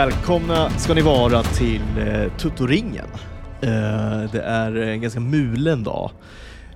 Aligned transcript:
Välkomna 0.00 0.70
ska 0.70 0.94
ni 0.94 1.02
vara 1.02 1.42
till 1.42 1.82
eh, 1.98 2.36
Tuttoringen. 2.36 3.06
Eh, 3.62 4.32
det 4.32 4.42
är 4.44 4.76
en 4.76 5.00
ganska 5.00 5.20
mulen 5.20 5.84
dag. 5.84 6.10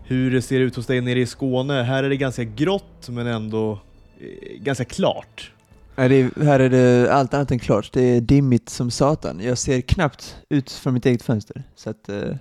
Hur 0.04 0.41
ser 0.41 0.59
det 0.59 0.64
ut 0.64 0.77
hos 0.77 0.86
dig 0.86 1.00
nere 1.00 1.20
i 1.20 1.27
Skåne? 1.27 1.82
Här 1.82 2.05
är 2.05 2.09
det 2.09 2.16
ganska 2.16 2.45
grått 2.45 3.09
men 3.09 3.27
ändå 3.27 3.80
eh, 4.20 4.59
ganska 4.59 4.84
klart. 4.84 5.52
Ja, 5.96 6.09
det 6.09 6.14
är, 6.14 6.45
här 6.45 6.60
är 6.60 6.70
det 6.70 7.12
allt 7.12 7.34
annat 7.34 7.50
än 7.50 7.59
klart. 7.59 7.92
Det 7.92 8.02
är 8.02 8.20
dimmigt 8.20 8.68
som 8.68 8.91
satan. 8.91 9.41
Jag 9.41 9.59
ser 9.59 9.80
knappt 9.80 10.36
ut 10.48 10.70
från 10.70 10.95
mitt 10.95 11.06
eget 11.06 11.22
fönster. 11.22 11.62
Så 11.75 11.91
att 11.91 12.09
eh, 12.09 12.36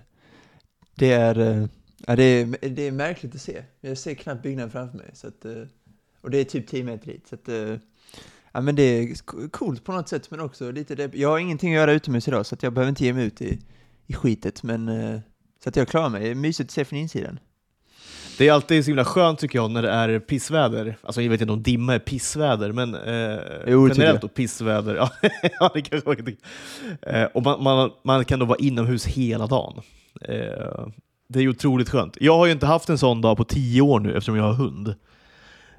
det 0.95 1.11
är, 1.11 1.39
eh, 1.39 1.67
ja, 2.07 2.15
det 2.15 2.23
är, 2.23 2.69
det 2.69 2.87
är 2.87 2.91
märkligt 2.91 3.35
att 3.35 3.41
se. 3.41 3.63
Jag 3.81 3.97
ser 3.97 4.13
knappt 4.13 4.43
byggnaden 4.43 4.71
framför 4.71 4.97
mig. 4.97 5.09
Så 5.13 5.27
att, 5.27 5.45
eh, 5.45 5.63
och 6.21 6.29
det 6.29 6.37
är 6.37 6.43
typ 6.43 6.67
10 6.67 6.83
meter 6.83 7.07
dit. 7.07 7.27
Så 7.27 7.35
att, 7.35 7.49
eh, 7.49 7.75
ja, 8.53 8.61
men 8.61 8.75
det 8.75 8.83
är 8.83 9.15
coolt 9.49 9.83
på 9.83 9.91
något 9.91 10.09
sätt, 10.09 10.31
men 10.31 10.39
också 10.39 10.71
lite 10.71 10.95
det. 10.95 11.15
Jag 11.15 11.29
har 11.29 11.39
ingenting 11.39 11.73
att 11.73 11.79
göra 11.79 11.91
utomhus 11.91 12.27
idag, 12.27 12.45
så 12.45 12.55
att 12.55 12.63
jag 12.63 12.73
behöver 12.73 12.89
inte 12.89 13.05
ge 13.05 13.13
mig 13.13 13.25
ut 13.25 13.41
i, 13.41 13.59
i 14.07 14.13
skitet. 14.13 14.63
Men, 14.63 14.87
eh, 14.87 15.19
så 15.63 15.69
att 15.69 15.75
jag 15.75 15.87
klarar 15.87 16.09
mig. 16.09 16.23
Det 16.23 16.29
är 16.29 16.35
mysigt 16.35 16.67
att 16.67 16.71
se 16.71 16.85
från 16.85 16.99
insidan. 16.99 17.39
Det 18.37 18.47
är 18.47 18.53
alltid 18.53 18.85
så 18.85 18.89
himla 18.89 19.05
skönt 19.05 19.39
tycker 19.39 19.59
jag 19.59 19.71
när 19.71 19.81
det 19.81 19.91
är 19.91 20.19
pissväder. 20.19 20.97
Alltså 21.01 21.21
jag 21.21 21.29
vet 21.29 21.41
inte 21.41 21.53
om 21.53 21.63
dimma 21.63 21.95
är 21.95 21.99
pissväder, 21.99 22.71
men 22.71 22.95
eh, 22.95 23.39
Jo, 23.67 23.89
generellt 23.89 24.21
då 24.21 24.27
pissväder. 24.27 24.95
Ja, 25.59 25.71
det 25.73 25.81
kanske. 25.81 26.35
Eh, 27.01 27.23
och 27.23 27.43
man, 27.43 27.63
man, 27.63 27.91
man 28.03 28.25
kan 28.25 28.39
då 28.39 28.45
vara 28.45 28.57
inomhus 28.57 29.05
hela 29.05 29.47
dagen. 29.47 29.81
Eh, 30.21 30.87
det 31.27 31.39
är 31.39 31.47
otroligt 31.47 31.89
skönt. 31.89 32.17
Jag 32.19 32.37
har 32.37 32.45
ju 32.45 32.51
inte 32.51 32.65
haft 32.65 32.89
en 32.89 32.97
sån 32.97 33.21
dag 33.21 33.37
på 33.37 33.43
tio 33.43 33.81
år 33.81 33.99
nu 33.99 34.09
eftersom 34.09 34.35
jag 34.35 34.43
har 34.43 34.53
hund. 34.53 34.95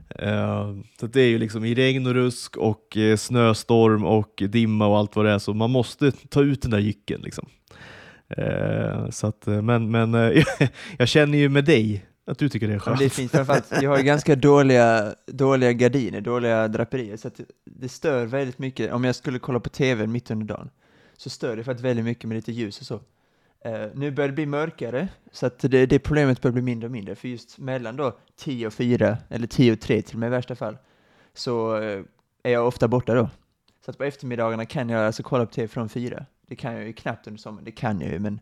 Eh, 0.08 0.74
så 1.00 1.06
att 1.06 1.12
det 1.12 1.20
är 1.22 1.28
ju 1.28 1.38
liksom 1.38 1.64
i 1.64 1.74
regn 1.74 2.06
och 2.06 2.14
rusk 2.14 2.56
och 2.56 2.96
eh, 2.96 3.16
snöstorm 3.16 4.04
och 4.04 4.42
dimma 4.48 4.86
och 4.86 4.98
allt 4.98 5.16
vad 5.16 5.24
det 5.24 5.30
är, 5.30 5.38
så 5.38 5.54
man 5.54 5.70
måste 5.70 6.10
ta 6.12 6.42
ut 6.42 6.62
den 6.62 6.70
där 6.70 6.78
jycken. 6.78 7.20
Liksom. 7.20 7.48
Eh, 8.28 9.10
så 9.10 9.26
att, 9.26 9.46
men 9.46 9.90
men 9.90 10.14
jag 10.98 11.08
känner 11.08 11.38
ju 11.38 11.48
med 11.48 11.64
dig 11.64 12.06
att 12.26 12.38
du 12.38 12.48
tycker 12.48 12.66
det 12.68 12.72
är 12.72 12.76
Ja, 12.76 12.80
skönt. 12.80 12.98
men 12.98 12.98
det 12.98 13.04
är 13.04 13.16
fint, 13.16 13.30
framförallt, 13.30 13.72
jag 13.82 13.90
har 13.90 13.96
ju 13.98 14.02
ganska 14.04 14.36
dåliga, 14.50 15.14
dåliga 15.26 15.72
gardiner, 15.72 16.20
dåliga 16.20 16.68
draperier, 16.68 17.16
så 17.16 17.28
att 17.28 17.40
det 17.64 17.88
stör 17.88 18.26
väldigt 18.26 18.58
mycket. 18.58 18.92
Om 18.92 19.04
jag 19.04 19.14
skulle 19.14 19.38
kolla 19.38 19.60
på 19.60 19.68
TV 19.68 20.06
mitt 20.06 20.30
under 20.30 20.46
dagen, 20.46 20.70
så 21.16 21.30
stör 21.30 21.56
det 21.56 21.64
faktiskt 21.64 21.84
väldigt 21.84 22.04
mycket 22.04 22.28
med 22.28 22.36
lite 22.36 22.52
ljus 22.52 22.80
och 22.80 22.86
så. 22.86 23.00
Eh, 23.64 23.86
nu 23.94 24.10
börjar 24.10 24.28
det 24.28 24.34
bli 24.34 24.46
mörkare, 24.46 25.08
så 25.32 25.46
att 25.46 25.58
det, 25.58 25.86
det 25.86 25.98
problemet 25.98 26.40
börjar 26.40 26.52
bli 26.52 26.62
mindre 26.62 26.86
och 26.86 26.92
mindre, 26.92 27.14
för 27.14 27.28
just 27.28 27.58
mellan 27.58 27.96
då 27.96 28.18
10 28.36 28.66
och 28.66 28.72
4, 28.72 29.18
eller 29.28 29.46
10 29.46 29.72
och 29.72 29.80
3 29.80 30.02
till 30.02 30.14
och 30.16 30.20
med 30.20 30.26
i 30.26 30.30
värsta 30.30 30.54
fall, 30.54 30.76
så 31.34 31.76
eh, 31.76 32.02
är 32.42 32.52
jag 32.52 32.66
ofta 32.66 32.88
borta 32.88 33.14
då. 33.14 33.30
Så 33.84 33.90
att 33.90 33.98
på 33.98 34.04
eftermiddagarna 34.04 34.66
kan 34.66 34.88
jag 34.88 35.06
alltså 35.06 35.22
kolla 35.22 35.46
på 35.46 35.52
TV 35.52 35.68
från 35.68 35.88
4. 35.88 36.26
Det 36.46 36.56
kan 36.56 36.72
jag 36.74 36.84
ju 36.84 36.92
knappt 36.92 37.26
under 37.26 37.38
sommaren, 37.40 37.64
det 37.64 37.70
kan 37.70 38.00
jag 38.00 38.10
ju, 38.12 38.18
men 38.18 38.40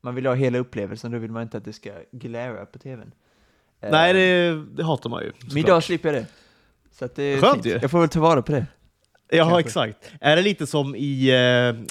man 0.00 0.14
vill 0.14 0.26
ha 0.26 0.34
hela 0.34 0.58
upplevelsen, 0.58 1.12
då 1.12 1.18
vill 1.18 1.30
man 1.30 1.42
inte 1.42 1.56
att 1.56 1.64
det 1.64 1.72
ska 1.72 1.92
glära 2.12 2.66
på 2.66 2.78
TVn. 2.78 3.12
Eh, 3.80 3.90
Nej, 3.90 4.12
det, 4.12 4.64
det 4.76 4.84
hatar 4.84 5.10
man 5.10 5.22
ju. 5.22 5.32
men 5.48 5.56
idag 5.58 5.82
slipper 5.84 6.12
jag 6.12 6.22
det. 6.22 6.26
Så 6.90 7.04
att 7.04 7.14
det 7.14 7.22
är 7.22 7.40
Skönt 7.40 7.54
fint. 7.54 7.66
ju. 7.66 7.78
Jag 7.82 7.90
får 7.90 8.00
väl 8.00 8.08
ta 8.08 8.20
vara 8.20 8.42
på 8.42 8.52
det. 8.52 8.66
Ja, 9.36 9.44
kanske. 9.44 9.60
exakt. 9.60 9.96
Är 10.20 10.36
det 10.36 10.42
lite 10.42 10.66
som 10.66 10.94
i 10.96 11.28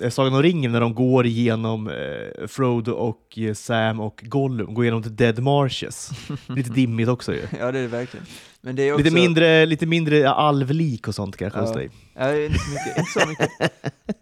eh, 0.01 0.09
Sagan 0.09 0.33
om 0.33 0.43
ringen 0.43 0.71
när 0.71 0.81
de 0.81 0.93
går 0.95 1.25
igenom 1.25 1.89
eh, 1.89 2.47
Frodo 2.47 2.91
och 2.91 3.37
eh, 3.37 3.53
Sam 3.53 3.99
och 3.99 4.23
Gollum, 4.25 4.73
går 4.73 4.83
igenom 4.83 5.03
The 5.03 5.09
Dead 5.09 5.39
Marshes? 5.39 6.09
lite 6.47 6.69
dimmigt 6.69 7.07
också 7.07 7.33
ju. 7.33 7.41
Ja, 7.59 7.71
det 7.71 7.79
är 7.79 7.81
det 7.83 7.87
verkligen. 7.87 8.25
Men 8.61 8.75
det 8.75 8.83
är 8.83 8.93
också... 8.93 9.03
Lite 9.03 9.15
mindre, 9.15 9.65
lite 9.65 9.85
mindre 9.85 10.29
alvlik 10.29 11.07
och 11.07 11.15
sånt 11.15 11.37
kanske 11.37 11.59
hos 11.59 11.69
Ja. 11.69 11.75
dig. 11.75 11.89
Ja, 12.15 12.35
inte 12.35 12.59
så 12.59 12.69
mycket. 12.69 12.97
Inte 12.97 13.11
så 13.11 13.27
mycket. 13.29 13.49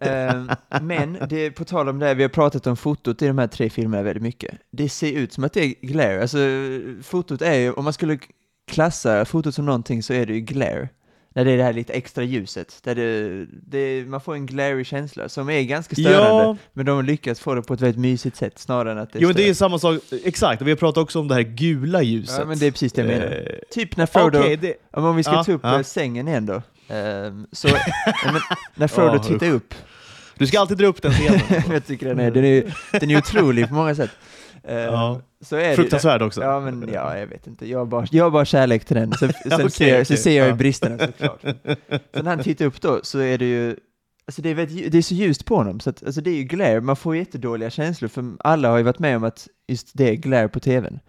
Ehm, 0.00 0.50
men 0.82 1.18
det 1.28 1.50
på 1.50 1.64
tal 1.64 1.88
om 1.88 1.98
det 1.98 2.06
här, 2.06 2.14
vi 2.14 2.22
har 2.22 2.28
pratat 2.30 2.66
om 2.66 2.76
fotot 2.76 3.22
i 3.22 3.26
de 3.26 3.38
här 3.38 3.46
tre 3.46 3.70
filmerna 3.70 4.02
väldigt 4.02 4.22
mycket. 4.22 4.54
Det 4.72 4.88
ser 4.88 5.12
ut 5.12 5.32
som 5.32 5.44
att 5.44 5.52
det 5.52 5.64
är 5.64 5.74
glare. 5.86 6.20
Alltså, 6.22 6.38
fotot 7.02 7.42
är 7.42 7.54
ju, 7.54 7.72
om 7.72 7.84
man 7.84 7.92
skulle 7.92 8.18
klassa 8.70 9.24
fotot 9.24 9.54
som 9.54 9.66
någonting 9.66 10.02
så 10.02 10.12
är 10.12 10.26
det 10.26 10.32
ju 10.34 10.40
glare. 10.40 10.88
När 11.34 11.44
det 11.44 11.50
är 11.52 11.56
det 11.56 11.62
här 11.62 11.72
lite 11.72 11.92
extra 11.92 12.24
ljuset, 12.24 12.78
där 12.82 12.94
det, 12.94 13.46
det, 13.66 14.04
man 14.08 14.20
får 14.20 14.34
en 14.34 14.46
glary 14.46 14.84
känsla 14.84 15.28
som 15.28 15.50
är 15.50 15.62
ganska 15.62 15.94
störande, 15.96 16.42
Ja. 16.42 16.56
men 16.72 16.86
de 16.86 16.96
har 16.96 17.02
lyckats 17.02 17.40
få 17.40 17.54
det 17.54 17.62
på 17.62 17.74
ett 17.74 17.80
väldigt 17.80 18.00
mysigt 18.00 18.36
sätt 18.36 18.58
snarare 18.58 18.92
än 18.92 18.98
att 18.98 19.12
det 19.12 19.18
Jo, 19.18 19.28
men 19.28 19.36
det 19.36 19.48
är 19.48 19.54
samma 19.54 19.78
sak, 19.78 20.00
exakt, 20.24 20.60
och 20.62 20.66
vi 20.68 20.72
har 20.72 20.76
pratat 20.76 21.02
också 21.02 21.20
om 21.20 21.28
det 21.28 21.34
här 21.34 21.42
gula 21.42 22.02
ljuset. 22.02 22.36
Ja, 22.38 22.44
men 22.44 22.58
det 22.58 22.66
är 22.66 22.70
precis 22.70 22.92
det 22.92 23.00
jag 23.02 23.08
menar. 23.08 23.26
Eh, 23.26 23.54
Typ 23.70 23.96
när 23.96 24.06
Frodo, 24.06 24.38
Okej, 24.38 24.56
det, 24.56 24.74
om 24.92 25.16
vi 25.16 25.22
ska 25.22 25.32
Ja, 25.32 25.44
ta 25.44 25.52
upp 25.52 25.60
ja. 25.64 25.76
eh, 25.76 25.82
sängen 25.82 26.28
igen 26.28 26.46
då. 26.46 26.62
Ehm, 26.88 27.46
så, 27.52 27.68
men, 28.24 28.40
när 28.74 28.88
Frodo 28.88 29.18
tittar 29.18 29.50
upp, 29.50 29.74
du 30.38 30.46
ska 30.46 30.60
alltid 30.60 30.78
dra 30.78 30.86
upp 30.86 31.02
den 31.02 31.12
scenen. 31.12 31.40
jag 31.72 31.86
tycker 31.86 32.06
den 32.08 32.20
är, 32.20 32.30
den 32.30 32.44
är, 32.44 32.74
den 33.00 33.10
är 33.10 33.18
otrolig 33.18 33.68
på 33.68 33.74
många 33.74 33.94
sätt. 33.94 34.10
Ehm, 34.64 34.78
Ja. 34.78 35.20
så 35.40 35.56
är 35.56 35.68
det, 35.68 35.76
Fruktansvärd 35.76 36.22
också. 36.22 36.40
Ja, 36.42 36.60
men 36.60 36.88
ja, 36.92 37.18
jag 37.18 37.26
vet 37.26 37.46
inte. 37.46 37.68
Jag 37.68 37.78
har 37.78 37.86
bara, 37.86 38.06
jag 38.10 38.24
har 38.24 38.30
bara 38.30 38.44
kärlek 38.44 38.84
till 38.84 38.96
den. 38.96 39.12
Så, 39.12 39.18
sen 39.42 39.52
Okej, 39.52 39.70
ser, 39.70 39.96
jag- 39.98 40.06
så 40.06 40.16
ser 40.16 40.38
jag 40.38 40.46
ju 40.48 40.54
bristerna 40.54 40.98
såklart. 40.98 41.40
Så 42.14 42.22
när 42.22 42.30
han 42.30 42.38
tittar 42.42 42.64
upp 42.64 42.80
då 42.80 43.00
så 43.02 43.18
är 43.18 43.38
det 43.38 43.44
ju, 43.44 43.76
alltså 44.26 44.42
det 44.42 44.48
är, 44.48 44.54
väldigt, 44.54 44.92
det 44.92 44.98
är 44.98 45.02
så 45.02 45.14
ljust 45.14 45.44
på 45.44 45.56
honom, 45.56 45.80
så 45.80 45.90
att, 45.90 46.04
alltså 46.04 46.20
det 46.20 46.30
är 46.30 46.34
ju 46.34 46.42
glare, 46.44 46.80
man 46.80 46.96
får 46.96 47.16
jättedåliga 47.16 47.70
känslor, 47.70 48.08
för 48.08 48.24
alla 48.38 48.68
har 48.70 48.76
ju 48.78 48.82
varit 48.84 48.98
med 48.98 49.16
om 49.16 49.24
att 49.24 49.48
just 49.68 49.90
det 49.94 50.08
är 50.08 50.14
glare 50.14 50.48
på 50.48 50.60
tvn. 50.60 51.00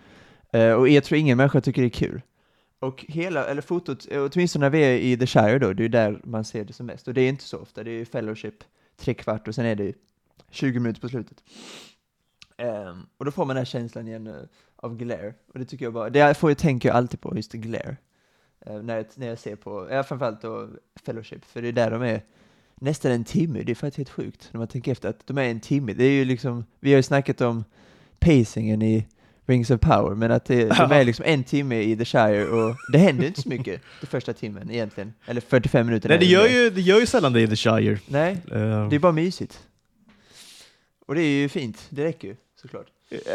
Eh, 0.54 0.72
och 0.74 0.90
jag 0.90 1.04
tror 1.04 1.20
ingen 1.20 1.38
människa 1.38 1.62
tycker 1.62 1.82
det 1.82 1.88
är 1.88 1.90
kul. 1.90 2.22
Och 2.80 3.06
hela, 3.08 3.46
eller 3.46 3.62
fotot, 3.62 4.08
eh, 4.12 4.24
åtminstone 4.34 4.66
när 4.66 4.70
vi 4.70 4.80
är 4.82 4.94
i 4.98 5.18
The 5.18 5.28
Shire 5.28 5.60
då, 5.60 5.74
det 5.74 5.86
är 5.86 5.90
där 5.90 6.22
man 6.24 6.46
ser 6.46 6.64
det 6.66 6.74
som 6.74 6.86
mest, 6.86 7.08
och 7.08 7.14
det 7.14 7.22
är 7.22 7.30
inte 7.30 7.44
så 7.44 7.58
ofta, 7.58 7.84
det 7.84 7.92
är 7.92 7.96
ju 7.98 8.06
Fellowship, 8.06 8.56
tre 9.00 9.14
kvart 9.14 9.48
och 9.48 9.56
sen 9.56 9.66
är 9.66 9.76
det 9.76 9.84
ju 9.84 9.94
20 10.52 10.80
minuter 10.80 11.02
på 11.02 11.10
slutet. 11.10 11.38
Ehm, 12.62 13.06
och 13.18 13.26
då 13.26 13.32
får 13.32 13.46
man 13.46 13.56
den 13.56 13.62
här 13.62 13.66
känslan 13.66 14.08
igen 14.08 14.28
eh, 14.28 14.34
av 14.76 14.98
glare, 14.98 15.34
och 15.54 15.60
det 15.60 15.66
tycker 15.66 15.86
jag 15.86 15.94
bara, 15.94 16.10
det 16.10 16.34
får 16.38 16.50
jag 16.50 16.58
tänker 16.58 16.90
jag 16.90 16.96
alltid 16.96 17.22
på, 17.22 17.36
just 17.36 17.52
glare. 17.52 17.98
Eh, 18.66 18.82
när, 18.82 18.98
jag, 18.98 19.06
när 19.16 19.28
jag 19.28 19.40
ser 19.40 19.56
på, 19.56 19.88
ja 19.92 20.04
framförallt 20.04 20.42
då 20.42 20.70
Fellowship, 21.06 21.46
för 21.46 21.62
det 21.62 21.68
är 21.68 21.72
där 21.72 21.92
de 21.92 22.02
är 22.02 22.22
nästan 22.76 23.12
en 23.12 23.24
timme, 23.24 23.64
det 23.64 23.72
är 23.72 23.76
faktiskt 23.76 23.98
helt 23.98 24.10
sjukt 24.10 24.50
när 24.52 24.60
man 24.60 24.68
tänker 24.68 24.92
efter 24.92 25.10
att 25.10 25.28
de 25.28 25.38
är 25.38 25.44
en 25.44 25.60
timme, 25.60 25.94
det 25.94 26.04
är 26.04 26.12
ju 26.12 26.26
liksom, 26.26 26.66
vi 26.80 26.92
har 26.92 26.98
ju 26.98 27.04
snackat 27.04 27.42
om 27.42 27.64
pacingen 28.20 28.82
i 28.82 29.08
Rings 29.46 29.72
of 29.72 29.80
Power, 29.80 30.16
men 30.16 30.32
att 30.32 30.46
det, 30.46 30.66
de 30.66 30.92
är 30.92 31.04
liksom 31.04 31.26
en 31.26 31.44
timme 31.44 31.82
i 31.82 31.98
The 31.98 32.06
Shire 32.06 32.46
och 32.46 32.76
det 32.92 32.98
händer 32.98 33.28
inte 33.28 33.42
så 33.42 33.50
mycket 33.50 33.82
den 34.02 34.08
första 34.08 34.34
timmen 34.34 34.72
egentligen, 34.72 35.14
eller 35.26 35.42
45 35.42 35.86
minuter. 35.86 36.10
Nej, 36.10 36.18
det 36.18 36.26
gör, 36.26 36.48
ju, 36.48 36.70
det 36.70 36.82
gör 36.82 37.00
ju 37.00 37.06
sällan 37.06 37.34
det 37.34 37.42
i 37.42 37.48
The 37.48 37.56
Shire. 37.56 38.00
Nej, 38.08 38.32
Eh, 38.52 38.90
det 38.90 38.96
är 38.96 39.00
bara 39.00 39.12
mysigt. 39.12 39.68
Och 41.08 41.16
det 41.16 41.22
är 41.22 41.42
ju 41.42 41.50
fint, 41.50 41.88
det 41.90 42.04
räcker 42.04 42.28
ju 42.28 42.36
såklart. 42.62 42.86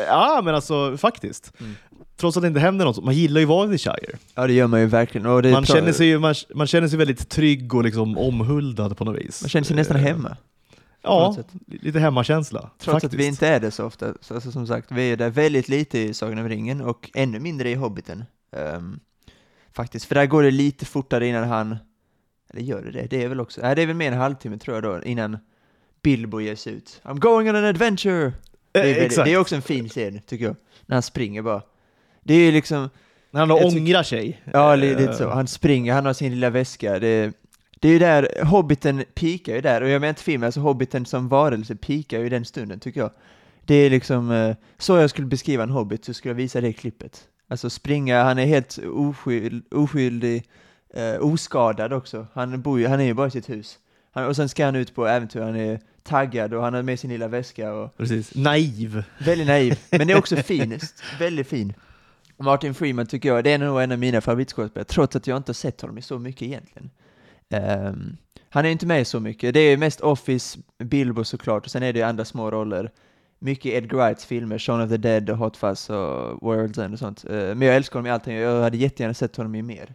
Ja, 0.07 0.41
men 0.45 0.55
alltså 0.55 0.97
faktiskt. 0.97 1.53
Mm. 1.61 1.75
Trots 2.17 2.37
att 2.37 2.43
det 2.43 2.47
inte 2.47 2.61
händer 2.61 2.85
något, 2.85 3.05
man 3.05 3.15
gillar 3.15 3.41
ju 3.41 3.45
att 3.45 3.49
vara 3.49 3.75
i 3.75 3.79
Shire. 3.79 4.19
Ja, 4.35 4.47
det 4.47 4.53
gör 4.53 4.67
man 4.67 4.81
ju 4.81 4.87
verkligen. 4.87 5.53
Man 5.53 5.65
känner, 5.65 5.93
sig, 5.93 6.07
ju- 6.07 6.19
man, 6.19 6.35
man 6.55 6.67
känner 6.67 6.89
sig 6.89 6.99
väldigt 6.99 7.29
trygg 7.29 7.75
och 7.75 7.85
liksom 7.85 8.19
omhuldad 8.19 8.97
på 8.97 9.05
något 9.05 9.17
vis. 9.17 9.43
man 9.43 9.49
känner 9.49 9.65
sig 9.65 9.77
nästan 9.77 9.97
Eh, 9.97 10.03
hemma. 10.03 10.37
Ja, 11.03 11.37
lite 11.67 11.99
hemmakänsla. 12.01 12.61
Trots 12.61 12.85
faktiskt. 12.85 13.15
att 13.15 13.21
vi 13.21 13.27
inte 13.27 13.49
är 13.49 13.61
det 13.61 13.71
så 13.71 13.85
ofta. 13.85 14.15
Så, 14.21 14.35
alltså, 14.35 14.53
som 14.53 14.67
sagt, 14.67 14.93
vi 14.93 15.13
är 15.13 15.17
där 15.17 15.31
väldigt 15.31 15.69
lite 15.69 15.99
i 15.99 16.15
Sagan 16.15 16.39
om 16.39 16.49
ringen 16.49 16.81
och 16.81 17.11
ännu 17.15 17.41
mindre 17.41 17.71
i 17.71 17.75
Hobbiten. 17.75 18.25
Ehm, 18.57 19.01
faktiskt, 19.73 20.07
för 20.07 20.15
där 20.15 20.27
går 20.27 20.43
det 20.43 20.51
lite 20.51 20.85
fortare 20.85 21.27
innan 21.27 21.49
han, 21.49 21.77
eller 22.51 22.63
gör 22.63 22.83
det 22.83 22.91
det? 22.91 23.07
Det 23.11 23.23
är 23.25 23.29
väl 23.29 23.41
också, 23.41 23.61
nej 23.63 23.77
det 23.77 23.83
är 23.83 23.87
väl 23.87 23.97
mer 23.97 24.13
en 24.13 24.19
halvtimme 24.19 24.59
tror 24.59 24.77
jag 24.77 24.83
då, 24.85 25.03
innan 25.03 25.39
Bilbo 26.03 26.41
ger 26.41 26.57
sig 26.57 26.73
ut. 26.73 27.01
I'm 27.05 27.19
going 27.19 27.49
on 27.51 27.57
an 27.57 27.65
adventure! 27.65 28.33
Det 28.83 28.91
är, 28.91 28.95
Eh, 28.95 28.99
väldigt, 29.01 29.25
det 29.25 29.33
är 29.33 29.39
också 29.39 29.55
en 29.57 29.63
fin 29.63 29.89
scen, 29.89 30.21
tycker 30.27 30.45
jag. 30.45 30.57
När 30.87 30.97
han 30.97 31.03
springer 31.03 31.43
bara. 31.43 31.63
Det 32.23 32.35
är 32.35 32.39
ju 32.39 32.53
liksom, 32.53 32.91
När 33.31 33.41
han 33.41 33.49
då 33.49 33.55
ångrar 33.59 34.03
sig. 34.03 34.43
Ja, 34.53 34.73
Eh, 34.73 34.79
li- 34.79 34.95
lite 34.95 35.13
så. 35.15 35.29
Han 35.31 35.47
springer, 35.47 35.93
han 35.93 36.07
har 36.07 36.13
sin 36.13 36.31
lilla 36.33 36.51
väska. 36.51 36.99
Det, 36.99 37.33
det 37.81 37.89
är 37.89 37.93
ju 37.93 37.99
där, 37.99 38.45
Hobbiten 38.45 39.05
pikar 39.15 39.55
ju 39.55 39.61
där, 39.61 39.81
och 39.83 39.89
jag 39.89 40.01
menar 40.01 40.09
inte 40.09 40.23
filmen, 40.23 40.47
alltså 40.47 40.61
Hobbiten 40.61 41.07
som 41.07 41.29
varelse 41.29 41.77
pikar 41.77 42.19
ju 42.19 42.29
den 42.29 42.45
stunden, 42.45 42.81
tycker 42.81 43.01
jag. 43.01 43.11
Det 43.65 43.75
är 43.75 43.91
liksom, 43.91 44.31
eh, 44.31 44.57
så 44.79 44.97
jag 44.97 45.11
skulle 45.11 45.27
beskriva 45.27 45.63
en 45.63 45.71
Hobbit, 45.71 46.05
så 46.05 46.15
skulle 46.15 46.31
jag 46.31 46.37
visa 46.37 46.61
det 46.61 46.73
klippet. 46.73 47.21
Alltså 47.49 47.71
springa, 47.71 48.23
han 48.23 48.39
är 48.39 48.47
helt 48.47 48.79
oskyld, 48.93 49.75
oskyldig, 49.75 50.45
eh, 50.95 51.15
oskadad 51.21 51.93
också. 51.93 52.27
Han, 52.33 52.63
bor 52.63 52.81
ju, 52.81 52.87
han 52.87 53.01
är 53.01 53.05
ju 53.05 53.15
bara 53.15 53.27
i 53.27 53.31
sitt 53.31 53.49
hus. 53.51 53.79
Han, 54.13 54.27
och 54.27 54.37
sen 54.37 54.49
ska 54.49 54.65
han 54.65 54.77
ut 54.77 54.95
på 54.95 55.07
äventyr, 55.07 55.41
han 55.41 55.57
är 55.57 55.81
taggad 56.07 56.55
och 56.55 56.63
han 56.63 56.75
har 56.75 56.83
med 56.83 57.01
sin 57.01 57.11
lilla 57.11 57.29
väska 57.29 57.73
och 57.73 57.97
Precis. 57.97 58.35
Naiv. 58.35 59.05
Väldigt 59.19 59.47
naiv, 59.47 59.79
men 59.91 60.07
det 60.07 60.13
är 60.13 60.19
också 60.19 60.37
fin, 60.43 60.79
väldigt 61.19 61.49
fin. 61.49 61.75
Martin 62.37 62.75
Freeman 62.75 63.07
tycker 63.07 63.29
jag, 63.29 63.45
det 63.45 63.53
är 63.53 63.59
nog 63.59 63.83
en 63.83 63.93
av 63.93 63.99
mina 63.99 64.21
favoritskådespelare, 64.21 64.85
trots 64.85 65.17
att 65.17 65.27
jag 65.27 65.37
inte 65.37 65.51
har 65.51 65.55
sett 65.55 65.81
honom 65.81 65.99
i 65.99 66.03
så 66.03 66.19
mycket 66.19 66.43
egentligen. 66.43 66.91
Ehm, 67.51 68.17
han 68.49 68.65
är 68.65 68.69
inte 68.69 68.87
med 68.87 69.07
så 69.07 69.21
mycket, 69.21 69.55
det 69.55 69.61
är 69.61 69.77
mest 69.77 70.01
Office, 70.01 70.59
Bilbo 70.79 71.25
såklart, 71.25 71.65
och 71.65 71.71
sen 71.71 71.83
är 71.83 71.93
det 71.93 72.03
andra 72.03 72.25
små 72.25 72.51
roller. 72.51 72.91
Mycket 73.39 73.73
Edgar 73.73 73.99
Wrights 73.99 74.25
filmer, 74.25 74.59
Shaun 74.59 74.81
of 74.81 74.91
the 74.91 74.97
Dead 74.97 75.31
och 75.31 75.37
Hot 75.37 75.57
Fuzz 75.57 75.91
och 75.91 76.41
World's 76.43 76.85
End 76.85 76.93
och 76.93 76.99
sånt. 76.99 77.25
Eh, 77.25 77.37
men 77.37 77.63
jag 77.63 77.77
älskar 77.77 77.99
honom 77.99 78.07
i 78.07 78.11
allting, 78.11 78.35
jag 78.35 78.63
hade 78.63 78.77
jättegärna 78.77 79.15
sett 79.15 79.37
honom 79.37 79.55
i 79.55 79.63
mer. 79.63 79.95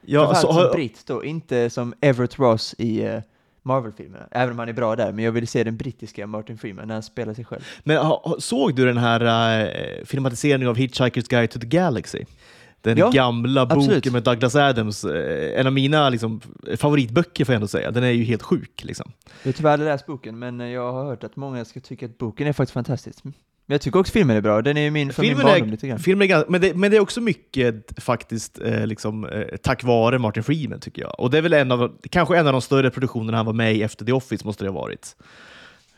Ja, 0.00 0.20
Framförallt 0.20 0.56
så, 0.56 0.62
som 0.62 0.72
britt 0.72 1.06
då, 1.06 1.24
inte 1.24 1.70
som 1.70 1.94
Everett 2.00 2.38
Ross 2.38 2.74
i 2.78 3.06
uh, 3.06 3.20
Marvel-filmerna, 3.62 4.26
även 4.30 4.52
om 4.52 4.58
han 4.58 4.68
är 4.68 4.72
bra 4.72 4.96
där, 4.96 5.12
men 5.12 5.24
jag 5.24 5.32
vill 5.32 5.48
se 5.48 5.64
den 5.64 5.76
brittiska 5.76 6.26
Martin 6.26 6.58
Freeman 6.58 6.88
när 6.88 6.94
han 6.94 7.02
spelar 7.02 7.34
sig 7.34 7.44
själv. 7.44 7.62
Men 7.84 8.12
såg 8.38 8.74
du 8.74 8.86
den 8.86 8.96
här 8.98 9.60
eh, 9.64 10.04
filmatiseringen 10.04 10.68
av 10.68 10.76
Hitchhiker's 10.76 11.28
Guide 11.28 11.50
to 11.50 11.58
the 11.60 11.66
Galaxy? 11.66 12.24
Den 12.80 12.98
Ja, 12.98 13.10
gamla 13.10 13.66
boken 13.66 13.78
absolut. 13.78 14.12
med 14.12 14.22
Douglas 14.22 14.56
Adams. 14.56 15.04
Eh, 15.04 15.60
en 15.60 15.66
av 15.66 15.72
mina 15.72 16.08
liksom, 16.10 16.40
favoritböcker 16.76 17.44
får 17.44 17.52
jag 17.52 17.56
ändå 17.56 17.68
säga. 17.68 17.90
Den 17.90 18.04
är 18.04 18.10
ju 18.10 18.24
helt 18.24 18.42
sjuk. 18.42 18.84
Liksom. 18.84 19.12
Jag 19.42 19.48
har 19.48 19.52
tyvärr 19.52 19.72
aldrig 19.72 19.90
läst 19.90 20.06
boken, 20.06 20.38
men 20.38 20.60
jag 20.60 20.92
har 20.92 21.04
hört 21.04 21.24
att 21.24 21.36
många 21.36 21.64
ska 21.64 21.80
tycka 21.80 22.06
att 22.06 22.18
boken 22.18 22.46
är 22.46 22.52
faktiskt 22.52 22.74
fantastisk. 22.74 23.18
Jag 23.66 23.80
tycker 23.80 23.98
också 24.00 24.12
filmen 24.12 24.36
är 24.36 24.40
bra, 24.40 24.62
den 24.62 24.76
är 24.76 24.80
ju 24.82 24.90
min, 24.90 25.12
från 25.12 25.22
min 25.22 25.30
Filmen 25.30 25.46
är- 25.46 25.50
barndom 25.52 25.70
lite 25.70 25.88
grann. 25.88 25.98
Filmen 25.98 26.22
är 26.22 26.28
ganska, 26.28 26.50
men, 26.50 26.60
det, 26.60 26.74
men 26.74 26.90
det 26.90 26.96
är 26.96 27.00
också 27.00 27.20
mycket 27.20 28.02
faktiskt 28.02 28.58
eh, 28.60 28.86
liksom, 28.86 29.24
eh, 29.24 29.42
tack 29.62 29.84
vare 29.84 30.18
Martin 30.18 30.42
Freeman 30.44 30.80
tycker 30.80 31.02
jag. 31.02 31.20
Och 31.20 31.30
det 31.30 31.38
är 31.38 31.42
väl 31.42 31.52
en 31.52 31.72
av, 31.72 31.96
kanske 32.10 32.36
en 32.38 32.46
av 32.46 32.52
de 32.52 32.62
större 32.62 32.90
produktionerna 32.90 33.36
han 33.36 33.46
var 33.46 33.52
med 33.52 33.74
i 33.74 33.82
efter 33.82 34.04
The 34.04 34.12
Office 34.12 34.44
måste 34.46 34.64
det 34.64 34.70
ha 34.70 34.80
varit. 34.80 35.16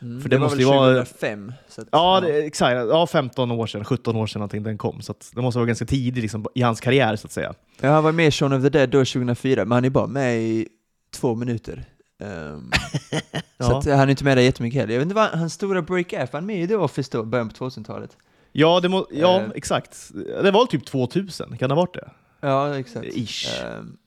Mm, 0.01 0.21
för 0.21 0.29
det 0.29 0.37
var 0.37 0.43
måste 0.45 0.55
väl 0.57 0.65
ju 0.65 0.71
vara- 0.71 0.93
2005. 1.05 1.53
Så 1.69 1.81
att, 1.81 1.87
Ja, 1.91 2.21
det, 2.21 2.45
exakt. 2.45 2.75
Ja, 2.89 3.07
15 3.07 3.51
år 3.51 3.67
sedan, 3.67 3.83
17 3.85 4.15
år 4.15 4.27
sedan 4.27 4.39
någonting 4.39 4.63
den 4.63 4.77
kom. 4.77 5.01
Så 5.01 5.11
att 5.11 5.31
det 5.35 5.41
måste 5.41 5.57
vara 5.57 5.67
ganska 5.67 5.85
tidigt 5.85 6.21
liksom, 6.21 6.45
i 6.55 6.61
hans 6.61 6.79
karriär 6.81 7.15
så 7.15 7.27
att 7.27 7.31
säga. 7.31 7.53
Ja, 7.81 7.89
han 7.89 8.03
var 8.03 8.11
med 8.11 8.27
i 8.27 8.31
Shaun 8.31 8.53
of 8.53 8.63
the 8.63 8.69
Dead 8.69 8.89
då 8.89 9.05
2004, 9.05 9.65
men 9.65 9.71
han 9.71 9.85
är 9.85 9.89
bara 9.89 10.07
med 10.07 10.37
i 10.41 10.67
två 11.15 11.35
minuter. 11.35 11.83
Så 12.19 13.71
Ja. 13.71 13.77
att, 13.79 13.87
eh, 13.87 13.95
han 13.97 14.07
är 14.07 14.11
inte 14.11 14.23
med 14.23 14.37
där 14.37 14.41
jättemycket 14.41 14.79
heller. 14.81 14.93
Jag 14.93 14.99
vet 14.99 15.05
inte 15.05 15.15
vad 15.15 15.29
hans 15.29 15.53
stora 15.53 15.81
break 15.81 16.13
är, 16.13 16.25
för 16.25 16.37
han 16.37 16.43
är 16.43 16.47
med 16.55 16.63
i 16.63 16.67
The 16.67 16.75
Office 16.75 17.09
då, 17.17 17.23
början 17.23 17.49
på 17.49 17.55
2000-talet. 17.55 18.17
Ja, 18.51 18.79
det 18.79 18.89
må, 18.89 19.07
ja 19.11 19.41
Eh. 19.41 19.49
exakt. 19.55 20.11
Det 20.43 20.51
var 20.51 20.65
typ 20.65 20.85
2000, 20.85 21.57
kan 21.57 21.69
det 21.69 21.75
ha 21.75 21.81
varit 21.81 21.93
det? 21.93 22.09
Ja, 22.41 22.75
exakt. 22.79 23.07
Ish. 23.07 23.63
Ehm, 23.63 23.97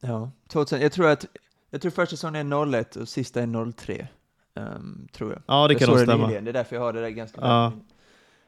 ja, 0.00 0.30
2000, 0.48 0.80
jag 0.80 0.92
tror 0.92 1.08
att, 1.08 1.26
jag 1.70 1.80
tror 1.82 1.90
första 1.90 2.16
säsongen 2.16 2.52
är 2.52 2.66
01 2.66 2.96
och 2.96 3.08
sista 3.08 3.42
är 3.42 3.72
03. 3.72 4.08
ehm, 4.54 5.08
tror 5.12 5.32
jag. 5.32 5.42
Ja, 5.46 5.66
det 5.68 5.72
jag 5.74 5.80
kan 5.80 5.88
nog 5.90 5.98
stämma. 5.98 6.28
det 6.28 6.36
är 6.36 6.52
därför 6.52 6.76
jag 6.76 6.82
har 6.82 6.92
det 6.92 7.00
där 7.00 7.08
ganska 7.08 7.40
Ja. 7.40 7.72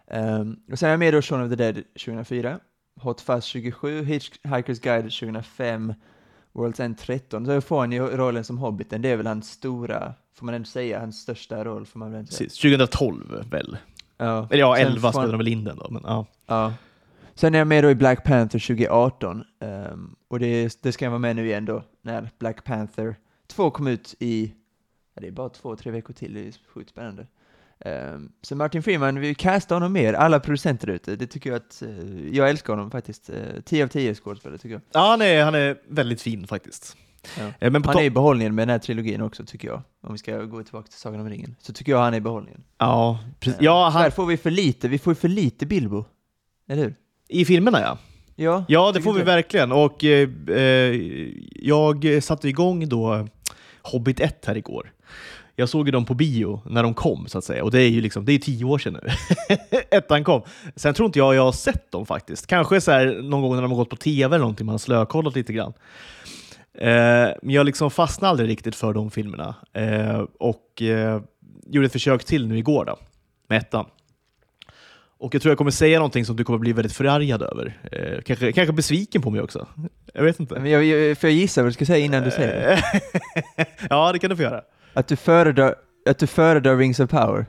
bra. 0.09 0.17
Ehm, 0.19 0.57
och 0.73 0.79
sen 0.79 0.87
är 0.87 0.91
jag 0.93 0.99
med 0.99 1.15
då 1.15 1.23
Shaun 1.23 1.43
of 1.45 1.51
the 1.51 1.57
Dead 1.57 1.83
2004, 2.05 2.59
Hot 3.01 3.21
Fuzz 3.21 3.45
27, 3.45 4.03
Hitchhiker's 4.03 4.83
Guide 4.83 5.03
2005, 5.12 5.95
World's 6.52 6.82
End 6.82 6.99
13. 6.99 7.47
Så 7.47 7.61
får 7.61 7.81
han 7.81 7.93
ju 7.93 8.17
rollen 8.17 8.44
som 8.44 8.58
Hobbiten, 8.58 9.02
det 9.02 9.08
är 9.08 9.17
väl 9.17 9.26
hans 9.26 9.50
stora, 9.50 10.14
får 10.35 10.47
man 10.47 10.55
ändå 10.55 10.67
säga, 10.67 11.00
hans 11.00 11.20
största 11.20 11.64
roll 11.64 11.87
får 11.87 11.99
man 11.99 12.11
väl 12.11 12.19
ändå 12.19 12.32
säga. 12.32 12.47
Precis, 12.49 12.62
2012 12.62 13.44
väl? 13.50 13.76
Ja. 14.17 14.49
Eller 14.50 14.61
ja, 14.61 14.76
Sen 14.76 14.87
11 14.87 15.00
får 15.00 15.12
spelade 15.12 15.32
de 15.32 15.38
väl 15.38 15.49
in 15.49 15.64
den 15.64 15.76
då. 15.76 15.87
Men, 15.91 16.02
ja. 16.06 16.26
Ja. 16.47 16.75
Sen 17.35 17.55
är 17.55 17.58
jag 17.58 17.67
med 17.67 17.85
då 17.85 17.91
i 17.91 17.94
Black 17.94 18.25
Panther 18.25 18.58
2018, 18.58 19.44
ehm, 19.61 20.14
och 20.29 20.38
det, 20.38 20.82
det 20.82 20.93
ska 20.93 21.05
jag 21.05 21.11
vara 21.11 21.19
med 21.19 21.37
nu 21.37 21.47
igen 21.47 21.64
då, 21.64 21.82
när 22.02 22.31
Black 22.38 22.64
Panther 22.64 23.17
2 23.47 23.70
kom 23.70 23.87
ut 23.87 24.14
i, 24.19 24.55
ja, 25.14 25.20
det 25.20 25.26
är 25.26 25.32
bara 25.32 25.49
två, 25.49 25.76
tre 25.76 25.93
veckor 25.93 26.14
till, 26.14 26.35
det 26.35 26.49
är 26.49 26.55
sjukt 26.75 26.91
spännande. 26.91 27.26
Um, 27.85 28.32
så 28.43 28.56
Martin 28.56 28.82
Freeman, 28.82 29.21
vi 29.21 29.35
castar 29.35 29.77
honom 29.77 29.93
mer, 29.93 30.15
alla 30.15 30.41
producenter 30.41 30.88
ute, 30.91 31.17
det 31.17 31.27
tycker 31.27 31.50
jag 31.50 31.56
att, 31.56 31.82
eh, 31.82 32.29
jag 32.32 32.50
älskar 32.50 32.73
honom 32.73 32.91
faktiskt, 32.91 33.31
uh, 33.31 33.61
10 33.65 33.85
av 33.85 33.88
10 33.88 34.15
skådespelare 34.15 34.59
tycker 34.59 34.75
jag. 34.75 34.82
ja, 34.93 35.11
han 35.11 35.23
är, 35.23 35.44
han 35.44 35.55
är 35.55 35.77
väldigt 35.88 36.23
fin 36.23 36.47
faktiskt. 36.47 36.97
Ja. 37.38 37.44
Eh, 37.61 37.71
Men 37.73 37.85
Han 37.85 37.99
är 37.99 38.03
i 38.03 38.11
behållningen 38.11 38.55
med 38.55 38.62
den 38.69 38.73
här 38.73 38.79
trilogin 38.79 39.21
också 39.21 39.44
tycker 39.44 39.69
jag, 39.69 39.82
om 40.03 40.12
vi 40.12 40.19
ska 40.19 40.43
gå 40.43 40.62
tillbaka 40.62 40.87
till 40.88 40.99
Sagan 41.00 41.21
om 41.21 41.29
ringen, 41.29 41.56
så 41.61 41.73
tycker 41.73 41.93
jag 41.93 41.99
han 41.99 42.15
är 42.15 42.19
i 42.19 42.21
behållningen. 42.21 42.62
Ja, 42.79 43.19
precis. 43.41 43.59
Eh, 43.61 43.65
ja 43.65 43.88
han, 43.88 44.12
får 44.12 44.26
vi 44.26 44.37
för 44.37 44.50
lite, 44.50 44.88
vi 44.88 44.99
får 44.99 45.15
för 45.15 45.29
lite 45.29 45.67
Bilbo, 45.67 46.05
eller 46.69 46.83
hur? 46.83 46.94
i 47.29 47.44
filmerna 47.44 47.81
ja. 47.81 47.99
Ja, 48.37 48.65
Ja, 48.69 48.93
det 48.93 49.03
får 49.03 49.12
vi 49.12 49.21
inte? 49.21 49.33
verkligen. 49.33 49.73
Och 49.73 50.05
eh, 50.05 50.29
eh, 50.49 50.94
jag 51.53 52.23
satte 52.23 52.49
igång 52.49 52.88
då 52.88 53.29
Hobbit 53.83 54.21
1 54.21 54.44
här 54.47 54.56
igår. 54.56 54.93
Jag 55.61 55.69
såg 55.69 55.87
ju 55.87 55.93
dem 55.93 56.05
på 56.05 56.15
bio 56.15 56.62
när 56.67 56.83
de 56.83 56.95
kom, 56.95 57.27
så 57.29 57.39
att 57.39 57.45
säga. 57.45 57.65
Och 57.65 57.71
det 57.71 57.83
är 57.83 57.89
ju 57.89 58.01
liksom, 58.01 58.25
det 58.25 58.33
är 58.33 58.39
tio 58.39 58.65
år 58.65 58.79
sedan 58.79 58.99
nu. 59.03 59.11
Ettan 59.91 60.25
kom. 60.25 60.43
Sen 60.77 60.95
tror 60.95 61.07
inte 61.07 61.19
jag 61.19 61.35
jag 61.35 61.43
har 61.43 61.53
sett 61.53 61.91
dem 61.91 62.07
faktiskt. 62.07 62.47
Kanske 62.47 62.81
så 62.81 62.91
här, 62.91 63.07
någon 63.23 63.43
gång 63.43 63.55
när 63.55 63.62
de 63.62 63.71
har 63.71 63.79
gått 63.79 63.91
på 63.91 63.97
tv 63.97 64.35
eller 64.35 64.39
någonting, 64.39 64.67
man 64.67 64.73
har 64.73 64.79
slökollat 64.79 65.35
lite 65.35 65.53
grann. 65.53 65.73
Eh, 66.75 66.89
men 67.43 67.51
jag 67.51 67.67
liksom 67.67 67.91
fastnade 67.91 68.31
aldrig 68.31 68.49
riktigt 68.49 68.77
för 68.77 68.93
de 68.93 69.11
filmerna. 69.11 69.55
Eh, 69.73 70.25
och 70.39 70.83
eh, 70.83 71.21
gjorde 71.67 71.87
ett 71.87 71.93
försök 71.93 72.25
till 72.25 72.47
nu 72.47 72.59
igår 72.59 72.85
då, 72.85 72.99
med 73.49 73.59
ettan. 73.59 73.87
Och 75.19 75.35
jag 75.35 75.43
tror 75.43 75.51
jag 75.51 75.59
kommer 75.59 75.71
säga 75.71 75.99
någonting 75.99 76.25
som 76.25 76.37
du 76.37 76.45
kommer 76.45 76.59
bli 76.59 76.73
väldigt 76.73 76.93
förargad 76.93 77.43
över. 77.43 77.79
Eh, 77.93 78.23
kanske, 78.23 78.53
kanske 78.53 78.73
besviken 78.73 79.23
på 79.23 79.31
mig 79.31 79.41
också. 79.41 79.67
Jag 80.15 80.23
vet 80.23 80.41
inte. 80.41 80.61
Men 80.61 80.71
jag, 80.71 80.85
jag, 80.85 81.19
får 81.19 81.31
jag 81.31 81.37
gissa 81.37 81.62
vad 81.62 81.69
du 81.69 81.73
ska 81.73 81.87
säga 81.87 82.05
innan 82.05 82.25
du 82.25 82.31
säger 82.31 82.67
det? 82.67 82.83
Ja, 83.91 84.12
det 84.12 84.19
kan 84.19 84.31
du 84.31 84.37
få 84.37 84.43
göra. 84.43 84.62
Att 84.95 85.09
du 85.09 85.17
föredrar, 85.17 85.75
att 86.09 86.19
du 86.19 86.27
föredrar 86.27 86.77
Rings 86.77 87.01
of 87.01 87.11
Power? 87.11 87.47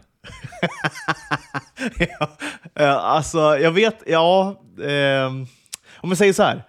ja, 1.98 2.30
eh, 2.76 2.96
alltså, 2.96 3.40
jag 3.40 3.72
vet, 3.72 4.04
ja. 4.08 4.62
ehm, 4.84 5.46
om 5.98 6.10
jag 6.10 6.18
säger 6.18 6.34
så 6.34 6.44
här. 6.44 6.64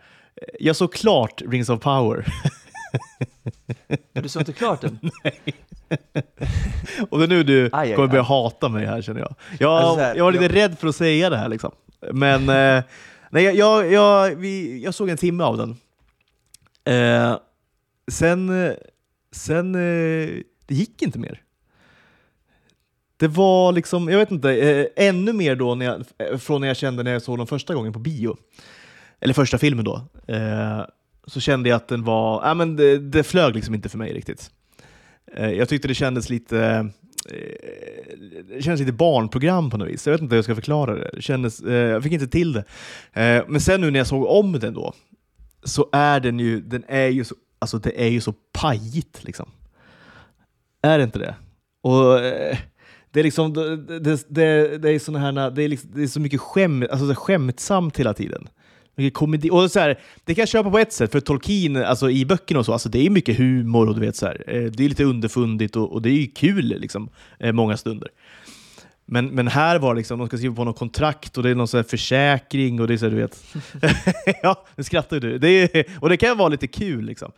Jag 0.61 0.77
såg 0.77 0.93
klart 0.93 1.43
Rings 1.47 1.69
of 1.69 1.81
Power. 1.81 2.27
Du 4.13 4.29
såg 4.29 4.43
inte 4.43 4.53
klart 4.53 4.81
den? 4.81 4.99
Och 7.11 7.19
det 7.19 7.25
är 7.25 7.29
nu 7.29 7.43
du 7.43 7.65
Aj, 7.73 7.91
aj, 7.91 7.95
kommer 7.97 8.09
börja 8.09 8.23
aj. 8.23 8.27
hata 8.29 8.69
mig 8.69 8.87
här 8.87 9.03
känner 9.03 9.21
jag. 9.21 9.35
Jag, 9.59 9.73
Alltså 9.73 9.95
så 9.95 10.01
här, 10.01 10.15
jag 10.15 10.25
var 10.25 10.33
lite 10.33 10.45
jag- 10.45 10.55
rädd 10.57 10.79
för 10.79 10.89
att 10.89 10.97
säga 10.97 11.31
det 11.31 11.37
här 11.37 11.49
liksom. 11.49 11.73
Men 12.13 12.49
eh, 12.49 12.85
nej, 13.31 13.45
jag, 13.45 13.55
jag, 13.55 13.93
jag, 13.93 14.37
vi, 14.37 14.83
jag 14.85 14.95
såg 14.95 15.09
en 15.09 15.17
timme 15.17 15.45
av 15.45 15.57
den. 15.57 15.77
Eh, 16.85 17.37
sen, 18.11 18.65
eh, 18.67 18.73
sen 19.33 19.75
eh, 19.75 20.29
det 20.67 20.75
gick 20.75 21.03
inte 21.03 21.19
mer. 21.19 21.43
Det 23.17 23.29
var 23.29 23.73
liksom, 23.73 24.09
jag 24.09 24.19
vet 24.19 24.31
inte, 24.31 24.51
eh, 24.51 24.87
ännu 25.09 25.33
mer 25.33 25.57
då 25.57 25.75
när 25.75 25.87
jag, 25.87 26.05
eh, 26.19 26.39
från 26.39 26.61
när 26.61 26.69
jag 26.69 26.77
kände 26.77 27.03
när 27.03 27.13
jag 27.13 27.23
såg 27.23 27.39
den 27.39 27.47
första 27.47 27.75
gången 27.75 27.93
på 27.93 27.99
bio. 27.99 28.37
Eller 29.21 29.35
första 29.35 29.59
filmen 29.59 29.85
då. 29.85 30.07
Eh, 30.27 30.83
så 31.27 31.41
kände 31.41 31.69
jag 31.69 31.77
att 31.77 31.89
den 31.89 32.05
var, 32.05 32.49
ja 32.49 32.55
men 32.55 32.77
det, 32.77 32.99
det 32.99 33.23
flög 33.23 33.55
liksom 33.55 33.75
inte 33.75 33.89
för 33.89 33.99
mig 33.99 34.13
riktigt. 34.13 34.51
Eh, 35.35 35.51
jag 35.51 35.69
tyckte 35.69 35.89
det 35.89 35.95
kändes 35.95 36.31
lite 36.31 36.59
eh, 36.59 36.85
det 38.49 38.63
kändes 38.63 38.81
lite 38.81 38.93
barnprogram 38.93 39.71
på 39.71 39.77
något 39.77 39.89
vis. 39.89 40.07
Jag 40.07 40.13
vet 40.13 40.21
inte 40.21 40.33
hur 40.33 40.39
jag 40.39 40.45
ska 40.45 40.55
förklara 40.55 40.95
det. 40.95 41.11
det 41.15 41.23
kändes, 41.23 41.61
eh, 41.61 41.75
jag 41.75 42.03
fick 42.03 42.13
inte 42.13 42.29
till 42.29 42.53
det. 42.53 42.65
Eh, 43.13 43.45
men 43.49 43.61
sen 43.61 43.81
nu 43.81 43.91
när 43.91 44.01
jag 44.01 44.07
såg 44.07 44.27
om 44.27 44.53
den 44.53 44.75
då, 44.75 44.95
så 45.65 45.89
är 45.93 46.21
den 46.21 46.39
ju, 46.39 46.61
den 46.61 46.85
är 46.89 47.09
ju 47.09 47.25
så, 47.25 47.35
alltså 47.59 47.79
det 47.79 48.03
är 48.03 48.09
ju 48.09 48.21
så 48.21 48.35
pajigt 48.53 49.25
liksom. 49.25 49.51
Är 50.83 50.99
det 50.99 51.05
inte 51.05 51.19
det? 51.19 51.35
Och 51.83 52.19
eh, 52.19 52.57
det 53.13 53.21
är 53.21 53.25
liksom, 53.25 53.53
det, 53.53 53.77
det, 54.01 54.27
det, 54.29 54.79
det 54.79 54.91
är 54.91 54.99
såna 54.99 55.19
här, 55.19 55.51
det 55.51 55.63
är, 55.63 55.69
liksom, 55.69 55.91
det 55.95 56.03
är 56.03 56.07
så 56.07 56.21
mycket 56.21 56.41
skäm, 56.41 56.83
alltså 56.91 57.09
så 57.09 57.15
skämtsamt 57.15 57.97
hela 57.97 58.15
tiden. 58.15 58.49
Mycket 58.97 59.15
komedi. 59.15 59.51
Och 59.51 59.71
så 59.71 59.81
här, 59.81 59.99
det 60.25 60.35
kan 60.35 60.43
jag 60.43 60.49
köpa 60.49 60.71
på 60.71 60.79
ett 60.79 60.93
sätt, 60.93 61.13
för 61.13 61.21
Tolkien, 61.21 61.77
alltså 61.77 62.11
i 62.11 62.27
böckerna 62.27 62.61
och 62.61 62.67
så, 62.67 62.73
alltså 62.73 62.89
det 62.89 63.07
är 63.07 63.11
mycket 63.11 63.39
humor 63.39 63.89
och 63.89 63.95
du 63.95 64.01
vet 64.01 64.17
så 64.17 64.27
här, 64.27 64.45
eh, 64.47 64.65
det 64.65 64.85
är 64.85 64.89
lite 64.89 65.05
underfundigt 65.05 65.77
och, 65.77 65.93
och 65.93 66.03
det 66.03 66.11
är 66.11 66.21
ju 66.21 66.27
kul 66.27 66.65
liksom, 66.65 67.09
eh, 67.39 67.53
många 67.53 67.77
stunder. 67.77 68.09
Men, 69.13 69.27
men 69.27 69.49
här 69.49 69.79
var 69.79 69.95
det 69.95 69.99
liksom, 69.99 70.19
de 70.19 70.29
ska 70.29 70.37
skriva 70.37 70.55
på 70.55 70.65
något 70.65 70.79
kontrakt 70.79 71.37
och 71.37 71.43
det 71.43 71.51
är 71.51 71.55
någon 71.55 71.69
så 71.69 71.77
här 71.77 71.85
försäkring 71.85 72.81
och 72.81 72.89
det 72.89 72.95
är 72.95 72.99
så 72.99 73.05
här, 73.05 73.11
du 73.11 73.17
vet. 73.17 73.45
ja, 74.43 74.65
nu 74.77 74.85
skrattar 74.85 75.17
ju 75.17 75.21
du. 75.21 75.39
Det 75.39 75.49
är, 75.49 75.87
och 76.01 76.09
det 76.09 76.17
kan 76.17 76.39
vara 76.39 76.49
lite 76.49 76.67
kul 76.67 77.05
liksom. 77.05 77.33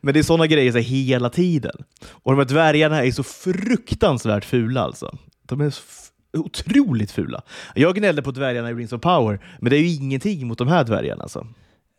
Men 0.00 0.14
det 0.14 0.20
är 0.20 0.22
sådana 0.22 0.46
grejer 0.46 0.72
så 0.72 0.78
här, 0.78 0.84
hela 0.84 1.30
tiden. 1.30 1.84
Och 2.10 2.32
de 2.32 2.38
här 2.38 2.44
dvärgarna 2.44 3.04
är 3.04 3.10
så 3.10 3.22
fruktansvärt 3.22 4.44
fula 4.44 4.80
alltså. 4.80 5.18
De 5.46 5.60
är 5.60 5.70
så 5.70 5.82
otroligt 6.38 7.10
fula. 7.10 7.42
Jag 7.74 7.94
gnällde 7.94 8.22
på 8.22 8.30
dvärgarna 8.30 8.70
i 8.70 8.74
Rings 8.74 8.92
of 8.92 9.00
Power, 9.00 9.40
men 9.60 9.70
det 9.70 9.76
är 9.76 9.80
ju 9.80 9.94
ingenting 9.94 10.46
mot 10.46 10.58
de 10.58 10.68
här 10.68 10.84
dvärgarna 10.84 11.22
alltså. 11.22 11.46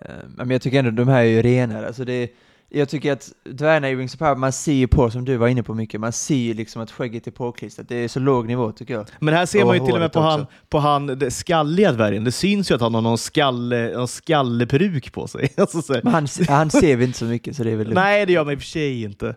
Eh, 0.05 0.15
men 0.37 0.49
jag 0.49 0.61
tycker 0.61 0.79
ändå 0.79 0.91
de 0.91 1.07
här 1.07 1.21
är 1.21 1.29
ju 1.29 1.41
renare. 1.41 1.87
Alltså 1.87 2.05
det, 2.05 2.29
jag 2.69 2.89
tycker 2.89 3.11
att 3.13 3.31
dvärgarna 3.43 3.89
i 3.89 3.95
Rings 3.95 4.13
of 4.13 4.19
Power, 4.19 4.35
man 4.35 4.51
ser 4.51 4.73
ju 4.73 4.87
på, 4.87 5.11
som 5.11 5.25
du 5.25 5.37
var 5.37 5.47
inne 5.47 5.63
på 5.63 5.73
mycket, 5.73 5.99
man 5.99 6.11
ser 6.13 6.35
ju 6.35 6.53
liksom 6.53 6.81
att 6.81 6.91
skägget 6.91 7.27
är 7.27 7.31
påklistrat. 7.31 7.89
Det 7.89 7.95
är 7.95 8.07
så 8.07 8.19
låg 8.19 8.47
nivå 8.47 8.71
tycker 8.71 8.93
jag. 8.93 9.07
Men 9.19 9.33
här 9.33 9.45
ser 9.45 9.61
Och 9.61 9.67
man 9.67 9.77
ju 9.77 9.85
till 9.85 9.93
och 9.93 9.99
med 9.99 10.13
på 10.13 10.19
han, 10.19 10.41
också. 10.41 10.53
på 10.69 10.79
han 10.79 11.07
det 11.07 11.31
skalliga 11.31 11.91
dvärgen. 11.91 12.23
Det 12.23 12.31
syns 12.31 12.71
ju 12.71 12.75
att 12.75 12.81
han 12.81 12.93
har 12.93 13.01
någon, 13.01 13.17
skalle, 13.17 13.91
någon 13.97 14.07
skalleperuk 14.07 15.13
på 15.13 15.27
sig. 15.27 15.49
Alltså. 15.57 15.93
Men 16.03 16.13
han, 16.13 16.27
han 16.47 16.69
ser 16.69 16.95
vi 16.95 17.05
inte 17.05 17.17
så 17.17 17.25
mycket 17.25 17.55
så 17.55 17.63
det 17.63 17.71
är 17.71 17.75
väl 17.75 17.87
lugnt. 17.87 17.95
Nej, 17.95 18.25
det 18.25 18.33
gör 18.33 18.43
man 18.45 18.53
i 18.53 18.55
och 18.55 18.59
för 18.59 18.67
sig 18.67 19.03
inte. 19.03 19.27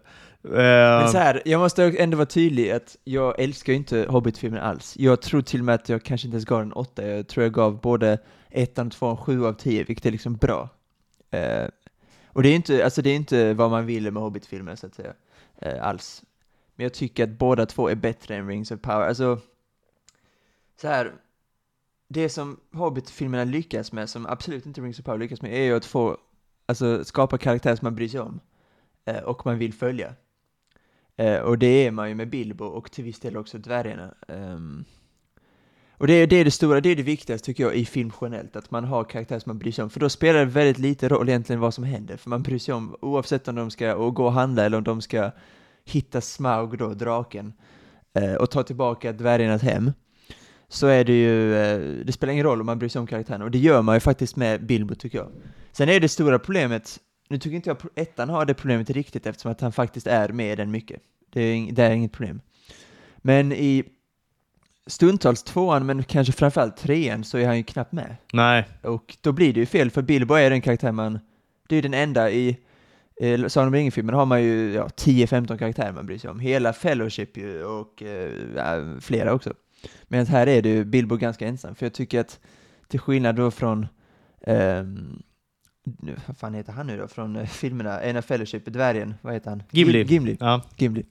Eh, 0.44 0.50
Men 0.52 1.08
så 1.08 1.18
här, 1.18 1.42
jag 1.44 1.60
måste 1.60 1.84
ändå 1.84 2.16
vara 2.16 2.26
tydlig 2.26 2.70
att 2.70 2.96
jag 3.04 3.40
älskar 3.40 3.72
ju 3.72 3.76
inte 3.76 4.06
Hobbit-filmen 4.08 4.60
alls. 4.62 4.94
Jag 4.98 5.22
tror 5.22 5.42
till 5.42 5.60
och 5.60 5.64
med 5.66 5.74
att 5.74 5.88
jag 5.88 6.02
kanske 6.02 6.26
inte 6.26 6.34
ens 6.34 6.44
gav 6.44 6.60
den 6.60 6.72
åtta. 6.72 7.06
Jag 7.06 7.28
tror 7.28 7.44
jag 7.44 7.52
gav 7.52 7.80
både 7.80 8.18
ettan 8.50 8.86
och 8.86 8.92
tvåan 8.92 9.16
sju 9.16 9.46
av 9.46 9.52
tio, 9.52 9.84
vilket 9.84 10.06
är 10.06 10.10
liksom 10.10 10.36
bra. 10.36 10.68
Och 12.38 12.42
det 12.42 12.48
är 12.48 12.56
inte, 12.56 12.84
alltså 12.84 13.02
det 13.02 13.10
är 13.10 13.16
inte 13.16 13.54
vad 13.54 13.70
man 13.70 13.86
vill 13.86 14.12
med 14.12 14.22
Hobbit-filmer 14.22 14.76
så 14.76 14.86
att 14.86 14.94
säga, 14.94 15.14
eh, 15.56 15.86
alls. 15.86 16.24
Men 16.74 16.84
jag 16.84 16.94
tycker 16.94 17.24
att 17.24 17.30
båda 17.30 17.66
två 17.66 17.88
är 17.88 17.94
bättre 17.94 18.36
än 18.36 18.48
Rings 18.48 18.70
of 18.70 18.80
Power. 18.80 19.08
Alltså, 19.08 19.40
så 20.80 20.88
här, 20.88 21.12
det 22.08 22.28
som 22.28 22.60
Hobbit-filmerna 22.72 23.44
lyckas 23.44 23.92
med, 23.92 24.10
som 24.10 24.26
absolut 24.26 24.66
inte 24.66 24.80
Rings 24.80 24.98
of 24.98 25.04
Power 25.04 25.18
lyckas 25.18 25.42
med, 25.42 25.52
är 25.52 25.62
ju 25.62 25.76
att 25.76 25.84
få, 25.84 26.16
alltså 26.66 27.04
skapa 27.04 27.38
karaktärer 27.38 27.76
som 27.76 27.86
man 27.86 27.94
bryr 27.94 28.08
sig 28.08 28.20
om. 28.20 28.40
Eh, 29.04 29.22
och 29.22 29.46
man 29.46 29.58
vill 29.58 29.74
följa. 29.74 30.14
Eh, 31.16 31.38
och 31.38 31.58
det 31.58 31.86
är 31.86 31.90
man 31.90 32.08
ju 32.08 32.14
med 32.14 32.30
Bilbo 32.30 32.64
och 32.64 32.90
till 32.90 33.04
viss 33.04 33.20
del 33.20 33.36
också 33.36 33.58
dvärgarna. 33.58 34.14
Ehm, 34.28 34.84
och 35.98 36.06
det 36.06 36.12
är, 36.12 36.26
det 36.26 36.36
är 36.36 36.44
det 36.44 36.50
stora, 36.50 36.80
det 36.80 36.88
är 36.88 36.96
det 36.96 37.02
viktigaste 37.02 37.46
tycker 37.46 37.64
jag 37.64 37.74
i 37.74 37.84
film 37.84 38.12
generellt, 38.20 38.56
att 38.56 38.70
man 38.70 38.84
har 38.84 39.04
karaktärer 39.04 39.38
som 39.38 39.50
man 39.50 39.58
bryr 39.58 39.72
sig 39.72 39.84
om, 39.84 39.90
för 39.90 40.00
då 40.00 40.08
spelar 40.08 40.38
det 40.38 40.44
väldigt 40.44 40.78
lite 40.78 41.08
roll 41.08 41.28
egentligen 41.28 41.60
vad 41.60 41.74
som 41.74 41.84
händer, 41.84 42.16
för 42.16 42.30
man 42.30 42.42
bryr 42.42 42.58
sig 42.58 42.74
om 42.74 42.96
oavsett 43.00 43.48
om 43.48 43.54
de 43.54 43.70
ska 43.70 43.94
och 43.94 44.14
gå 44.14 44.24
och 44.24 44.32
handla 44.32 44.64
eller 44.64 44.78
om 44.78 44.84
de 44.84 45.00
ska 45.00 45.30
hitta 45.84 46.20
Smaug 46.20 46.78
då, 46.78 46.94
draken, 46.94 47.52
eh, 48.14 48.34
och 48.34 48.50
ta 48.50 48.62
tillbaka 48.62 49.12
dvärgarnas 49.12 49.62
hem, 49.62 49.92
så 50.68 50.86
är 50.86 51.04
det 51.04 51.12
ju, 51.12 51.54
eh, 51.54 52.04
det 52.04 52.12
spelar 52.12 52.32
ingen 52.32 52.44
roll 52.44 52.60
om 52.60 52.66
man 52.66 52.78
bryr 52.78 52.88
sig 52.88 53.00
om 53.00 53.06
karaktären, 53.06 53.42
och 53.42 53.50
det 53.50 53.58
gör 53.58 53.82
man 53.82 53.96
ju 53.96 54.00
faktiskt 54.00 54.36
med 54.36 54.66
Bilbo 54.66 54.94
tycker 54.94 55.18
jag. 55.18 55.28
Sen 55.72 55.88
är 55.88 56.00
det 56.00 56.08
stora 56.08 56.38
problemet, 56.38 56.98
nu 57.28 57.38
tycker 57.38 57.56
inte 57.56 57.70
jag 57.70 57.78
ettan 57.94 58.28
har 58.28 58.44
det 58.44 58.54
problemet 58.54 58.90
riktigt 58.90 59.26
eftersom 59.26 59.52
att 59.52 59.60
han 59.60 59.72
faktiskt 59.72 60.06
är 60.06 60.28
med 60.28 60.58
den 60.58 60.70
mycket. 60.70 61.00
Det 61.32 61.40
är, 61.40 61.72
det 61.72 61.82
är 61.82 61.90
inget 61.90 62.12
problem. 62.12 62.40
Men 63.16 63.52
i 63.52 63.84
stundtals 64.88 65.42
tvåan, 65.42 65.86
men 65.86 66.04
kanske 66.04 66.32
framförallt 66.32 66.76
trean, 66.76 67.24
så 67.24 67.38
är 67.38 67.46
han 67.46 67.56
ju 67.56 67.62
knappt 67.62 67.92
med. 67.92 68.16
Nej, 68.32 68.64
Och 68.82 69.16
då 69.20 69.32
blir 69.32 69.52
det 69.54 69.60
ju 69.60 69.66
fel, 69.66 69.90
för 69.90 70.02
Bilbo 70.02 70.34
är 70.34 70.50
den 70.50 70.60
karaktär 70.60 70.92
man, 70.92 71.18
det 71.68 71.74
är 71.74 71.76
ju 71.76 71.82
den 71.82 71.94
enda 71.94 72.30
i 72.30 72.56
eh, 73.20 73.46
Sagan 73.46 73.68
om 73.68 73.74
ringen-filmen 73.74 74.14
har 74.14 74.26
man 74.26 74.42
ju 74.42 74.72
ja, 74.72 74.86
10-15 74.88 75.58
karaktärer 75.58 75.92
man 75.92 76.06
bryr 76.06 76.18
sig 76.18 76.30
om. 76.30 76.40
Hela 76.40 76.72
Fellowship 76.72 77.36
ju, 77.36 77.64
och 77.64 78.02
eh, 78.02 78.98
flera 79.00 79.32
också. 79.32 79.54
Medan 80.08 80.26
här 80.26 80.46
är 80.46 80.62
det 80.62 80.68
ju 80.68 80.84
Bilbo 80.84 81.16
ganska 81.16 81.46
ensam, 81.46 81.74
för 81.74 81.86
jag 81.86 81.92
tycker 81.92 82.20
att 82.20 82.40
till 82.88 83.00
skillnad 83.00 83.36
då 83.36 83.50
från 83.50 83.86
nu, 86.00 86.16
vad 86.26 86.36
fan 86.38 86.54
heter 86.54 86.72
han 86.72 86.86
nu 86.86 86.96
då, 86.98 87.08
från 87.08 87.36
eh, 87.36 87.46
filmerna, 87.46 88.00
en 88.00 88.16
av 88.16 88.22
Fellowship, 88.22 88.64
dvärgen, 88.64 89.14
vad 89.22 89.34
heter 89.34 89.50
han? 89.50 89.62
Gimli. 89.70 90.04
Gim- 90.04 90.08
Gimli. 90.08 90.36
ja. 90.40 90.62
Gimli. 90.76 91.04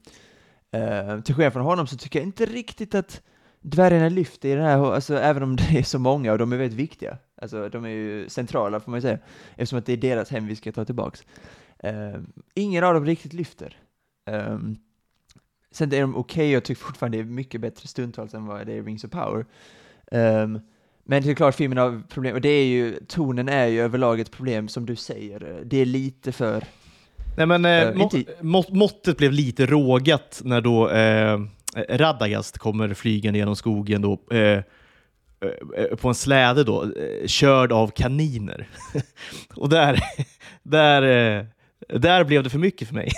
Eh, 0.72 1.20
till 1.20 1.34
skillnad 1.34 1.52
från 1.52 1.62
honom 1.64 1.86
så 1.86 1.96
tycker 1.96 2.18
jag 2.18 2.26
inte 2.26 2.46
riktigt 2.46 2.94
att 2.94 3.22
dvärgarna 3.60 4.08
lyfter 4.08 4.48
i 4.48 4.54
den 4.54 4.64
här, 4.64 4.94
alltså 4.94 5.18
även 5.18 5.42
om 5.42 5.56
det 5.56 5.78
är 5.78 5.82
så 5.82 5.98
många 5.98 6.32
och 6.32 6.38
de 6.38 6.52
är 6.52 6.56
väldigt 6.56 6.78
viktiga. 6.78 7.18
Alltså 7.42 7.68
de 7.68 7.84
är 7.84 7.88
ju 7.88 8.28
centrala 8.28 8.80
får 8.80 8.90
man 8.90 8.98
ju 8.98 9.02
säga, 9.02 9.18
eftersom 9.50 9.78
att 9.78 9.86
det 9.86 9.92
är 9.92 9.96
deras 9.96 10.30
hem 10.30 10.46
vi 10.46 10.56
ska 10.56 10.72
ta 10.72 10.84
tillbaks. 10.84 11.22
Eh, 11.78 12.14
ingen 12.54 12.84
av 12.84 12.94
dem 12.94 13.04
riktigt 13.06 13.32
lyfter. 13.32 13.76
Um, 14.30 14.76
sen 15.70 15.94
är 15.94 16.00
de 16.00 16.16
okej, 16.16 16.50
jag 16.50 16.64
tycker 16.64 16.82
fortfarande 16.82 17.18
det 17.18 17.22
är 17.22 17.24
mycket 17.24 17.60
bättre 17.60 17.88
stundtals 17.88 18.34
än 18.34 18.46
vad 18.46 18.66
det 18.66 18.72
är 18.72 18.76
i 18.76 18.82
Rings 18.82 19.04
of 19.04 19.10
Power. 19.10 19.46
Ehm, 20.12 20.60
men 21.04 21.22
det 21.22 21.30
är 21.30 21.34
klart 21.34 21.54
filmen 21.54 21.78
har 21.78 22.02
problem, 22.08 22.34
och 22.34 22.40
det 22.40 22.48
är 22.48 22.66
ju, 22.66 22.98
tonen 23.08 23.48
är 23.48 23.66
ju 23.66 23.80
överlag 23.80 24.20
ett 24.20 24.30
problem 24.30 24.68
som 24.68 24.86
du 24.86 24.96
säger, 24.96 25.62
det 25.64 25.76
är 25.76 25.86
lite 25.86 26.32
för 26.32 26.64
Nej, 27.36 27.46
men, 27.46 27.64
eh, 27.64 27.70
Eh, 27.82 27.94
må, 27.94 28.02
inte- 28.12 28.24
må, 28.40 28.64
måttet 28.70 29.16
blev 29.16 29.32
lite 29.32 29.66
rågat 29.66 30.40
när 30.44 30.60
då 30.60 30.90
eh, 30.90 31.40
Radagast 31.88 32.58
kommer 32.58 32.94
flygande 32.94 33.38
genom 33.38 33.56
skogen 33.56 34.02
då, 34.02 34.20
eh, 34.30 34.62
eh, 35.76 35.96
på 36.00 36.08
en 36.08 36.14
släde 36.14 36.64
då, 36.64 36.82
eh, 36.82 37.26
körd 37.26 37.72
av 37.72 37.88
kaniner. 37.88 38.68
Och 39.54 39.68
där, 39.68 40.00
där, 40.62 41.02
eh, 41.02 41.44
där 41.98 42.24
blev 42.24 42.42
det 42.42 42.50
för 42.50 42.58
mycket 42.58 42.88
för 42.88 42.94
mig. 42.94 43.10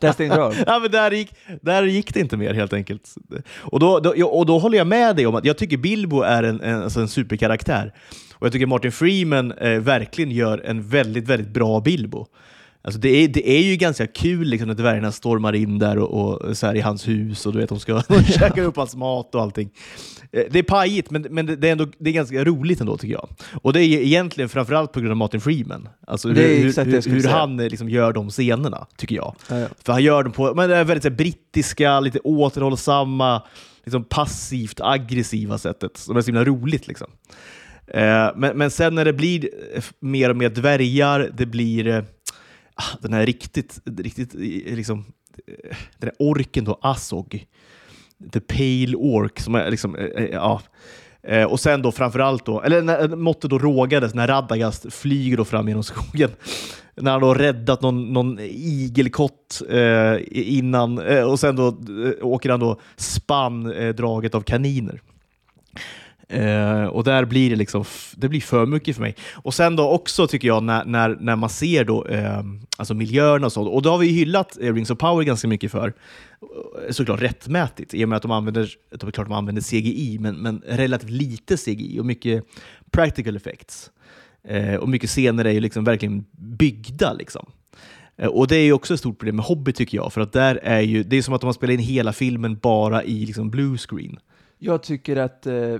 Där 0.00 0.12
stängde 0.12 0.36
du 0.36 0.64
ja, 0.66 0.78
men 0.78 0.90
där, 0.90 1.10
gick, 1.10 1.34
där 1.62 1.82
gick 1.82 2.14
det 2.14 2.20
inte 2.20 2.36
mer 2.36 2.54
helt 2.54 2.72
enkelt. 2.72 3.14
Och 3.56 3.80
då, 3.80 4.00
då, 4.00 4.26
och 4.26 4.46
då 4.46 4.58
håller 4.58 4.78
jag 4.78 4.86
med 4.86 5.16
dig 5.16 5.26
om 5.26 5.34
att 5.34 5.44
jag 5.44 5.58
tycker 5.58 5.76
Bilbo 5.76 6.20
är 6.20 6.42
en, 6.42 6.60
en, 6.60 6.82
alltså 6.82 7.00
en 7.00 7.08
superkaraktär. 7.08 7.92
Och 8.38 8.46
jag 8.46 8.52
tycker 8.52 8.66
Martin 8.66 8.92
Freeman 8.92 9.52
eh, 9.52 9.80
verkligen 9.80 10.30
gör 10.30 10.58
en 10.64 10.88
väldigt, 10.88 11.28
väldigt 11.28 11.48
bra 11.48 11.80
Bilbo. 11.80 12.26
Alltså 12.86 13.00
det, 13.00 13.08
är, 13.08 13.28
det 13.28 13.50
är 13.50 13.62
ju 13.62 13.76
ganska 13.76 14.06
kul 14.06 14.48
liksom, 14.48 14.68
när 14.68 14.74
dvärgarna 14.74 15.12
stormar 15.12 15.52
in 15.52 15.78
där 15.78 15.98
och, 15.98 16.34
och 16.42 16.56
så 16.56 16.66
här 16.66 16.74
i 16.74 16.80
hans 16.80 17.08
hus 17.08 17.46
och 17.46 17.52
du 17.52 17.58
vet, 17.58 17.68
de 17.68 17.80
ska 17.80 18.02
de 18.08 18.24
käkar 18.24 18.62
upp 18.62 18.76
hans 18.76 18.96
mat 18.96 19.34
och 19.34 19.42
allting. 19.42 19.70
Eh, 20.32 20.42
Det 20.50 20.58
är 20.58 20.62
pajigt, 20.62 21.10
men, 21.10 21.26
men 21.30 21.46
det, 21.46 21.68
är 21.68 21.72
ändå, 21.72 21.86
det 21.98 22.10
är 22.10 22.14
ganska 22.14 22.44
roligt 22.44 22.80
ändå 22.80 22.96
tycker 22.96 23.14
jag. 23.14 23.28
Och 23.62 23.72
det 23.72 23.80
är 23.80 24.00
egentligen 24.00 24.48
framförallt 24.48 24.92
på 24.92 25.00
grund 25.00 25.10
av 25.10 25.16
Martin 25.16 25.40
Freeman. 25.40 25.88
Alltså 26.06 26.28
hur, 26.28 26.34
hur, 26.34 27.10
hur 27.10 27.28
han 27.28 27.60
eh, 27.60 27.68
liksom 27.68 27.88
gör 27.88 28.12
de 28.12 28.30
scenerna, 28.30 28.86
tycker 28.96 29.16
jag. 29.16 29.34
Ja, 29.50 29.58
ja. 29.58 29.68
För 29.84 29.92
han 29.92 30.02
gör 30.02 30.22
dem 30.22 30.32
på 30.32 30.54
men 30.54 30.68
det 30.68 30.76
är 30.76 30.84
väldigt 30.84 31.04
här, 31.04 31.10
brittiska, 31.10 32.00
lite 32.00 32.18
återhållsamma, 32.18 33.42
liksom 33.84 34.04
passivt 34.04 34.80
aggressiva 34.80 35.58
sättet. 35.58 35.96
Som 35.96 36.16
är 36.16 36.20
så 36.20 36.26
himla 36.26 36.44
roligt. 36.44 36.88
Liksom. 36.88 37.06
Eh, 37.86 38.28
men, 38.36 38.58
men 38.58 38.70
sen 38.70 38.94
när 38.94 39.04
det 39.04 39.12
blir 39.12 39.48
mer 40.00 40.30
och 40.30 40.36
mer 40.36 40.48
dvärgar, 40.50 41.30
det 41.36 41.46
blir 41.46 42.04
Ah, 42.78 42.96
den 43.00 43.12
här 43.12 43.26
riktigt, 43.26 43.80
riktigt 43.98 44.34
eh, 44.34 44.76
liksom, 44.76 45.04
eh, 45.46 45.76
den 45.98 46.10
här 46.10 46.14
orken 46.18 46.64
då, 46.64 46.78
Azog. 46.82 47.46
The 48.32 48.40
Pale 48.40 48.96
Ork, 48.96 49.40
som 49.40 49.54
är 49.54 49.70
liksom, 49.70 49.96
eh, 49.96 50.24
ja. 50.24 50.62
Och 51.48 51.60
sen 51.60 51.82
då 51.82 51.92
framförallt 51.92 52.46
då, 52.46 52.62
eller 52.62 52.82
när 52.82 53.08
måttet 53.08 53.50
då 53.50 53.58
rågades 53.58 54.14
när 54.14 54.26
Radagast 54.26 54.92
flyger 54.92 55.36
då 55.36 55.44
fram 55.44 55.68
genom 55.68 55.82
skogen. 55.82 56.30
När 56.94 57.10
han 57.10 57.20
då 57.20 57.34
räddat 57.34 57.82
någon, 57.82 58.12
någon 58.12 58.38
igelkott 58.40 59.62
eh, 59.70 60.16
innan 60.30 60.98
eh, 60.98 61.22
och 61.22 61.40
sen 61.40 61.56
då 61.56 61.76
åker 62.22 62.50
han 62.50 62.60
då 62.60 62.80
spann 62.96 63.72
eh, 63.72 63.94
draget 63.94 64.34
av 64.34 64.40
kaniner. 64.40 65.00
Eh, 66.28 66.84
och 66.84 67.04
där 67.04 67.24
blir 67.24 67.50
det 67.50 67.56
liksom, 67.56 67.84
det 68.16 68.28
blir 68.28 68.40
för 68.40 68.66
mycket 68.66 68.96
för 68.96 69.02
mig. 69.02 69.16
Och 69.34 69.54
sen 69.54 69.76
då 69.76 69.90
också 69.90 70.26
tycker 70.26 70.48
jag 70.48 70.62
när, 70.62 70.84
när, 70.84 71.16
när 71.20 71.36
man 71.36 71.50
ser 71.50 71.84
då, 71.84 72.06
eh, 72.06 72.42
alltså 72.76 72.94
miljöerna 72.94 73.46
och 73.46 73.52
så, 73.52 73.62
och 73.62 73.82
då 73.82 73.90
har 73.90 73.98
vi 73.98 74.06
hyllat 74.06 74.58
eh, 74.60 74.74
Rings 74.74 74.90
of 74.90 74.98
Power 74.98 75.24
ganska 75.24 75.48
mycket 75.48 75.72
för, 75.72 75.88
eh, 75.88 76.90
såklart 76.90 77.22
rättmätigt, 77.22 77.94
i 77.94 78.04
och 78.04 78.08
med 78.08 78.16
att 78.16 78.22
de 78.22 78.30
använder, 78.30 78.70
det 78.90 79.06
är 79.06 79.10
klart 79.10 79.28
de 79.28 79.32
använder 79.32 79.62
CGI, 79.62 80.18
men, 80.20 80.36
men 80.36 80.62
relativt 80.66 81.10
lite 81.10 81.56
CGI 81.56 82.00
och 82.00 82.06
mycket 82.06 82.44
practical 82.90 83.36
effects. 83.36 83.90
Eh, 84.48 84.74
och 84.74 84.88
mycket 84.88 85.10
scener 85.10 85.44
är 85.44 85.50
ju 85.50 85.60
liksom 85.60 85.84
verkligen 85.84 86.24
byggda. 86.32 87.12
Liksom. 87.12 87.46
Eh, 88.16 88.28
och 88.28 88.48
det 88.48 88.56
är 88.56 88.64
ju 88.64 88.72
också 88.72 88.94
ett 88.94 89.00
stort 89.00 89.18
problem 89.18 89.36
med 89.36 89.44
Hobby, 89.44 89.72
tycker 89.72 89.96
jag, 89.96 90.12
för 90.12 90.20
att 90.20 90.32
där 90.32 90.60
är 90.62 90.80
ju, 90.80 91.02
det 91.02 91.16
är 91.16 91.22
som 91.22 91.34
att 91.34 91.40
de 91.40 91.46
har 91.46 91.52
spelat 91.52 91.74
in 91.74 91.80
hela 91.80 92.12
filmen 92.12 92.58
bara 92.62 93.04
i 93.04 93.26
liksom 93.26 93.50
blue 93.50 93.78
screen. 93.78 94.18
Jag 94.58 94.82
tycker 94.82 95.16
att, 95.16 95.46
eh, 95.46 95.76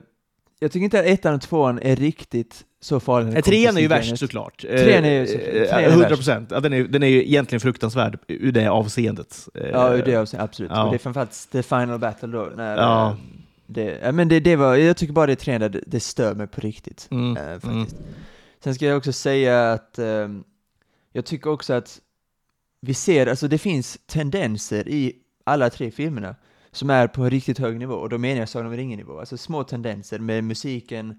jag 0.60 0.72
tycker 0.72 0.84
inte 0.84 1.00
att 1.00 1.06
ettan 1.06 1.34
och 1.34 1.40
tvåan 1.40 1.78
är 1.82 1.96
riktigt 1.96 2.64
så 2.80 3.00
farliga. 3.00 3.28
Eh, 3.28 3.32
kommer 3.32 3.42
Trean 3.42 3.76
är 3.76 3.80
ju 3.80 3.88
värst 3.88 4.18
såklart. 4.18 4.58
Trean 4.60 5.04
är 5.04 5.20
ju 5.20 5.26
så- 5.26 5.32
Eh, 5.38 5.68
trean 5.68 5.84
är 5.84 5.88
100 5.90 6.08
värst. 6.08 6.18
procent. 6.18 6.50
Ja, 6.50 6.60
den, 6.60 6.72
är, 6.72 6.84
den 6.84 7.02
är 7.02 7.06
ju 7.06 7.26
egentligen 7.26 7.60
fruktansvärd 7.60 8.18
ur 8.28 8.52
det 8.52 8.66
avseendet. 8.70 9.48
Eh, 9.54 9.66
Ja, 9.70 9.94
ur 9.96 10.02
det 10.04 10.16
avseendet, 10.16 10.44
absolut. 10.50 10.70
ja. 10.74 10.84
Och 10.84 10.90
det 10.90 10.96
är 10.96 10.98
framförallt 10.98 11.48
the 11.52 11.62
final 11.62 11.98
battle 11.98 12.28
då, 12.28 12.50
när 12.56 12.76
Ja. 12.76 13.10
eh, 13.10 13.16
det, 13.66 14.14
men 14.14 14.28
det, 14.28 14.40
det 14.40 14.56
var, 14.56 14.74
jag 14.76 14.96
tycker 14.96 15.12
bara 15.12 15.26
det 15.26 15.32
är 15.32 15.36
trean 15.36 15.60
där 15.60 15.80
det, 15.86 16.00
stör 16.00 16.34
mig 16.34 16.46
på 16.46 16.60
riktigt. 16.60 17.08
Mm, 17.10 17.36
eh, 17.36 17.58
faktiskt. 17.60 17.96
Sen 18.64 18.74
ska 18.74 18.86
jag 18.86 18.96
också 18.96 19.12
säga 19.12 19.72
att 19.72 19.98
eh, 19.98 20.28
jag 21.12 21.24
tycker 21.24 21.50
också 21.50 21.72
att 21.72 22.00
vi 22.80 22.94
ser, 22.94 23.26
alltså 23.26 23.48
det 23.48 23.58
finns 23.58 23.98
tendenser 24.06 24.88
i 24.88 25.12
alla 25.44 25.70
tre 25.70 25.90
filmerna 25.90 26.34
som 26.76 26.90
är 26.90 27.06
på 27.06 27.22
en 27.22 27.30
riktigt 27.30 27.58
hög 27.58 27.78
nivå, 27.78 27.94
och 27.94 28.08
då 28.08 28.18
menar 28.18 28.40
jag 28.40 28.48
Sagan 28.48 28.66
om 28.66 28.76
ringen-nivå, 28.76 29.18
alltså 29.20 29.36
små 29.36 29.64
tendenser 29.64 30.18
med 30.18 30.44
musiken, 30.44 31.14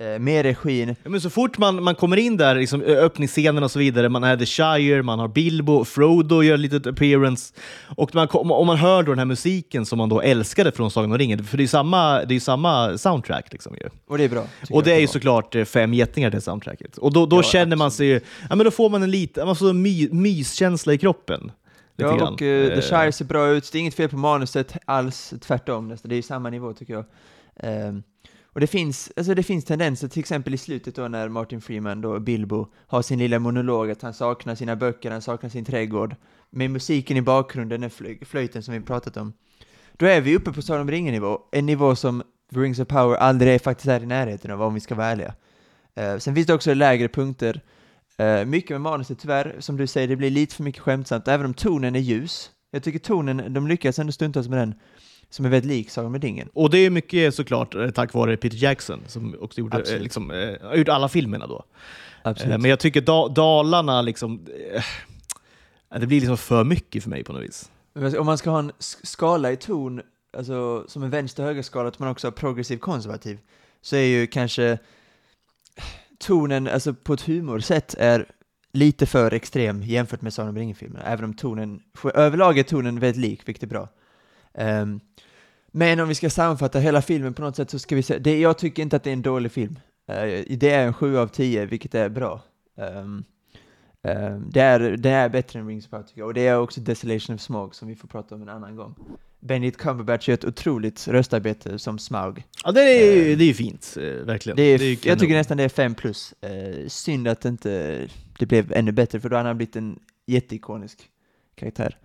eh, 0.00 0.18
med 0.18 0.42
regin, 0.42 0.96
men 1.04 1.20
så 1.20 1.30
fort 1.30 1.58
man, 1.58 1.82
man 1.82 1.94
kommer 1.94 2.16
in 2.16 2.36
där, 2.36 2.54
liksom, 2.54 2.82
öppningsscenen 2.82 3.62
och 3.62 3.70
så 3.70 3.78
vidare, 3.78 4.08
man 4.08 4.24
är 4.24 4.36
The 4.36 4.46
Shire, 4.46 5.02
man 5.02 5.18
har 5.18 5.28
Bilbo, 5.28 5.84
Frodo 5.84 6.42
gör 6.42 6.54
ett 6.54 6.60
litet 6.60 6.86
appearance, 6.86 7.54
och 7.96 8.14
man, 8.14 8.28
om 8.32 8.66
man 8.66 8.76
hör 8.76 9.02
då 9.02 9.12
den 9.12 9.18
här 9.18 9.26
musiken 9.26 9.86
som 9.86 9.98
man 9.98 10.08
då 10.08 10.20
älskade 10.20 10.72
från 10.72 10.90
Sagan 10.90 11.12
om 11.12 11.18
ringen, 11.18 11.44
för 11.44 11.56
det 11.56 11.60
är 11.60 11.64
ju 11.64 11.68
samma, 11.68 12.24
det 12.24 12.34
är 12.34 12.40
samma 12.40 12.98
soundtrack. 12.98 13.52
Liksom, 13.52 13.74
ju. 13.74 13.88
och 14.08 14.18
det 14.18 14.24
är 14.24 14.28
bra. 14.28 14.44
Och 14.70 14.82
det 14.82 14.92
är 14.92 15.00
ju 15.00 15.06
såklart 15.06 15.54
eh, 15.54 15.64
fem 15.64 15.94
getingar 15.94 16.30
det 16.30 16.40
soundtracket. 16.40 16.98
Och 16.98 17.12
då, 17.12 17.26
då 17.26 17.36
Ja, 17.36 17.42
känner 17.42 17.76
man 17.76 17.90
sig 17.90 18.06
ju, 18.06 18.20
ja 18.50 18.56
men 18.56 18.64
då 18.64 18.70
får 18.70 18.90
man 18.90 19.02
en 19.02 19.10
lite, 19.10 19.44
man 19.44 19.56
får 19.56 19.70
en 19.70 19.82
my, 19.82 20.08
myskänsla 20.12 20.92
i 20.92 20.98
kroppen. 20.98 21.52
Ja, 22.00 22.16
grann. 22.16 22.32
och 22.32 22.42
eh, 22.42 22.68
The 22.68 22.74
Eh, 22.74 22.80
Shire 22.80 23.12
ser 23.12 23.24
bra 23.24 23.48
ut, 23.48 23.72
det 23.72 23.78
är 23.78 23.80
inget 23.80 23.94
fel 23.94 24.08
på 24.08 24.16
manuset 24.16 24.76
alls, 24.84 25.34
tvärtom 25.40 25.88
nästan, 25.88 26.08
det 26.08 26.14
är 26.14 26.16
ju 26.16 26.22
samma 26.22 26.50
nivå 26.50 26.72
tycker 26.72 26.94
jag. 26.94 27.04
Ehm, 27.56 28.02
och 28.44 28.60
det 28.60 28.66
finns, 28.66 29.12
alltså 29.16 29.34
det 29.34 29.42
finns 29.42 29.64
tendenser, 29.64 30.08
till 30.08 30.20
exempel 30.20 30.54
i 30.54 30.58
slutet 30.58 30.94
då 30.94 31.08
när 31.08 31.28
Martin 31.28 31.60
Freeman, 31.60 32.00
då 32.00 32.20
Bilbo, 32.20 32.66
har 32.86 33.02
sin 33.02 33.18
lilla 33.18 33.38
monolog 33.38 33.90
att 33.90 34.02
han 34.02 34.14
saknar 34.14 34.54
sina 34.54 34.76
böcker, 34.76 35.10
han 35.10 35.22
saknar 35.22 35.50
sin 35.50 35.64
trädgård, 35.64 36.16
med 36.50 36.70
musiken 36.70 37.16
i 37.16 37.22
bakgrunden, 37.22 37.80
den 37.80 37.90
flöj, 37.90 38.24
flöjten 38.24 38.62
som 38.62 38.74
vi 38.74 38.80
pratat 38.80 39.16
om. 39.16 39.32
Då 39.92 40.06
är 40.06 40.20
vi 40.20 40.36
uppe 40.36 40.52
på 40.52 40.62
Sagan 40.62 40.80
om 40.80 40.90
ringen-nivå, 40.90 41.40
en 41.52 41.66
nivå 41.66 41.96
som 41.96 42.22
Rings 42.52 42.78
of 42.78 42.88
Power 42.88 43.16
aldrig 43.16 43.54
är, 43.54 43.58
faktiskt 43.58 43.88
är 43.88 44.02
i 44.02 44.06
närheten 44.06 44.50
av, 44.50 44.62
om 44.62 44.74
vi 44.74 44.80
ska 44.80 44.94
vara 44.94 45.06
ärliga. 45.06 45.34
Eh, 45.94 46.18
sen 46.18 46.34
finns 46.34 46.46
det 46.46 46.54
också 46.54 46.74
lägre 46.74 47.08
punkter, 47.08 47.60
Eh, 48.18 48.44
mycket 48.44 48.70
med 48.70 48.80
manuset 48.80 49.18
tyvärr, 49.18 49.56
som 49.58 49.76
du 49.76 49.86
säger, 49.86 50.08
det 50.08 50.16
blir 50.16 50.30
lite 50.30 50.54
för 50.54 50.62
mycket 50.62 50.82
skämtsamt, 50.82 51.28
även 51.28 51.46
om 51.46 51.54
tonen 51.54 51.96
är 51.96 52.00
ljus. 52.00 52.50
Jag 52.70 52.82
tycker 52.82 52.98
tonen, 52.98 53.54
de 53.54 53.66
lyckas 53.68 53.98
ändå 53.98 54.12
stundtals 54.12 54.48
med 54.48 54.58
den, 54.58 54.74
som 55.30 55.44
är 55.44 55.48
väldigt 55.48 55.68
lik 55.68 55.90
Sagan 55.90 56.12
med 56.12 56.22
ringen. 56.22 56.48
Och 56.52 56.70
det 56.70 56.78
är 56.78 56.90
mycket 56.90 57.34
såklart 57.34 57.74
eh, 57.74 57.90
tack 57.90 58.14
vare 58.14 58.36
Peter 58.36 58.56
Jackson 58.56 59.00
som 59.06 59.36
också 59.40 59.60
gjorde, 59.60 59.76
eh, 59.76 59.80
Absolut. 59.80 60.02
liksom, 60.02 60.30
har 60.62 60.76
gjort 60.76 60.88
alla 60.88 61.08
filmerna 61.08 61.46
då. 61.46 61.64
Absolut. 62.22 62.60
Men 62.60 62.70
jag 62.70 62.78
tycker 62.80 63.00
da 63.00 63.28
Dalarna 63.28 64.02
liksom... 64.02 64.46
det 66.00 66.06
blir 66.06 66.20
liksom 66.20 66.36
för 66.38 66.64
mycket 66.64 67.02
för 67.02 67.10
mig 67.10 67.24
på 67.24 67.32
något 67.32 67.42
vis. 67.42 67.70
Men 67.94 68.18
Om 68.18 68.26
man 68.26 68.38
ska 68.38 68.50
ha 68.50 68.58
en 68.58 68.72
sk- 68.72 69.06
skala 69.06 69.52
i 69.52 69.56
ton, 69.56 70.02
alltså 70.36 70.84
som 70.88 71.02
en 71.02 71.10
vänster-höger-skala, 71.10 71.88
att 71.88 71.98
man 71.98 72.08
också 72.08 72.26
har 72.26 72.32
progressiv-konservativ, 72.32 73.38
så 73.82 73.96
är 73.96 74.02
ju 74.02 74.26
kanske 74.26 74.78
tonen, 76.18 76.68
alltså 76.68 76.94
på 76.94 77.12
ett 77.12 77.20
humorsätt, 77.20 77.94
är 77.98 78.26
lite 78.72 79.06
för 79.06 79.34
extrem 79.34 79.82
jämfört 79.82 80.22
med 80.22 80.34
Sagan 80.34 80.48
om 80.48 80.56
ringen-filmerna, 80.56 81.04
även 81.04 81.24
om 81.24 81.34
tonen, 81.34 81.80
överlag 82.14 82.58
är 82.58 82.62
tonen 82.62 83.00
väldigt 83.00 83.20
lik, 83.20 83.48
vilket 83.48 83.62
är 83.62 83.66
bra. 83.66 83.88
Um, 84.54 85.00
men 85.72 86.00
om 86.00 86.08
vi 86.08 86.14
ska 86.14 86.30
sammanfatta 86.30 86.78
hela 86.78 87.02
filmen 87.02 87.34
på 87.34 87.42
något 87.42 87.56
sätt 87.56 87.70
så 87.70 87.78
ska 87.78 87.96
vi 87.96 88.02
säga, 88.02 88.18
det, 88.18 88.40
jag 88.40 88.58
tycker 88.58 88.82
inte 88.82 88.96
att 88.96 89.04
det 89.04 89.10
är 89.10 89.12
en 89.12 89.22
dålig 89.22 89.52
film. 89.52 89.78
Uh, 90.10 90.56
det 90.56 90.70
är 90.70 90.86
en 90.86 90.94
7 90.94 91.18
av 91.18 91.28
10, 91.28 91.66
vilket 91.66 91.94
är 91.94 92.08
bra. 92.08 92.42
Um, 92.76 93.24
ehm, 94.02 94.50
det, 94.50 94.60
är, 94.60 94.80
det 94.80 95.10
är 95.10 95.28
bättre 95.28 95.58
än 95.60 95.66
Rings 95.68 95.84
of 95.84 95.90
Power 95.90 96.02
tycker 96.04 96.20
jag, 96.20 96.26
och 96.28 96.34
det 96.34 96.46
är 96.46 96.58
också 96.58 96.80
Desolation 96.80 97.34
of 97.34 97.40
Smog 97.40 97.74
som 97.74 97.88
vi 97.88 97.96
får 97.96 98.08
prata 98.08 98.34
om 98.34 98.42
en 98.42 98.48
annan 98.48 98.76
gång. 98.76 98.94
Benedict 99.40 99.76
Cumberbatch 99.76 100.28
gör 100.28 100.34
ett 100.34 100.44
otroligt 100.44 101.08
röstarbete 101.08 101.78
som 101.78 101.98
Smaug. 101.98 102.44
Ja, 102.64 102.72
det 102.72 102.80
är, 102.80 103.36
det 103.36 103.44
är 103.44 103.46
ju 103.46 103.54
fint, 103.54 103.96
eh, 104.00 104.02
verkligen. 104.04 104.56
Det 104.56 104.62
är, 104.62 104.78
ju 104.78 104.90
jag 104.90 105.00
kanon. 105.00 105.18
tycker 105.18 105.34
nästan 105.34 105.56
det 105.56 105.64
är 105.64 105.68
5 105.68 105.94
plus. 105.94 106.32
Eh, 106.40 106.86
synd 106.88 107.28
att 107.28 107.44
inte 107.44 108.08
det 108.38 108.46
blev 108.46 108.72
ännu 108.72 108.92
bättre, 108.92 109.20
för 109.20 109.28
då 109.28 109.36
hade 109.36 109.48
han 109.48 109.56
blivit 109.56 109.76
en 109.76 109.98
jätteikonisk 110.26 111.10
karaktär. 111.54 111.98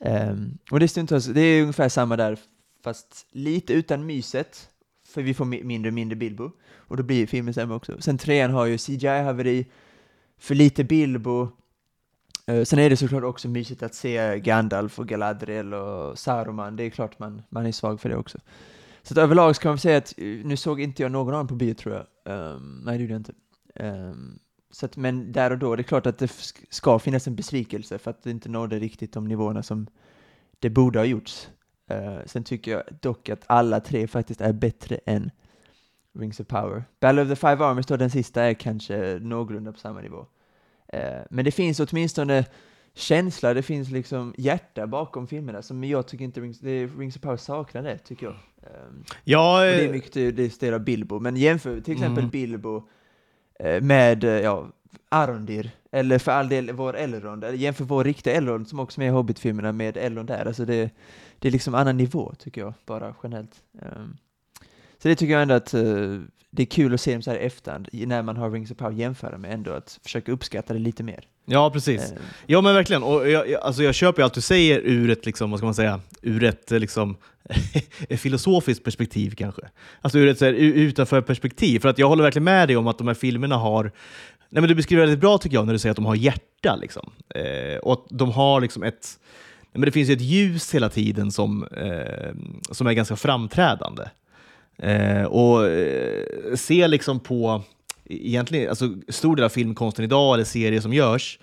Ehm, 0.00 0.58
och 0.70 0.78
det 0.78 0.86
är 0.86 0.88
stundtals, 0.88 1.26
det 1.26 1.40
är 1.40 1.60
ungefär 1.60 1.88
samma 1.88 2.16
där, 2.16 2.38
fast 2.84 3.26
lite 3.30 3.72
utan 3.72 4.06
myset, 4.06 4.68
för 5.08 5.22
vi 5.22 5.34
får 5.34 5.44
mi- 5.44 5.64
mindre 5.64 5.88
och 5.90 5.94
mindre 5.94 6.16
Bilbo, 6.16 6.50
och 6.74 6.96
då 6.96 7.02
blir 7.02 7.26
filmen 7.26 7.54
sämre 7.54 7.76
också. 7.76 8.00
Sen 8.00 8.18
trean 8.18 8.50
har 8.50 8.66
ju 8.66 8.76
CGI-haveri, 8.76 9.64
för 10.38 10.54
lite 10.54 10.84
Bilbo, 10.84 11.48
eh, 12.46 12.64
sen 12.64 12.78
är 12.78 12.90
det 12.90 12.96
såklart 12.96 13.24
också 13.24 13.48
mysigt 13.48 13.82
att 13.82 13.94
se 13.94 14.38
Gandalf 14.38 14.98
och 14.98 15.08
Galadriel 15.08 15.74
och 15.74 16.18
Saruman, 16.18 16.76
det 16.76 16.84
är 16.84 16.90
klart 16.90 17.18
man, 17.18 17.42
man 17.48 17.66
är 17.66 17.72
svag 17.72 18.00
för 18.00 18.08
det 18.08 18.16
också. 18.16 18.38
Så 19.02 19.14
att 19.14 19.18
överlag 19.18 19.56
ska 19.56 19.68
man 19.68 19.78
säga 19.78 19.98
att, 19.98 20.14
eh, 20.16 20.24
nu 20.24 20.56
såg 20.56 20.80
inte 20.80 21.02
jag 21.02 21.12
någon 21.12 21.34
av 21.34 21.40
dem 21.40 21.48
på 21.48 21.54
bio 21.54 21.74
tror 21.74 21.94
jag, 21.94 22.06
Um, 22.26 22.82
nej 22.84 22.98
det 22.98 23.02
gjorde 23.02 23.14
jag 23.14 23.20
inte. 23.20 23.32
Um, 23.74 24.38
så 24.70 24.86
att, 24.86 24.96
men 24.96 25.32
där 25.32 25.50
och 25.50 25.58
då, 25.58 25.76
det 25.76 25.80
är 25.80 25.84
klart 25.84 26.06
att 26.06 26.18
det 26.18 26.30
ska 26.70 26.98
finnas 26.98 27.26
en 27.26 27.36
besvikelse 27.36 27.98
för 27.98 28.10
att 28.10 28.22
det 28.22 28.30
inte 28.30 28.48
nådde 28.48 28.78
riktigt 28.78 29.12
de 29.12 29.24
nivåerna 29.24 29.62
som 29.62 29.86
det 30.58 30.70
borde 30.70 30.98
ha 30.98 31.04
gjorts. 31.04 31.48
Uh, 31.92 32.18
sen 32.26 32.44
tycker 32.44 32.70
jag 32.70 32.82
dock 33.00 33.28
att 33.28 33.44
alla 33.46 33.80
tre 33.80 34.06
faktiskt 34.06 34.40
är 34.40 34.52
bättre 34.52 35.00
än 35.06 35.30
Rings 36.18 36.40
of 36.40 36.46
Power. 36.46 36.84
Battle 37.00 37.22
of 37.22 37.28
the 37.28 37.36
Five 37.36 37.64
Armies 37.64 37.86
då, 37.86 37.96
den 37.96 38.10
sista, 38.10 38.42
är 38.42 38.54
kanske 38.54 39.18
någorlunda 39.22 39.72
på 39.72 39.78
samma 39.78 40.00
nivå. 40.00 40.26
Eh, 40.88 41.20
men 41.30 41.44
det 41.44 41.50
finns 41.50 41.80
åtminstone 41.80 42.44
känsla, 42.94 43.54
det 43.54 43.62
finns 43.62 43.90
liksom 43.90 44.34
hjärta 44.38 44.86
bakom 44.86 45.26
filmerna 45.26 45.62
som 45.62 45.84
jag 45.84 46.06
tycker 46.06 46.24
inte 46.24 46.40
Rings, 46.40 46.58
det, 46.60 46.86
Rings 46.86 47.16
of 47.16 47.22
Power 47.22 47.36
saknar 47.36 47.82
det, 47.82 47.98
tycker 47.98 48.26
jag. 48.26 48.34
Ehm, 48.62 49.04
Ja, 49.24 49.58
och 49.60 49.66
det 49.66 49.82
är 49.82 49.86
eh, 49.86 49.90
mycket 49.92 50.36
det, 50.36 50.50
stel 50.50 50.74
av 50.74 50.80
Bilbo, 50.80 51.20
men 51.20 51.36
jämför 51.36 51.80
till 51.80 51.92
exempel 51.94 52.18
Mm. 52.18 52.30
Bilbo 52.30 52.88
eh, 53.58 53.82
med, 53.82 54.24
ja, 54.24 54.68
Arondir, 55.08 55.70
eller 55.90 56.18
för 56.18 56.32
all 56.32 56.48
del 56.48 56.72
vår 56.72 56.96
Elrond, 56.96 57.44
eller 57.44 57.58
jämför 57.58 57.84
vår 57.84 58.04
riktiga 58.04 58.34
Elrond 58.34 58.68
som 58.68 58.80
också 58.80 59.00
är 59.00 59.04
med 59.04 59.08
i 59.08 59.10
Hobbit-filmerna 59.14 59.72
med 59.72 59.96
Elrond 59.96 60.28
där, 60.28 60.46
alltså 60.46 60.64
det, 60.64 60.90
det 61.38 61.48
är 61.48 61.52
liksom 61.52 61.74
annan 61.74 61.96
nivå 61.96 62.34
tycker 62.38 62.60
jag, 62.60 62.74
bara 62.86 63.14
generellt. 63.22 63.62
Ehm, 63.82 64.16
så 65.06 65.10
det 65.10 65.16
tycker 65.16 65.32
jag 65.32 65.42
ändå 65.42 65.54
att 65.54 65.74
eh, 65.74 65.82
det 66.50 66.62
är 66.62 66.66
kul 66.66 66.94
att 66.94 67.00
se 67.00 67.12
dem 67.12 67.22
så 67.22 67.30
här 67.30 67.38
i 67.38 67.42
efterhand, 67.42 67.88
när 67.92 68.22
man 68.22 68.36
har 68.36 68.50
Rings 68.50 68.70
of 68.70 68.76
Power 68.76 68.92
jämföra 68.92 69.38
med 69.38 69.52
ändå, 69.52 69.72
att 69.72 69.98
försöka 70.02 70.32
uppskatta 70.32 70.72
det 70.72 70.78
lite 70.78 71.02
mer. 71.02 71.24
ja, 71.44 71.70
precis. 71.70 72.12
Ehm, 72.12 72.18
Ja 72.46 72.60
men 72.60 72.74
verkligen, 72.74 73.02
och 73.02 73.30
jag, 73.30 73.50
jag, 73.50 73.60
alltså 73.60 73.82
jag 73.82 73.94
köper 73.94 74.22
ju 74.22 74.24
allt 74.24 74.34
du 74.34 74.40
säger 74.40 74.80
ur 74.80 75.10
ett, 75.10 75.26
liksom, 75.26 75.50
vad 75.50 75.60
ska 75.60 75.64
man 75.64 75.74
säga, 75.74 76.00
ur 76.22 76.44
ett 76.44 76.72
eh, 76.72 76.78
liksom, 76.78 77.16
filosofiskt 78.10 78.84
perspektiv 78.84 79.34
kanske. 79.34 79.62
Alltså 80.00 80.18
ur 80.18 80.28
ett 80.28 80.38
så 80.38 80.44
här, 80.44 80.52
utanför 80.52 81.20
perspektiv. 81.20 81.80
För 81.80 81.88
att 81.88 81.98
jag 81.98 82.08
håller 82.08 82.22
verkligen 82.22 82.44
med 82.44 82.68
dig 82.68 82.76
om 82.76 82.86
att 82.86 82.98
de 82.98 83.06
här 83.06 83.14
filmerna 83.14 83.56
har, 83.56 83.84
nej 84.50 84.60
men 84.60 84.68
du 84.68 84.74
beskriver 84.74 85.00
det 85.00 85.06
väldigt 85.06 85.20
bra 85.20 85.38
tycker 85.38 85.56
jag 85.56 85.66
när 85.66 85.72
du 85.72 85.78
säger 85.78 85.90
att 85.90 85.96
de 85.96 86.06
har 86.06 86.14
hjärta. 86.14 86.76
Liksom. 86.76 87.10
Eh, 87.34 87.78
och 87.78 87.92
att 87.92 88.06
de 88.10 88.30
har 88.30 88.60
liksom 88.60 88.82
ett, 88.82 89.18
men 89.72 89.80
det 89.82 89.92
finns 89.92 90.10
ju 90.10 90.12
ett 90.12 90.20
ljus 90.20 90.74
hela 90.74 90.88
tiden 90.88 91.32
som, 91.32 91.64
eh, 91.64 92.34
som 92.70 92.86
är 92.86 92.92
ganska 92.92 93.16
framträdande. 93.16 94.04
Eh, 94.78 95.24
och 95.24 95.66
eh, 95.66 96.54
se 96.54 96.88
liksom 96.88 97.20
på, 97.20 97.62
egentligen, 98.04 98.68
alltså 98.68 98.94
stor 99.08 99.36
del 99.36 99.44
av 99.44 99.48
filmkonsten 99.48 100.04
idag, 100.04 100.34
eller 100.34 100.44
serier 100.44 100.80
som 100.80 100.92
görs, 100.92 101.38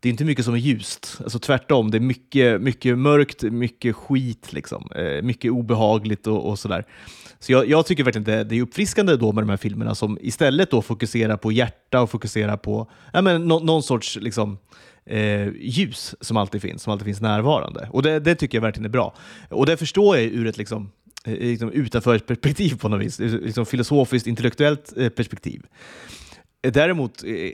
det 0.00 0.08
är 0.08 0.10
inte 0.10 0.24
mycket 0.24 0.44
som 0.44 0.54
är 0.54 0.58
ljust. 0.58 1.18
Alltså 1.22 1.38
tvärtom, 1.38 1.90
det 1.90 1.98
är 1.98 2.00
mycket, 2.00 2.60
mycket 2.62 2.98
mörkt, 2.98 3.42
mycket 3.42 3.96
skit, 3.96 4.52
liksom. 4.52 4.88
eh, 4.94 5.22
mycket 5.22 5.50
obehagligt 5.50 6.26
och, 6.26 6.48
och 6.48 6.58
sådär. 6.58 6.84
Så 7.38 7.52
jag, 7.52 7.68
jag 7.68 7.86
tycker 7.86 8.04
verkligen 8.04 8.24
det, 8.24 8.44
det 8.44 8.56
är 8.56 8.62
uppfriskande 8.62 9.16
då 9.16 9.32
med 9.32 9.42
de 9.42 9.50
här 9.50 9.56
filmerna 9.56 9.94
som 9.94 10.18
istället 10.20 10.70
då 10.70 10.82
fokuserar 10.82 11.36
på 11.36 11.52
hjärta 11.52 12.02
och 12.02 12.10
fokuserar 12.10 12.56
på 12.56 12.90
ja, 13.12 13.22
men 13.22 13.48
no, 13.48 13.64
någon 13.64 13.82
sorts 13.82 14.18
liksom, 14.20 14.58
eh, 15.06 15.48
ljus 15.48 16.14
som 16.20 16.36
alltid 16.36 16.62
finns, 16.62 16.82
som 16.82 16.92
alltid 16.92 17.04
finns 17.04 17.20
närvarande. 17.20 17.88
Och 17.92 18.02
det, 18.02 18.20
det 18.20 18.34
tycker 18.34 18.58
jag 18.58 18.62
verkligen 18.62 18.84
är 18.84 18.90
bra. 18.90 19.14
Och 19.50 19.66
det 19.66 19.76
förstår 19.76 20.16
jag 20.16 20.24
ur 20.24 20.46
ett 20.46 20.58
liksom, 20.58 20.90
liksom 21.26 21.72
utanför 21.72 22.14
ett 22.16 22.26
perspektiv 22.26 22.78
på 22.78 22.88
något 22.88 23.00
vis, 23.00 23.18
liksom 23.18 23.66
filosofiskt, 23.66 24.26
intellektuellt 24.26 24.92
eh, 24.96 25.08
perspektiv. 25.08 25.62
Eh, 26.62 26.72
Däremot 26.72 27.24
eh, 27.24 27.50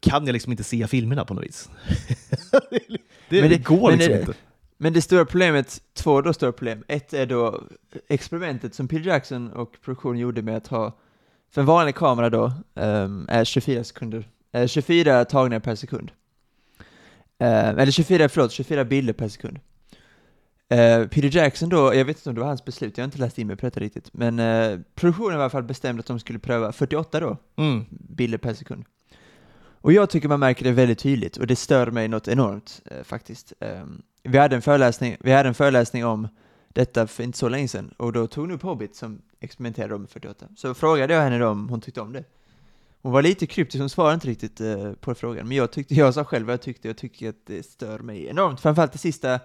kan 0.00 0.26
jag 0.26 0.32
liksom 0.32 0.52
inte 0.52 0.64
se 0.64 0.86
filmerna 0.86 1.24
på 1.24 1.34
något 1.34 1.44
vis. 1.44 1.68
det, 3.28 3.40
Men 3.40 3.50
det- 3.50 3.64
går 3.64 3.90
men 3.90 3.98
liksom 3.98 4.12
det- 4.14 4.20
inte. 4.20 4.34
Men 4.78 4.92
det 4.92 5.02
stora 5.02 5.24
problemet, 5.24 5.82
två 5.94 6.20
då 6.22 6.32
stora 6.32 6.52
problem. 6.52 6.84
Ett 6.88 7.12
är 7.12 7.26
då 7.26 7.62
experimentet 8.08 8.74
som 8.74 8.88
Peter 8.88 9.06
Jackson 9.08 9.52
och 9.52 9.76
produktionen 9.84 10.18
gjorde 10.20 10.42
med 10.42 10.56
att 10.56 10.66
ha, 10.66 10.96
för 11.54 11.60
en 11.60 11.66
vanlig 11.66 11.94
kamera 11.94 12.30
då, 12.30 12.52
ehm, 12.74 13.26
är 13.28 13.44
24 13.44 13.84
sekunder, 13.84 14.28
eh, 14.52 14.66
24 14.66 15.24
tagningar 15.24 15.60
per 15.60 15.74
sekund. 15.74 16.10
Eh, 17.38 17.68
eller 17.68 17.90
24, 17.92 18.28
förlåt, 18.28 18.52
24 18.52 18.84
bilder 18.84 19.12
per 19.12 19.28
sekund. 19.28 19.58
Eh, 20.68 21.06
Peter 21.06 21.36
Jackson 21.36 21.68
då, 21.68 21.94
jag 21.94 22.04
vet 22.04 22.16
inte 22.16 22.28
om 22.28 22.34
det 22.34 22.40
var 22.40 22.48
hans 22.48 22.64
beslut, 22.64 22.98
jag 22.98 23.02
har 23.02 23.06
inte 23.06 23.18
läst 23.18 23.38
in 23.38 23.46
mig 23.46 23.56
på 23.56 23.66
detta 23.66 23.80
riktigt, 23.80 24.10
men 24.14 24.38
eh, 24.38 24.78
produktionen 24.94 25.36
var 25.38 25.42
i 25.42 25.44
alla 25.44 25.50
fall 25.50 25.62
bestämde 25.62 26.00
att 26.00 26.06
de 26.06 26.18
skulle 26.20 26.38
pröva 26.38 26.72
48 26.72 27.20
då, 27.20 27.36
Mm. 27.56 27.84
bilder 27.90 28.38
per 28.38 28.54
sekund. 28.54 28.84
Och 29.80 29.92
jag 29.92 30.10
tycker 30.10 30.28
man 30.28 30.40
märker 30.40 30.64
det 30.64 30.72
väldigt 30.72 30.98
tydligt 30.98 31.36
och 31.36 31.46
det 31.46 31.56
stör 31.56 31.90
mig 31.90 32.08
något 32.08 32.28
enormt 32.28 32.82
eh, 32.84 33.02
faktiskt. 33.04 33.52
Ehm, 33.60 34.02
vi, 34.22 34.38
hade 34.38 34.56
en 34.56 34.62
föreläsning, 34.62 35.16
vi 35.20 35.32
hade 35.32 35.48
en 35.48 35.54
föreläsning 35.54 36.04
om 36.04 36.28
detta 36.68 37.06
för 37.06 37.22
inte 37.22 37.38
så 37.38 37.48
länge 37.48 37.68
sedan 37.68 37.94
och 37.96 38.12
då 38.12 38.26
tog 38.26 38.44
hon 38.44 38.54
upp 38.54 38.62
Hobbit 38.62 38.96
som 38.96 39.22
experimenterade 39.40 39.98
med 39.98 40.10
48. 40.10 40.46
Så 40.56 40.74
frågade 40.74 41.14
jag 41.14 41.22
henne 41.22 41.38
då 41.38 41.48
om 41.48 41.68
hon 41.68 41.80
tyckte 41.80 42.00
om 42.00 42.12
det. 42.12 42.24
Hon 43.02 43.12
var 43.12 43.22
lite 43.22 43.46
kryptisk, 43.46 43.80
hon 43.80 43.90
svarade 43.90 44.14
inte 44.14 44.28
riktigt 44.28 44.60
på 45.00 45.14
frågan, 45.14 45.48
men 45.48 45.56
jag, 45.56 45.72
tyckte, 45.72 45.94
jag 45.94 46.14
sa 46.14 46.24
själv 46.24 46.46
vad 46.46 46.52
jag 46.52 46.62
tyckte, 46.62 46.88
jag 46.88 46.96
tycker 46.96 47.28
att 47.28 47.46
det 47.46 47.66
stör 47.66 47.98
mig 47.98 48.26
enormt, 48.26 48.60
framförallt 48.60 48.92
det 48.92 48.98
sista, 48.98 49.40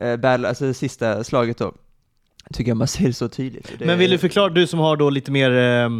eh, 0.00 0.16
battle, 0.16 0.48
alltså 0.48 0.64
det 0.66 0.74
sista 0.74 1.24
slaget 1.24 1.58
då. 1.58 1.72
Tycker 2.52 2.70
jag 2.70 2.76
man 2.76 2.88
ser 2.88 3.06
det 3.06 3.12
så 3.12 3.28
tydligt. 3.28 3.72
Det, 3.78 3.84
Men 3.84 3.98
vill 3.98 4.10
du 4.10 4.18
förklara, 4.18 4.48
du 4.48 4.66
som 4.66 4.78
har 4.78 4.96
då 4.96 5.10
lite 5.10 5.30
mer 5.30 5.50
eh, 5.50 5.90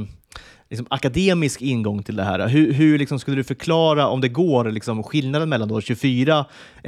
liksom 0.70 0.87
akademisk 0.90 1.62
ingång 1.62 2.02
till 2.02 2.16
det 2.16 2.24
här, 2.24 2.48
hur, 2.48 2.72
hur 2.72 2.98
liksom 2.98 3.18
skulle 3.18 3.37
du 3.37 3.44
förklara 3.44 4.09
om 4.09 4.20
det 4.20 4.28
går 4.28 4.70
liksom 4.70 5.02
skillnaden 5.02 5.48
mellan 5.48 5.68
då 5.68 5.80
24 5.80 6.44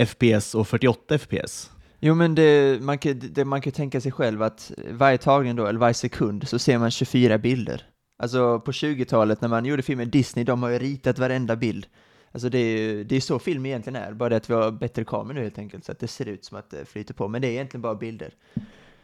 FPS 0.06 0.54
och 0.54 0.68
48 0.68 1.18
FPS? 1.18 1.70
Jo 2.00 2.14
men 2.14 2.34
det, 2.34 2.82
man, 2.82 2.98
kan, 2.98 3.20
det, 3.32 3.44
man 3.44 3.60
kan 3.60 3.72
tänka 3.72 4.00
sig 4.00 4.12
själv 4.12 4.42
att 4.42 4.72
varje 4.90 5.18
tagning 5.18 5.56
då, 5.56 5.66
eller 5.66 5.80
varje 5.80 5.94
sekund, 5.94 6.48
så 6.48 6.58
ser 6.58 6.78
man 6.78 6.90
24 6.90 7.38
bilder. 7.38 7.82
Alltså 8.22 8.60
på 8.60 8.70
20-talet 8.70 9.40
när 9.40 9.48
man 9.48 9.64
gjorde 9.64 9.82
filmen 9.82 10.10
Disney, 10.10 10.44
de 10.44 10.62
har 10.62 10.70
ju 10.70 10.78
ritat 10.78 11.18
varenda 11.18 11.56
bild. 11.56 11.86
Alltså 12.32 12.48
det 12.48 12.58
är 12.58 12.78
ju 12.80 13.04
det 13.04 13.16
är 13.16 13.20
så 13.20 13.38
film 13.38 13.66
egentligen 13.66 14.02
är, 14.02 14.12
bara 14.12 14.28
det 14.28 14.36
att 14.36 14.50
vi 14.50 14.54
har 14.54 14.70
bättre 14.70 15.04
kameror 15.04 15.34
nu 15.34 15.42
helt 15.42 15.58
enkelt, 15.58 15.84
så 15.84 15.92
att 15.92 15.98
det 15.98 16.08
ser 16.08 16.28
ut 16.28 16.44
som 16.44 16.58
att 16.58 16.70
det 16.70 16.84
flyter 16.88 17.14
på, 17.14 17.28
men 17.28 17.42
det 17.42 17.48
är 17.48 17.52
egentligen 17.52 17.82
bara 17.82 17.94
bilder. 17.94 18.30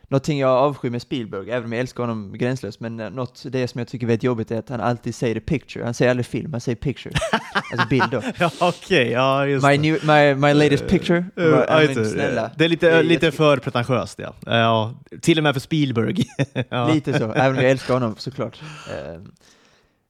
Någonting 0.08 0.38
jag 0.38 0.50
avskyr 0.50 0.90
med 0.90 1.02
Spielberg, 1.02 1.50
även 1.50 1.64
om 1.64 1.72
jag 1.72 1.80
älskar 1.80 2.02
honom 2.02 2.32
gränslöst, 2.38 2.80
men 2.80 3.00
eh, 3.00 3.10
något, 3.10 3.42
det 3.48 3.68
som 3.68 3.78
jag 3.78 3.88
tycker 3.88 4.06
är 4.06 4.08
väldigt 4.08 4.22
jobbigt 4.22 4.50
är 4.50 4.58
att 4.58 4.68
han 4.68 4.80
alltid 4.80 5.14
säger 5.14 5.40
picture, 5.40 5.84
han 5.84 5.94
säger 5.94 6.10
aldrig 6.10 6.26
film, 6.26 6.52
han 6.52 6.60
säger 6.60 6.76
picture. 6.76 7.14
alltså 7.72 7.88
bild 7.88 8.10
då. 8.10 8.22
Ja, 8.38 8.50
okej, 8.60 9.10
ja 9.10 9.46
just 9.46 9.66
My, 9.66 9.78
new, 9.78 10.04
my, 10.06 10.34
my 10.34 10.54
latest 10.54 10.88
picture. 10.88 11.18
Eh, 11.36 11.44
ja, 11.44 11.82
just 11.82 11.94
men 11.96 12.04
snälla. 12.10 12.50
Det 12.56 12.64
är 12.64 12.68
lite, 12.68 12.86
Det 12.90 12.96
är- 12.96 13.02
lite 13.02 13.32
för 13.32 13.56
pretentiöst, 13.56 14.18
ja. 14.18 14.34
ja. 14.46 14.94
Till 15.20 15.38
och 15.38 15.44
med 15.44 15.54
för 15.54 15.60
Spielberg. 15.60 16.24
ja. 16.68 16.92
Lite 16.92 17.18
så, 17.18 17.32
även 17.32 17.50
om 17.56 17.62
jag 17.62 17.70
älskar 17.70 17.94
honom 17.94 18.14
såklart. 18.18 18.60
Ehm, 18.92 19.32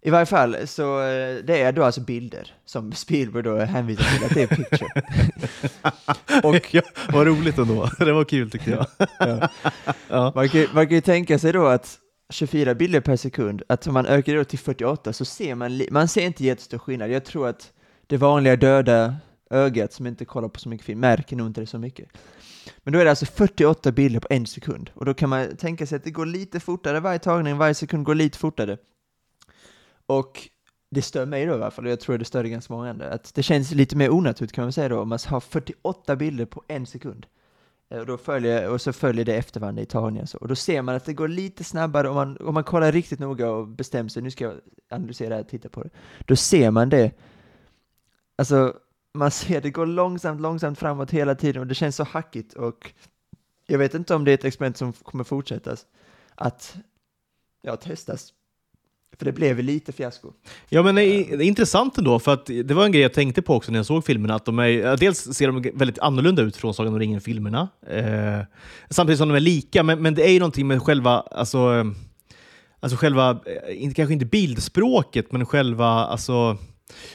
I 0.07 0.11
varje 0.11 0.27
fall, 0.27 0.57
så 0.67 1.01
eh, 1.03 1.37
det 1.45 1.63
är 1.63 1.73
då 1.73 1.85
alltså 1.85 2.01
bilder 2.01 2.55
som 2.65 2.93
Spielberg 2.93 3.43
då 3.43 3.59
hänvisar 3.59 4.05
till 4.05 4.25
att 4.25 4.35
det 4.35 4.43
är 4.43 4.47
picture. 4.47 5.03
Och, 6.49 6.75
ja, 6.75 6.83
vad 7.13 7.27
roligt 7.27 7.59
ändå. 7.59 7.91
Det 7.99 8.13
var 8.13 8.25
kul 8.25 8.51
tyckte 8.51 8.71
jag. 8.71 8.87
Ja. 9.19 9.49
Ja. 10.09 10.33
Man, 10.35 10.49
kan, 10.49 10.67
man 10.75 10.87
kan 10.87 10.95
ju 10.95 11.01
tänka 11.01 11.39
sig 11.39 11.53
då 11.53 11.67
att 11.67 11.99
24 12.31 12.75
bilder 12.75 13.01
per 13.01 13.17
sekund, 13.17 13.63
att 13.69 13.87
om 13.87 13.95
man 13.95 14.07
ökar 14.07 14.35
det 14.35 14.45
till 14.45 14.59
48 14.59 15.13
så 15.13 15.25
ser 15.25 15.55
man, 15.55 15.83
man 15.91 16.09
ser 16.09 16.27
inte 16.27 16.45
jättestor 16.45 16.79
skillnad. 16.79 17.11
Jag 17.11 17.25
tror 17.25 17.49
att 17.49 17.73
det 18.07 18.17
vanliga 18.17 18.57
döda 18.57 19.15
ögat 19.51 19.93
som 19.93 20.07
inte 20.07 20.25
kollar 20.25 20.49
på 20.49 20.61
så 20.61 20.69
mycket 20.69 20.87
film 20.87 21.01
märker 21.01 21.37
nog 21.37 21.47
inte 21.47 21.61
det 21.61 21.67
så 21.67 21.79
mycket. 21.79 22.09
Men 22.79 22.93
då 22.93 22.99
är 22.99 23.05
det 23.05 23.11
alltså 23.11 23.27
48 23.27 23.93
bilder 23.93 24.21
på 24.21 24.29
en 24.31 24.47
sekund, 24.47 24.91
och 24.95 25.05
då 25.05 25.15
kan 25.15 25.29
man 25.29 25.57
tänka 25.57 25.87
sig 25.87 25.97
att 25.97 26.05
det 26.05 26.11
går 26.11 26.27
lite 26.27 26.61
fortare 26.61 27.01
varje 27.01 27.19
tagning, 27.19 27.57
varje 27.57 27.75
sekund 27.75 28.05
går 28.05 28.15
lite 28.15 28.39
fortare. 28.39 28.79
Och 30.07 30.49
det 30.91 31.03
stör 31.03 31.27
mig 31.27 31.47
då 31.47 31.53
i 31.53 31.55
alla 31.55 31.71
fall, 31.71 31.85
och 31.85 31.91
jag 31.91 32.01
tror 32.01 32.19
det 32.19 32.25
stör 32.25 32.45
ganska 32.45 32.75
många 32.75 32.91
andra, 32.91 33.11
att 33.11 33.35
det 33.35 33.43
känns 33.43 33.73
lite 33.73 33.97
mer 33.97 34.11
onaturligt 34.11 34.55
kan 34.55 34.65
man 34.65 34.73
säga 34.73 34.89
då, 34.89 35.01
om 35.01 35.09
man 35.09 35.19
har 35.27 35.41
48 35.41 36.17
bilder 36.17 36.45
på 36.45 36.63
en 36.69 36.87
sekund. 36.87 37.27
Eh, 37.89 37.99
och, 37.99 38.07
då 38.07 38.17
följer, 38.17 38.71
och 38.71 38.81
så 38.81 38.93
följer 38.93 39.25
det 39.25 39.37
efter 39.37 39.61
varandra 39.61 39.83
i 39.83 39.87
tagningen. 39.87 40.27
Så. 40.27 40.39
Och 40.39 40.49
då 40.49 40.55
ser 40.57 40.83
man 40.83 40.95
att 40.95 41.05
det 41.05 41.13
går 41.13 41.29
lite 41.29 41.65
snabbare 41.65 42.09
om 42.09 42.15
man, 42.15 42.37
om 42.37 42.55
man 42.55 42.65
kollar 42.65 42.93
riktigt 42.93 43.19
noga 43.19 43.51
och 43.51 43.69
bestämmer 43.69 44.11
sig, 44.11 44.23
nu 44.23 44.31
ska 44.31 44.45
jag 44.45 44.55
analysera 44.91 45.29
det 45.29 45.35
här 45.35 45.43
och 45.43 45.49
titta 45.49 45.69
på 45.69 45.83
det. 45.83 45.91
Då 46.19 46.37
ser 46.37 46.71
man 46.71 46.89
det, 46.89 47.13
alltså 48.37 48.75
man 49.15 49.31
ser 49.31 49.61
det 49.61 49.71
går 49.71 49.87
långsamt, 49.87 50.41
långsamt 50.41 50.79
framåt 50.79 51.11
hela 51.11 51.35
tiden 51.35 51.61
och 51.61 51.67
det 51.67 51.75
känns 51.75 51.97
så 51.97 52.05
hackigt 52.05 52.53
och 52.53 52.93
jag 53.67 53.79
vet 53.79 53.95
inte 53.95 54.15
om 54.15 54.25
det 54.25 54.31
är 54.31 54.35
ett 54.35 54.45
experiment 54.45 54.77
som 54.77 54.93
kommer 54.93 55.25
fortsättas, 55.25 55.87
att 56.35 56.77
ja, 57.63 57.77
testas. 57.77 58.33
För 59.19 59.25
det 59.25 59.33
blev 59.33 59.59
lite 59.59 59.93
fiasko. 59.93 60.33
Ja, 60.69 60.83
men 60.83 60.95
det 60.95 61.05
är, 61.05 61.37
det 61.37 61.45
är 61.45 61.49
intressant 61.49 61.99
ändå, 61.99 62.19
för 62.19 62.33
att 62.33 62.47
det 62.47 62.71
var 62.71 62.85
en 62.85 62.93
grej 62.93 63.03
jag 63.03 63.13
tänkte 63.13 63.43
på 63.43 63.55
också 63.55 63.73
när 63.73 63.79
jag 63.79 63.87
såg 63.87 64.05
filmerna. 64.05 64.35
Att 64.35 64.45
de 64.45 64.59
är, 64.59 64.97
dels 64.97 65.35
ser 65.35 65.47
de 65.47 65.71
väldigt 65.75 65.99
annorlunda 65.99 66.43
ut 66.43 66.57
från 66.57 66.75
Sagan 66.75 66.93
om 66.93 66.99
ringen-filmerna, 66.99 67.69
eh, 67.87 68.47
samtidigt 68.91 69.19
som 69.19 69.29
de 69.29 69.35
är 69.35 69.41
lika, 69.41 69.83
men, 69.83 70.03
men 70.03 70.15
det 70.15 70.23
är 70.23 70.33
ju 70.33 70.39
någonting 70.39 70.67
med 70.67 70.83
själva, 70.83 71.11
alltså, 71.21 71.59
eh, 71.59 71.85
alltså 72.81 72.97
själva, 72.97 73.31
eh, 73.31 73.83
inte, 73.83 73.95
kanske 73.95 74.13
inte 74.13 74.27
bildspråket, 74.27 75.33
men 75.33 75.47
själva, 75.47 75.87
alltså, 75.87 76.57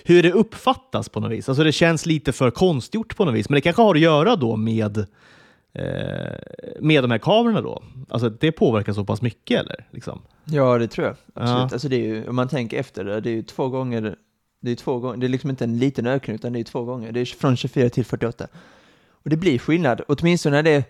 hur 0.03 0.23
det 0.23 0.31
uppfattas 0.31 1.09
på 1.09 1.19
något 1.19 1.31
vis. 1.31 1.49
Alltså 1.49 1.63
det 1.63 1.71
känns 1.71 2.05
lite 2.05 2.31
för 2.31 2.51
konstgjort 2.51 3.15
på 3.15 3.25
något 3.25 3.35
vis, 3.35 3.49
men 3.49 3.55
det 3.55 3.61
kanske 3.61 3.81
har 3.81 3.95
att 3.95 4.01
göra 4.01 4.35
då 4.35 4.55
med 4.55 4.97
eh, 4.97 5.05
med 6.79 7.03
de 7.03 7.11
här 7.11 7.17
kamerorna 7.17 7.61
då? 7.61 7.83
Alltså 8.09 8.29
det 8.29 8.51
påverkar 8.51 8.93
så 8.93 9.05
pass 9.05 9.21
mycket 9.21 9.59
eller? 9.59 9.87
Liksom. 9.91 10.21
Ja, 10.45 10.77
det 10.77 10.87
tror 10.87 11.07
jag. 11.07 11.15
Absolut. 11.33 11.59
Ja. 11.59 11.69
Alltså 11.71 11.89
det 11.89 11.95
är 11.95 12.05
ju, 12.05 12.27
om 12.27 12.35
man 12.35 12.47
tänker 12.47 12.79
efter 12.79 13.03
det, 13.03 13.21
det 13.21 13.29
är 13.29 13.33
ju 13.33 13.43
två 13.43 13.69
gånger, 13.69 14.15
det 14.61 14.71
är 14.71 14.75
två 14.75 14.99
gånger, 14.99 15.17
det 15.17 15.27
är 15.27 15.29
liksom 15.29 15.49
inte 15.49 15.63
en 15.63 15.79
liten 15.79 16.07
ökning, 16.07 16.35
utan 16.35 16.53
det 16.53 16.59
är 16.59 16.63
två 16.63 16.83
gånger. 16.83 17.11
Det 17.11 17.19
är 17.19 17.25
från 17.25 17.57
24 17.57 17.89
till 17.89 18.05
48. 18.05 18.47
Och 19.23 19.29
det 19.29 19.37
blir 19.37 19.59
skillnad, 19.59 20.01
åtminstone 20.07 20.55
när 20.55 20.63
det 20.63 20.71
är 20.71 20.83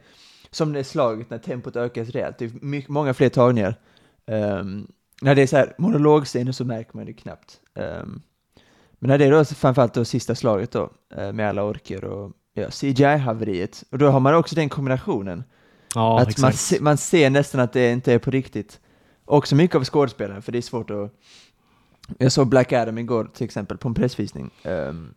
som 0.52 0.74
det 0.74 0.80
är 0.80 0.84
slaget, 0.84 1.30
när 1.30 1.38
tempot 1.38 1.76
ökas 1.76 2.10
rejält. 2.10 2.38
Det 2.38 2.46
är 2.46 2.52
mycket, 2.62 2.89
många 2.89 3.13
fler 3.13 3.30
tagningar. 3.30 3.76
Ehm, 4.26 4.88
när 5.22 5.36
det 5.36 5.42
är 5.42 5.48
så 5.48 5.58
här 5.58 5.74
monologscener 5.78 6.52
så 6.52 6.65
märker 6.65 6.98
man 6.98 7.06
det 7.06 7.13
knappt. 7.13 7.60
Ehm, 7.76 8.22
men 9.00 9.10
när 9.10 9.18
det 9.18 9.26
är 9.26 9.32
då 9.32 9.46
framförallt 9.46 9.94
då 9.94 10.06
sista 10.06 10.36
slaget 10.36 10.72
då, 10.72 10.89
eh, 11.18 11.34
med 11.34 11.50
alla 11.50 11.63
orker 11.63 12.04
och 12.04 12.32
ja, 12.60 12.69
CGI-haveriet, 12.69 13.84
och 13.89 13.98
då 13.98 14.10
har 14.10 14.19
man 14.19 14.36
också 14.36 14.56
den 14.56 14.69
kombinationen. 14.69 15.43
Ja, 15.95 16.22
att 16.22 16.38
man, 16.38 16.54
se, 16.54 16.78
man 16.82 16.98
ser 16.98 17.30
nästan 17.30 17.62
att 17.62 17.74
det 17.74 17.91
inte 17.91 18.13
är 18.13 18.19
på 18.19 18.32
riktigt. 18.32 18.80
Också 19.26 19.56
mycket 19.56 19.76
av 19.76 19.84
skådespelaren, 19.84 20.41
för 20.41 20.52
det 20.52 20.58
är 20.58 20.62
svårt 20.62 20.89
att... 20.89 21.13
Jag 22.17 22.32
såg 22.32 22.48
Black 22.48 22.74
Adam 22.74 22.98
igår 22.98 23.30
till 23.34 23.45
exempel 23.45 23.78
på 23.78 23.88
en 23.88 23.93
pressvisning. 23.93 24.52
ehm, 24.63 25.13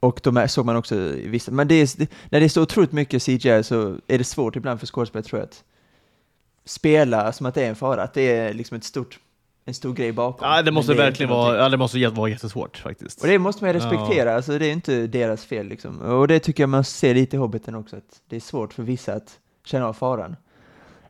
och 0.00 0.20
då 0.22 0.48
såg 0.48 0.66
man 0.66 0.76
också 0.76 0.94
i 0.94 1.28
vissa... 1.28 1.52
Men 1.52 1.68
det 1.68 1.74
är, 1.74 1.98
det, 1.98 2.10
när 2.30 2.40
det 2.40 2.46
är 2.46 2.48
så 2.48 2.62
otroligt 2.62 2.92
mycket 2.92 3.22
CGI 3.22 3.62
så 3.62 3.96
är 4.06 4.18
det 4.18 4.24
svårt 4.24 4.56
ibland 4.56 4.80
för 4.80 4.86
skådespelare 4.86 5.26
tror 5.26 5.40
jag 5.40 5.46
att 5.46 5.64
spela 6.64 7.32
som 7.32 7.46
att 7.46 7.54
det 7.54 7.64
är 7.64 7.68
en 7.68 7.76
fara, 7.76 8.02
att 8.02 8.14
det 8.14 8.36
är 8.36 8.54
liksom 8.54 8.76
ett 8.76 8.84
stort, 8.84 9.18
en 9.68 9.74
stor 9.74 9.94
grej 9.94 10.12
bakom. 10.12 10.48
Ja, 10.48 10.62
det 10.62 10.72
måste 10.72 10.92
är 10.92 10.96
verkligen 10.96 11.30
vara, 11.30 11.56
ja, 11.56 11.68
det 11.68 11.76
måste 11.76 12.08
vara 12.08 12.30
jättesvårt 12.30 12.76
faktiskt. 12.76 13.22
Och 13.22 13.28
det 13.28 13.38
måste 13.38 13.64
man 13.64 13.72
respektera, 13.72 14.34
alltså 14.34 14.58
det 14.58 14.66
är 14.66 14.72
inte 14.72 15.06
deras 15.06 15.44
fel 15.44 15.66
liksom. 15.68 16.00
Och 16.00 16.28
det 16.28 16.38
tycker 16.38 16.62
jag 16.62 16.70
man 16.70 16.84
ser 16.84 17.14
lite 17.14 17.36
i 17.36 17.38
Hobbiten 17.38 17.74
också, 17.74 17.96
att 17.96 18.22
det 18.28 18.36
är 18.36 18.40
svårt 18.40 18.72
för 18.72 18.82
vissa 18.82 19.12
att 19.12 19.38
känna 19.64 19.86
av 19.86 19.92
faran. 19.92 20.36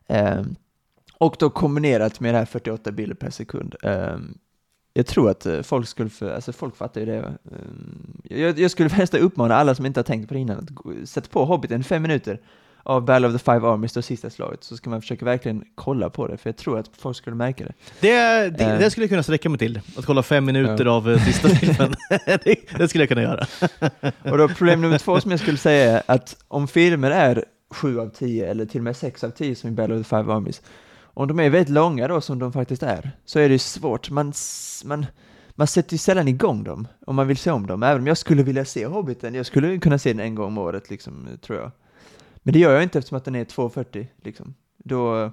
Ehm, 0.07 0.55
och 1.17 1.35
då 1.39 1.49
kombinerat 1.49 2.19
med 2.19 2.33
det 2.33 2.37
här 2.37 2.45
48 2.45 2.91
bilder 2.91 3.15
per 3.15 3.29
sekund. 3.29 3.75
Ehm, 3.83 4.37
jag 4.93 5.07
tror 5.07 5.29
att 5.29 5.45
eh, 5.45 5.61
folk 5.61 5.87
skulle, 5.87 6.09
för, 6.09 6.35
alltså 6.35 6.53
folk 6.53 6.75
fattar 6.75 7.01
ju 7.01 7.05
det. 7.05 7.17
Ehm, 7.17 8.21
jag, 8.23 8.59
jag 8.59 8.71
skulle 8.71 8.89
helst 8.93 9.13
uppmana 9.13 9.55
alla 9.55 9.75
som 9.75 9.85
inte 9.85 9.99
har 9.99 10.05
tänkt 10.05 10.27
på 10.27 10.33
det 10.33 10.39
innan 10.39 10.57
att 10.57 11.09
sätta 11.09 11.29
på 11.29 11.45
Hobbiten 11.45 11.83
fem 11.83 12.01
minuter 12.01 12.39
av 12.87 13.05
Battle 13.05 13.27
of 13.27 13.33
the 13.33 13.39
Five 13.39 13.67
Armies, 13.67 13.93
det 13.93 14.01
sista 14.01 14.29
slaget, 14.29 14.63
så 14.63 14.77
ska 14.77 14.89
man 14.89 15.01
försöka 15.01 15.25
verkligen 15.25 15.63
kolla 15.75 16.09
på 16.09 16.27
det, 16.27 16.37
för 16.37 16.49
jag 16.49 16.57
tror 16.57 16.79
att 16.79 16.89
folk 16.97 17.17
skulle 17.17 17.35
märka 17.35 17.63
det. 17.65 17.73
Det, 17.99 18.49
det, 18.57 18.63
Eh. 18.63 18.79
det 18.79 18.91
skulle 18.91 19.03
jag 19.03 19.09
kunna 19.09 19.23
sträcka 19.23 19.49
mig 19.49 19.59
till, 19.59 19.81
att 19.97 20.05
kolla 20.05 20.23
fem 20.23 20.45
minuter 20.45 20.85
av 20.85 21.11
eh, 21.11 21.25
sista 21.25 21.49
filmen. 21.55 21.93
det, 22.25 22.55
det 22.77 22.87
skulle 22.87 23.01
jag 23.01 23.09
kunna 23.09 23.21
göra. 23.21 23.47
Och 24.31 24.37
då 24.37 24.47
problem 24.47 24.81
nummer 24.81 24.97
två 24.97 25.19
som 25.21 25.31
jag 25.31 25.39
skulle 25.39 25.57
säga 25.57 25.97
är 25.97 26.03
att 26.05 26.37
om 26.47 26.67
filmer 26.67 27.11
är 27.11 27.45
7 27.69 27.99
av 27.99 28.09
10 28.09 28.51
eller 28.51 28.65
till 28.65 28.79
och 28.79 28.83
med 28.83 28.97
6 28.97 29.23
av 29.23 29.29
10 29.29 29.55
som 29.55 29.69
i 29.69 29.73
Battle 29.73 29.95
of 29.95 30.07
the 30.07 30.09
Five 30.17 30.33
Armies, 30.33 30.61
om 31.01 31.27
de 31.27 31.39
är 31.39 31.49
väldigt 31.49 31.69
långa 31.73 32.07
då 32.07 32.21
som 32.21 32.39
de 32.39 32.53
faktiskt 32.53 32.83
är, 32.83 33.11
så 33.25 33.39
är 33.39 33.49
det 33.49 33.53
ju 33.53 33.59
svårt. 33.59 34.09
Man, 34.09 34.33
man, 34.85 35.05
man 35.55 35.67
sätter 35.67 35.93
ju 35.93 35.97
sällan 35.97 36.27
igång 36.27 36.63
dem 36.63 36.87
om 37.05 37.15
man 37.15 37.27
vill 37.27 37.37
se 37.37 37.51
om 37.51 37.67
dem. 37.67 37.83
Även 37.83 38.01
om 38.01 38.07
jag 38.07 38.17
skulle 38.17 38.43
vilja 38.43 38.65
se 38.65 38.85
Hobbiten, 38.85 39.35
jag 39.35 39.45
skulle 39.45 39.77
kunna 39.77 39.97
se 39.97 40.13
den 40.13 40.19
en 40.19 40.35
gång 40.35 40.47
om 40.47 40.57
året 40.57 40.89
liksom, 40.89 41.27
tror 41.41 41.59
jag. 41.59 41.71
Men 42.47 42.53
det 42.53 42.59
gör 42.59 42.73
jag 42.73 42.83
inte 42.83 42.97
eftersom 42.97 43.17
att 43.17 43.25
den 43.25 43.35
är 43.35 43.45
2.40 43.45 44.07
liksom. 44.23 44.53
Då, 44.77 45.31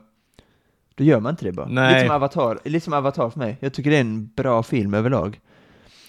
då 0.95 1.05
gör 1.05 1.21
man 1.21 1.31
inte 1.31 1.45
det 1.45 1.53
bara. 1.53 1.67
Nej. 1.67 1.95
Lite 1.95 2.07
som 2.07 2.17
Avatar, 2.17 2.59
lite 2.65 2.85
som 2.85 2.93
Avatar 2.93 3.31
för 3.31 3.39
mig. 3.39 3.57
Jag 3.61 3.75
tycker 3.75 3.91
det 3.91 3.97
är 3.97 4.01
en 4.01 4.27
bra 4.27 4.63
film 4.63 4.95
överlag. 4.95 5.41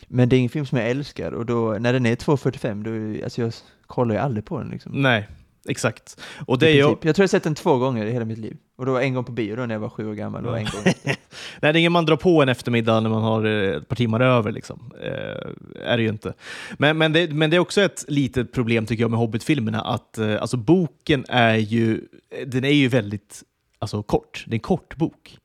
Men 0.07 0.29
det 0.29 0.35
är 0.35 0.37
ingen 0.37 0.49
film 0.49 0.65
som 0.65 0.77
jag 0.77 0.89
älskar 0.89 1.31
och 1.31 1.45
då, 1.45 1.77
när 1.79 1.93
den 1.93 2.05
är 2.05 2.15
2.45, 2.15 2.83
då, 3.17 3.23
alltså 3.23 3.41
jag 3.41 3.53
kollar 3.87 4.15
ju 4.15 4.21
aldrig 4.21 4.45
på 4.45 4.59
den 4.59 4.69
liksom. 4.69 4.91
Nej, 5.01 5.27
exakt. 5.69 6.21
Och 6.47 6.59
det 6.59 6.69
är 6.69 6.83
princip. 6.83 7.05
Jag 7.05 7.15
tror 7.15 7.23
jag 7.23 7.27
har 7.27 7.27
sett 7.27 7.43
den 7.43 7.55
två 7.55 7.77
gånger 7.77 8.05
i 8.05 8.11
hela 8.11 8.25
mitt 8.25 8.37
liv. 8.37 8.57
Och 8.77 8.85
då 8.85 8.97
en 8.97 9.13
gång 9.13 9.23
på 9.23 9.31
bio 9.31 9.55
då 9.55 9.65
när 9.65 9.75
jag 9.75 9.79
var 9.79 9.89
sju 9.89 10.09
år 10.09 10.13
gammal 10.13 10.45
och 10.45 10.57
en 10.57 10.65
gång 10.65 10.81
nej, 11.03 11.17
det 11.59 11.67
är 11.67 11.75
ingen 11.75 11.91
man 11.91 12.05
drar 12.05 12.15
på 12.15 12.41
en 12.41 12.49
eftermiddag 12.49 12.99
när 12.99 13.09
man 13.09 13.23
har 13.23 13.45
eh, 13.45 13.75
ett 13.75 13.87
par 13.87 13.95
timmar 13.95 14.19
över. 14.19 14.51
Liksom. 14.51 14.91
Eh, 15.01 15.91
är 15.91 15.97
det 15.97 16.03
ju 16.03 16.09
inte. 16.09 16.33
Men, 16.77 16.97
men, 16.97 17.13
det, 17.13 17.33
men 17.33 17.49
det 17.49 17.55
är 17.55 17.59
också 17.59 17.81
ett 17.81 18.05
litet 18.07 18.53
problem 18.53 18.85
tycker 18.85 19.03
jag 19.03 19.11
med 19.11 19.19
Hobbit-filmerna, 19.19 19.81
att 19.81 20.17
eh, 20.17 20.41
alltså, 20.41 20.57
boken 20.57 21.25
är 21.29 21.55
ju, 21.55 22.01
den 22.45 22.63
är 22.63 22.73
ju 22.73 22.87
väldigt 22.87 23.43
alltså, 23.79 24.03
kort. 24.03 24.43
Det 24.47 24.53
är 24.53 24.55
en 24.55 24.59
kort 24.59 24.95
bok. 24.95 25.37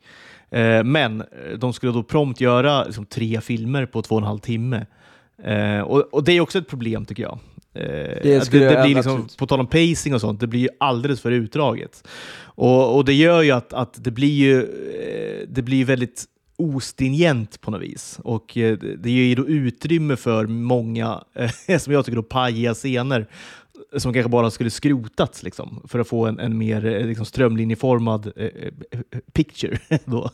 Eh, 0.51 0.85
men 0.85 1.21
eh, 1.21 1.59
de 1.59 1.73
skulle 1.73 1.93
då 1.93 2.03
prompt 2.03 2.41
göra 2.41 2.85
liksom, 2.85 3.07
tre 3.07 3.41
filmer 3.41 3.87
på 3.87 4.03
två 4.03 4.15
och 4.15 4.21
en 4.21 4.27
halv 4.27 4.39
timme. 4.39 4.87
Eh, 5.43 5.81
och, 5.81 6.15
och 6.15 6.25
det 6.25 6.33
är 6.33 6.41
också 6.41 6.59
ett 6.59 6.69
problem 6.69 7.05
tycker 7.05 7.23
jag. 7.23 7.39
Eh, 7.75 7.83
Det 7.83 8.51
det, 8.51 8.59
det 8.69 8.83
blir 8.85 8.95
liksom, 8.95 9.29
på 9.39 9.47
tal 9.47 9.61
om 9.61 9.67
pacing 9.67 10.15
och 10.15 10.21
sånt, 10.21 10.41
det 10.41 10.47
blir 10.47 10.61
ju 10.61 10.69
alldeles 10.81 11.21
för 11.21 11.31
utdraget. 11.31 12.09
Och, 12.43 12.97
och 12.97 13.05
det 13.05 13.15
gör 13.15 13.43
ju 13.43 13.51
att, 13.51 13.73
att 13.73 14.05
det 14.05 14.11
blir 14.11 14.29
ju 14.35 14.59
eh, 14.63 15.49
det 15.49 15.63
blir 15.63 15.85
väldigt 15.85 16.25
ostringent 16.59 17.61
på 17.61 17.71
något 17.71 17.83
vis. 17.83 18.19
Och 18.25 18.57
eh, 18.59 18.79
det- 18.79 19.11
ger 19.11 19.25
ju 19.25 19.35
då 19.35 19.47
utrymme 19.49 20.17
för 20.17 20.47
många, 20.47 21.25
som 21.79 21.93
jag 21.93 22.05
tycker, 22.05 22.17
då, 22.17 22.23
pajiga 22.23 22.75
scener 22.75 23.27
som 23.97 24.13
kanske 24.13 24.31
bara 24.31 24.51
skulle 24.51 24.71
skrotats 24.71 25.43
liksom, 25.43 25.83
för 25.89 25.99
att 25.99 26.09
få 26.09 26.27
en, 26.27 26.39
en 26.39 26.59
mer 26.59 27.05
liksom, 27.07 27.27
strömlinjeformad 27.27 28.33
eh, 28.37 28.49
picture. 29.33 29.79
då. 30.05 30.31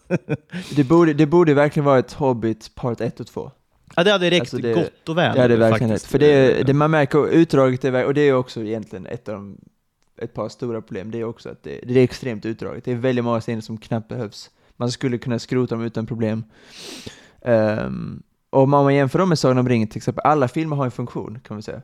Det 0.77 0.85
borde, 0.85 1.15
det 1.15 1.27
borde 1.27 1.55
verkligen 1.55 1.85
vara 1.85 1.99
ett 1.99 2.13
Hobbit 2.13 2.75
Part 2.75 3.01
1 3.01 3.21
och 3.21 3.27
2. 3.27 3.51
Ja, 3.97 4.05
det 4.05 4.11
hade 4.11 4.31
räckt 4.31 4.41
Alltså, 4.41 4.57
det- 4.59 4.75
gott 4.75 5.09
och 5.09 5.19
väl. 5.19 5.37
Det 5.37 5.43
är 5.43 5.49
verkligen 5.49 5.91
faktiskt. 5.91 6.07
För 6.13 6.19
det, 6.19 6.67
det 6.67 6.75
man 6.75 6.91
märker, 6.91 7.29
utdraget 7.29 7.85
är, 7.85 8.05
och 8.05 8.15
det 8.15 8.21
är 8.21 8.35
också 8.35 8.61
egentligen 8.63 9.07
ett 9.07 9.29
av 9.29 9.35
de, 9.35 9.59
ett 10.19 10.35
par 10.35 10.49
stora 10.49 10.81
problem, 10.83 11.11
det 11.11 11.21
är 11.21 11.25
också 11.25 11.49
att 11.49 11.63
det, 11.63 11.81
det 11.83 12.01
är 12.01 12.05
extremt 12.05 12.47
utdraget. 12.47 12.85
Det 12.85 12.93
är 12.93 12.97
väldigt 12.97 13.25
många 13.25 13.41
scener 13.41 13.61
som 13.61 13.79
knappt 13.79 14.09
behövs. 14.09 14.51
Man 14.77 14.91
skulle 14.91 15.19
kunna 15.19 15.39
skrota 15.39 15.75
dem 15.75 15.85
utan 15.85 16.07
problem. 16.07 16.45
Ehm, 17.43 18.23
och 18.51 18.63
om 18.63 18.71
man 18.71 18.95
jämför 18.95 19.19
dem 19.19 19.29
med 19.29 19.39
Sagan 19.39 19.59
om 19.59 19.69
ringen 19.69 19.89
till 19.89 19.97
exempel, 19.97 20.23
alla 20.25 20.49
filmer 20.49 20.77
har 20.77 20.85
en 20.85 20.91
funktion 20.91 21.39
kan 21.45 21.55
man 21.55 21.63
säga. 21.63 21.83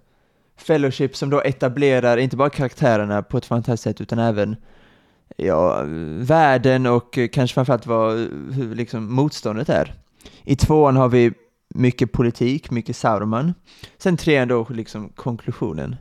Fellowship 0.57 1.17
som 1.17 1.31
då 1.31 1.41
etablerar 1.43 2.17
inte 2.17 2.37
bara 2.37 2.51
karaktärerna 2.51 3.23
på 3.23 3.39
ett 3.39 3.47
fantastiskt 3.47 3.83
sätt 3.83 4.01
utan 4.01 4.19
även 4.19 4.57
ja, 5.37 5.83
världen 6.19 6.87
och 6.87 7.19
kanske 7.33 7.55
framförallt 7.55 7.87
vad 7.87 8.29
liksom 8.75 9.13
motståndet 9.15 9.69
är. 9.69 9.95
I 10.45 10.57
tvåan 10.57 10.97
har 10.97 11.09
vi 11.09 11.33
mycket 11.75 12.13
politik, 12.13 12.71
mycket 12.71 12.97
Sauron. 12.97 13.55
Sen 13.99 14.17
trean 14.17 14.49
då 14.49 14.67
liksom 14.71 15.09
konklusionen. 15.09 15.97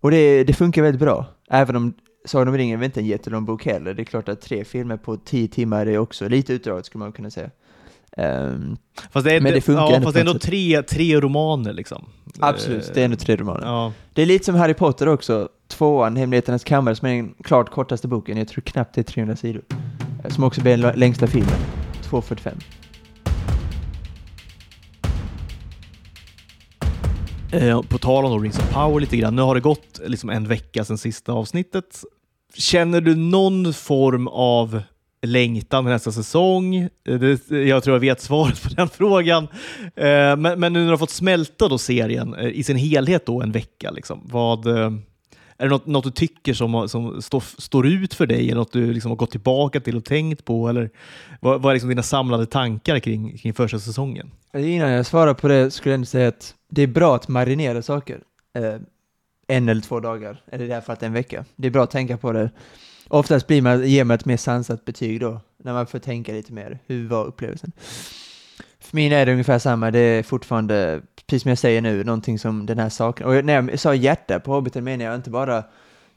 Och 0.00 0.10
det, 0.10 0.44
det 0.44 0.52
funkar 0.52 0.82
väldigt 0.82 1.00
bra, 1.00 1.26
även 1.50 1.76
om 1.76 1.94
Sagan 2.24 2.48
om 2.48 2.56
ringen 2.56 2.80
är 2.80 2.84
inte 2.84 3.00
en 3.00 3.06
jättelång 3.06 3.44
bok 3.44 3.66
heller. 3.66 3.94
Det 3.94 4.02
är 4.02 4.04
klart 4.04 4.28
att 4.28 4.40
tre 4.40 4.64
filmer 4.64 4.96
på 4.96 5.16
tio 5.16 5.48
timmar 5.48 5.86
är 5.86 5.98
också 5.98 6.28
lite 6.28 6.52
utdraget 6.52 6.86
skulle 6.86 7.04
man 7.04 7.12
kunna 7.12 7.30
säga. 7.30 7.50
Ehm, 8.16 8.76
Fast 9.10 9.24
det 9.24 9.32
är, 9.32 9.40
Men 9.40 9.52
det 9.52 9.60
funkar 9.60 9.82
ja, 9.82 9.94
ändå 9.94 10.04
fast 10.04 10.14
det 10.14 10.20
är 10.20 10.26
ändå 10.26 10.38
tre, 10.38 10.82
tre 10.82 11.20
romaner. 11.20 11.72
Liksom. 11.72 12.04
absolut, 12.38 12.94
det 12.94 13.00
är 13.00 13.04
ändå 13.04 13.16
tre 13.16 13.36
romaner. 13.36 13.66
Ja. 13.66 13.92
Det 14.12 14.22
är 14.22 14.26
lite 14.26 14.44
som 14.44 14.54
Harry 14.54 14.74
Potter 14.74 15.08
också, 15.08 15.48
tvåan, 15.68 16.16
Hemligheternas 16.16 16.64
kammare, 16.64 16.96
som 16.96 17.08
är 17.08 17.16
den 17.16 17.34
klart 17.44 17.70
kortaste 17.70 18.08
boken. 18.08 18.36
Jag 18.36 18.48
tror 18.48 18.62
knappt 18.62 18.94
det 18.94 19.00
är 19.00 19.02
300 19.02 19.36
sidor. 19.36 19.62
Som 20.28 20.44
också 20.44 20.60
blir 20.60 20.76
den 20.76 20.98
längsta 20.98 21.26
filmen, 21.26 21.58
2.45. 22.02 22.62
Eh, 27.56 27.82
på 27.82 27.98
tal 27.98 28.24
om 28.24 28.42
Rings 28.42 28.58
of 28.58 28.72
Power 28.72 29.00
lite 29.00 29.16
grann. 29.16 29.36
Nu 29.36 29.42
har 29.42 29.54
det 29.54 29.60
gått 29.60 30.00
liksom 30.06 30.30
en 30.30 30.48
vecka 30.48 30.84
sedan 30.84 30.98
sista 30.98 31.32
avsnittet. 31.32 32.04
Känner 32.54 33.00
du 33.00 33.14
någon 33.14 33.72
form 33.72 34.28
av 34.28 34.82
längtan 35.22 35.84
till 35.84 35.92
nästa 35.92 36.12
säsong? 36.12 36.76
Eh, 36.76 36.88
det, 37.04 37.50
jag 37.50 37.84
tror 37.84 37.94
jag 37.94 38.00
vet 38.00 38.20
svaret 38.20 38.62
på 38.62 38.68
den 38.76 38.88
frågan. 38.88 39.48
Eh, 39.96 40.36
men, 40.36 40.60
men 40.60 40.72
nu 40.72 40.78
när 40.78 40.84
du 40.84 40.90
har 40.90 40.96
fått 40.96 41.10
smälta 41.10 41.68
då 41.68 41.78
serien 41.78 42.34
eh, 42.34 42.48
i 42.48 42.64
sin 42.64 42.76
helhet 42.76 43.26
då 43.26 43.42
en 43.42 43.52
vecka, 43.52 43.90
liksom, 43.90 44.20
vad, 44.24 44.66
eh, 44.66 44.92
är 45.58 45.64
det 45.64 45.68
något, 45.68 45.86
något 45.86 46.04
du 46.04 46.10
tycker 46.10 46.54
som, 46.54 46.88
som 46.88 47.22
står, 47.22 47.60
står 47.60 47.86
ut 47.86 48.14
för 48.14 48.26
dig? 48.26 48.44
Eller 48.44 48.60
något 48.60 48.72
du 48.72 48.92
liksom 48.92 49.10
har 49.10 49.16
gått 49.16 49.30
tillbaka 49.30 49.80
till 49.80 49.96
och 49.96 50.04
tänkt 50.04 50.44
på? 50.44 50.68
Eller 50.68 50.90
vad, 51.40 51.62
vad 51.62 51.70
är 51.70 51.74
liksom 51.74 51.88
dina 51.88 52.02
samlade 52.02 52.46
tankar 52.46 52.98
kring, 52.98 53.38
kring 53.38 53.54
första 53.54 53.78
säsongen? 53.78 54.30
Innan 54.54 54.90
jag 54.90 55.06
svarar 55.06 55.34
på 55.34 55.48
det 55.48 55.70
skulle 55.70 55.92
jag 55.92 55.94
ändå 55.94 56.06
säga 56.06 56.28
att 56.28 56.54
det 56.68 56.82
är 56.82 56.86
bra 56.86 57.16
att 57.16 57.28
marinera 57.28 57.82
saker. 57.82 58.20
Eh, 58.54 58.74
en 59.48 59.68
eller 59.68 59.80
två 59.82 60.00
dagar, 60.00 60.42
eller 60.52 60.64
i 60.64 60.68
det 60.68 60.74
här 60.74 60.80
fallet 60.80 61.02
en 61.02 61.12
vecka. 61.12 61.44
Det 61.56 61.66
är 61.68 61.70
bra 61.72 61.82
att 61.84 61.90
tänka 61.90 62.16
på 62.16 62.32
det. 62.32 62.50
Oftast 63.08 63.46
blir 63.46 63.62
man, 63.62 63.86
ger 63.88 64.04
man 64.04 64.14
ett 64.14 64.24
mer 64.24 64.36
sansat 64.36 64.84
betyg 64.84 65.20
då, 65.20 65.40
när 65.64 65.72
man 65.72 65.86
får 65.86 65.98
tänka 65.98 66.32
lite 66.32 66.52
mer. 66.52 66.78
Hur 66.86 67.08
var 67.08 67.24
upplevelsen? 67.24 67.72
För 68.80 68.96
min 68.96 69.12
är 69.12 69.26
det 69.26 69.32
ungefär 69.32 69.58
samma, 69.58 69.90
det 69.90 69.98
är 69.98 70.22
fortfarande, 70.22 71.00
precis 71.26 71.42
som 71.42 71.48
jag 71.48 71.58
säger 71.58 71.80
nu, 71.82 72.04
någonting 72.04 72.38
som 72.38 72.66
den 72.66 72.78
här 72.78 72.88
saken. 72.88 73.26
Och 73.26 73.44
när 73.44 73.54
jag 73.54 73.78
sa 73.78 73.94
hjärta 73.94 74.40
på 74.40 74.52
Hobbiten 74.52 74.84
menar 74.84 75.04
jag 75.04 75.14
inte 75.14 75.30
bara 75.30 75.64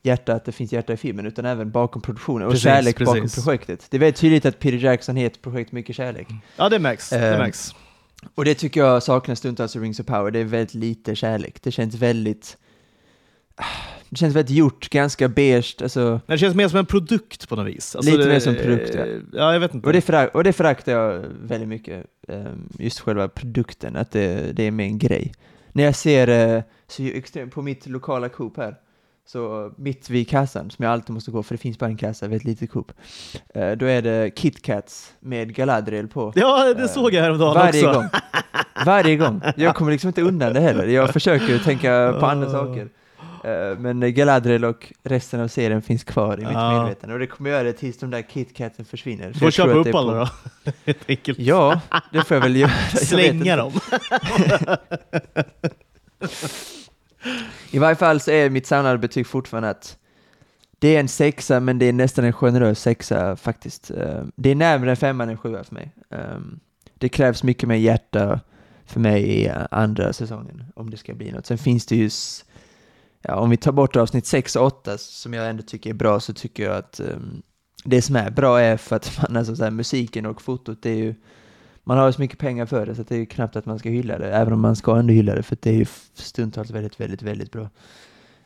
hjärta, 0.02 0.34
att 0.34 0.46
det 0.46 0.52
finns 0.52 0.74
hjärta 0.74 0.94
i 0.94 0.98
filmen, 0.98 1.26
utan 1.26 1.46
även 1.46 1.72
bakom 1.72 2.02
produktionen 2.02 2.48
och 2.48 2.52
Precis, 2.54 2.64
kärlek 2.64 3.00
bakom 3.00 3.22
precis. 3.22 3.46
projektet. 3.46 3.88
Det 3.90 3.98
är 3.98 4.00
väldigt 4.00 4.20
tydligt 4.22 4.46
att 4.46 4.60
Peter 4.60 4.78
Jackson 4.78 5.18
ett 5.18 5.42
projekt 5.42 5.72
mycket 5.72 5.96
kärlek. 5.96 6.28
Ja, 6.56 6.70
det 6.70 6.80
märks. 6.80 7.10
Det 7.10 7.32
Eh, 7.34 7.38
märks. 7.38 7.76
Och 8.36 8.46
det 8.46 8.56
tycker 8.56 8.80
jag 8.82 9.04
saknas 9.04 9.40
stundtals 9.40 9.76
i 9.76 9.80
Rings 9.80 10.00
of 10.00 10.06
Power. 10.06 10.32
Det 10.32 10.40
är 10.40 10.44
väldigt 10.44 10.74
lite 10.74 11.16
kärlek. 11.16 11.62
Det 11.64 11.72
känns 11.72 11.96
väldigt... 11.96 12.58
Det 14.10 14.16
känns 14.16 14.36
väldigt 14.36 14.56
gjort, 14.58 14.90
ganska 14.90 15.28
beige. 15.28 15.76
Alltså, 15.82 16.00
Men 16.00 16.20
det 16.36 16.38
känns 16.38 16.56
mer 16.56 16.68
som 16.68 16.80
en 16.80 16.86
produkt 16.86 17.50
på 17.50 17.56
något 17.56 17.68
vis. 17.68 17.96
Alltså 17.96 18.12
Lite 18.12 18.24
det- 18.24 18.30
mer 18.34 18.40
som 18.40 18.56
produkt, 18.56 18.96
ja. 18.96 19.06
Ja, 19.34 19.54
jag 19.54 19.60
vet 19.60 19.74
inte. 19.74 19.88
och, 19.88 19.94
det 19.94 20.02
förak- 20.02 20.30
och 20.34 20.44
det 20.44 20.54
föraktar 20.54 20.92
jag 20.92 21.24
väldigt 21.44 21.70
mycket. 21.70 22.06
ehm, 22.28 22.70
Just 22.80 23.00
själva 23.00 23.28
produkten, 23.28 23.96
att 23.96 24.12
det, 24.12 24.52
det 24.56 24.64
är 24.64 24.72
mer 24.72 24.86
en 24.86 24.98
grej. 24.98 25.34
När 25.72 25.84
jag 25.84 25.96
ser 25.96 26.28
eh, 26.56 26.64
så 26.88 27.04
extremt, 27.04 27.54
på 27.54 27.62
mitt 27.62 27.88
lokala 27.88 28.30
Coop 28.30 28.58
här, 28.58 28.76
så 29.32 29.72
mitt 29.78 30.10
vid 30.10 30.30
kassan, 30.30 30.70
som 30.72 30.84
jag 30.86 30.92
alltid 30.94 31.10
måste 31.14 31.32
gå 31.32 31.44
för 31.44 31.54
det 31.54 31.62
finns 31.62 31.80
bara 31.80 31.86
en 31.86 31.98
kassa, 31.98 32.28
väldigt 32.28 32.46
litet 32.48 32.72
Coop, 32.72 32.92
eh, 33.56 33.72
då 33.72 33.86
är 33.86 34.02
det 34.02 34.32
KitKats 34.36 35.14
med 35.20 35.56
Galadriel 35.56 36.08
på. 36.08 36.34
Ja, 36.36 36.74
det 36.74 36.82
Eh, 36.84 36.88
såg 36.88 37.14
jag 37.14 37.22
häromdagen 37.24 37.54
Varje 37.54 37.88
också. 37.88 38.00
gång. 38.00 38.10
Varje 38.86 39.16
gång. 39.16 39.42
Jag 39.56 39.76
kommer 39.76 39.92
liksom 39.92 40.08
inte 40.08 40.22
undan 40.22 40.54
det 40.54 40.60
heller. 40.60 40.86
Jag 40.88 41.10
försöker 41.14 41.60
tänka 41.60 42.16
på 42.20 42.26
andra 42.26 42.50
saker. 42.52 42.90
Eh, 43.44 43.78
Men 43.80 44.14
Galadriel 44.14 44.66
och 44.66 44.94
resten 45.04 45.40
av 45.42 45.48
serien 45.48 45.82
finns 45.82 46.04
kvar 46.04 46.34
i 46.38 46.42
mitt 46.42 46.52
Ja. 46.54 46.72
medvetande 46.82 47.14
och 47.14 47.20
det 47.20 47.28
kommer 47.28 47.50
göra 47.50 47.64
det 47.64 47.74
tills 47.74 47.98
de 47.98 48.10
där 48.10 48.22
KitKatsen 48.22 48.86
försvinner. 48.86 49.28
Du 49.34 49.40
får 49.40 49.52
köpa 49.52 49.72
upp 49.72 49.96
alla 49.96 50.12
på- 50.26 50.32
då. 50.64 50.72
Helt 50.86 51.10
enkelt. 51.10 51.40
Ja, 51.40 51.82
det 52.12 52.22
får 52.28 52.36
jag 52.38 52.42
väl 52.42 52.56
göra. 52.56 52.72
Slänga 52.96 53.56
dem. 53.56 53.72
I 57.72 57.80
varje 57.80 57.96
fall 57.96 58.20
så 58.20 58.32
är 58.32 58.50
mitt 58.50 58.68
samlade 58.68 58.98
betyg 58.98 59.28
fortfarande 59.28 59.70
att 59.70 59.98
det 60.80 60.96
är 60.96 61.00
en 61.00 61.08
sexa, 61.08 61.60
men 61.60 61.80
det 61.80 61.86
är 61.86 61.94
nästan 61.94 62.26
en 62.26 62.34
generös 62.34 62.82
sexa 62.82 63.36
faktiskt. 63.36 63.92
Eh, 63.92 64.24
det 64.36 64.50
är 64.50 64.56
närmare 64.56 64.90
en 64.90 64.98
femma 64.98 65.24
än 65.24 65.30
en 65.30 65.38
sjua 65.38 65.64
för 65.64 65.76
mig. 65.76 65.92
Ehm, 66.10 66.60
det 66.94 67.10
krävs 67.10 67.44
mycket 67.44 67.70
mer 67.70 67.76
hjärta 67.76 68.40
för 68.86 69.00
mig 69.00 69.24
i 69.24 69.48
eh, 69.48 69.56
andra 69.72 70.14
säsongen, 70.14 70.64
om 70.76 70.90
det 70.90 70.98
ska 70.98 71.14
bli 71.14 71.32
något. 71.32 71.46
Sen 71.46 71.58
finns 71.58 71.86
det 71.86 71.96
ju, 71.96 72.10
ja, 73.22 73.36
om 73.36 73.50
vi 73.50 73.58
tar 73.58 73.72
bort 73.72 73.96
avsnitt 73.96 74.26
6 74.26 74.56
och 74.56 74.66
8, 74.66 74.98
som 74.98 75.34
jag 75.34 75.50
ändå 75.50 75.64
tycker 75.64 75.90
är 75.90 75.94
bra, 75.94 76.20
så 76.20 76.34
tycker 76.34 76.64
jag 76.64 76.76
att 76.76 77.00
um, 77.00 77.42
det 77.84 78.02
som 78.02 78.16
är 78.16 78.30
bra 78.30 78.60
är 78.60 78.78
för 78.78 78.96
att 78.96 79.20
man, 79.22 79.38
alltså 79.38 79.56
så 79.56 79.64
här, 79.64 79.72
musiken 79.72 80.26
och 80.26 80.42
fotot, 80.42 80.82
det 80.82 80.90
är 80.90 80.96
ju, 80.96 81.16
man 81.90 81.98
har 81.98 82.06
ju 82.06 82.14
så 82.14 82.22
mycket 82.22 82.40
pengar 82.40 82.66
för 82.66 82.86
det, 82.86 82.96
så 82.96 83.04
det 83.04 83.16
är 83.16 83.20
ju 83.20 83.26
knappt 83.26 83.56
att 83.56 83.66
man 83.66 83.80
ska 83.80 83.90
hylla 83.90 84.18
det, 84.18 84.34
även 84.34 84.54
om 84.54 84.62
man 84.62 84.76
ska 84.76 84.98
ändå 84.98 85.14
hylla 85.14 85.36
det, 85.36 85.44
för 85.44 85.56
att 85.56 85.62
det 85.62 85.70
är 85.70 85.74
ju 85.74 85.86
stundtals 86.14 86.72
väldigt, 86.72 87.00
väldigt, 87.00 87.22
väldigt 87.22 87.52
bra. 87.52 87.70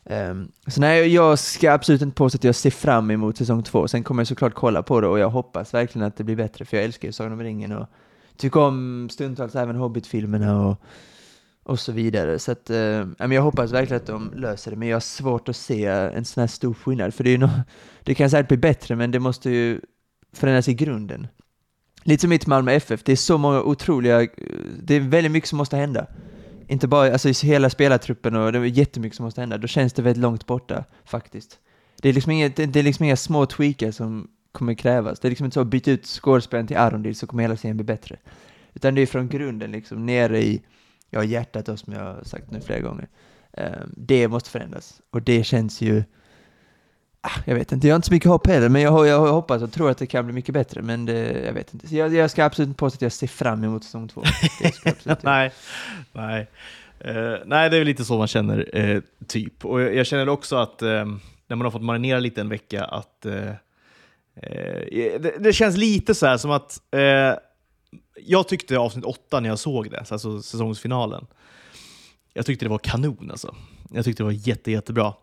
Um, 0.04 0.52
så 0.66 0.80
nej, 0.80 1.14
jag 1.14 1.38
ska 1.38 1.72
absolut 1.72 2.02
inte 2.02 2.14
påstå 2.14 2.36
att 2.36 2.44
jag 2.44 2.54
ser 2.54 2.70
fram 2.70 3.10
emot 3.10 3.36
säsong 3.36 3.62
två. 3.62 3.88
Sen 3.88 4.02
kommer 4.02 4.20
jag 4.20 4.28
såklart 4.28 4.54
kolla 4.54 4.82
på 4.82 5.00
det 5.00 5.06
och 5.06 5.18
jag 5.18 5.30
hoppas 5.30 5.74
verkligen 5.74 6.08
att 6.08 6.16
det 6.16 6.24
blir 6.24 6.36
bättre, 6.36 6.64
för 6.64 6.76
jag 6.76 6.84
älskar 6.84 7.08
ju 7.08 7.12
Sagan 7.12 7.32
om 7.32 7.42
ringen 7.42 7.72
och 7.72 7.86
tycker 8.36 8.60
om 8.60 9.08
stundtals 9.10 9.54
även 9.54 9.76
Hobbit-filmerna 9.76 10.66
och, 10.66 10.76
och 11.62 11.80
så 11.80 11.92
vidare. 11.92 12.38
Så 12.38 12.52
att, 12.52 12.70
um, 12.70 13.32
jag 13.32 13.42
hoppas 13.42 13.72
verkligen 13.72 14.00
att 14.00 14.06
de 14.06 14.32
löser 14.34 14.70
det, 14.70 14.76
men 14.76 14.88
jag 14.88 14.96
har 14.96 15.00
svårt 15.00 15.48
att 15.48 15.56
se 15.56 15.86
en 15.86 16.24
sån 16.24 16.40
här 16.40 16.48
stor 16.48 16.74
skillnad, 16.74 17.14
för 17.14 17.24
det 17.24 17.30
är 17.30 17.32
ju 17.32 17.38
no 17.38 17.50
det 18.02 18.14
kan 18.14 18.30
säkert 18.30 18.48
bli 18.48 18.56
bättre, 18.56 18.96
men 18.96 19.10
det 19.10 19.20
måste 19.20 19.50
ju 19.50 19.80
förändras 20.32 20.68
i 20.68 20.74
grunden. 20.74 21.26
Lite 22.06 22.20
som 22.20 22.30
mitt 22.30 22.46
Malmö 22.46 22.72
FF, 22.72 23.02
det 23.04 23.12
är 23.12 23.16
så 23.16 23.38
många 23.38 23.62
otroliga, 23.62 24.28
det 24.82 24.94
är 24.94 25.00
väldigt 25.00 25.32
mycket 25.32 25.48
som 25.48 25.58
måste 25.58 25.76
hända. 25.76 26.06
Inte 26.66 26.88
bara, 26.88 27.12
alltså 27.12 27.28
i 27.28 27.32
hela 27.32 27.70
spelartruppen 27.70 28.36
och 28.36 28.52
det 28.52 28.58
är 28.58 28.64
jättemycket 28.64 29.16
som 29.16 29.24
måste 29.24 29.40
hända, 29.40 29.58
då 29.58 29.66
känns 29.66 29.92
det 29.92 30.02
väldigt 30.02 30.22
långt 30.22 30.46
borta 30.46 30.84
faktiskt. 31.04 31.58
Det 32.02 32.08
är 32.08 32.12
liksom 32.12 32.32
inga, 32.32 32.48
det 32.48 32.76
är 32.76 32.82
liksom 32.82 33.04
inga 33.04 33.16
små 33.16 33.46
tweakar 33.46 33.90
som 33.90 34.28
kommer 34.52 34.74
krävas. 34.74 35.20
Det 35.20 35.28
är 35.28 35.30
liksom 35.30 35.44
inte 35.44 35.54
så 35.54 35.60
att 35.60 35.66
byta 35.66 35.90
ut 35.90 36.06
skådespelaren 36.06 36.66
till 36.66 36.76
Arondil 36.76 37.16
så 37.16 37.26
kommer 37.26 37.42
hela 37.42 37.56
serien 37.56 37.76
bli 37.76 37.84
bättre. 37.84 38.16
Utan 38.74 38.94
det 38.94 39.02
är 39.02 39.06
från 39.06 39.28
grunden 39.28 39.72
liksom, 39.72 40.06
nere 40.06 40.42
i, 40.42 40.62
ja 41.10 41.24
hjärtat 41.24 41.66
då 41.66 41.76
som 41.76 41.92
jag 41.92 42.00
har 42.00 42.24
sagt 42.24 42.50
nu 42.50 42.60
flera 42.60 42.80
gånger. 42.80 43.08
Ehm, 43.52 43.94
det 43.96 44.28
måste 44.28 44.50
förändras. 44.50 45.00
Och 45.10 45.22
det 45.22 45.44
känns 45.44 45.80
ju, 45.80 46.04
jag 47.44 47.54
vet 47.54 47.72
inte, 47.72 47.86
jag 47.86 47.94
har 47.94 47.96
inte 47.96 48.08
så 48.08 48.14
mycket 48.14 48.28
hopp 48.28 48.46
heller, 48.46 48.68
men 48.68 48.82
jag, 48.82 49.06
jag 49.06 49.32
hoppas 49.32 49.62
och 49.62 49.72
tror 49.72 49.90
att 49.90 49.98
det 49.98 50.06
kan 50.06 50.24
bli 50.24 50.34
mycket 50.34 50.54
bättre, 50.54 50.82
men 50.82 51.06
det, 51.06 51.44
jag 51.46 51.52
vet 51.52 51.74
inte. 51.74 51.96
Jag, 51.96 52.14
jag 52.14 52.30
ska 52.30 52.44
absolut 52.44 52.68
inte 52.68 52.78
påstå 52.78 52.96
att 52.96 53.02
jag 53.02 53.12
ser 53.12 53.26
fram 53.26 53.64
emot 53.64 53.84
säsong 53.84 54.08
två. 54.08 54.22
Nej, 55.22 55.52
nej. 56.12 56.50
Eh, 56.98 57.34
nej, 57.46 57.70
det 57.70 57.76
är 57.76 57.80
väl 57.80 57.86
lite 57.86 58.04
så 58.04 58.18
man 58.18 58.26
känner, 58.26 58.78
eh, 58.78 59.00
typ. 59.26 59.64
Och 59.64 59.80
jag, 59.80 59.94
jag 59.94 60.06
känner 60.06 60.28
också 60.28 60.56
att 60.56 60.82
eh, 60.82 61.04
när 61.46 61.56
man 61.56 61.60
har 61.60 61.70
fått 61.70 61.82
marinera 61.82 62.18
lite 62.18 62.40
en 62.40 62.48
vecka, 62.48 62.84
att 62.84 63.20
det, 63.20 63.56
det 65.38 65.52
känns 65.52 65.76
lite 65.76 66.14
så 66.14 66.26
här 66.26 66.36
som 66.36 66.50
att 66.50 66.80
jag 68.16 68.48
tyckte 68.48 68.78
avsnitt 68.78 69.04
åtta 69.04 69.40
när 69.40 69.48
jag 69.48 69.58
såg 69.58 69.90
det, 69.90 69.98
alltså 69.98 70.42
säsongsfinalen, 70.42 71.26
jag 72.32 72.46
tyckte 72.46 72.64
det 72.64 72.68
var 72.68 72.78
kanon 72.78 73.30
alltså. 73.30 73.54
Jag 73.90 74.04
tyckte 74.04 74.22
det 74.22 74.24
var 74.24 74.48
jätte, 74.48 74.70
jättebra. 74.70 75.14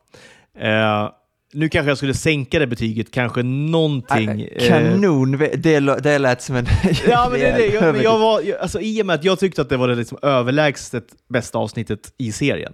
Eh, 0.53 1.09
nu 1.53 1.69
kanske 1.69 1.89
jag 1.89 1.97
skulle 1.97 2.13
sänka 2.13 2.59
det 2.59 2.67
betyget, 2.67 3.11
kanske 3.11 3.43
någonting... 3.43 4.29
eh, 4.41 4.67
Kanon, 4.67 5.37
det, 5.57 6.19
lät 6.19 6.41
som 6.41 6.55
en 6.55 6.65
Ja, 7.09 7.27
men 7.31 7.39
det 7.39 7.51
det. 7.51 7.65
Jag, 7.67 8.03
jag 8.03 8.19
var, 8.19 8.41
alltså, 8.61 8.79
I 8.79 9.01
och 9.01 9.05
med 9.05 9.13
att 9.13 9.23
jag 9.23 9.39
tyckte 9.39 9.61
att 9.61 9.69
det 9.69 9.77
var 9.77 9.87
det 9.87 9.95
liksom 9.95 10.17
överlägset 10.21 11.05
bästa 11.29 11.57
avsnittet 11.57 12.13
i 12.17 12.31
serien. 12.31 12.73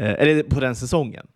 Eh, 0.00 0.08
eller 0.12 0.42
på 0.42 0.60
den 0.60 0.76
säsongen. 0.76 1.26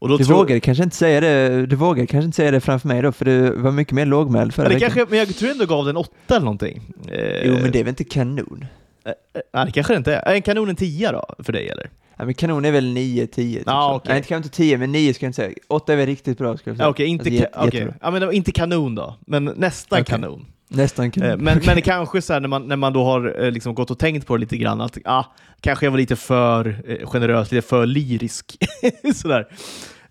Och 0.00 0.08
då 0.08 0.16
Du 0.16 0.24
tror- 0.24 0.36
vågar 0.36 0.58
kanske 0.58 0.84
inte 0.84 0.96
säga 0.96 1.20
det, 1.20 1.66
du 1.66 1.76
vågar 1.76 2.06
kanske 2.06 2.24
inte 2.26 2.36
säga 2.36 2.50
det 2.50 2.60
framför 2.60 2.88
mig 2.88 3.02
då, 3.02 3.12
för 3.12 3.24
du 3.24 3.50
var 3.50 3.70
mycket 3.72 3.92
mer 3.94 4.06
lågmäld 4.06 4.54
förra 4.54 4.62
men, 4.64 4.70
det 4.70 4.74
veckan. 4.74 4.90
kanske, 4.96 5.10
men 5.10 5.18
jag 5.18 5.36
tror 5.36 5.50
ändå 5.50 5.66
gav 5.66 5.86
den 5.86 5.96
åtta 5.96 6.10
eller 6.36 6.40
någonting. 6.40 6.82
Eh, 7.12 7.46
Jo, 7.46 7.52
men 7.62 7.70
det 7.72 7.78
är 7.80 7.84
väl 7.84 7.88
inte 7.88 8.04
kanon? 8.04 8.64
Eh, 9.08 9.40
nej, 9.54 9.66
det 9.66 9.72
kanske 9.72 9.92
det 9.92 9.96
inte 9.96 10.14
är. 10.14 10.20
Är 10.28 10.34
en 10.34 10.42
kanon 10.42 10.68
en 10.68 10.76
tia 10.76 11.12
då, 11.12 11.24
för 11.38 11.52
dig 11.52 11.68
eller? 11.68 11.90
Ja, 12.16 12.24
men 12.24 12.34
kanon 12.34 12.64
är 12.64 12.72
väl 12.72 12.92
9, 12.92 13.26
10? 13.26 13.58
Typ 13.58 13.68
okej. 13.68 14.00
Nej, 14.08 14.16
inte, 14.16 14.28
kanske 14.28 14.46
inte 14.46 14.56
10, 14.56 14.78
men 14.78 14.92
9 14.92 15.14
ska 15.14 15.24
jag 15.26 15.28
inte 15.28 15.36
säga. 15.36 15.54
8 15.68 15.92
är 15.92 15.96
väl 15.96 16.06
riktigt 16.06 16.38
bra, 16.38 16.56
skulle 16.56 16.70
jag 16.72 16.76
säga. 16.76 16.88
Okej, 16.88 17.06
inte, 17.06 17.48
Alltså, 17.52 17.76
jättebra. 17.76 17.94
ja, 18.02 18.10
men 18.10 18.32
inte 18.32 18.52
kanon 18.52 18.94
då, 18.94 19.16
men 19.26 19.44
nästan 19.44 19.96
Okej. 20.00 20.04
kanon. 20.04 20.46
Nästan 20.68 21.10
kanon. 21.10 21.30
Eh, 21.30 21.36
Men, 21.36 21.60
men 21.66 21.74
det 21.76 21.80
kanske 21.82 22.22
så 22.22 22.32
här, 22.32 22.40
när, 22.40 22.48
man, 22.48 22.68
när 22.68 22.76
man 22.76 22.92
då 22.92 23.04
har 23.04 23.44
eh, 23.44 23.50
liksom 23.50 23.74
gått 23.74 23.90
och 23.90 23.98
tänkt 23.98 24.26
på 24.26 24.36
det 24.36 24.40
lite 24.40 24.56
grann, 24.56 24.80
att 24.80 24.98
ah, 25.04 25.24
kanske 25.60 25.86
jag 25.86 25.90
var 25.90 25.98
lite 25.98 26.16
för 26.16 26.82
eh, 26.86 27.06
generös, 27.08 27.52
lite 27.52 27.66
för 27.68 27.86
lyrisk. 27.86 28.56
Sådär. 29.14 29.46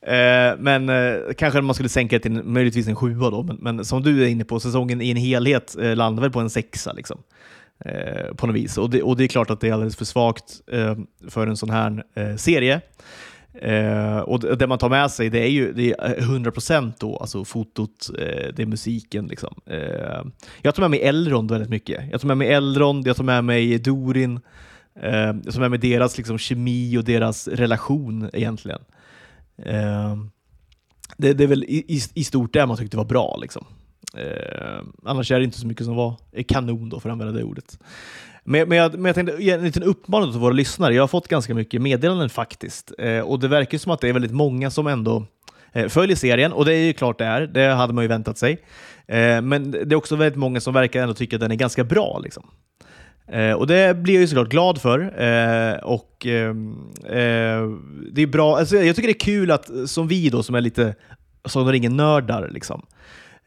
Eh, 0.01 0.57
men 0.59 0.89
eh, 0.89 1.13
kanske 1.37 1.61
man 1.61 1.73
skulle 1.73 1.89
sänka 1.89 2.15
det 2.15 2.19
till 2.19 2.31
möjligtvis 2.31 2.87
en 2.87 2.95
sjua 2.95 3.29
då, 3.29 3.43
men, 3.43 3.55
men 3.61 3.85
som 3.85 4.03
du 4.03 4.23
är 4.23 4.27
inne 4.27 4.43
på, 4.43 4.59
säsongen 4.59 5.01
i 5.01 5.09
en 5.11 5.17
helhet 5.17 5.75
eh, 5.81 5.95
landar 5.95 6.21
väl 6.21 6.31
på 6.31 6.39
en 6.39 6.49
sexa. 6.49 6.93
Liksom. 6.93 7.17
Eh, 7.85 8.33
på 8.35 8.47
något 8.47 8.55
vis. 8.55 8.77
Och 8.77 8.89
det, 8.89 9.01
och 9.01 9.17
det 9.17 9.23
är 9.23 9.27
klart 9.27 9.49
att 9.49 9.59
det 9.59 9.69
är 9.69 9.73
alldeles 9.73 9.95
för 9.95 10.05
svagt 10.05 10.61
eh, 10.71 10.95
för 11.27 11.47
en 11.47 11.57
sån 11.57 11.69
här 11.69 12.03
eh, 12.13 12.35
serie. 12.35 12.81
Eh, 13.53 14.17
och 14.17 14.39
det, 14.39 14.55
det 14.55 14.67
man 14.67 14.77
tar 14.77 14.89
med 14.89 15.11
sig 15.11 15.29
det 15.29 15.39
är 15.39 15.49
ju 15.49 15.73
det 15.73 15.95
är 15.99 16.15
100% 16.15 16.93
då, 16.99 17.17
alltså 17.17 17.45
fotot, 17.45 18.09
eh, 18.19 18.53
det 18.55 18.59
är 18.59 18.65
musiken. 18.65 19.27
Liksom. 19.27 19.55
Eh, 19.65 20.23
jag 20.61 20.75
tar 20.75 20.81
med 20.81 20.91
mig 20.91 21.01
Elrond 21.01 21.51
väldigt 21.51 21.69
mycket. 21.69 22.11
Jag 22.11 22.21
tar 22.21 22.27
med 22.27 22.37
mig 22.37 22.47
Elrond, 22.53 23.07
jag 23.07 23.15
tar 23.15 23.23
med 23.23 23.43
mig 23.43 23.79
Dorin, 23.79 24.39
eh, 25.01 25.11
jag 25.43 25.53
tar 25.53 25.59
med 25.59 25.69
mig 25.69 25.79
deras 25.79 26.17
liksom, 26.17 26.37
kemi 26.37 26.97
och 26.97 27.03
deras 27.03 27.47
relation 27.47 28.29
egentligen. 28.33 28.81
Eh, 29.63 30.15
det, 31.17 31.33
det 31.33 31.43
är 31.43 31.47
väl 31.47 31.63
i, 31.63 31.85
i, 31.87 32.01
i 32.13 32.23
stort 32.23 32.53
det 32.53 32.65
man 32.65 32.77
tyckte 32.77 32.97
var 32.97 33.05
bra. 33.05 33.37
Liksom. 33.41 33.65
Eh, 34.17 34.83
annars 35.05 35.31
är 35.31 35.39
det 35.39 35.45
inte 35.45 35.59
så 35.59 35.67
mycket 35.67 35.85
som 35.85 35.95
var 35.95 36.15
kanon 36.47 36.89
då, 36.89 36.99
för 36.99 37.09
att 37.09 37.13
använda 37.13 37.33
det 37.33 37.43
ordet. 37.43 37.79
Men, 38.43 38.69
men, 38.69 38.77
jag, 38.77 38.93
men 38.93 39.05
jag 39.05 39.15
tänkte 39.15 39.43
ge 39.43 39.51
en 39.51 39.63
liten 39.63 39.83
uppmaning 39.83 40.31
till 40.31 40.39
våra 40.39 40.53
lyssnare. 40.53 40.93
Jag 40.93 41.03
har 41.03 41.07
fått 41.07 41.27
ganska 41.27 41.53
mycket 41.53 41.81
meddelanden 41.81 42.29
faktiskt. 42.29 42.91
Eh, 42.97 43.19
och 43.19 43.39
det 43.39 43.47
verkar 43.47 43.77
som 43.77 43.91
att 43.91 44.01
det 44.01 44.09
är 44.09 44.13
väldigt 44.13 44.31
många 44.31 44.71
som 44.71 44.87
ändå 44.87 45.25
eh, 45.73 45.87
följer 45.87 46.15
serien, 46.15 46.51
och 46.53 46.65
det 46.65 46.73
är 46.73 46.85
ju 46.85 46.93
klart 46.93 47.17
det 47.17 47.25
är. 47.25 47.41
Det 47.47 47.73
hade 47.73 47.93
man 47.93 48.03
ju 48.03 48.07
väntat 48.07 48.37
sig. 48.37 48.51
Eh, 49.07 49.41
men 49.41 49.71
det 49.71 49.91
är 49.91 49.95
också 49.95 50.15
väldigt 50.15 50.39
många 50.39 50.59
som 50.59 50.73
verkar 50.73 51.01
ändå 51.01 51.13
tycka 51.13 51.35
att 51.35 51.39
den 51.39 51.51
är 51.51 51.55
ganska 51.55 51.83
bra. 51.83 52.19
Liksom. 52.23 52.43
Eh, 53.27 53.51
och 53.51 53.67
det 53.67 53.97
blir 53.97 54.13
jag 54.13 54.21
ju 54.21 54.27
såklart 54.27 54.49
glad 54.49 54.81
för. 54.81 54.99
Eh, 54.99 55.77
och 55.77 56.25
ehm, 56.25 56.91
eh, 57.05 57.69
det 58.11 58.21
är 58.21 58.27
bra. 58.27 58.57
Alltså, 58.57 58.75
jag 58.75 58.95
tycker 58.95 59.07
det 59.07 59.13
är 59.13 59.25
kul 59.25 59.51
att, 59.51 59.69
som 59.85 60.07
vi 60.07 60.29
då, 60.29 60.43
som 60.43 60.55
är 60.55 60.61
lite 60.61 60.95
Sagan 61.45 61.67
om 61.67 61.71
ringen-nördar, 61.71 62.49
liksom. 62.51 62.85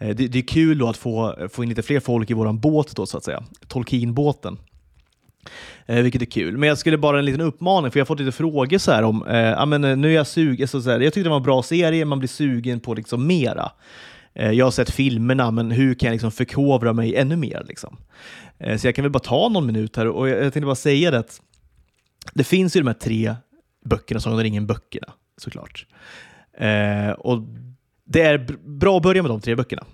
Eh, 0.00 0.16
det, 0.16 0.28
det, 0.28 0.38
är 0.38 0.42
kul 0.42 0.78
då 0.78 0.88
att 0.88 0.96
få, 0.96 1.36
få 1.52 1.62
in 1.62 1.68
lite 1.68 1.82
fler 1.82 2.00
folk 2.00 2.30
i 2.30 2.34
våran 2.34 2.60
båt, 2.60 2.96
då, 2.96 3.06
så 3.06 3.16
att 3.16 3.24
säga. 3.24 3.42
Tolkienbåten. 3.68 4.58
Eh, 5.86 6.02
vilket 6.02 6.22
är 6.22 6.26
kul. 6.26 6.56
Men 6.56 6.68
jag 6.68 6.78
skulle 6.78 6.98
bara 6.98 7.18
en 7.18 7.24
liten 7.24 7.40
uppmaning, 7.40 7.90
för 7.90 7.98
jag 7.98 8.04
har 8.04 8.06
fått 8.06 8.20
lite 8.20 8.32
frågor 8.32 8.78
så 8.78 8.92
här 8.92 9.02
om, 9.02 9.26
eh, 9.26 9.66
men, 9.66 9.84
eh, 9.84 9.96
nu 9.96 10.08
är 10.08 10.14
jag 10.14 10.26
sugen, 10.26 10.68
så, 10.68 10.82
så 10.82 10.90
här, 10.90 11.00
jag 11.00 11.12
tyckte 11.12 11.26
det 11.26 11.30
var 11.30 11.36
en 11.36 11.42
bra 11.42 11.62
serie, 11.62 12.04
man 12.04 12.18
blir 12.18 12.28
sugen 12.28 12.80
på 12.80 12.94
liksom 12.94 13.26
mera. 13.26 13.72
Eh, 14.34 14.50
jag 14.50 14.66
har 14.66 14.70
sett 14.70 14.90
filmerna, 14.90 15.50
men 15.50 15.70
hur 15.70 15.94
kan 15.94 16.06
jag 16.06 16.12
liksom 16.12 16.32
förkovra 16.32 16.92
mig 16.92 17.16
ännu 17.16 17.36
mer? 17.36 17.64
Liksom? 17.68 17.96
Eh, 18.58 18.76
så 18.76 18.86
jag 18.86 18.94
kan 18.94 19.02
väl 19.02 19.12
bara 19.12 19.18
ta 19.18 19.48
någon 19.48 19.66
minut 19.66 19.96
här 19.96 20.08
och 20.08 20.28
jag, 20.28 20.36
jag 20.36 20.52
tänkte 20.52 20.66
bara 20.66 20.74
säga 20.74 21.10
det 21.10 21.18
att 21.18 21.40
det 22.34 22.44
finns 22.44 22.76
ju 22.76 22.80
de 22.80 22.86
här 22.86 22.94
tre 22.94 23.34
böckerna, 23.84 24.20
Sagan 24.20 24.38
om 24.38 24.42
ringen-böckerna 24.42 25.12
såklart. 25.36 25.86
Eh, 26.58 27.10
och 27.10 27.42
det 28.12 28.23
är 28.23 28.38
bra 28.64 28.96
att 28.96 29.03
börja 29.03 29.23
med 29.23 29.31
de 29.31 29.40
tre 29.40 29.55
böckerna. 29.55 29.85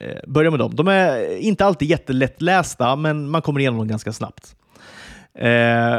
Eh, 0.00 0.18
börja 0.26 0.50
med 0.50 0.58
dem. 0.58 0.74
De 0.74 0.88
är 0.88 1.36
inte 1.36 1.64
alltid 1.64 1.90
jättelättlästa, 1.90 2.96
men 2.96 3.30
man 3.30 3.42
kommer 3.42 3.60
igenom 3.60 3.78
dem 3.78 3.88
ganska 3.88 4.12
snabbt. 4.12 4.56
Eh, 5.38 5.98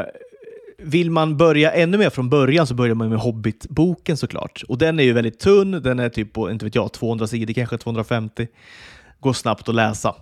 vill 0.78 1.10
man 1.10 1.36
börja 1.36 1.72
ännu 1.72 1.98
mer 1.98 2.10
från 2.10 2.30
början 2.30 2.66
så 2.66 2.74
börjar 2.74 2.94
man 2.94 3.08
med 3.08 3.18
Hobbit-boken 3.18 4.16
såklart. 4.16 4.62
Och 4.68 4.78
den 4.78 5.00
är 5.00 5.04
ju 5.04 5.12
väldigt 5.12 5.38
tunn, 5.38 5.82
den 5.82 5.98
är 5.98 6.08
typ 6.08 6.32
på, 6.32 6.50
inte 6.50 6.64
vet 6.64 6.74
jag, 6.74 6.92
200 6.92 7.26
sidor, 7.26 7.54
kanske 7.54 7.78
250. 7.78 8.46
Går 9.20 9.32
snabbt 9.32 9.68
att 9.68 9.74
läsa. 9.74 10.14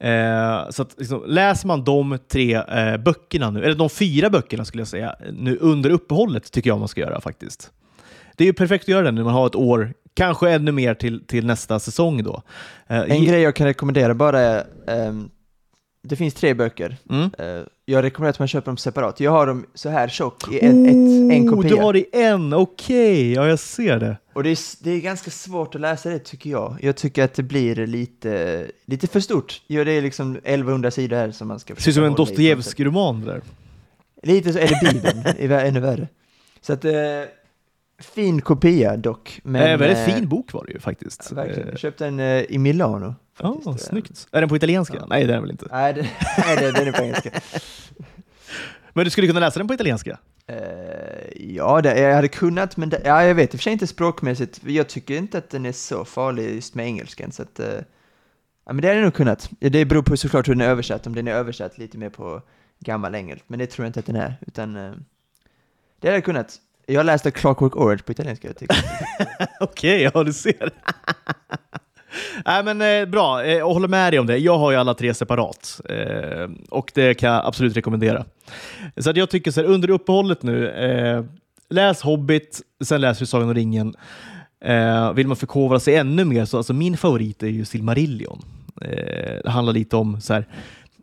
Eh, 0.00 0.70
så 0.70 0.82
att, 0.82 0.94
liksom, 0.98 1.24
läser 1.26 1.66
man 1.66 1.84
de 1.84 2.18
tre 2.28 2.54
eh, 2.54 2.96
böckerna 2.96 3.50
nu, 3.50 3.64
eller 3.64 3.74
de 3.74 3.90
fyra 3.90 4.30
böckerna 4.30 4.64
skulle 4.64 4.80
jag 4.80 4.88
säga, 4.88 5.16
nu 5.32 5.58
under 5.60 5.90
uppehållet 5.90 6.52
tycker 6.52 6.70
jag 6.70 6.78
man 6.78 6.88
ska 6.88 7.00
göra 7.00 7.20
faktiskt. 7.20 7.70
Det 8.36 8.44
är 8.44 8.46
ju 8.46 8.52
perfekt 8.52 8.84
att 8.84 8.88
göra 8.88 9.02
det 9.02 9.10
när 9.10 9.24
man 9.24 9.34
har 9.34 9.46
ett 9.46 9.54
år, 9.54 9.94
kanske 10.18 10.50
ännu 10.50 10.72
mer 10.72 10.94
till, 10.94 11.26
till 11.26 11.46
nästa 11.46 11.78
säsong 11.78 12.22
då. 12.22 12.42
Eh, 12.86 13.00
en 13.00 13.24
grej 13.24 13.40
jag 13.40 13.56
kan 13.56 13.66
rekommendera 13.66 14.14
bara 14.14 14.40
är, 14.40 14.66
um, 14.86 15.30
det 16.02 16.16
finns 16.16 16.34
tre 16.34 16.54
böcker. 16.54 16.96
Mm. 17.10 17.22
Uh, 17.22 17.66
jag 17.84 18.04
rekommenderar 18.04 18.30
att 18.30 18.38
man 18.38 18.48
köper 18.48 18.66
dem 18.66 18.76
separat. 18.76 19.20
Jag 19.20 19.30
har 19.30 19.46
dem 19.46 19.66
så 19.74 19.88
här 19.88 20.08
tjock 20.08 20.52
i 20.52 20.58
ett, 20.58 20.74
oh, 20.74 20.88
ett, 20.88 21.32
en 21.32 21.48
kopia. 21.48 21.70
Du 21.70 21.76
har 21.76 21.92
det 21.92 21.98
i 21.98 22.06
en, 22.12 22.54
okej, 22.54 23.32
okay. 23.32 23.34
ja 23.34 23.48
jag 23.48 23.58
ser 23.58 24.00
det. 24.00 24.16
Och 24.32 24.42
det 24.42 24.50
är, 24.50 24.84
det 24.84 24.90
är 24.90 25.00
ganska 25.00 25.30
svårt 25.30 25.74
att 25.74 25.80
läsa 25.80 26.10
det 26.10 26.18
tycker 26.18 26.50
jag. 26.50 26.76
Jag 26.80 26.96
tycker 26.96 27.24
att 27.24 27.34
det 27.34 27.42
blir 27.42 27.86
lite, 27.86 28.66
lite 28.84 29.06
för 29.06 29.20
stort. 29.20 29.62
Ja, 29.66 29.84
det 29.84 29.92
är 29.92 30.02
liksom 30.02 30.36
1100 30.36 30.90
sidor 30.90 31.16
här 31.16 31.30
som 31.30 31.48
man 31.48 31.60
ska 31.60 31.74
Det 31.74 31.80
ser 31.80 31.90
ut 31.90 31.94
som 31.94 32.04
en 32.04 32.14
Dostojevskij-roman 32.14 33.24
där. 33.24 33.42
Lite 34.22 34.52
så, 34.52 34.58
eller 34.58 34.92
Bibeln, 34.92 35.52
ännu 35.52 35.80
värre. 35.80 36.08
Så 36.60 36.72
att, 36.72 36.84
eh, 36.84 36.92
fin 37.98 38.40
kopia 38.40 38.96
dock. 38.96 39.40
Men, 39.44 39.62
eh, 39.62 39.78
väldigt 39.78 40.14
fin 40.14 40.28
bok 40.28 40.52
var 40.52 40.64
det 40.66 40.72
ju 40.72 40.80
faktiskt. 40.80 41.26
Ja, 41.30 41.36
verkligen. 41.36 41.68
Jag 41.68 41.78
köpte 41.78 42.04
den 42.04 42.20
eh, 42.20 42.42
i 42.42 42.58
Milano. 42.58 43.14
Ja, 43.40 43.48
oh, 43.64 43.76
snyggt. 43.76 44.26
Är 44.32 44.40
den 44.40 44.48
på 44.48 44.56
italienska? 44.56 44.96
Ja. 45.00 45.06
Nej, 45.08 45.26
det 45.26 45.32
är 45.32 45.34
den 45.34 45.42
väl 45.42 45.50
inte? 45.50 45.66
Nej, 45.70 45.94
det, 45.94 46.10
nej 46.46 46.56
det, 46.56 46.72
den 46.72 46.88
är 46.88 46.92
på 46.92 47.02
engelska. 47.02 47.30
Men 48.92 49.04
du 49.04 49.10
skulle 49.10 49.26
kunna 49.26 49.40
läsa 49.40 49.58
den 49.58 49.68
på 49.68 49.74
italienska? 49.74 50.18
Uh, 50.50 51.54
ja, 51.54 51.80
det, 51.80 52.00
jag 52.00 52.14
hade 52.14 52.28
kunnat, 52.28 52.76
men 52.76 52.88
det, 52.88 53.02
ja, 53.04 53.24
jag 53.24 53.34
vet 53.34 53.54
i 53.54 53.56
och 53.56 53.60
för 53.60 53.62
sig 53.62 53.72
inte 53.72 53.86
språkmässigt. 53.86 54.60
Jag 54.64 54.88
tycker 54.88 55.16
inte 55.16 55.38
att 55.38 55.50
den 55.50 55.66
är 55.66 55.72
så 55.72 56.04
farlig 56.04 56.54
just 56.54 56.74
med 56.74 56.86
engelskan, 56.86 57.32
så 57.32 57.42
att, 57.42 57.60
uh, 57.60 57.66
ja, 58.64 58.72
men 58.72 58.76
det 58.76 58.88
hade 58.88 58.98
jag 58.98 59.04
nog 59.04 59.14
kunnat. 59.14 59.50
Det 59.58 59.84
beror 59.84 60.02
på 60.02 60.16
såklart 60.16 60.48
hur 60.48 60.54
den 60.54 60.60
är 60.60 60.70
översatt, 60.70 61.06
om 61.06 61.14
den 61.14 61.28
är 61.28 61.32
översatt 61.32 61.78
lite 61.78 61.98
mer 61.98 62.10
på 62.10 62.42
gammal 62.80 63.14
engelska, 63.14 63.44
men 63.46 63.58
det 63.58 63.66
tror 63.66 63.84
jag 63.84 63.88
inte 63.88 64.00
att 64.00 64.06
den 64.06 64.16
är, 64.16 64.34
utan 64.46 64.76
uh, 64.76 64.94
det 66.00 66.08
hade 66.08 66.16
jag 66.16 66.24
kunnat. 66.24 66.60
Jag 66.90 67.06
läste 67.06 67.30
Clockwork 67.30 67.76
Orange 67.76 68.02
på 68.02 68.12
italienska. 68.12 68.48
Okej, 68.60 68.68
okay, 69.60 70.10
ja 70.14 70.24
du 70.24 70.32
ser. 70.32 70.70
Nej, 72.46 72.64
men 72.64 72.82
eh, 72.82 73.10
bra, 73.10 73.44
eh, 73.44 73.52
jag 73.52 73.68
håller 73.68 73.88
med 73.88 74.12
dig 74.12 74.20
om 74.20 74.26
det. 74.26 74.38
Jag 74.38 74.58
har 74.58 74.70
ju 74.70 74.76
alla 74.76 74.94
tre 74.94 75.14
separat 75.14 75.80
eh, 75.88 76.48
och 76.70 76.90
det 76.94 77.14
kan 77.14 77.32
jag 77.32 77.46
absolut 77.46 77.76
rekommendera. 77.76 78.24
Så 78.96 79.10
att 79.10 79.16
jag 79.16 79.30
tycker 79.30 79.50
så 79.50 79.60
här, 79.60 79.68
under 79.68 79.90
uppehållet 79.90 80.42
nu, 80.42 80.68
eh, 80.68 81.24
läs 81.70 82.02
Hobbit, 82.02 82.60
sen 82.84 83.00
läs 83.00 83.30
Sagan 83.30 83.48
om 83.48 83.54
ringen. 83.54 83.94
Eh, 84.64 85.12
vill 85.12 85.26
man 85.26 85.36
förkovra 85.36 85.80
sig 85.80 85.96
ännu 85.96 86.24
mer 86.24 86.44
så 86.44 86.56
alltså 86.56 86.72
min 86.72 86.96
favorit 86.96 87.42
är 87.42 87.46
ju 87.46 87.64
Silmarillion. 87.64 88.42
Eh, 88.80 89.40
det 89.44 89.50
handlar 89.50 89.72
lite 89.72 89.96
om 89.96 90.20
så 90.20 90.34
här, 90.34 90.46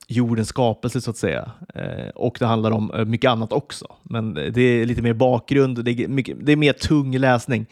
jordens 0.07 0.47
skapelse 0.47 1.01
så 1.01 1.11
att 1.11 1.17
säga. 1.17 1.51
Eh, 1.75 2.09
och 2.15 2.37
det 2.39 2.45
handlar 2.45 2.71
om 2.71 2.91
eh, 2.93 3.05
mycket 3.05 3.29
annat 3.29 3.53
också. 3.53 3.85
Men 4.03 4.33
det 4.33 4.61
är 4.61 4.85
lite 4.85 5.01
mer 5.01 5.13
bakgrund, 5.13 5.85
det 5.85 5.91
är, 5.91 6.07
mycket, 6.07 6.37
det 6.41 6.51
är 6.51 6.55
mer 6.55 6.73
tung 6.73 7.17
läsning. 7.17 7.65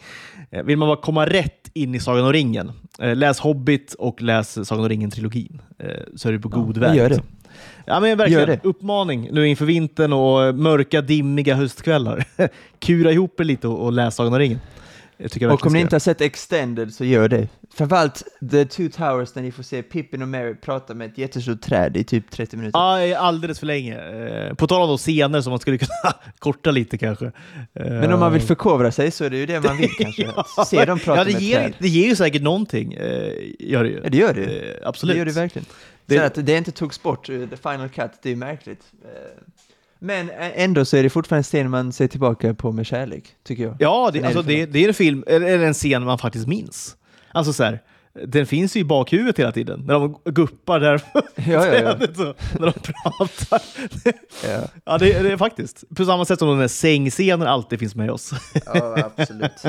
Eh, 0.50 0.62
vill 0.62 0.78
man 0.78 0.88
bara 0.88 0.96
komma 0.96 1.26
rätt 1.26 1.70
in 1.74 1.94
i 1.94 2.00
Sagan 2.00 2.24
om 2.24 2.32
ringen, 2.32 2.72
eh, 2.98 3.16
läs 3.16 3.40
Hobbit 3.40 3.94
och 3.94 4.22
läs 4.22 4.68
Sagan 4.68 4.84
om 4.84 4.88
ringen-trilogin. 4.88 5.60
Så 6.14 6.28
är 6.28 6.32
du 6.32 6.40
på 6.40 6.50
ja, 6.52 6.56
god 6.58 6.78
väg. 6.78 6.96
Gör 6.96 7.08
det. 7.08 7.22
Ja, 7.86 8.00
men 8.00 8.18
verkligen. 8.18 8.60
Uppmaning 8.62 9.28
nu 9.32 9.48
inför 9.48 9.64
vintern 9.64 10.12
och 10.12 10.54
mörka, 10.54 11.00
dimmiga 11.00 11.54
höstkvällar. 11.54 12.24
Kura 12.78 13.12
ihop 13.12 13.40
er 13.40 13.44
lite 13.44 13.68
och, 13.68 13.84
och 13.84 13.92
läs 13.92 14.14
Sagan 14.14 14.32
om 14.32 14.38
ringen 14.38 14.60
och 15.52 15.66
om 15.66 15.72
ni 15.72 15.80
inte 15.80 15.94
har 15.94 16.00
sett 16.00 16.20
Extended 16.20 16.94
så 16.94 17.04
gör 17.04 17.28
det. 17.28 17.48
Framförallt 17.74 18.22
The 18.50 18.64
Two 18.64 18.88
Towers 18.88 19.32
där 19.32 19.42
ni 19.42 19.52
får 19.52 19.62
se 19.62 19.82
Pippin 19.82 20.22
och 20.22 20.28
Mary 20.28 20.54
prata 20.54 20.94
med 20.94 21.10
ett 21.10 21.18
jättestort 21.18 21.60
träd 21.60 21.96
i 21.96 22.04
typ 22.04 22.30
30 22.30 22.56
minuter. 22.56 22.78
Ja, 22.78 23.18
alldeles 23.18 23.58
för 23.58 23.66
länge. 23.66 23.98
Eh, 23.98 24.54
på 24.54 24.66
tal 24.66 24.90
om 24.90 24.98
scener 24.98 25.40
som 25.40 25.50
man 25.50 25.60
skulle 25.60 25.78
kunna 25.78 26.14
korta 26.38 26.70
lite 26.70 26.98
kanske. 26.98 27.32
Men 27.72 28.12
om 28.12 28.20
man 28.20 28.32
vill 28.32 28.42
eh, 28.42 28.46
förkovra 28.46 28.92
sig 28.92 29.10
så 29.10 29.24
är 29.24 29.30
det 29.30 29.36
ju 29.36 29.46
det 29.46 29.60
man 29.60 29.76
vill 29.76 29.90
kanske. 29.98 30.22
ja, 30.56 30.64
se 30.64 30.84
dem 30.84 30.98
prata 30.98 31.20
ja, 31.20 31.24
det 31.24 31.32
med 31.32 31.42
ger, 31.42 31.60
träd. 31.60 31.72
Det 31.78 31.88
ger 31.88 32.08
ju 32.08 32.16
säkert 32.16 32.42
någonting. 32.42 32.92
Eh, 32.92 33.32
gör 33.58 33.84
det 33.84 33.90
ju. 33.90 34.00
Ja, 34.04 34.10
det 34.10 34.16
gör 34.16 34.34
det. 34.34 34.80
Absolut. 34.84 35.14
Det 35.14 35.18
gör 35.18 35.26
det 35.26 35.32
verkligen. 35.32 35.66
Det... 36.06 36.18
Så 36.18 36.24
att 36.24 36.46
det 36.46 36.56
inte 36.56 36.72
togs 36.72 37.02
bort, 37.02 37.26
the 37.26 37.56
final 37.62 37.88
cut, 37.88 38.10
det 38.22 38.30
är 38.30 38.36
märkligt. 38.36 38.82
Men 40.04 40.30
ändå 40.36 40.84
så 40.84 40.96
är 40.96 41.02
det 41.02 41.10
fortfarande 41.10 41.40
en 41.40 41.44
scen 41.44 41.70
man 41.70 41.92
ser 41.92 42.06
tillbaka 42.06 42.54
på 42.54 42.72
med 42.72 42.86
kärlek, 42.86 43.24
tycker 43.44 43.62
jag. 43.62 43.76
Ja, 43.78 44.10
det, 44.12 44.24
alltså, 44.24 44.42
det, 44.42 44.66
det, 44.66 44.84
är 44.84 44.88
en 44.88 44.94
film, 44.94 45.24
eller 45.26 45.58
en 45.58 45.74
scen 45.74 46.04
man 46.04 46.18
faktiskt 46.18 46.46
minns. 46.46 46.96
Alltså 47.32 47.52
så 47.52 47.64
här, 47.64 47.82
den 48.22 48.46
finns 48.46 48.76
ju 48.76 48.80
i 48.80 48.84
bakhuvudet 48.84 49.38
hela 49.38 49.52
tiden, 49.52 49.84
när 49.86 49.94
de 49.94 50.16
guppar 50.24 50.80
där 50.80 51.02
ja, 51.34 51.66
ja, 51.66 51.74
ja. 51.74 51.96
Så, 52.14 52.34
när 52.58 52.66
de 52.66 52.72
pratar. 52.72 53.62
ja, 54.48 54.60
ja 54.84 54.98
det, 54.98 55.22
det, 55.22 55.32
är 55.32 55.36
faktiskt. 55.36 55.84
På 55.96 56.04
samma 56.04 56.24
sätt 56.24 56.38
som 56.38 56.48
den 56.48 56.58
där 56.58 56.68
sängscenen 56.68 57.46
alltid 57.46 57.78
finns 57.78 57.94
med 57.94 58.10
oss. 58.10 58.30
ja, 58.74 59.10
absolut. 59.16 59.62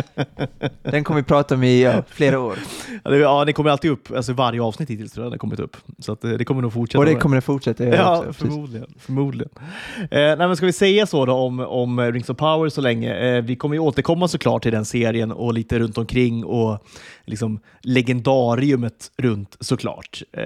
Den 0.84 1.04
kommer 1.04 1.22
vi 1.22 1.24
prata 1.24 1.56
om 1.56 1.64
i 1.64 1.84
ja, 1.84 2.04
flera 2.10 2.40
år. 2.40 2.58
Ja, 3.04 3.12
det, 3.12 3.18
ja, 3.18 3.46
den 3.46 3.54
kommer 3.54 3.70
alltid 3.70 3.92
upp, 3.92 4.12
alltså 4.12 4.34
varje 4.34 4.62
avsnitt 4.62 4.90
hittills 4.90 5.12
tror 5.12 5.26
jag 5.26 5.32
den 5.32 5.40
kommit 5.40 5.60
upp. 5.60 5.78
Så 6.00 6.12
att, 6.12 6.24
eh, 6.24 6.32
det 6.32 6.46
kommer 6.46 6.62
nog 6.62 6.74
fortsätta. 6.74 7.00
Och 7.00 7.06
det 7.06 7.16
kommer 7.16 7.36
den 7.36 7.42
fortsätta 7.42 7.84
göra 7.84 7.96
Ja, 7.96 8.20
också, 8.20 8.34
förmodligen. 8.34 8.88
förmodligen. 9.00 9.50
Eh, 9.98 10.08
nej, 10.10 10.38
men 10.38 10.56
ska 10.56 10.66
vi 10.66 10.74
säga 10.74 11.06
så 11.06 11.26
då 11.26 11.34
om, 11.34 11.60
om 11.60 12.00
Rings 12.00 12.30
of 12.30 12.38
Power 12.38 12.70
så 12.70 12.82
länge? 12.82 13.16
Eh, 13.16 13.42
vi 13.42 13.56
kommer 13.56 13.76
ju 13.76 13.80
återkomma 13.80 14.28
såklart 14.28 14.64
till 14.64 14.72
den 14.72 14.86
serien 14.86 15.32
och 15.32 15.54
lite 15.54 15.80
runt 15.80 15.98
omkring 15.98 16.46
och 16.46 16.86
liksom 17.26 17.60
legendariumet 18.36 19.12
runt 19.18 19.58
såklart. 19.60 20.24
Eh, 20.32 20.44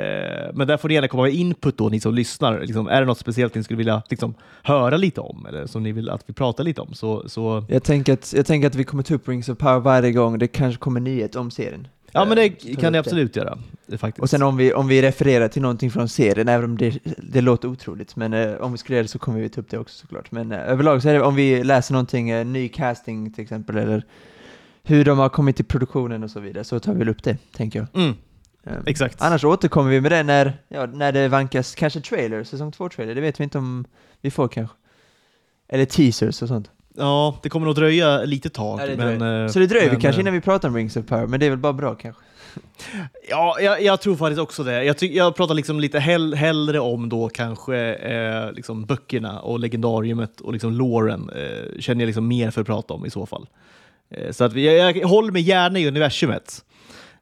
men 0.54 0.68
där 0.68 0.78
får 0.78 0.88
ni 0.88 0.94
gärna 0.94 1.08
komma 1.08 1.24
med 1.24 1.34
input 1.34 1.78
då, 1.78 1.90
ni 1.90 2.00
som 2.00 2.14
lyssnar. 2.14 2.60
Liksom, 2.60 2.88
är 2.88 3.00
det 3.02 3.08
något 3.08 3.18
speciellt 3.18 3.56
ni 3.56 3.64
skulle 3.64 3.78
vilja 3.78 4.02
liksom, 4.10 4.34
höra 4.64 4.98
lite 4.98 5.22
om 5.22 5.46
eller 5.46 5.68
som 5.68 5.84
ni 5.84 5.92
vill 5.92 6.10
att 6.10 6.24
vi 6.26 6.34
pratar 6.34 6.64
lite 6.64 6.82
om? 6.82 6.94
Så, 6.94 7.30
så... 7.30 7.66
Jag, 7.70 7.84
tänker 7.84 8.14
att, 8.14 8.34
jag 8.34 8.46
tänker 8.46 8.68
att 8.68 8.76
vi 8.76 8.84
kommer 8.84 9.04
ta 9.04 9.14
upp 9.14 9.28
Rings 9.28 9.50
of 9.50 9.58
Power 9.58 9.80
varje 9.80 10.12
gång 10.12 10.40
det 10.40 10.48
kanske 10.48 10.80
kommer 10.80 11.00
nyhet 11.00 11.36
om 11.36 11.52
serien. 11.52 11.88
Ja, 12.12 12.26
men 12.26 12.38
det 12.38 12.46
eh, 12.46 12.76
kan 12.76 12.92
ni 12.92 12.98
absolut 12.98 13.36
göra. 13.36 13.58
Faktiskt. 13.98 14.22
Och 14.22 14.30
sen 14.30 14.44
om 14.44 14.58
vi, 14.58 14.74
om 14.74 14.88
vi 14.88 15.02
refererar 15.02 15.48
till 15.48 15.62
någonting 15.62 15.92
från 15.92 16.10
serien, 16.10 16.48
även 16.48 16.66
om 16.66 16.78
det, 16.78 17.00
det 17.18 17.42
låter 17.42 17.68
otroligt, 17.68 18.16
men 18.16 18.34
eh, 18.34 18.56
om 18.56 18.72
vi 18.72 18.78
skulle 18.78 18.96
göra 18.96 19.04
det 19.04 19.10
så 19.10 19.20
kommer 19.20 19.40
vi 19.40 19.50
ta 19.50 19.62
upp 19.62 19.70
det 19.70 19.78
också 19.78 19.98
såklart. 19.98 20.32
Men 20.32 20.52
eh, 20.52 20.60
överlag 20.60 21.02
så 21.02 21.10
är 21.10 21.14
det 21.14 21.22
om 21.22 21.36
vi 21.36 21.64
läser 21.64 21.94
någonting, 21.94 22.30
eh, 22.30 22.46
ny 22.46 22.70
casting 22.70 23.34
till 23.34 23.44
exempel, 23.44 23.78
eller 23.78 24.04
hur 24.90 25.06
de 25.06 25.20
har 25.20 25.30
kommit 25.30 25.56
till 25.56 25.66
produktionen 25.66 26.24
och 26.24 26.32
så 26.32 26.40
vidare, 26.40 26.64
så 26.64 26.80
tar 26.80 26.94
vi 26.94 27.00
väl 27.00 27.10
upp 27.10 27.24
det, 27.24 27.38
tänker 27.52 27.80
jag. 27.80 28.02
Mm. 28.04 28.16
Um, 28.64 28.84
Exakt. 28.86 29.22
Annars 29.22 29.44
återkommer 29.44 29.90
vi 29.92 30.02
med 30.02 30.12
det 30.12 30.24
när, 30.24 30.54
ja, 30.68 30.86
när 30.86 31.12
det 31.12 31.28
vankas 31.28 31.76
kanske 31.76 32.02
trailer, 32.02 32.44
säsong 32.44 32.72
2-trailer, 32.72 33.16
det 33.16 33.22
vet 33.22 33.40
vi 33.40 33.44
inte 33.44 33.58
om 33.58 33.86
vi 34.22 34.32
får 34.32 34.48
kanske. 34.48 34.76
Eller 35.68 35.86
teasers 35.86 36.42
och 36.42 36.48
sånt. 36.48 36.72
Ja, 36.98 37.40
det 37.44 37.50
kommer 37.50 37.66
nog 37.66 37.76
dröja 37.76 38.24
lite 38.24 38.50
tag. 38.50 38.80
Ja, 38.82 38.96
men, 38.98 39.44
eh, 39.44 39.48
Så 39.52 39.60
det 39.60 39.68
dröjer 39.68 39.86
men, 39.88 39.96
vi 39.96 40.02
kanske 40.02 40.20
eh, 40.20 40.24
innan 40.24 40.34
vi 40.34 40.42
pratar 40.42 40.70
om 40.70 40.76
Rings 40.76 40.98
of 40.98 41.06
Power, 41.06 41.28
men 41.28 41.40
det 41.40 41.46
är 41.46 41.50
väl 41.50 41.60
bara 41.60 41.74
bra 41.74 41.96
kanske? 41.96 42.22
Ja, 43.30 43.58
jag, 43.60 43.82
jag 43.82 44.02
tror 44.02 44.16
faktiskt 44.16 44.40
också 44.42 44.64
det. 44.64 44.84
Jag, 44.84 44.98
ty- 44.98 45.16
jag 45.16 45.36
pratar 45.36 45.54
liksom 45.54 45.80
lite 45.80 46.00
hell, 46.00 46.34
hellre 46.34 46.80
om 46.80 47.10
då 47.10 47.30
kanske 47.30 47.78
eh, 47.96 48.52
liksom 48.52 48.86
böckerna 48.86 49.40
och 49.40 49.60
legendariumet 49.60 50.42
och 50.42 50.54
liksom 50.54 50.72
loren 50.72 51.30
eh, 51.30 51.80
känner 51.80 52.02
jag 52.02 52.08
liksom 52.08 52.28
mer 52.28 52.52
för 52.52 52.62
att 52.62 52.68
prata 52.68 52.94
om 52.94 53.06
i 53.06 53.10
så 53.10 53.26
fall. 53.26 53.48
Eh, 54.16 54.32
så 54.32 54.44
att 54.44 54.54
vi, 54.54 54.78
jag, 54.80 54.98
jag 54.98 55.08
håller 55.08 55.32
mig 55.32 55.42
gärna 55.42 55.80
i 55.80 55.88
universumet. 55.88 56.66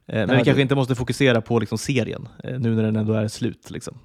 Eh, 0.08 0.26
men 0.26 0.38
vi 0.38 0.44
kanske 0.44 0.62
inte 0.62 0.74
måste 0.74 0.94
fokusera 0.94 1.40
på 1.40 1.58
liksom 1.58 1.78
serien 1.78 2.28
eh, 2.44 2.58
nu 2.58 2.74
när 2.74 2.82
den 2.82 2.96
ändå 2.96 3.12
är 3.12 3.28
slut. 3.28 3.70
Liksom. 3.70 3.98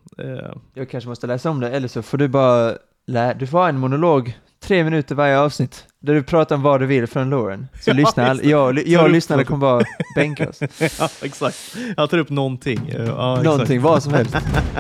Jag 0.74 0.90
kanske 0.90 1.08
måste 1.10 1.28
läsa 1.28 1.50
om 1.50 1.60
det, 1.60 1.70
eller 1.70 1.88
så 1.88 2.02
får 2.02 2.18
du 2.18 2.28
bara 2.28 2.74
lä- 3.08 3.34
du 3.40 3.48
får 3.48 3.58
ha 3.58 3.70
en 3.70 3.78
monolog, 3.78 4.38
tre 4.64 4.84
minuter 4.84 5.16
varje 5.16 5.40
avsnitt, 5.40 5.86
där 6.00 6.14
du 6.14 6.24
pratar 6.24 6.56
om 6.56 6.62
vad 6.62 6.80
du 6.80 6.86
vill 6.86 7.08
från 7.08 7.30
Lauren. 7.30 7.68
Så 7.82 7.90
Ja, 7.92 7.94
lyssna, 7.94 8.36
jag, 8.44 8.88
jag 8.88 9.06
upp 9.06 9.12
lyssnarna 9.12 9.44
kommer 9.44 9.60
bara 9.60 9.84
bänka 10.16 10.50
oss. 10.50 10.60
ja, 11.00 11.10
exakt. 11.22 11.76
Jag 11.98 12.10
tar 12.10 12.18
upp 12.18 12.30
någonting. 12.30 12.94
Ja. 13.08 13.42
Någonting, 13.44 13.82
vad 13.82 14.04
som 14.04 14.14
helst. 14.14 14.36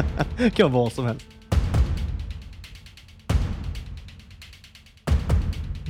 Kan 0.53 0.71
vara 0.71 0.83
vad 0.83 0.93
som 0.93 1.05
helst. 1.05 1.25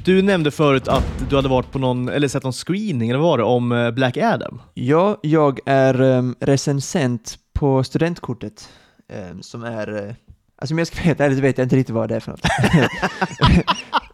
Du 0.03 0.21
nämnde 0.21 0.51
förut 0.51 0.87
att 0.87 1.29
du 1.29 1.35
hade 1.35 1.49
varit 1.49 1.71
på 1.71 1.79
någon, 1.79 2.09
eller 2.09 2.27
sett 2.27 2.43
någon 2.43 2.53
screening, 2.53 3.09
eller 3.09 3.19
vad 3.19 3.29
var 3.29 3.37
det, 3.37 3.43
om 3.43 3.71
eh, 3.71 3.91
Black 3.91 4.17
Adam? 4.17 4.61
Ja, 4.73 5.19
jag 5.21 5.59
är 5.65 6.01
um, 6.01 6.35
recensent 6.39 7.37
på 7.53 7.83
studentkortet, 7.83 8.69
ehm, 9.13 9.41
som 9.41 9.63
är, 9.63 9.89
uh, 9.89 10.13
alltså 10.55 10.73
om 10.73 10.77
jag 10.77 10.87
ska 10.87 10.95
vara 10.95 11.05
helt 11.05 11.19
ärlig 11.19 11.37
så 11.37 11.41
vet 11.41 11.57
jag 11.57 11.65
inte 11.65 11.75
riktigt 11.75 11.95
vad 11.95 12.09
det 12.09 12.15
är 12.15 12.19
för 12.19 12.31
något. 12.31 12.41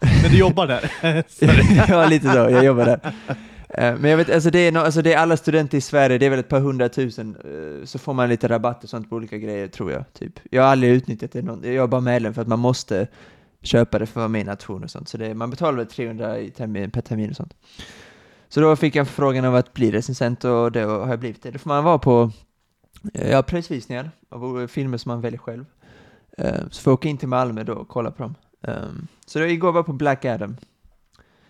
Men 0.22 0.30
du 0.30 0.38
jobbar 0.38 0.66
där? 0.66 0.92
Ja, 1.90 2.06
lite 2.06 2.32
så, 2.32 2.38
jag 2.38 2.64
jobbar 2.64 2.84
där. 2.84 3.00
Eh, 3.68 3.96
Men 3.98 4.10
jag 4.10 4.16
vet, 4.16 4.30
alltså 4.30 4.50
det, 4.50 4.58
är 4.58 4.72
no, 4.72 4.78
alltså 4.78 5.02
det 5.02 5.12
är 5.12 5.18
alla 5.18 5.36
studenter 5.36 5.78
i 5.78 5.80
Sverige, 5.80 6.18
det 6.18 6.26
är 6.26 6.30
väl 6.30 6.38
ett 6.38 6.48
par 6.48 6.60
hundratusen, 6.60 7.36
eh, 7.44 7.84
så 7.84 7.98
får 7.98 8.14
man 8.14 8.28
lite 8.28 8.48
rabatt 8.48 8.84
och 8.84 8.90
sånt 8.90 9.10
på 9.10 9.16
olika 9.16 9.38
grejer 9.38 9.68
tror 9.68 9.92
jag. 9.92 10.04
Typ. 10.12 10.32
Jag 10.50 10.62
har 10.62 10.68
aldrig 10.68 10.92
utnyttjat 10.92 11.32
det, 11.32 11.42
någon, 11.42 11.60
jag 11.64 11.74
är 11.74 11.86
bara 11.86 12.00
medlem 12.00 12.34
för 12.34 12.42
att 12.42 12.48
man 12.48 12.58
måste 12.58 13.06
köpa 13.62 13.98
det 13.98 14.06
för 14.06 14.12
att 14.12 14.16
vara 14.16 14.28
med 14.28 14.40
i 14.40 14.44
nation 14.44 14.84
och 14.84 14.90
sånt. 14.90 15.08
Så 15.08 15.18
det, 15.18 15.34
man 15.34 15.50
betalar 15.50 15.84
300 15.84 16.38
i 16.38 16.50
termin, 16.50 16.90
per 16.90 17.00
termin 17.00 17.30
och 17.30 17.36
sånt. 17.36 17.54
Så 18.48 18.60
då 18.60 18.76
fick 18.76 18.96
jag 18.96 19.08
frågan 19.08 19.44
om 19.44 19.54
att 19.54 19.72
bli 19.72 19.90
recensent 19.90 20.44
och 20.44 20.72
då 20.72 20.80
har 20.80 21.08
jag 21.08 21.20
blivit 21.20 21.42
det. 21.42 21.50
Då 21.50 21.58
får 21.58 21.68
man 21.68 21.84
vara 21.84 21.98
på 21.98 22.30
eh, 23.14 23.30
ja, 23.30 23.42
prisvisningar 23.42 24.10
av 24.28 24.66
filmer 24.66 24.98
som 24.98 25.10
man 25.10 25.20
väljer 25.20 25.38
själv. 25.38 25.64
Eh, 26.38 26.68
så 26.70 26.82
får 26.82 26.90
jag 26.90 26.94
åka 26.94 27.08
in 27.08 27.18
till 27.18 27.28
Malmö 27.28 27.64
då 27.64 27.72
och 27.72 27.88
kolla 27.88 28.10
på 28.10 28.22
dem. 28.22 28.34
Um, 28.60 29.08
så 29.26 29.38
då 29.38 29.46
igår 29.46 29.72
var 29.72 29.78
jag 29.78 29.86
på 29.86 29.92
Black 29.92 30.24
Adam. 30.24 30.56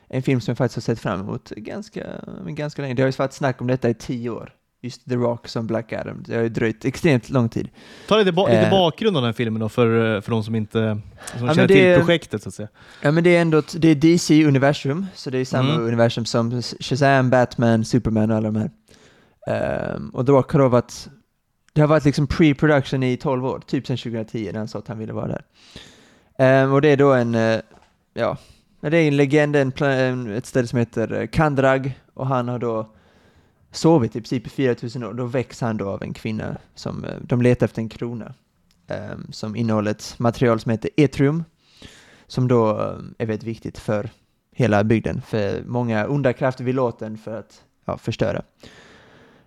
En 0.09 0.23
film 0.23 0.41
som 0.41 0.53
jag 0.53 0.59
faktiskt 0.59 0.77
har 0.77 0.95
sett 0.95 1.03
fram 1.03 1.21
emot 1.21 1.51
ganska, 1.51 2.07
ganska 2.47 2.83
länge. 2.83 2.95
Det 2.95 3.03
har 3.03 3.09
ju 3.09 3.17
varit 3.17 3.33
snack 3.33 3.61
om 3.61 3.67
detta 3.67 3.91
i 3.91 3.95
tio 3.95 4.31
år. 4.31 4.55
Just 4.83 5.09
The 5.09 5.15
Rock 5.17 5.49
som 5.49 5.67
Black 5.67 5.93
Adam. 5.93 6.23
Det 6.27 6.35
har 6.35 6.43
ju 6.43 6.49
dröjt 6.49 6.85
extremt 6.85 7.31
lång 7.31 7.49
tid. 7.49 7.69
Ta 8.09 8.17
lite, 8.17 8.33
ba- 8.33 8.47
lite 8.47 8.59
Eh. 8.61 8.71
bakgrund 8.71 9.17
av 9.17 9.23
den 9.23 9.29
här 9.29 9.33
filmen 9.33 9.61
då, 9.61 9.69
för, 9.69 10.15
eh, 10.17 10.21
för 10.21 10.31
de 10.31 10.45
som 10.45 10.55
inte 10.55 11.01
som 11.37 11.47
men 11.47 11.55
känner 11.55 11.69
till 11.69 11.95
projektet 11.97 12.43
så 12.43 12.49
att 12.49 12.55
säga. 12.55 12.69
Ja 13.03 13.11
men 13.11 13.25
det 13.25 13.37
är 13.37 13.41
ändå, 13.43 13.59
ett- 13.59 13.77
det 13.79 13.89
är 13.89 13.95
DC-universum, 13.95 15.07
så 15.15 15.31
det 15.31 15.39
är 15.39 15.45
samma 15.45 15.71
Mm. 15.75 15.87
universum 15.87 16.25
som 16.25 16.63
Shazam, 16.63 17.31
Batman, 17.31 17.85
Superman 17.85 18.31
och 18.31 18.37
alla 18.37 18.51
de 18.51 18.57
här. 18.57 18.71
Ehm, 19.47 20.09
och 20.11 20.27
The 20.27 20.33
Rock 20.33 20.53
har 20.53 20.59
då 20.61 20.69
varit, 20.69 21.09
det 21.73 21.81
har 21.81 21.89
varit 21.89 22.05
liksom 22.05 22.27
pre-production 22.27 23.03
i 23.05 23.17
12 23.17 23.47
år, 23.47 23.61
typ 23.67 23.87
sedan 23.87 23.97
2010 23.97 24.51
när 24.53 24.59
han 24.59 24.69
sa 24.69 24.79
att 24.79 24.89
han 24.89 24.99
ville 24.99 25.13
vara 25.13 25.27
där. 25.29 25.43
Ehm, 26.39 26.73
och 26.73 26.83
det 26.83 26.89
är 26.89 26.97
då 26.97 27.13
en, 27.13 27.35
eh, 27.35 27.61
ja, 28.15 28.37
det 28.81 28.97
är 28.99 29.09
en 29.09 29.17
legend, 29.17 29.57
en, 29.57 30.33
ett 30.37 30.47
ställe 30.47 30.67
som 30.69 30.79
heter 30.79 31.27
Kandrag, 31.27 31.99
och 32.15 32.27
han 32.27 32.49
har 32.49 32.59
då 32.59 32.93
sovit 33.71 34.17
i 34.17 34.21
princip 34.21 34.47
i 34.47 34.51
4000 34.51 35.05
år. 35.05 35.13
Då 35.13 35.25
väcks 35.25 35.61
han 35.61 35.77
då 35.77 35.89
av 35.89 36.03
en 36.03 36.15
kvinna 36.15 36.57
som, 36.75 37.05
eh, 37.05 37.15
de 37.23 37.43
letar 37.43 37.67
efter 37.67 37.83
en 37.83 37.89
krona, 37.89 38.35
um, 38.89 39.33
som 39.33 39.57
innehåller 39.57 39.91
ett 39.91 40.15
material 40.19 40.61
som 40.61 40.71
heter 40.71 40.91
etrium, 40.97 41.45
som 42.27 42.49
då 42.49 42.71
eh, 42.71 42.99
är 43.19 43.27
väldigt 43.27 43.43
viktigt 43.43 43.79
för 43.79 44.11
hela 44.53 44.85
bygden, 44.85 45.23
för 45.23 45.63
många 45.67 46.07
onda 46.07 46.33
krafter 46.33 46.65
vill 46.65 46.79
åt 46.79 46.99
den 46.99 47.19
för 47.19 47.39
att 47.39 47.63
ja, 47.85 47.99
förstöra. 47.99 48.43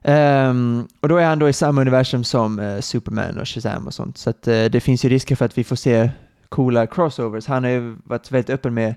Um, 0.05 0.87
och 0.99 1.09
då 1.09 1.17
är 1.17 1.25
han 1.25 1.39
då 1.39 1.49
i 1.49 1.53
samma 1.53 1.81
universum 1.81 2.23
som 2.23 2.59
uh, 2.59 2.81
Superman 2.81 3.39
och 3.39 3.47
Shazam 3.47 3.87
och 3.87 3.93
sånt, 3.93 4.17
så 4.17 4.29
att 4.29 4.47
uh, 4.47 4.65
det 4.65 4.81
finns 4.81 5.05
ju 5.05 5.09
risker 5.09 5.35
för 5.35 5.45
att 5.45 5.57
vi 5.57 5.63
får 5.63 5.75
se 5.75 6.09
coola 6.49 6.87
crossovers. 6.87 7.47
Han 7.47 7.63
har 7.63 7.71
ju 7.71 7.95
varit 8.03 8.31
väldigt 8.31 8.49
öppen 8.49 8.73
med 8.73 8.95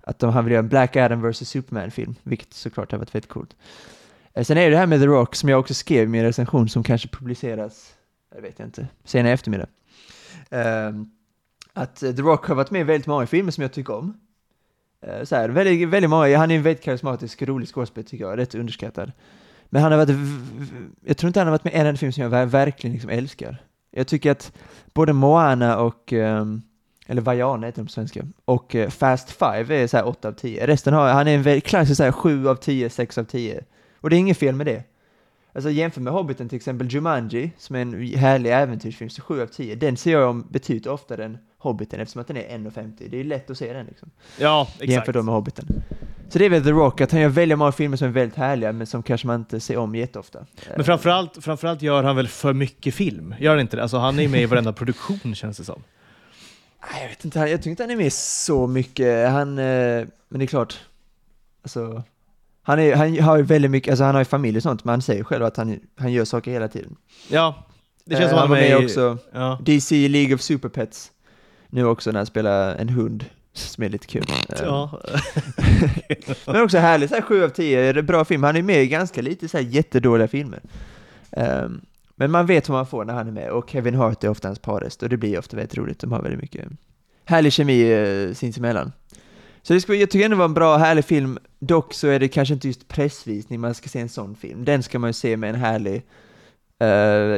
att 0.00 0.18
de, 0.18 0.32
han 0.32 0.44
vill 0.44 0.52
göra 0.52 0.62
en 0.62 0.68
Black 0.68 0.96
Adam 0.96 1.30
vs 1.30 1.48
Superman-film, 1.48 2.14
vilket 2.22 2.52
såklart 2.52 2.92
har 2.92 2.98
varit 2.98 3.14
väldigt 3.14 3.30
coolt. 3.30 3.56
Eh, 4.34 4.44
sen 4.44 4.58
är 4.58 4.64
det 4.64 4.70
det 4.70 4.76
här 4.76 4.86
med 4.86 5.00
The 5.00 5.06
Rock, 5.06 5.34
som 5.34 5.48
jag 5.48 5.60
också 5.60 5.74
skrev 5.74 6.04
i 6.04 6.06
min 6.06 6.22
recension, 6.22 6.68
som 6.68 6.82
kanske 6.82 7.08
publiceras, 7.08 7.94
eh, 8.30 8.36
jag 8.36 8.42
vet 8.42 8.60
inte, 8.60 8.88
senare 9.04 9.30
i 9.30 9.34
eftermiddag. 9.34 9.66
Ehm, 10.50 11.10
att 11.72 11.96
The 11.96 12.12
Rock 12.12 12.46
har 12.46 12.54
varit 12.54 12.70
med 12.70 12.80
i 12.80 12.84
väldigt 12.84 13.06
många 13.06 13.26
filmer 13.26 13.50
som 13.50 13.62
jag 13.62 13.72
tycker 13.72 13.94
om. 13.94 14.20
Eh, 15.02 15.24
så 15.24 15.36
här, 15.36 15.48
väldigt, 15.48 15.88
väldigt 15.88 16.10
många, 16.10 16.38
han 16.38 16.50
är 16.50 16.56
en 16.56 16.62
väldigt 16.62 16.84
karismatisk, 16.84 17.42
rolig 17.42 17.68
skådespelare 17.68 18.08
tycker 18.08 18.24
jag, 18.24 18.38
rätt 18.38 18.54
underskattad. 18.54 19.12
Men 19.70 19.82
han 19.82 19.92
har 19.92 19.98
varit, 19.98 20.16
jag 21.04 21.16
tror 21.16 21.28
inte 21.28 21.40
han 21.40 21.46
har 21.46 21.52
varit 21.52 21.64
med 21.64 21.74
i 21.74 21.76
en 21.76 21.86
enda 21.86 21.98
film 21.98 22.12
som 22.12 22.22
jag 22.22 22.46
verkligen 22.46 22.92
liksom 22.92 23.10
älskar. 23.10 23.62
Jag 23.90 24.06
tycker 24.06 24.30
att 24.30 24.52
både 24.94 25.12
Moana 25.12 25.78
och, 25.78 26.12
ehm, 26.12 26.62
eller 27.06 27.22
Vaiana 27.22 27.66
heter 27.66 27.82
de 27.82 27.86
på 27.86 27.92
svenska, 27.92 28.26
och 28.44 28.76
Fast 28.88 29.30
Five 29.30 29.82
är 29.82 29.86
så 29.86 29.96
här 29.96 30.06
8 30.06 30.28
av 30.28 30.32
10. 30.32 30.66
Resten 30.66 30.94
har, 30.94 31.08
han 31.08 31.28
är 31.28 31.34
en 31.34 31.42
väldigt 31.42 31.64
klassisk 31.64 31.96
så 31.96 32.04
här 32.04 32.12
7 32.12 32.48
av 32.48 32.54
10, 32.54 32.90
6 32.90 33.18
av 33.18 33.24
10. 33.24 33.64
Och 34.02 34.10
det 34.10 34.16
är 34.16 34.18
inget 34.18 34.38
fel 34.38 34.54
med 34.54 34.66
det. 34.66 34.82
Alltså 35.54 35.70
jämför 35.70 36.00
med 36.00 36.12
Hobbiten 36.12 36.48
till 36.48 36.56
exempel, 36.56 36.88
Jumanji, 36.90 37.50
som 37.58 37.76
är 37.76 37.80
en 37.80 38.02
härlig 38.16 38.52
äventyrsfilm, 38.52 39.10
så 39.10 39.22
7 39.22 39.42
av 39.42 39.46
10. 39.46 39.74
Den 39.74 39.96
ser 39.96 40.12
jag 40.12 40.30
om 40.30 40.46
betydligt 40.50 40.86
oftare 40.86 41.24
än 41.24 41.38
Hobbiten 41.58 42.00
eftersom 42.00 42.20
att 42.20 42.26
den 42.28 42.36
är 42.36 42.58
1,50. 42.58 43.08
Det 43.10 43.20
är 43.20 43.24
lätt 43.24 43.50
att 43.50 43.58
se 43.58 43.72
den 43.72 43.86
liksom. 43.86 44.10
Ja, 44.38 44.68
exakt. 44.72 44.90
Jämför 44.90 45.12
då 45.12 45.22
med 45.22 45.34
Hobbiten. 45.34 45.66
Så 46.28 46.38
det 46.38 46.44
är 46.44 46.50
väl 46.50 46.64
The 46.64 46.70
Rock, 46.70 47.00
att 47.00 47.12
han 47.12 47.20
gör 47.20 47.28
väldigt 47.28 47.58
många 47.58 47.72
filmer 47.72 47.96
som 47.96 48.08
är 48.08 48.12
väldigt 48.12 48.36
härliga, 48.38 48.72
men 48.72 48.86
som 48.86 49.02
kanske 49.02 49.26
man 49.26 49.40
inte 49.40 49.60
ser 49.60 49.76
om 49.76 49.94
jätteofta. 49.94 50.46
Men 50.76 50.84
framförallt, 50.84 51.44
framförallt 51.44 51.82
gör 51.82 52.02
han 52.02 52.16
väl 52.16 52.28
för 52.28 52.52
mycket 52.52 52.94
film? 52.94 53.34
Gör 53.38 53.50
han 53.50 53.60
inte 53.60 53.76
det? 53.76 53.82
Alltså 53.82 53.96
han 53.98 54.18
är 54.18 54.22
ju 54.22 54.28
med 54.28 54.42
i 54.42 54.46
varenda 54.46 54.72
produktion 54.72 55.34
känns 55.34 55.56
det 55.56 55.64
som. 55.64 55.82
Nej, 56.92 57.02
Jag 57.02 57.08
vet 57.08 57.24
inte, 57.24 57.38
jag 57.38 57.60
tycker 57.60 57.70
inte 57.70 57.82
han 57.82 57.90
är 57.90 57.96
med 57.96 58.12
så 58.12 58.66
mycket. 58.66 59.30
Han, 59.30 59.58
eh, 59.58 59.64
men 60.28 60.38
det 60.38 60.44
är 60.44 60.46
klart, 60.46 60.80
alltså, 61.62 62.02
han, 62.62 62.78
är, 62.78 62.96
han 62.96 63.18
har 63.18 63.36
ju 63.36 63.42
väldigt 63.42 63.70
mycket, 63.70 63.90
alltså 63.90 64.04
han 64.04 64.14
har 64.14 64.20
ju 64.20 64.24
familj 64.24 64.56
och 64.56 64.62
sånt, 64.62 64.84
men 64.84 64.92
han 64.92 65.02
säger 65.02 65.24
själv 65.24 65.44
att 65.44 65.56
han, 65.56 65.78
han 65.96 66.12
gör 66.12 66.24
saker 66.24 66.50
hela 66.50 66.68
tiden. 66.68 66.96
Ja, 67.30 67.66
det 68.04 68.14
känns 68.16 68.24
Eh, 68.24 68.30
som 68.30 68.38
han 68.38 68.48
var 68.50 68.56
med 68.56 68.70
i- 68.82 68.84
också, 68.86 69.18
Ja. 69.32 69.58
DC 69.62 70.08
League 70.08 70.34
of 70.34 70.40
Super 70.40 70.68
Pets, 70.68 71.12
nu 71.70 71.84
också 71.86 72.10
när 72.10 72.18
han 72.18 72.26
spelar 72.26 72.74
en 72.76 72.88
hund, 72.88 73.24
som 73.52 73.84
är 73.84 73.88
lite 73.88 74.06
kul. 74.06 74.24
Eh, 74.48 74.56
Ja. 74.62 75.00
Men 76.46 76.62
också 76.62 76.78
härligt, 76.78 77.08
så 77.10 77.14
här 77.14 77.22
7 77.22 77.44
av 77.44 77.48
10, 77.48 77.80
är 77.80 77.94
det 77.94 78.02
bra 78.02 78.24
film. 78.24 78.42
Han 78.42 78.56
är 78.56 78.62
med 78.62 78.82
i 78.82 78.86
ganska 78.86 79.22
lite 79.22 79.48
så 79.48 79.56
här 79.56 79.64
jättedåliga 79.64 80.28
filmer. 80.28 80.60
Ehm, 81.30 81.80
men 82.16 82.30
man 82.30 82.46
vet 82.46 82.68
vad 82.68 82.78
man 82.78 82.86
får 82.86 83.04
när 83.04 83.14
han 83.14 83.28
är 83.28 83.32
med, 83.32 83.50
och 83.50 83.70
Kevin 83.70 83.94
Hart 83.94 84.24
är 84.24 84.28
ofta 84.28 84.48
hans 84.48 84.58
parhäst, 84.58 85.02
och 85.02 85.08
det 85.08 85.16
blir 85.16 85.38
ofta 85.38 85.56
väldigt 85.56 85.76
roligt. 85.78 85.98
De 85.98 86.12
har 86.12 86.22
väldigt 86.22 86.40
mycket 86.40 86.64
härlig 87.24 87.52
kemi 87.52 87.94
uh, 87.94 88.34
sinsemellan. 88.34 88.92
Så 89.62 89.72
det 89.72 89.80
skulle, 89.80 89.98
jag 89.98 90.10
tycker 90.10 90.24
ändå 90.24 90.34
det 90.34 90.38
var 90.38 90.44
en 90.44 90.54
bra, 90.54 90.76
härlig 90.76 91.04
film. 91.04 91.38
Dock 91.58 91.94
så 91.94 92.08
är 92.08 92.20
det 92.20 92.28
kanske 92.28 92.54
inte 92.54 92.66
just 92.66 92.88
pressvisning 92.88 93.60
man 93.60 93.74
ska 93.74 93.88
se 93.88 94.00
en 94.00 94.08
sån 94.08 94.36
film. 94.36 94.64
Den 94.64 94.82
ska 94.82 94.98
man 94.98 95.08
ju 95.08 95.14
se 95.14 95.36
med 95.36 95.50
en 95.50 95.60
härlig... 95.60 96.02
Uh, 96.82 96.88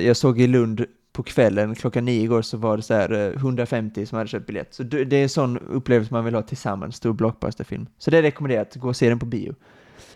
jag 0.06 0.16
såg 0.16 0.40
i 0.40 0.46
Lund 0.46 0.84
på 1.12 1.22
kvällen, 1.22 1.74
klockan 1.74 2.04
nio 2.04 2.22
igår, 2.22 2.42
så 2.42 2.56
var 2.56 2.76
det 2.76 2.82
så 2.82 2.94
här 2.94 3.12
eh, 3.12 3.28
uh, 3.28 3.36
150 3.36 4.06
som 4.06 4.18
hade 4.18 4.28
köpt 4.28 4.46
biljett. 4.46 4.74
Så 4.74 4.82
det 4.82 5.04
det 5.04 5.16
är 5.16 5.22
en 5.22 5.28
sån 5.28 5.58
upplevelse 5.58 6.14
man 6.14 6.24
vill 6.24 6.34
ha 6.34 6.42
tillsammans, 6.42 6.96
stor 6.96 7.12
blockbusterfilm. 7.12 7.86
Så 7.98 8.10
det 8.10 8.22
rekommenderar 8.22 8.60
jag, 8.60 8.66
att 8.66 8.76
gå 8.76 8.88
och 8.88 8.96
se 8.96 9.08
den 9.08 9.18
på 9.18 9.26
bio. 9.26 9.54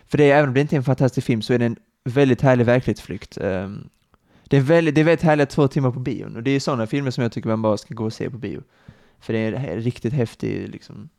För 0.07 0.17
det 0.17 0.31
är, 0.31 0.37
även 0.37 0.47
om 0.47 0.53
det 0.53 0.61
inte 0.61 0.75
är 0.75 0.77
en 0.77 0.83
fantastisk 0.83 1.27
film, 1.27 1.41
så 1.41 1.53
är 1.53 1.59
det 1.59 1.65
en 1.65 1.77
väldigt 2.03 2.41
härlig 2.41 2.65
verklighetsflykt. 2.65 3.37
Um, 3.41 3.89
det, 4.47 4.57
är 4.57 4.61
väldigt, 4.61 4.95
det 4.95 5.01
är 5.01 5.05
väldigt 5.05 5.25
härliga 5.25 5.45
två 5.45 5.67
timmar 5.67 5.91
på 5.91 5.99
bion, 5.99 6.35
och 6.35 6.43
det 6.43 6.51
är 6.51 6.59
sådana 6.59 6.87
filmer 6.87 7.11
som 7.11 7.21
jag 7.21 7.31
tycker 7.31 7.49
man 7.49 7.61
bara 7.61 7.77
ska 7.77 7.93
gå 7.93 8.05
och 8.05 8.13
se 8.13 8.29
på 8.29 8.37
bio. 8.37 8.63
För 9.19 9.33
det 9.33 9.39
är 9.39 9.53
en 9.53 9.81
riktigt 9.81 10.13
häftig, 10.13 10.69
liksom, 10.69 11.09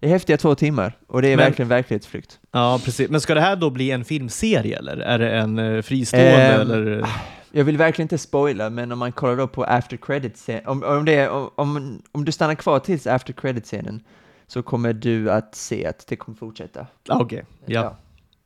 det 0.00 0.06
är 0.06 0.10
häftiga 0.10 0.36
två 0.36 0.54
timmar, 0.54 0.98
och 1.06 1.22
det 1.22 1.28
är 1.28 1.36
Men- 1.36 1.44
verkligen 1.46 1.68
verklighetsflykt. 1.68 2.40
ja, 2.52 2.80
precis. 2.84 3.10
Men 3.10 3.20
ska 3.20 3.34
det 3.34 3.40
här 3.40 3.56
då 3.56 3.70
bli 3.70 3.90
en 3.90 4.04
filmserie 4.04 4.78
eller? 4.78 4.96
Är 4.96 5.18
det 5.18 5.30
en 5.36 5.58
eh, 5.58 5.82
fristående 5.82 6.30
Ehm, 6.54 6.60
eller? 6.60 7.06
Jag 7.52 7.64
vill 7.64 7.76
verkligen 7.76 8.04
inte 8.04 8.18
spoila, 8.18 8.70
men 8.70 8.92
om 8.92 8.98
man 8.98 9.12
kollar 9.12 9.36
då 9.36 9.48
på 9.48 9.64
after 9.64 9.96
credit 9.96 10.48
om, 10.66 10.82
om, 10.82 11.04
det 11.04 11.28
om, 11.28 12.02
om, 12.12 12.24
du 12.24 12.32
stannar 12.32 12.54
kvar 12.54 12.78
tills 12.78 13.06
after 13.06 13.32
credit-scenen 13.32 14.00
så 14.46 14.62
kommer 14.62 14.92
du 14.92 15.30
att 15.30 15.54
se 15.54 15.86
att 15.86 16.06
det 16.06 16.16
kommer 16.16 16.38
fortsätta. 16.38 16.86
Ah, 17.08 17.18
Okej, 17.20 17.44
ja. 17.66 17.96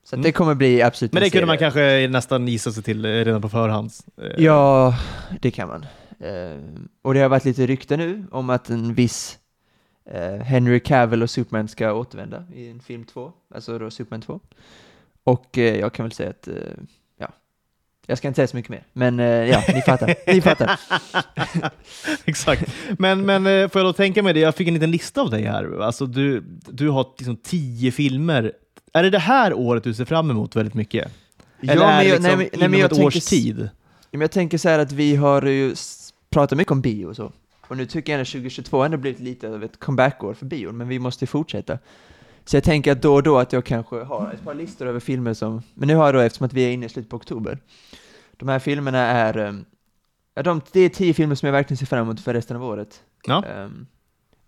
Så 0.05 0.09
att 0.09 0.13
Mm. 0.19 0.23
det 0.23 0.33
kommer 0.33 0.55
bli 0.55 0.83
absolut 0.83 1.13
Men 1.13 1.23
en 1.23 1.25
det 1.27 1.31
kunde 1.31 1.47
man 1.47 1.59
kanske 1.59 2.09
nästan 2.11 2.49
gissa 2.49 2.73
sig 2.73 2.83
till 2.83 3.05
eh, 3.05 3.09
redan 3.09 3.43
på 3.43 3.49
förhand. 3.49 3.91
Eh, 4.23 4.45
Ja, 4.45 4.95
det 5.41 5.51
kan 5.51 5.69
man. 5.69 5.87
Eh, 6.21 6.61
och 7.03 7.15
det 7.15 7.21
har 7.21 7.29
varit 7.29 7.45
lite 7.45 7.67
rykte 7.67 7.97
nu 7.97 8.25
om 8.31 8.51
att 8.51 8.71
en 8.71 8.95
viss 8.95 9.37
Eh, 9.37 9.50
Henry 10.45 10.81
Cavill 10.81 11.23
och 11.23 11.31
Superman 11.31 11.69
ska 11.69 11.93
återvända 11.93 12.45
i 12.55 12.69
en 12.71 12.81
film 12.81 13.05
2, 13.05 13.33
alltså 13.55 13.79
då 13.79 13.91
Superman 13.91 14.23
2. 14.23 14.41
Och 15.25 15.59
eh, 15.59 15.77
jag 15.81 15.93
kan 15.93 16.05
väl 16.05 16.13
säga 16.13 16.31
att, 16.31 16.49
eh, 16.49 16.55
ja, 17.19 17.29
jag 18.07 18.19
ska 18.19 18.29
inte 18.29 18.37
säga 18.37 18.47
så 18.49 18.57
mycket 18.57 18.71
mer, 18.71 18.85
men 18.93 19.21
eh, 19.21 19.27
ja, 19.27 19.63
ni 19.75 19.83
fattar, 19.83 20.15
ni 20.35 20.41
fattar. 20.41 20.81
Exakt. 22.25 22.73
Men, 22.99 23.27
men 23.27 23.47
eh, 23.47 23.69
får 23.69 23.81
jag 23.81 23.89
då 23.89 23.93
tänka 23.93 24.23
mig 24.23 24.35
det, 24.35 24.41
jag 24.41 24.55
fick 24.55 24.69
en 24.69 24.75
liten 24.75 24.91
lista 24.91 25.21
av 25.21 25.31
dig 25.31 25.43
här. 25.43 25.81
Alltså 25.83 26.07
du, 26.07 26.41
du 26.69 26.89
har 26.89 27.07
liksom 27.19 27.37
tio 27.37 27.93
filmer. 27.93 28.53
Är 28.93 29.03
det 29.03 29.11
det 29.11 29.19
här 29.19 29.53
året 29.55 29.85
du 29.85 29.95
ser 29.95 30.05
fram 30.05 30.31
emot 30.31 30.57
väldigt 30.57 30.75
mycket? 30.75 31.13
Eller 31.63 31.75
Ja, 31.75 31.87
men 31.87 31.97
jag- 31.97 32.05
liksom 32.05 32.23
nej, 32.23 32.37
men- 32.37 32.49
nej, 32.61 32.69
men 32.69 32.81
jag 32.81 32.87
ett 32.93 32.97
tänker 32.99 33.07
års 33.19 33.25
tid? 33.25 33.69
Men 34.11 34.21
jag 34.21 34.31
tänker 34.31 34.59
så 34.59 34.69
här 34.69 34.79
att 34.79 34.93
vi 34.93 35.17
har 35.17 35.43
ju 35.43 35.75
pratat 36.31 36.59
mycket 36.59 36.71
om 36.73 36.81
bio 36.81 37.07
och 37.07 37.17
så. 37.17 37.33
Och 37.71 37.77
nu 37.77 37.87
tycker 37.87 38.13
jag 38.13 38.21
att 38.21 38.29
2022 38.29 38.83
ändå 38.83 38.97
blivit 38.97 39.21
lite 39.21 39.49
av 39.49 39.65
ett 39.65 39.81
comeback-år 39.81 40.35
för 40.35 40.47
bion, 40.47 40.77
men 40.77 40.89
vi 40.89 40.99
måste 40.99 41.25
ju 41.25 41.27
fortsätta. 41.27 41.79
Så 42.45 42.57
jag 42.57 42.65
tänker 42.65 42.93
att 42.93 43.03
då 43.03 43.15
och 43.15 43.23
då 43.23 43.39
att 43.39 43.53
jag 43.53 43.65
kanske 43.65 43.97
har 43.97 44.33
ett 44.35 44.45
par 44.45 44.55
listor 44.55 44.87
över 44.87 45.01
filmer 45.01 45.35
som, 45.35 45.63
men 45.75 45.89
nu 45.89 45.95
har 45.95 46.05
jag 46.05 46.15
då 46.15 46.19
eftersom 46.21 46.47
att 46.47 46.53
vi 46.53 46.63
är 46.63 46.73
inne 46.73 46.87
i 46.87 46.89
slutet 46.89 47.11
på 47.11 47.17
oktober. 47.17 47.59
De 48.33 48.49
här 48.49 48.59
filmerna 48.59 48.99
är, 48.99 49.37
um, 49.37 49.65
ja, 50.35 50.43
de, 50.43 50.61
det 50.73 50.81
är 50.81 50.89
tio 50.89 51.15
filmer 51.15 51.35
som 51.35 51.47
jag 51.47 51.53
verkligen 51.53 51.79
ser 51.79 51.87
fram 51.87 52.03
emot 52.03 52.21
för 52.21 52.35
resten 52.35 52.57
av 52.57 52.65
året. 52.65 53.03
Ja. 53.27 53.45
Um, 53.57 53.87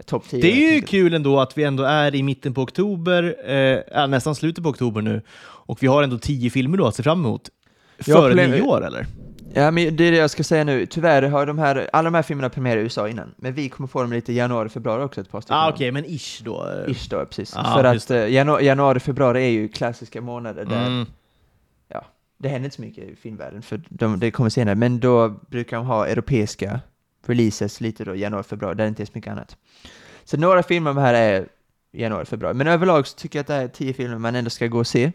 Topp 0.07 0.29
10. 0.29 0.43
Det 0.43 0.53
är 0.53 0.75
ju 0.75 0.81
kul 0.81 1.15
ändå 1.15 1.41
att 1.41 1.59
vi 1.59 1.65
ändå 1.65 1.83
är 1.83 2.15
i 2.15 2.23
mitten 2.23 2.55
på 2.55 2.63
oktober, 2.63 3.51
eh, 3.51 4.09
nästan 4.09 4.35
slutet 4.35 4.65
på 4.65 4.71
oktober 4.71 5.01
nu, 5.01 5.23
och 5.43 5.83
vi 5.83 5.87
har 5.87 6.03
ändå 6.03 6.19
tio 6.19 6.51
filmer 6.51 6.79
då 6.79 6.87
att 6.87 6.95
se 6.95 7.03
fram 7.03 7.19
emot. 7.19 7.49
Före 7.99 8.47
nyår 8.47 8.87
eller? 8.87 9.07
Ja, 9.55 9.71
men 9.71 9.97
det 9.97 10.05
är 10.05 10.11
det 10.11 10.17
jag 10.17 10.31
ska 10.31 10.45
säga 10.45 10.65
nu. 10.65 10.87
Tyvärr 10.87 11.23
har 11.23 11.47
de 11.47 11.59
här, 11.59 11.91
alla 11.93 12.11
de 12.11 12.15
här 12.15 12.23
filmerna 12.23 12.49
premiär 12.49 12.77
i 12.77 12.81
USA 12.81 13.09
innan, 13.09 13.35
men 13.37 13.53
vi 13.55 13.69
kommer 13.69 13.87
få 13.87 14.03
dem 14.03 14.13
lite 14.13 14.33
i 14.33 14.37
januari, 14.37 14.69
februari 14.69 15.03
också, 15.03 15.21
ett 15.21 15.31
par 15.31 15.41
stycken. 15.41 15.57
Ah. 15.57 15.71
Okej, 15.71 15.93
men 15.93 16.05
ish 16.05 16.43
då. 16.45 16.69
Ish 16.89 17.09
då, 17.11 17.27
precis. 17.27 17.53
Ja, 17.57 17.75
För 17.77 17.85
att 17.85 18.11
eh, 18.11 18.29
januari, 18.29 18.65
januari, 18.67 19.01
februari 19.01 19.45
är 19.45 19.49
ju 19.51 19.69
klassiska 19.69 20.21
månader 20.21 20.65
där 20.65 20.87
Mm. 20.87 21.07
det 22.39 22.49
händer 22.49 22.65
inte 22.65 22.77
så 22.77 22.83
mycket 22.83 23.05
i 23.05 23.17
filmvärlden, 23.17 23.63
för 23.63 23.81
de, 23.89 24.19
det 24.21 24.31
kommer 24.31 24.51
senare, 24.51 24.75
men 24.75 25.01
då 25.01 25.29
brukar 25.29 25.77
de 25.77 25.87
ha 25.87 26.07
europeiska 26.07 26.81
releases 27.27 27.81
lite 27.81 28.05
då, 28.05 28.15
januari, 28.17 28.43
februari, 28.43 28.75
där 28.75 28.85
det 28.85 28.89
inte 28.89 29.03
är 29.03 29.07
så 29.07 29.13
mycket 29.15 29.33
annat. 29.33 29.57
Så 30.25 30.37
några 30.37 30.63
filmer 30.63 30.93
här 30.93 31.15
är 31.15 31.49
januari, 31.93 32.25
februari, 32.25 32.55
men 32.55 32.67
överlag 32.67 33.07
så 33.07 33.17
tycker 33.19 33.39
jag 33.39 33.41
att 33.41 33.47
det 33.47 33.55
här 33.55 33.65
är 33.65 33.69
tio 33.69 33.93
filmer 33.93 34.19
man 34.19 34.35
ändå 34.35 34.51
ska 34.51 34.67
gå 34.67 34.79
och 34.79 34.87
se. 34.87 35.13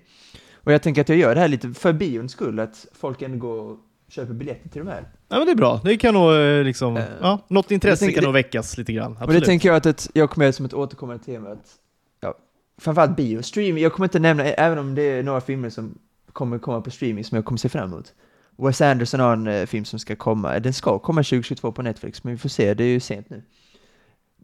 Och 0.54 0.74
jag 0.74 0.82
tänker 0.82 1.02
att 1.02 1.10
jag 1.10 1.18
gör 1.18 1.36
det 1.36 1.42
här 1.42 1.48
lite 1.48 1.74
för 1.74 1.94
bions 1.94 2.32
skull, 2.32 2.60
att 2.60 2.86
folk 2.94 3.22
ändå 3.22 3.38
går 3.38 3.62
och 3.72 3.78
köper 4.10 4.34
biljetter 4.34 4.70
till 4.70 4.86
de 4.86 4.92
här. 4.92 5.06
Ja, 5.30 5.38
men 5.38 5.46
det 5.46 5.52
är 5.52 5.56
bra. 5.56 5.82
Det 5.84 5.98
kan 5.98 6.14
nog 6.14 6.34
eh, 6.36 6.64
liksom, 6.64 6.98
Eh, 6.98 7.04
ja, 7.22 7.40
något 7.48 7.72
intresse 7.72 8.00
tänker- 8.06 8.16
kan 8.16 8.24
nog 8.24 8.34
väckas 8.34 8.78
lite 8.78 8.94
grann. 8.94 9.12
Och 9.12 9.18
det 9.18 9.24
Absolut. 9.24 9.46
tänker 9.46 9.70
jag 9.70 9.76
att 9.76 9.86
ett, 9.86 10.10
jag 10.14 10.30
kommer 10.30 10.52
som 10.52 10.66
ett 10.66 10.74
återkommande 10.74 11.24
tema, 11.24 11.50
att, 11.50 11.66
ja, 12.22 12.34
framförallt 12.82 13.16
bio, 13.18 13.42
streaming, 13.42 13.84
jag 13.84 13.94
kommer 13.94 14.06
inte 14.06 14.20
nämna, 14.20 14.44
även 14.44 14.78
om 14.78 14.96
det 14.96 15.02
är 15.02 15.24
några 15.24 15.42
filmer 15.42 15.70
som 15.70 15.98
kommer 16.34 16.60
komma 16.60 16.82
på 16.82 16.92
streaming 16.92 17.24
som 17.24 17.36
jag 17.36 17.46
kommer 17.46 17.58
se 17.60 17.70
fram 17.70 17.94
emot. 17.94 18.14
Wes 18.58 18.82
Anderson 18.82 19.20
har 19.20 19.34
en 19.34 19.48
eh, 19.48 19.66
film 19.66 19.86
som 19.86 20.00
ska 20.00 20.16
komma, 20.16 20.60
den 20.60 20.74
ska 20.74 21.00
komma 21.00 21.24
2022 21.24 21.72
på 21.72 21.82
Netflix, 21.82 22.24
men 22.24 22.34
vi 22.34 22.38
får 22.40 22.50
se, 22.50 22.74
det 22.74 22.84
är 22.84 22.88
ju 22.88 23.00
sent 23.00 23.30
nu. 23.30 23.44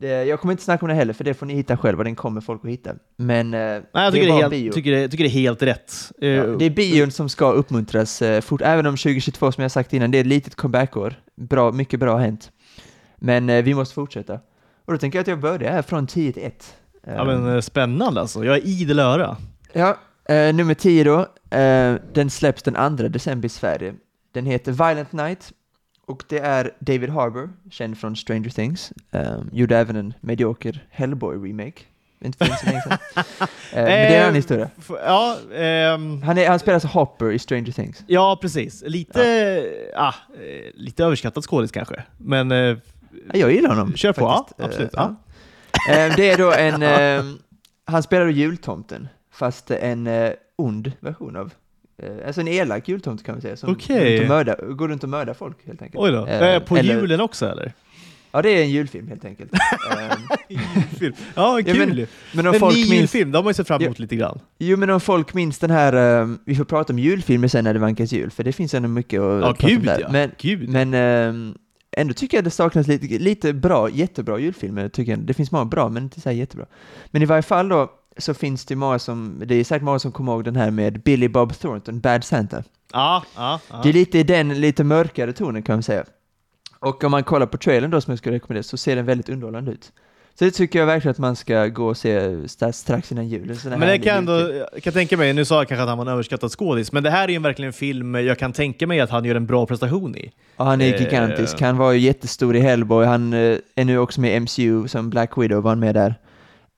Det, 0.03 0.25
jag 0.25 0.39
kommer 0.39 0.51
inte 0.51 0.63
snacka 0.63 0.85
om 0.85 0.89
det 0.89 0.95
heller, 0.95 1.13
för 1.13 1.23
det 1.23 1.33
får 1.33 1.45
ni 1.45 1.53
hitta 1.53 1.77
själva, 1.77 2.03
den 2.03 2.15
kommer 2.15 2.41
folk 2.41 2.65
att 2.65 2.71
hitta. 2.71 2.95
Men 3.15 3.53
eh, 3.53 3.59
Nej, 3.59 3.83
jag 3.93 4.13
tycker 4.13 4.27
det, 4.27 4.33
är 4.33 4.37
helt, 4.37 4.51
bio. 4.51 4.71
tycker, 4.71 4.91
det, 4.91 5.09
tycker 5.09 5.23
det 5.23 5.29
är 5.29 5.31
helt 5.31 5.61
rätt. 5.61 5.93
Eh, 6.21 6.29
Ja, 6.29 6.45
det 6.45 6.65
är 6.65 6.69
bion 6.69 7.11
som 7.11 7.29
ska 7.29 7.51
uppmuntras 7.51 8.21
eh, 8.21 8.41
fort, 8.41 8.61
även 8.61 8.85
om 8.85 8.97
2022 8.97 9.51
som 9.51 9.61
jag 9.61 9.71
sagt 9.71 9.93
innan, 9.93 10.11
det 10.11 10.17
är 10.17 10.19
ett 10.19 10.27
litet 10.27 10.55
comeback-år. 10.55 11.13
Bra, 11.35 11.71
mycket 11.71 11.99
bra 11.99 12.11
har 12.11 12.19
hänt. 12.19 12.51
Men 13.15 13.49
eh, 13.49 13.63
vi 13.63 13.73
måste 13.73 13.95
fortsätta. 13.95 14.33
Och 14.85 14.93
då 14.93 14.97
tänker 14.97 15.17
jag 15.17 15.21
att 15.21 15.27
jag 15.27 15.39
börjar 15.39 15.71
här 15.71 15.81
från 15.81 16.07
10 16.07 16.33
till 16.33 16.43
1. 16.43 16.75
ja, 17.07 17.23
men, 17.25 17.55
eh, 17.55 17.61
spännande 17.61 18.21
alltså. 18.21 18.45
Jag 18.45 18.57
är 18.57 18.67
idel 18.67 18.99
öra. 18.99 19.37
Ja, 19.73 19.97
eh, 20.29 20.53
nummer 20.53 20.73
10 20.73 21.03
då. 21.03 21.19
Eh, 21.57 21.95
den 22.13 22.29
släpps 22.29 22.63
den 22.63 22.97
2 22.97 23.07
december 23.07 23.45
i 23.45 23.49
Sverige. 23.49 23.93
Den 24.33 24.45
heter 24.45 24.71
Violent 24.71 25.11
Night 25.11 25.51
och 26.05 26.23
det 26.29 26.39
är 26.39 26.71
David 26.79 27.09
Harbour, 27.09 27.49
känd 27.71 27.97
från 27.97 28.15
Stranger 28.15 28.49
Things. 28.49 28.93
Eh, 29.11 29.37
gjorde 29.51 29.77
även 29.77 29.95
en 29.95 30.13
medioker 30.21 30.85
Hellboy-remake. 30.91 31.79
Inte 32.19 32.45
för 32.45 32.55
så 32.55 32.65
länge 32.65 32.81
sedan. 32.81 32.97
Eh, 33.75 33.83
men 33.83 33.85
det 33.85 33.91
är 34.07 34.17
en 34.17 34.23
annan 34.23 34.35
historia. 34.35 34.69
F- 34.77 34.91
Ja, 35.05 35.37
ehm, 35.55 36.21
Han, 36.21 36.37
är, 36.37 36.49
han 36.49 36.59
spelar 36.59 36.73
alltså 36.73 36.87
Hopper 36.87 37.31
i 37.31 37.39
Stranger 37.39 37.71
Things. 37.71 38.03
ja, 38.07 38.37
precis. 38.41 38.83
Lite, 38.85 39.65
ah, 39.95 40.13
eh, 40.33 40.71
lite 40.73 41.03
överskattad 41.03 41.43
skådis 41.43 41.71
kanske. 41.71 42.03
Men 42.17 42.51
Ja, 42.51 42.75
Jag 43.33 43.51
gillar 43.51 43.69
honom. 43.69 43.93
Kör 43.95 44.13
på, 44.13 44.27
faktiskt. 44.29 44.55
ja, 44.59 44.65
absolut, 44.65 44.93
Eh, 45.89 45.99
ja. 45.99 46.15
Det 46.15 46.29
är 46.31 46.37
då 46.37 46.51
en, 46.51 47.37
han 47.85 48.03
spelar 48.03 48.27
jultomten, 48.27 49.07
fast 49.31 49.71
en 49.71 50.09
ond 50.55 50.91
version 50.99 51.35
av, 51.35 51.51
alltså 52.25 52.41
en 52.41 52.47
elak 52.47 52.87
jultomte 52.89 53.23
kan 53.23 53.35
man 53.35 53.41
säga, 53.41 53.57
som 53.57 53.71
Okej. 53.71 53.97
går, 53.97 54.05
runt 54.09 54.21
och 54.23 54.27
mördar, 54.29 54.73
går 54.73 54.87
runt 54.87 55.03
och 55.03 55.09
mördar 55.09 55.33
folk 55.33 55.57
helt 55.67 55.81
enkelt. 55.81 56.03
oj 56.03 56.11
då. 56.11 56.25
Eh, 56.27 56.53
Eh, 56.55 56.59
på 56.63 56.77
eller- 56.77 56.95
julen 57.01 57.21
också 57.21 57.45
eller? 57.49 57.73
Ja, 58.31 58.41
det 58.41 58.49
är 58.49 58.61
en 58.63 58.69
julfilm 58.69 59.07
helt 59.07 59.25
enkelt. 59.25 59.51
Eh, 59.91 60.17
Julfilm. 60.49 61.13
Ja, 61.35 61.59
Ja, 61.59 61.65
kul 61.73 61.87
men- 61.87 61.97
ju. 61.97 62.07
men 62.33 62.47
om 62.47 62.53
En 62.53 62.59
folk 62.59 62.75
ny 62.75 62.81
minns, 62.81 62.93
julfilm, 62.93 63.31
det 63.31 63.37
har 63.37 63.43
man 63.43 63.49
ju 63.49 63.53
sett 63.53 63.67
fram 63.67 63.81
emot 63.81 63.99
lite 63.99 64.15
grann. 64.15 64.39
jo 64.59 64.77
men 64.77 64.89
om 64.89 64.99
folk 64.99 65.33
minns 65.33 65.59
den 65.59 65.71
här, 65.71 66.21
eh, 66.21 66.27
vi 66.45 66.55
får 66.55 66.63
prata 66.63 66.93
om 66.93 66.99
julfilmer 66.99 67.47
sen 67.47 67.63
när 67.63 67.73
det 67.73 67.79
vankas 67.79 68.11
jul, 68.11 68.31
för 68.31 68.43
det 68.43 68.53
finns 68.53 68.73
ändå 68.73 68.89
mycket 68.89 69.21
att 69.21 69.41
Ja, 69.41 69.47
prata 69.47 69.65
om 69.67 69.69
gud 69.73 69.83
där. 69.85 69.99
ja. 69.99 70.07
Men, 70.11 70.31
Gud. 70.41 70.69
Men 70.69 70.93
eh, 70.93 71.53
ändå 71.97 72.13
tycker 72.13 72.37
jag 72.37 72.43
det 72.43 72.49
saknas 72.49 72.87
lite, 72.87 73.05
lite 73.23 73.53
bra, 73.53 73.89
jättebra 73.89 74.39
julfilmer. 74.39 74.89
Tycker 74.89 75.11
jag. 75.11 75.19
Det 75.19 75.33
finns 75.33 75.51
många 75.51 75.65
bra, 75.65 75.89
men 75.89 76.03
inte 76.03 76.21
så 76.21 76.31
jättebra. 76.31 76.65
Men 77.11 77.21
i 77.21 77.25
varje 77.25 77.41
fall 77.41 77.69
då, 77.69 77.91
så 78.17 78.33
finns 78.33 78.65
det 78.65 78.75
många 78.75 78.99
som, 78.99 79.43
det 79.45 79.55
är 79.55 79.63
säkert 79.63 79.83
många 79.83 79.99
som 79.99 80.11
kommer 80.11 80.31
ihåg 80.31 80.43
den 80.43 80.55
här 80.55 80.71
med 80.71 81.01
Billy 81.01 81.27
Bob 81.27 81.53
Thornton, 81.53 81.99
Bad 81.99 82.23
Santa. 82.23 82.63
Ja, 82.93 83.23
ja, 83.35 83.59
ja. 83.69 83.79
Det 83.83 83.89
är 83.89 83.93
lite 83.93 84.19
i 84.19 84.23
den 84.23 84.61
lite 84.61 84.83
mörkare 84.83 85.33
tonen 85.33 85.63
kan 85.63 85.75
man 85.75 85.83
säga. 85.83 86.03
Och 86.79 87.03
om 87.03 87.11
man 87.11 87.23
kollar 87.23 87.45
på 87.45 87.57
trailern 87.57 87.91
då 87.91 88.01
som 88.01 88.11
jag 88.11 88.19
skulle 88.19 88.35
rekommendera 88.35 88.63
så 88.63 88.77
ser 88.77 88.95
den 88.95 89.05
väldigt 89.05 89.29
underhållande 89.29 89.71
ut. 89.71 89.91
Så 90.39 90.45
det 90.45 90.51
tycker 90.51 90.79
jag 90.79 90.85
verkligen 90.85 91.11
att 91.11 91.17
man 91.17 91.35
ska 91.35 91.67
gå 91.67 91.87
och 91.87 91.97
se 91.97 92.47
strax 92.73 93.11
innan 93.11 93.27
jul. 93.27 93.57
Men 93.65 93.81
härlig 93.81 94.03
kan 94.03 94.17
ändå, 94.17 94.51
jag 94.73 94.83
kan 94.83 94.93
tänka 94.93 95.17
mig, 95.17 95.33
nu 95.33 95.45
sa 95.45 95.55
jag 95.55 95.67
kanske 95.67 95.83
att 95.83 95.89
han 95.89 95.97
var 95.97 96.05
en 96.05 96.11
överskattad 96.11 96.51
skådis, 96.51 96.91
men 96.91 97.03
det 97.03 97.09
här 97.09 97.27
är 97.27 97.31
ju 97.31 97.39
verkligen 97.39 97.67
en 97.67 97.73
film 97.73 98.15
jag 98.15 98.39
kan 98.39 98.53
tänka 98.53 98.87
mig 98.87 98.99
att 98.99 99.09
han 99.09 99.25
gör 99.25 99.35
en 99.35 99.45
bra 99.45 99.65
prestation 99.65 100.15
i. 100.15 100.31
Ja, 100.57 100.63
han 100.63 100.81
är 100.81 100.93
Eh, 100.93 101.01
gigantisk. 101.01 101.61
Han 101.61 101.77
var 101.77 101.91
ju 101.91 101.99
jättestor 101.99 102.55
i 102.55 102.59
Hellboy. 102.59 103.05
Han 103.05 103.33
eh, 103.33 103.57
är 103.75 103.85
nu 103.85 103.97
också 103.97 104.21
med 104.21 104.35
i 104.35 104.39
MCU 104.39 104.87
som 104.87 105.09
Black 105.09 105.37
Widow 105.37 105.63
var 105.63 105.71
han 105.71 105.79
med 105.79 105.95
där. 105.95 106.15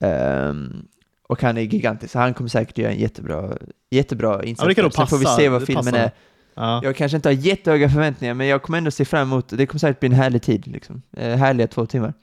Ehm, 0.03 0.85
och 1.27 1.41
han 1.41 1.57
är 1.57 1.61
gigantisk, 1.61 2.13
så 2.13 2.19
han 2.19 2.33
kommer 2.33 2.49
säkert 2.49 2.77
göra 2.77 2.91
en 2.91 2.99
jättebra, 2.99 3.57
jättebra 3.91 4.43
insats. 4.43 4.63
Ja, 4.63 4.67
det 4.67 4.75
kan 4.75 4.83
där. 4.83 4.91
Sen 4.91 5.07
får 5.07 5.17
vi 5.17 5.25
passa. 5.25 5.37
se 5.37 5.49
vad 5.49 5.65
filmen 5.65 5.95
är. 5.95 6.11
Ja. 6.55 6.79
Jag 6.83 6.95
kanske 6.95 7.15
inte 7.15 7.29
har 7.29 7.33
jättehöga 7.33 7.89
förväntningar, 7.89 8.33
men 8.33 8.47
jag 8.47 8.61
kommer 8.61 8.77
ändå 8.77 8.91
se 8.91 9.05
fram 9.05 9.21
emot, 9.21 9.49
det 9.49 9.65
kommer 9.65 9.79
säkert 9.79 9.99
bli 9.99 10.09
en 10.09 10.15
härlig 10.15 10.41
tid, 10.41 10.67
liksom. 10.67 11.01
Eh, 11.17 11.35
härliga 11.35 11.67
två 11.67 11.85
timmar. 11.85 12.13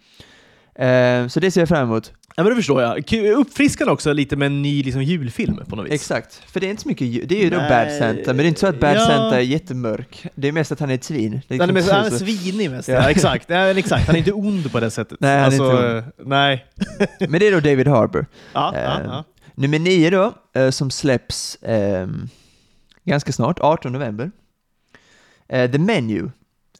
Ehm, 0.74 1.28
så 1.28 1.40
det 1.40 1.50
ser 1.50 1.60
jag 1.60 1.68
fram 1.68 1.88
emot. 1.88 2.12
Ja, 2.36 2.42
men 2.42 2.50
det 2.50 2.56
förstår 2.56 2.82
jag. 2.82 3.06
Kul- 3.06 3.32
Uppfriskande 3.34 3.92
också 3.92 4.12
lite 4.12 4.36
med 4.36 4.46
en 4.46 4.62
ny 4.62 4.82
liksom, 4.82 5.02
julfilm 5.02 5.56
på 5.68 5.76
något 5.76 5.86
vis. 5.86 5.92
Exakt, 5.92 6.34
för 6.34 6.60
det 6.60 6.66
är 6.66 6.70
inte 6.70 6.82
så 6.82 6.88
mycket 6.88 7.06
ju- 7.06 7.24
det 7.24 7.38
är 7.40 7.44
ju 7.44 7.50
då 7.50 7.56
Nej, 7.56 7.70
Bad 7.86 7.98
Santa, 7.98 8.22
men 8.26 8.36
det 8.36 8.42
är 8.42 8.48
inte 8.48 8.60
så 8.60 8.66
att 8.66 8.80
Bad 8.80 8.96
ja. 8.96 9.00
Santa 9.06 9.36
är 9.36 9.40
jättemörk. 9.40 10.26
Det 10.34 10.48
är 10.48 10.52
mest 10.52 10.72
att 10.72 10.80
han 10.80 10.90
är 10.90 10.94
ett 10.94 11.04
svin. 11.04 11.40
Det 11.48 11.54
är 11.54 11.58
Han 11.60 11.68
är, 11.68 11.72
mest, 11.72 11.86
liksom 11.86 11.96
han 11.96 12.06
är 12.06 12.10
så- 12.10 12.24
svinig 12.24 12.70
mest. 12.70 12.88
Ja. 12.88 12.94
Ja. 12.94 13.10
exakt. 13.10 13.44
Ja, 13.50 13.56
men 13.56 13.76
exakt. 13.78 14.06
Han 14.06 14.14
är 14.14 14.18
inte 14.18 14.32
ond 14.32 14.72
på 14.72 14.80
det 14.80 14.90
sättet. 14.90 15.20
Nej, 15.20 15.40
han 15.42 15.52
är 15.52 15.56
inte 15.86 15.96
eh, 16.18 16.26
Nej. 16.26 16.66
Men 17.28 17.40
det 17.40 17.46
är 17.48 17.52
då 17.52 17.60
David 17.60 17.88
Harbour. 17.88 18.26
Ja, 18.52 18.72
ja, 18.74 18.80
Eh, 19.00 19.06
ja. 19.06 19.24
Nummer 19.54 19.78
nio 19.78 20.10
då, 20.10 20.32
eh, 20.54 20.70
som 20.70 20.90
släpps 20.90 21.58
ehm, 21.62 22.28
ganska 23.04 23.32
snart, 23.32 23.58
18 23.60 23.92
november. 23.92 24.30
Eh, 25.48 25.70
The 25.70 25.78
Menu, 25.78 26.30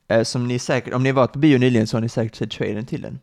eh, 0.09 0.23
som 0.23 0.49
ni 0.49 0.59
säkert, 0.59 0.95
om 0.95 1.03
ni 1.03 1.09
har 1.09 1.15
varit 1.17 1.33
på 1.33 1.39
bio 1.39 1.59
nyligen 1.59 1.87
så 1.87 1.97
har 1.97 2.01
ni 2.03 2.09
säkert 2.09 2.35
sett 2.35 2.51
trailern 2.51 2.87
till 2.87 3.03
den. 3.03 3.19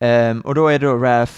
Ehm, 0.00 0.40
och 0.40 0.54
då 0.54 0.68
är 0.68 0.78
det 0.78 0.86
då 0.86 0.96
Ralph, 0.96 1.32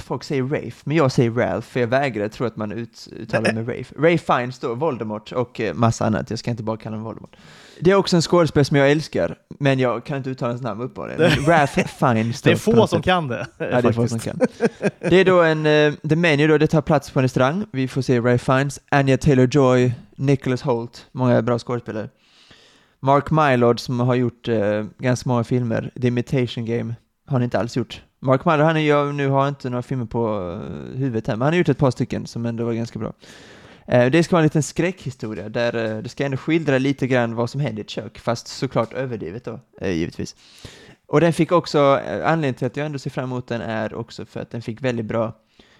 folk 0.00 0.24
säger 0.24 0.42
Rafe, 0.42 0.82
men 0.84 0.96
jag 0.96 1.12
säger 1.12 1.30
Ralph, 1.30 1.68
för 1.68 1.80
jag 1.80 1.86
vägrar 1.86 2.28
tro 2.28 2.46
att 2.46 2.56
man 2.56 2.72
ut, 2.72 3.08
uttalar 3.12 3.52
med 3.52 3.68
Rafe. 3.68 3.94
Ray 3.98 4.18
Fiennes 4.18 4.58
då, 4.58 4.74
Voldemort 4.74 5.32
och 5.32 5.60
eh, 5.60 5.74
massa 5.74 6.06
annat, 6.06 6.30
jag 6.30 6.38
ska 6.38 6.50
inte 6.50 6.62
bara 6.62 6.76
kalla 6.76 6.96
honom 6.96 7.04
Voldemort. 7.04 7.36
Det 7.80 7.90
är 7.90 7.94
också 7.94 8.16
en 8.16 8.22
skådespelare 8.22 8.64
som 8.64 8.76
jag 8.76 8.90
älskar, 8.90 9.36
men 9.58 9.78
jag 9.78 10.04
kan 10.04 10.16
inte 10.16 10.30
uttala 10.30 10.52
hans 10.52 10.62
namn 10.62 10.80
uppenbarligen. 10.80 11.44
Ralph 11.46 11.78
Fiennes 11.98 12.42
Det 12.42 12.50
är 12.50 12.56
få 12.56 12.86
som 12.86 13.02
kan 13.02 13.28
det. 13.28 13.46
Ja, 13.58 13.66
det 13.66 13.74
är 13.74 13.82
faktiskt. 13.82 14.08
som 14.08 14.18
kan. 14.18 14.40
Det 14.98 15.16
är 15.16 15.24
då 15.24 15.42
en, 15.42 15.66
uh, 15.66 15.94
The 16.08 16.16
Menu 16.16 16.46
då, 16.48 16.58
det 16.58 16.66
tar 16.66 16.82
plats 16.82 17.10
på 17.10 17.18
en 17.18 17.22
restaurang. 17.22 17.66
Vi 17.72 17.88
får 17.88 18.02
se 18.02 18.20
Ray 18.20 18.38
Fiennes, 18.38 18.80
Anya 18.90 19.16
Taylor-Joy, 19.16 19.92
Nicholas 20.16 20.62
Holt, 20.62 21.06
många 21.12 21.42
bra 21.42 21.58
skådespelare. 21.58 22.08
Mark 23.00 23.30
Mylod 23.30 23.80
som 23.80 24.00
har 24.00 24.14
gjort 24.14 24.48
eh, 24.48 24.84
ganska 24.98 25.28
många 25.28 25.44
filmer, 25.44 25.90
The 26.00 26.08
Imitation 26.08 26.64
Game, 26.64 26.94
har 27.28 27.32
han 27.32 27.42
inte 27.42 27.58
alls 27.58 27.76
gjort. 27.76 28.02
Mark 28.20 28.44
Mylod, 28.44 28.66
han 28.66 28.76
är, 28.76 28.80
jag 28.80 29.14
nu 29.14 29.28
har 29.28 29.40
jag 29.40 29.48
inte 29.48 29.70
några 29.70 29.82
filmer 29.82 30.06
på 30.06 30.52
eh, 30.52 30.98
huvudet 30.98 31.26
här, 31.26 31.36
men 31.36 31.42
han 31.42 31.52
har 31.52 31.58
gjort 31.58 31.68
ett 31.68 31.78
par 31.78 31.90
stycken 31.90 32.26
som 32.26 32.46
ändå 32.46 32.64
var 32.64 32.72
ganska 32.72 32.98
bra. 32.98 33.12
Eh, 33.86 34.10
det 34.10 34.22
ska 34.22 34.36
vara 34.36 34.42
en 34.42 34.46
liten 34.46 34.62
skräckhistoria 34.62 35.48
där 35.48 35.96
eh, 35.96 36.02
det 36.02 36.08
ska 36.08 36.24
ändå 36.24 36.36
skildra 36.36 36.78
lite 36.78 37.06
grann 37.06 37.34
vad 37.34 37.50
som 37.50 37.60
händer 37.60 37.78
i 37.78 37.84
ett 37.84 37.90
kök, 37.90 38.18
fast 38.18 38.46
såklart 38.46 38.92
överdrivet 38.92 39.44
då, 39.44 39.60
givetvis. 39.80 40.36
Och 41.06 41.20
den 41.20 41.32
fick 41.32 41.52
också, 41.52 41.78
anledningen 42.24 42.54
till 42.54 42.66
att 42.66 42.76
jag 42.76 42.86
ändå 42.86 42.98
ser 42.98 43.10
fram 43.10 43.24
emot 43.24 43.48
den 43.48 43.60
är 43.60 43.94
också 43.94 44.26
för 44.26 44.40
att 44.40 44.50
den 44.50 44.62
fick 44.62 44.82
väldigt 44.82 45.06
bra 45.06 45.32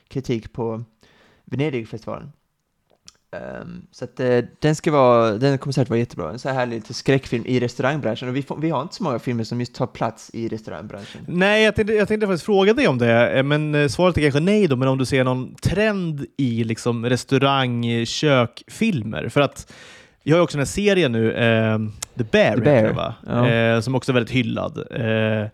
kritik 0.09 0.53
på 0.53 0.85
Venedigfestivalen. 1.45 2.33
Um, 3.33 3.87
så 3.91 4.05
att 4.05 4.21
uh, 4.21 4.45
den 4.59 4.75
ska 4.75 4.93
vara, 4.93 5.33
den 5.33 5.59
kommer 5.59 5.73
säkert 5.73 5.91
vara 5.91 5.99
jättebra. 5.99 6.31
En 6.31 6.39
så 6.39 6.49
här 6.49 6.57
härlig 6.57 6.77
lite 6.77 6.95
skräckfilm 6.95 7.47
i 7.47 7.61
restaurangbranschen 7.61 8.29
och 8.29 8.37
vi, 8.37 8.43
får, 8.43 8.57
vi 8.57 8.71
har 8.71 8.83
inte 8.83 8.95
så 8.95 9.03
många 9.03 9.19
filmer 9.19 9.45
som 9.45 9.61
just 9.61 9.75
tar 9.75 9.87
plats 9.87 10.31
i 10.33 10.49
restaurangbranschen. 10.49 11.25
Nej, 11.29 11.65
jag 11.65 11.75
tänkte, 11.75 11.95
jag 11.95 12.09
tänkte 12.09 12.27
faktiskt 12.27 12.45
fråga 12.45 12.75
dig 12.75 12.89
om 12.89 12.99
det, 12.99 13.39
eh, 13.39 13.43
men 13.43 13.75
eh, 13.75 13.89
svaret 13.89 14.19
är 14.19 14.23
kanske 14.23 14.41
nej 14.41 14.67
då, 14.67 14.77
men 14.77 14.89
om 14.89 14.99
du 14.99 15.05
ser 15.05 15.25
någon 15.25 15.55
trend 15.55 16.27
i 16.37 16.65
liksom 16.65 17.07
restaurang. 17.07 17.85
För 19.31 19.41
att 19.41 19.73
vi 20.25 20.31
har 20.31 20.39
ju 20.39 20.43
också 20.43 20.57
den 20.57 20.61
här 20.61 20.73
serien 20.73 21.13
nu, 21.13 21.33
eh, 21.33 21.79
The 22.19 22.25
Bear, 22.25 22.55
The 22.55 22.61
Bear. 22.61 22.93
Va? 22.93 23.15
Ja. 23.27 23.49
Eh, 23.49 23.81
som 23.81 23.95
också 23.95 24.13
är 24.13 24.15
väldigt 24.15 24.35
hyllad. 24.35 24.85
Eh, 24.91 25.03
ja. 25.03 25.49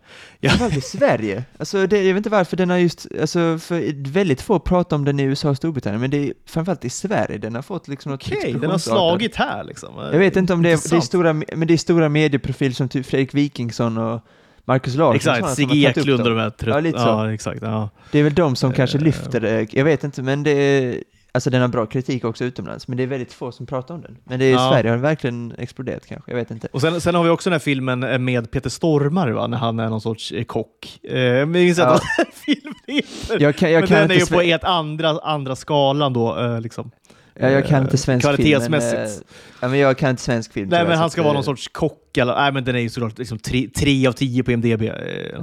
Framförallt 0.49 0.77
i 0.77 0.81
Sverige. 0.81 1.43
Alltså 1.59 1.87
det, 1.87 1.97
jag 1.97 2.13
vet 2.13 2.17
inte 2.17 2.29
varför 2.29 2.57
den 2.57 2.69
har 2.69 2.77
just, 2.77 3.07
alltså 3.21 3.57
för 3.57 4.09
väldigt 4.11 4.41
få 4.41 4.59
pratar 4.59 4.95
om 4.95 5.05
den 5.05 5.19
i 5.19 5.23
USA 5.23 5.49
och 5.49 5.57
Storbritannien, 5.57 6.01
men 6.01 6.11
det 6.11 6.17
är 6.17 6.33
framförallt 6.45 6.85
i 6.85 6.89
Sverige 6.89 7.37
den 7.37 7.55
har 7.55 7.61
fått 7.61 7.87
liksom 7.87 8.11
något 8.11 8.31
Okej, 8.31 8.53
den 8.61 8.71
har 8.71 8.77
slagit 8.77 9.35
här 9.35 9.63
liksom. 9.63 9.89
Jag 10.11 10.19
vet 10.19 10.35
inte 10.35 10.53
om 10.53 10.61
det 10.63 10.69
är, 10.71 10.89
det 10.89 10.95
är 10.97 11.01
stora, 11.01 11.33
men 11.33 11.67
det 11.67 11.73
är 11.73 11.77
stora 11.77 12.09
medieprofiler 12.09 12.73
som 12.75 12.89
typ 12.89 13.05
Fredrik 13.05 13.33
Wikingsson 13.33 13.97
och 13.97 14.21
Marcus 14.67 14.95
Larsson. 14.95 15.15
Exakt, 15.15 15.55
Sigge 15.55 15.75
Eklund 15.89 16.21
och 16.21 16.29
de 16.29 16.39
här 16.39 16.49
trött... 16.49 16.75
Ja, 16.75 16.79
lite 16.79 16.99
så. 16.99 17.07
Ja, 17.07 17.33
exakt. 17.33 17.61
Ja. 17.61 17.89
Det 18.11 18.19
är 18.19 18.23
väl 18.23 18.33
de 18.33 18.55
som 18.55 18.73
kanske 18.73 18.97
Eh. 18.97 19.03
lyfter 19.03 19.39
det, 19.39 19.73
jag 19.73 19.85
vet 19.85 20.03
inte, 20.03 20.21
men 20.21 20.43
det 20.43 20.51
är, 20.51 21.03
alltså 21.35 21.49
den 21.49 21.61
har 21.61 21.67
bra 21.67 21.85
kritik 21.85 22.25
också 22.25 22.43
utomlands, 22.45 22.87
men 22.87 22.97
det 22.97 23.03
är 23.03 23.07
väldigt 23.07 23.33
få 23.33 23.51
som 23.51 23.65
pratar 23.65 23.95
om 23.95 24.01
den. 24.01 24.17
Men 24.23 24.39
det 24.39 24.45
är 24.45 24.49
i 24.49 24.51
Ja. 24.51 24.69
Sverige 24.71 24.89
har 24.89 24.95
den 24.95 25.01
verkligen 25.01 25.53
exploderat 25.57 26.05
kanske, 26.05 26.31
jag 26.31 26.35
vet 26.37 26.51
inte. 26.51 26.67
Och 26.71 26.81
sen, 26.81 27.01
sen 27.01 27.15
har 27.15 27.23
vi 27.23 27.29
också 27.29 27.49
den 27.49 27.53
här 27.53 27.59
filmen 27.59 28.03
eh, 28.03 28.19
med 28.19 28.51
Peter 28.51 28.69
Stormare, 28.69 29.33
va? 29.33 29.47
när 29.47 29.57
han 29.57 29.79
är 29.79 29.89
någon 29.89 30.01
sorts 30.01 30.31
eh, 30.31 30.43
kock. 30.43 30.99
Eh, 31.03 31.13
men 31.13 31.37
jag 31.37 31.47
minns 31.49 31.77
Ja. 31.77 31.85
vad 31.85 31.93
den 31.99 32.07
här 32.17 32.25
filmen 32.45 32.73
heter. 32.87 33.41
Jag 33.43 33.55
kan, 33.55 33.71
jag 33.71 33.79
men 33.81 33.87
kan 33.87 33.97
den 33.97 34.11
är 34.11 34.15
ju 34.15 34.25
på 34.25 34.41
ett 34.41 34.63
andra, 34.63 35.09
andra 35.09 35.55
skalan 35.55 36.13
då. 36.13 36.39
Eh, 36.39 36.61
liksom. 36.61 36.91
ja, 37.33 37.49
jag 37.49 37.65
kan 37.67 37.81
inte 37.81 37.93
eh, 37.93 37.97
svensk 37.97 38.05
film, 38.27 38.35
men, 38.35 38.35
kvalitetsmässigt. 38.35 39.23
ja, 39.61 39.67
men 39.67 39.79
jag 39.79 39.97
kan 39.97 40.09
inte 40.09 40.21
svensk 40.21 40.53
film. 40.53 40.69
Nej, 40.69 40.87
men 40.87 40.97
han 40.97 41.09
ska 41.09 41.23
vara 41.23 41.33
någon 41.33 41.43
sorts 41.43 41.67
kock, 41.67 42.17
eller 42.17 42.35
nej, 42.35 42.51
men 42.51 42.63
den 42.63 42.75
är 42.75 42.79
ju 42.79 42.89
såklart 42.89 43.17
liksom 43.17 43.39
tre, 43.39 43.67
tre 43.75 44.07
av 44.07 44.11
tio 44.11 44.43
på 44.43 44.51
IMDB. 44.51 44.81
Eh, 44.81 44.91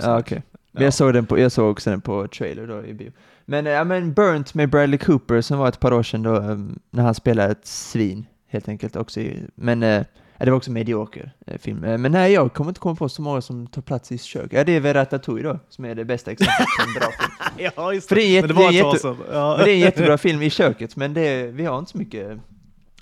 Ja. 0.01 0.23
Men 0.31 0.43
Ja. 0.81 0.83
jag 0.85 0.95
såg, 0.95 1.15
den 1.15 1.27
på, 1.27 1.39
jag 1.39 1.53
såg 1.53 1.71
också 1.71 1.91
den 1.91 2.01
på 2.01 2.29
trailer 2.29 2.67
då 2.67 2.85
i 2.87 2.95
bio. 2.95 3.11
Men, 3.53 3.67
ja, 3.67 3.85
men 3.85 4.13
Burnt 4.13 4.55
med 4.55 4.71
Bradley 4.71 4.99
Cooper 4.99 5.41
som 5.41 5.59
var 5.59 5.69
ett 5.69 5.81
par 5.81 5.93
år 5.93 6.03
sedan 6.03 6.23
då, 6.23 6.37
um, 6.37 6.79
när 6.91 7.03
han 7.03 7.15
spelade 7.15 7.53
ett 7.53 7.67
svin, 7.67 8.27
helt 8.49 8.69
enkelt. 8.69 8.97
Också 8.97 9.21
men 9.55 9.83
eh, 9.83 10.03
det 10.39 10.51
var 10.51 10.57
också 10.57 10.71
en 10.71 10.75
medioker 10.75 11.33
eh, 11.47 11.59
film. 11.59 11.85
Eh, 11.85 11.99
men 11.99 12.13
nej, 12.13 12.33
jag 12.33 12.53
kommer 12.53 12.71
inte 12.71 12.81
komma 12.81 12.95
på 12.95 13.09
så 13.09 13.23
många 13.23 13.41
som 13.41 13.67
tar 13.67 13.83
plats 13.83 14.13
i 14.13 14.19
kök. 14.19 14.49
Ja, 14.53 14.65
det 14.65 14.73
är 14.73 14.81
väl 14.81 14.95
Ratatouille 14.95 15.49
då, 15.49 15.59
som 15.69 15.85
är 15.85 15.95
det 15.95 16.05
bästa 16.05 16.31
exemplet 16.31 16.67
på 16.79 16.83
en 16.89 16.95
bra 16.95 17.09
film. 17.21 17.71
ja, 17.77 17.93
just 17.95 18.09
För 18.09 18.15
det 18.17 18.23
är 18.23 18.27
Men 18.27 18.33
jätte- 18.35 18.47
det 18.49 18.55
var 18.55 18.73
det 18.73 18.79
är 18.79 18.95
jätte-. 18.95 19.17
Ja. 19.33 19.55
Men 19.57 19.65
det 19.65 19.71
är 19.71 19.75
en 19.75 19.81
jättebra 19.81 20.19
film 20.19 20.43
i 20.43 20.51
köket, 20.51 20.97
men 20.97 21.15
det, 21.15 21.47
vi 21.47 21.65
har 21.65 21.79
inte 21.79 21.91
så 21.91 21.99
mycket... 21.99 22.39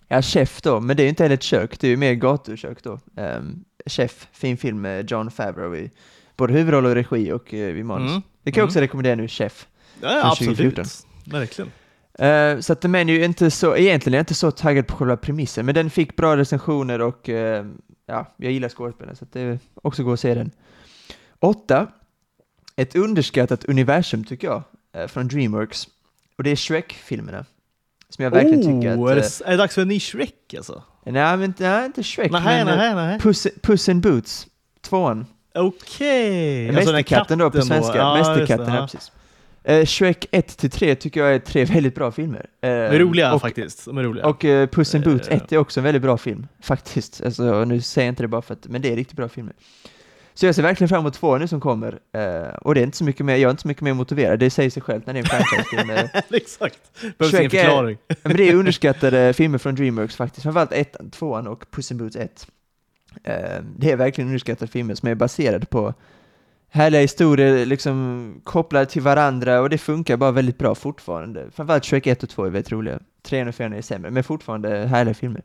Ja, 0.08 0.22
Chef 0.22 0.60
då, 0.62 0.80
men 0.80 0.96
det 0.96 1.02
är 1.02 1.04
ju 1.04 1.08
inte 1.08 1.22
heller 1.22 1.34
ett 1.34 1.42
kök, 1.42 1.80
det 1.80 1.86
är 1.86 1.90
ju 1.90 1.96
mer 1.96 2.12
gatukök 2.14 2.82
då. 2.82 2.98
Um, 3.16 3.64
Chef, 3.86 4.28
fin 4.32 4.56
film 4.56 4.80
med 4.80 5.10
John 5.10 5.30
Favreau 5.30 5.76
i 5.76 5.90
både 6.36 6.52
huvudroll 6.52 6.86
och 6.86 6.94
regi 6.94 7.32
och 7.32 7.52
uh, 7.52 7.58
i 7.60 7.82
manus. 7.82 8.10
Mm. 8.10 8.22
Det 8.42 8.52
kan 8.52 8.60
jag 8.60 8.64
Mm. 8.64 8.68
också 8.68 8.80
rekommendera 8.80 9.14
nu, 9.14 9.28
Chef. 9.28 9.66
Ja, 10.02 10.30
absolut. 10.30 10.56
2014. 10.56 10.84
Verkligen. 11.24 11.70
Eh, 12.18 12.60
så 12.60 12.72
att 12.72 12.80
den 12.80 12.94
är 12.94 13.04
ju 13.04 13.24
inte 13.24 13.50
så, 13.50 13.76
egentligen 13.76 14.14
är 14.14 14.18
jag 14.18 14.22
inte 14.22 14.34
så 14.34 14.50
taggad 14.50 14.86
på 14.86 14.96
själva 14.96 15.16
premissen, 15.16 15.66
men 15.66 15.74
den 15.74 15.90
fick 15.90 16.16
bra 16.16 16.36
recensioner 16.36 17.00
och 17.00 17.28
eh, 17.28 17.66
ja, 18.06 18.26
jag 18.36 18.52
gillar 18.52 18.68
skådespelaren 18.68 19.16
så 19.16 19.24
att 19.24 19.32
det 19.32 19.40
är 19.40 19.58
också 19.74 20.02
gå 20.02 20.12
att 20.12 20.20
se 20.20 20.34
den. 20.34 20.50
Åtta, 21.40 21.86
ett 22.76 22.96
underskattat 22.96 23.64
universum 23.64 24.24
tycker 24.24 24.48
jag, 24.48 24.62
eh, 24.92 25.06
från 25.06 25.28
Dreamworks. 25.28 25.88
Och 26.36 26.44
det 26.44 26.50
är 26.50 26.56
Shrek-filmerna. 26.56 27.44
Som 28.08 28.24
jag 28.24 28.30
verkligen 28.30 28.60
tycker 28.60 28.96
oh, 28.96 29.04
att... 29.04 29.10
är, 29.10 29.14
det, 29.14 29.46
är 29.46 29.50
det 29.50 29.56
dags 29.56 29.74
för 29.74 29.82
en 29.82 29.88
ny 29.88 30.00
Shrek 30.00 30.54
alltså? 30.56 30.82
nej, 31.04 31.36
men, 31.36 31.54
nej, 31.58 31.86
inte 31.86 32.02
Shrek, 32.02 32.32
Nej, 32.32 32.64
men 32.64 32.78
nej, 32.78 32.94
nej. 32.94 33.18
Puss, 33.18 33.46
Puss 33.62 33.88
in 33.88 34.00
Boots, 34.00 34.46
tvåan. 34.80 35.26
Okej. 35.54 36.68
Alltså 36.68 36.84
den 36.84 36.94
Mästerkatten 36.94 37.38
då 37.38 37.50
på 37.50 37.62
svenska. 37.62 37.96
Ja, 37.96 38.14
Mästerkatten, 38.14 38.74
ja. 38.74 38.80
precis. 38.80 39.12
Eh, 39.64 39.84
Shrek 39.86 40.26
1-3 40.32 40.94
tycker 40.94 41.20
jag 41.24 41.34
är 41.34 41.38
tre 41.38 41.64
väldigt 41.74 41.94
bra 41.94 42.10
filmer. 42.12 42.46
Eh, 42.60 42.68
De 42.70 42.74
är 42.76 42.98
roliga 42.98 43.34
och, 43.34 43.40
faktiskt. 43.40 43.84
De 43.84 43.98
är 43.98 44.02
roliga. 44.02 44.26
Och 44.26 44.44
uh, 44.44 44.66
Puss 44.66 44.94
in 44.94 45.02
Boots 45.02 45.28
Eh. 45.28 45.36
1 45.36 45.52
är 45.52 45.56
också 45.58 45.80
en 45.80 45.84
väldigt 45.84 46.02
bra 46.02 46.18
film, 46.18 46.46
faktiskt. 46.62 47.22
Alltså, 47.24 47.64
nu 47.64 47.80
säger 47.80 48.06
jag 48.06 48.12
inte 48.12 48.22
det 48.22 48.28
bara 48.28 48.42
för 48.42 48.54
att, 48.54 48.66
men 48.68 48.82
det 48.82 48.92
är 48.92 48.96
riktigt 48.96 49.16
bra 49.16 49.28
filmer. 49.28 49.52
Så 50.34 50.46
jag 50.46 50.54
ser 50.54 50.62
verkligen 50.62 50.88
fram 50.88 51.00
emot 51.00 51.14
två 51.14 51.38
nu 51.38 51.48
som 51.48 51.60
kommer. 51.60 51.98
eh, 52.14 52.54
och 52.54 52.74
det 52.74 52.80
är 52.80 52.84
inte 52.84 52.96
så 52.96 53.04
mycket 53.04 53.26
mer, 53.26 53.32
jag 53.36 53.42
är 53.42 53.50
inte 53.50 53.62
så 53.62 53.68
mycket 53.68 53.82
mer 53.82 53.92
motiverad, 53.94 54.38
det 54.38 54.50
säger 54.50 54.70
sig 54.70 54.82
självt 54.82 55.06
när 55.06 55.12
det 55.14 55.18
är 55.18 55.22
en 55.22 55.28
franchise-film. 55.28 55.90
eh. 55.90 56.04
Exakt. 56.36 56.78
Behövs 57.18 57.34
ingen 57.34 57.50
Shrek 57.50 57.54
är- 57.54 57.58
förklaring. 57.64 57.98
men 58.22 58.36
det 58.36 58.48
är 58.48 58.54
underskattade 58.54 59.32
filmer 59.32 59.58
från 59.58 59.74
Dreamworks 59.74 60.16
faktiskt, 60.16 60.42
framförallt 60.42 60.72
ettan, 60.72 61.10
tvåan 61.10 61.46
och 61.46 61.70
Puss 61.70 61.90
in 61.90 61.98
Boots 61.98 62.16
1. 62.16 62.46
Eh, 63.24 63.34
det 63.76 63.90
är 63.90 63.96
verkligen 63.96 64.28
underskattade 64.28 64.70
filmer 64.72 64.94
som 64.94 65.08
är 65.08 65.14
baserade 65.14 65.66
på 65.66 65.94
härliga 66.70 67.00
historier, 67.00 67.66
liksom 67.66 68.34
kopplade 68.44 68.86
till 68.86 69.02
varandra 69.02 69.60
och 69.60 69.70
det 69.70 69.78
funkar 69.78 70.16
bara 70.16 70.30
väldigt 70.30 70.58
bra 70.58 70.74
fortfarande. 70.74 71.50
Framförallt 71.54 71.84
Shrek 71.84 72.06
1 72.06 72.22
och 72.22 72.28
2 72.28 72.44
är 72.44 72.50
väldigt 72.50 72.72
roliga. 72.72 72.98
3 73.22 73.48
och 73.48 73.54
4 73.54 73.76
är 73.76 73.82
sämre, 73.82 74.10
men 74.10 74.24
fortfarande 74.24 74.86
härliga 74.86 75.14
filmer. 75.14 75.42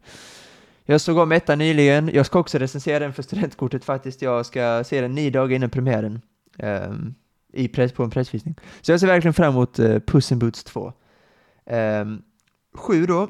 Jag 0.86 1.02
såg 1.02 1.18
om 1.18 1.32
ettan 1.32 1.58
nyligen, 1.58 2.10
jag 2.14 2.26
ska 2.26 2.40
också 2.40 2.58
recensera 2.58 3.00
den 3.00 3.14
för 3.14 3.24
studentkortet 3.24 3.86
faktiskt, 3.86 4.22
jag 4.22 4.46
ska 4.46 4.84
se 4.84 5.02
den 5.02 5.16
nio 5.16 5.30
dagar 5.30 5.56
innan 5.56 5.70
premiären. 5.70 6.22
um, 6.58 7.16
i 7.56 7.68
press, 7.68 7.92
på 7.92 8.04
en 8.04 8.10
pressvisning. 8.10 8.56
Så 8.82 8.92
jag 8.92 9.00
ser 9.00 9.08
verkligen 9.08 9.34
fram 9.34 9.54
emot 9.54 9.80
uh, 9.80 10.00
Puss 10.00 10.32
in 10.32 10.40
Boots 10.40 10.64
2. 10.64 10.86
Um, 10.86 10.94
ehm, 11.66 12.22
sju 12.74 13.06
då, 13.06 13.28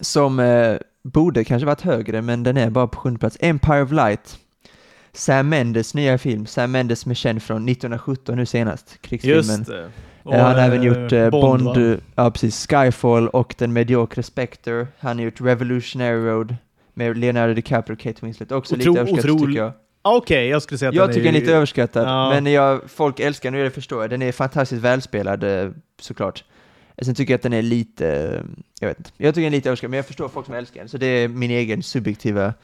som 0.00 0.38
uh, 0.38 0.78
borde 1.02 1.44
kanske 1.44 1.66
varit 1.66 1.80
högre, 1.80 2.22
men 2.22 2.42
den 2.42 2.56
är 2.56 2.70
bara 2.70 2.86
på 2.86 2.98
sjunde 2.98 3.18
plats. 3.18 3.36
Empire 3.40 3.82
of 3.82 3.92
Light. 3.92 4.38
Sam 5.18 5.48
Mendes 5.48 5.94
nya 5.94 6.18
film. 6.18 6.46
Sam 6.46 6.70
Mendes 6.72 7.00
som 7.00 7.10
är 7.10 7.14
känd 7.14 7.42
från 7.42 7.68
1917 7.68 8.36
nu 8.36 8.46
senast, 8.46 8.98
krigsfilmen. 9.02 9.38
Just 9.58 9.66
det. 9.66 9.90
Eh, 10.32 10.44
han 10.44 10.54
har 10.54 10.62
även 10.62 10.78
eh, 10.80 10.84
gjort 10.86 11.12
eh, 11.12 11.30
Bond, 11.30 11.76
eh, 11.76 11.96
ja 12.14 12.30
precis, 12.30 12.66
Skyfall 12.66 13.28
och 13.28 13.54
den 13.58 13.72
mediokre 13.72 14.22
Spectre. 14.22 14.86
Han 14.98 15.16
har 15.18 15.24
gjort 15.24 15.40
Revolutionary 15.40 16.16
Road 16.26 16.56
med 16.94 17.18
Leonardo 17.18 17.54
DiCaprio 17.54 17.94
och 17.94 18.00
Kate 18.00 18.18
Winslet. 18.26 18.52
Också 18.52 18.76
lite 18.76 18.90
Otro- 18.90 18.98
överskattat 18.98 19.24
otrolig- 19.30 19.46
tycker 19.46 19.62
jag. 19.62 19.72
Ah, 20.02 20.16
Okej, 20.16 20.48
jag 20.48 20.62
skulle 20.62 20.78
säga 20.78 20.88
att 20.88 20.94
Jag 20.94 21.08
den 21.08 21.14
tycker 21.14 21.26
den 21.26 21.34
är 21.36 21.40
lite 21.40 21.54
överskattad, 21.54 22.08
Ja. 22.08 22.30
men 22.30 22.52
jag, 22.52 22.80
folk 22.90 23.20
älskar 23.20 23.50
den 23.50 23.60
och 23.60 23.64
det 23.64 23.70
förstår 23.70 24.02
jag. 24.02 24.10
Den 24.10 24.22
är 24.22 24.32
fantastiskt 24.32 24.82
välspelad 24.82 25.44
eh, 25.44 25.70
såklart. 26.00 26.44
Sen 27.02 27.14
tycker 27.14 27.32
jag 27.32 27.38
att 27.38 27.42
den 27.42 27.52
är 27.52 27.62
lite, 27.62 28.42
jag 28.80 28.88
vet 28.88 28.98
inte, 28.98 29.10
jag 29.16 29.34
tycker 29.34 29.44
den 29.44 29.52
är 29.52 29.56
lite 29.56 29.68
överskattad, 29.68 29.90
men 29.90 29.96
jag 29.96 30.06
förstår 30.06 30.28
folk 30.28 30.46
som 30.46 30.54
älskar 30.54 30.80
den, 30.80 30.88
så 30.88 30.96
det 30.98 31.06
är 31.06 31.28
min 31.28 31.50
egen 31.50 31.82
subjektiva 31.82 32.54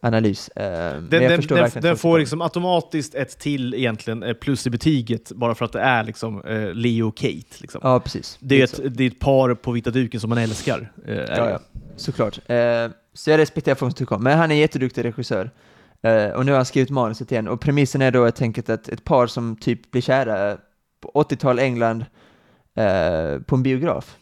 analys. 0.00 0.48
Eh, 0.48 0.64
Den, 0.64 1.08
den, 1.10 1.40
den, 1.40 1.70
den 1.74 1.96
får 1.96 2.18
liksom 2.18 2.42
automatiskt 2.42 3.14
ett 3.14 3.38
till 3.38 3.74
egentligen 3.74 4.22
eh, 4.22 4.34
plus 4.34 4.66
i 4.66 4.70
betyget 4.70 5.32
bara 5.32 5.54
för 5.54 5.64
att 5.64 5.72
det 5.72 5.80
är 5.80 6.04
liksom 6.04 6.44
eh, 6.44 6.74
Leo 6.74 7.08
och 7.08 7.16
Kate. 7.16 7.56
Liksom. 7.58 7.80
Ja, 7.84 8.00
precis. 8.00 8.38
Det, 8.40 8.60
är 8.60 8.64
ett, 8.64 8.80
det 8.96 9.04
är 9.04 9.08
ett 9.10 9.20
par 9.20 9.54
på 9.54 9.72
vita 9.72 9.90
duken 9.90 10.20
som 10.20 10.30
man 10.30 10.38
älskar. 10.38 10.92
Ja, 11.06 11.50
ja, 11.50 11.60
såklart. 11.96 12.38
Så 13.14 13.30
jag 13.30 13.38
respekterar 13.38 13.74
folk 13.74 13.92
som 13.92 13.98
tycker 13.98 14.16
om, 14.16 14.22
men 14.22 14.38
han 14.38 14.50
är 14.50 14.54
en 14.54 14.60
jätteduktig 14.60 15.04
regissör. 15.04 15.50
Och 16.34 16.46
nu 16.46 16.52
har 16.52 16.56
han 16.56 16.64
skrivit 16.64 16.90
manuset 16.90 17.32
igen, 17.32 17.48
och 17.48 17.60
premissen 17.60 18.02
är 18.02 18.10
då 18.10 18.24
helt 18.24 18.42
enkelt 18.42 18.70
att 18.70 18.88
ett 18.88 19.04
par 19.04 19.26
som 19.26 19.56
typ 19.56 19.90
blir 19.90 20.02
kära 20.02 20.56
på 21.00 21.10
80-tal 21.14 21.58
England 21.58 22.04
på 23.46 23.54
en 23.54 23.62
biograf. 23.62 24.16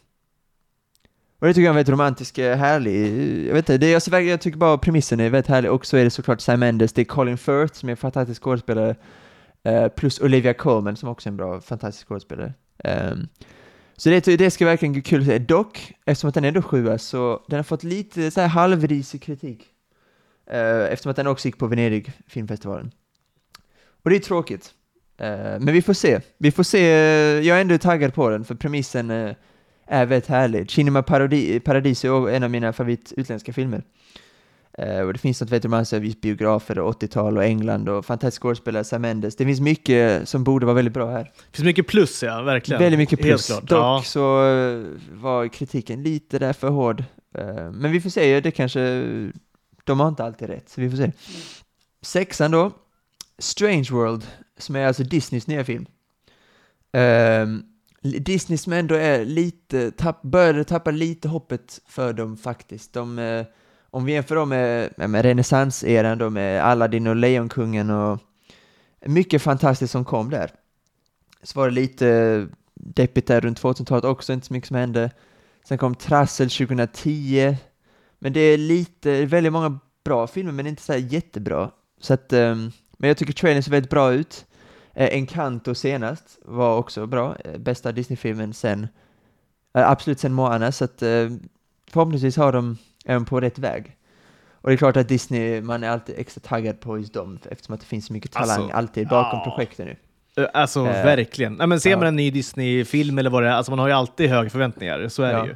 Och 1.45 1.49
det 1.49 1.53
tycker 1.53 1.65
jag 1.65 1.67
är 1.67 1.73
en 1.73 1.75
väldigt 1.75 1.91
romantisk, 1.91 2.37
eh, 2.37 2.57
härlig, 2.57 3.05
eh, 3.05 3.45
jag 3.47 3.53
vet 3.53 3.57
inte, 3.57 3.77
det, 3.77 3.89
jag, 3.89 4.01
ser- 4.01 4.19
jag 4.19 4.41
tycker 4.41 4.57
bara 4.57 4.77
premissen 4.77 5.19
är 5.19 5.29
väldigt 5.29 5.49
härlig, 5.49 5.71
och 5.71 5.85
så 5.85 5.97
är 5.97 6.03
det 6.03 6.09
såklart 6.09 6.41
Sam 6.41 6.59
Mendes, 6.59 6.93
det 6.93 7.01
är 7.01 7.05
Colin 7.05 7.37
Firth 7.37 7.73
som 7.73 7.89
är 7.89 7.91
en 7.91 7.97
fantastisk 7.97 8.43
skådespelare, 8.43 8.95
eh, 9.63 9.87
plus 9.87 10.19
Olivia 10.19 10.53
Colman 10.53 10.95
som 10.95 11.09
också 11.09 11.29
är 11.29 11.31
en 11.31 11.37
bra, 11.37 11.61
fantastisk 11.61 12.07
skådespelare. 12.07 12.53
Um, 12.83 13.27
så 13.97 14.09
det, 14.09 14.37
det 14.37 14.51
ska 14.51 14.65
verkligen 14.65 14.93
bli 14.93 15.01
kul 15.01 15.21
att 15.21 15.27
se. 15.27 15.39
Dock, 15.39 15.93
eftersom 16.05 16.27
att 16.27 16.33
den 16.33 16.43
är 16.43 16.47
ändå 16.47 16.61
sjua, 16.61 16.97
så 16.97 17.45
den 17.47 17.57
har 17.57 17.63
fått 17.63 17.83
lite 17.83 18.31
så 18.31 18.41
här 18.41 18.47
halvrisig 18.47 19.21
kritik. 19.21 19.65
Uh, 20.53 20.91
eftersom 20.91 21.09
att 21.09 21.15
den 21.15 21.27
också 21.27 21.47
gick 21.47 21.57
på 21.57 21.67
Venedig 21.67 22.11
filmfestivalen. 22.27 22.91
Och 24.03 24.09
det 24.09 24.15
är 24.15 24.19
tråkigt. 24.19 24.73
Uh, 25.21 25.27
men 25.59 25.73
vi 25.73 25.81
får 25.81 25.93
se. 25.93 26.19
Vi 26.37 26.51
får 26.51 26.63
se. 26.63 26.81
Jag 27.47 27.57
är 27.57 27.61
ändå 27.61 27.77
taggad 27.77 28.13
på 28.13 28.29
den, 28.29 28.45
för 28.45 28.55
premissen 28.55 29.11
uh, 29.11 29.31
är 29.87 30.05
väldigt 30.05 30.29
härlig. 30.29 30.71
Cinema 30.71 31.03
Paradi 31.03 31.59
Paradiso 31.59 32.25
är 32.25 32.33
en 32.35 32.43
av 32.43 32.49
mina 32.49 32.73
favorit 32.73 33.13
utländska 33.17 33.53
filmer. 33.53 33.83
Eh, 34.77 34.99
och 34.99 35.13
det 35.13 35.19
finns 35.19 35.41
något 35.41 35.49
väldigt 35.49 35.65
romantiskt 35.65 35.93
vid 35.93 36.19
biografer 36.21 36.79
och 36.79 37.01
80-tal 37.03 37.37
och 37.37 37.43
England 37.43 37.89
och 37.89 38.05
fantastisk 38.05 38.41
skådespelare, 38.41 38.83
Sam 38.83 39.01
Mendes. 39.01 39.35
Det 39.35 39.45
finns 39.45 39.59
mycket 39.59 40.29
som 40.29 40.43
borde 40.43 40.65
vara 40.65 40.73
väldigt 40.75 40.93
bra 40.93 41.11
här. 41.11 41.23
Det 41.23 41.57
finns 41.57 41.65
mycket 41.65 41.87
plus, 41.87 42.23
ja. 42.23 42.41
Verkligen. 42.41 42.81
Väldigt 42.81 42.99
mycket 42.99 43.19
plus. 43.19 43.47
Dock 43.47 43.63
Ja. 43.71 44.01
så 44.05 44.45
eh, 44.47 44.83
var 45.13 45.47
kritiken 45.47 46.03
lite 46.03 46.39
där 46.39 46.53
för 46.53 46.69
hård. 46.69 47.03
Eh, 47.37 47.71
Men 47.71 47.91
vi 47.91 48.01
får 48.01 48.09
se, 48.09 48.39
det 48.39 48.51
kanske, 48.51 48.79
de 49.83 49.99
har 49.99 50.07
inte 50.07 50.23
alltid 50.23 50.47
rätt, 50.49 50.69
så 50.69 50.81
vi 50.81 50.89
får 50.89 50.97
se. 50.97 51.11
Sexan 52.01 52.51
då, 52.51 52.71
Strange 53.39 53.87
World, 53.91 54.27
som 54.57 54.75
är 54.75 54.87
alltså 54.87 55.03
Disneys 55.03 55.47
nya 55.47 55.63
film. 55.63 55.85
Ehm, 56.93 57.63
Disney 58.11 58.57
som 58.57 58.73
ändå 58.73 58.95
är 58.95 59.25
lite, 59.25 59.91
tapp, 59.91 60.21
började 60.21 60.63
tappa 60.63 60.91
lite 60.91 61.27
hoppet 61.27 61.81
för 61.87 62.13
dem 62.13 62.37
faktiskt. 62.37 62.93
De, 62.93 63.19
eh, 63.19 63.45
om 63.89 64.05
vi 64.05 64.13
jämför 64.13 64.35
dem 64.35 64.49
med, 64.49 64.93
med 64.97 65.21
renässanseran 65.21 66.17
då 66.17 66.29
med 66.29 66.63
Aladdin 66.63 67.07
och 67.07 67.15
Lejonkungen 67.15 67.89
och 67.89 68.19
mycket 69.05 69.41
fantastiskt 69.41 69.91
som 69.91 70.05
kom 70.05 70.29
där. 70.29 70.51
Så 71.43 71.59
var 71.59 71.69
det 71.69 71.75
lite 71.75 72.09
eh, 72.09 72.43
deppigt 72.73 73.27
där 73.27 73.41
runt 73.41 73.61
2000-talet 73.61 74.05
också, 74.05 74.33
inte 74.33 74.47
så 74.47 74.53
mycket 74.53 74.67
som 74.67 74.77
hände. 74.77 75.11
Sen 75.67 75.77
kom 75.77 75.95
Trassel 75.95 76.49
2010. 76.49 77.57
Men 78.19 78.33
det 78.33 78.39
är 78.39 78.57
lite, 78.57 79.25
väldigt 79.25 79.53
många 79.53 79.79
bra 80.03 80.27
filmer, 80.27 80.51
men 80.51 80.67
inte 80.67 80.81
så 80.81 80.93
här 80.93 80.99
jättebra. 80.99 81.71
Så 81.99 82.13
att, 82.13 82.33
ehm, 82.33 82.71
men 82.97 83.07
jag 83.07 83.17
tycker 83.17 83.33
trailern 83.33 83.63
ser 83.63 83.71
väldigt 83.71 83.89
bra 83.89 84.13
ut. 84.13 84.45
Eh, 84.95 85.09
Encanto 85.17 85.75
senast 85.75 86.39
var 86.45 86.77
också 86.77 87.05
bra, 87.07 87.35
eh, 87.45 87.57
bästa 87.57 87.91
Disney-filmen 87.91 88.53
sen, 88.53 88.87
eh, 89.77 89.89
absolut 89.89 90.19
sen 90.19 90.33
Moana, 90.33 90.71
så 90.71 90.85
att 90.85 91.01
eh, 91.01 91.29
förhoppningsvis 91.91 92.37
har 92.37 92.51
de 92.51 92.77
även 93.05 93.25
på 93.25 93.39
rätt 93.41 93.59
väg. 93.59 93.97
Och 94.61 94.69
det 94.69 94.75
är 94.75 94.77
klart 94.77 94.97
att 94.97 95.07
Disney, 95.07 95.61
man 95.61 95.83
är 95.83 95.89
alltid 95.89 96.15
extra 96.17 96.41
taggad 96.41 96.79
på 96.79 96.97
just 96.97 97.13
dem, 97.13 97.39
eftersom 97.51 97.75
att 97.75 97.81
det 97.81 97.85
finns 97.87 98.05
så 98.05 98.13
mycket 98.13 98.31
talang 98.31 98.61
Alltså, 98.61 98.77
alltid 98.77 99.07
bakom 99.07 99.39
ja. 99.45 99.51
projekten 99.51 99.87
nu. 99.87 99.95
Alltså 100.53 100.79
Eh, 100.79 101.05
verkligen. 101.05 101.53
Nej, 101.53 101.67
men 101.67 101.79
ser 101.79 101.89
ja. 101.91 101.97
man 101.97 102.07
en 102.07 102.15
ny 102.15 102.31
Disney-film 102.31 103.17
eller 103.17 103.29
vad 103.29 103.43
det 103.43 103.49
är, 103.49 103.53
alltså 103.53 103.71
man 103.71 103.79
har 103.79 103.87
ju 103.87 103.93
alltid 103.93 104.29
höga 104.29 104.49
förväntningar, 104.49 105.07
så 105.07 105.23
är 105.23 105.31
Ja. 105.33 105.41
det 105.41 105.47
ju. 105.47 105.55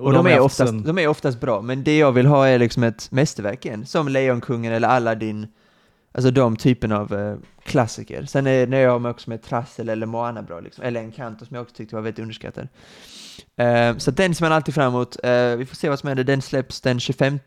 Och, 0.00 0.12
de, 0.12 0.26
har 0.26 0.32
är 0.32 0.40
oftast, 0.40 0.70
sen- 0.70 0.82
de 0.82 0.98
är 0.98 1.08
oftast 1.08 1.40
bra, 1.40 1.62
men 1.62 1.84
det 1.84 1.98
jag 1.98 2.12
vill 2.12 2.26
ha 2.26 2.46
är 2.48 2.58
liksom 2.58 2.82
ett 2.82 3.10
mästerverk 3.10 3.66
igen, 3.66 3.86
som 3.86 4.08
Lejonkungen 4.08 4.72
eller 4.72 4.88
Aladdin, 4.88 5.46
alltså 6.16 6.30
de 6.30 6.56
typen 6.56 6.92
av 6.92 7.14
eh, 7.14 7.36
klassiker. 7.62 8.24
Sen 8.24 8.46
är 8.46 8.66
när 8.66 8.80
jag 8.80 9.04
också 9.04 9.30
med 9.30 9.42
Trassel 9.42 9.88
eller 9.88 10.06
Moana 10.06 10.42
bra, 10.42 10.60
liksom. 10.60 10.84
eller 10.84 11.00
Encanto 11.00 11.46
som 11.46 11.54
jag 11.54 11.62
också 11.62 11.74
tyckte 11.74 11.94
var 11.94 12.02
väldigt 12.02 12.22
underskattad. 12.22 12.68
Eh, 13.56 13.96
så 13.96 14.10
den 14.10 14.34
ser 14.34 14.44
man 14.44 14.52
alltid 14.52 14.74
fram 14.74 14.94
emot. 14.94 15.16
Eh, 15.24 15.56
vi 15.56 15.66
får 15.66 15.76
se 15.76 15.88
vad 15.88 15.98
som 15.98 16.06
händer, 16.08 16.24
den 16.24 16.42
släpps 16.42 16.80
den 16.80 17.00
25 17.00 17.38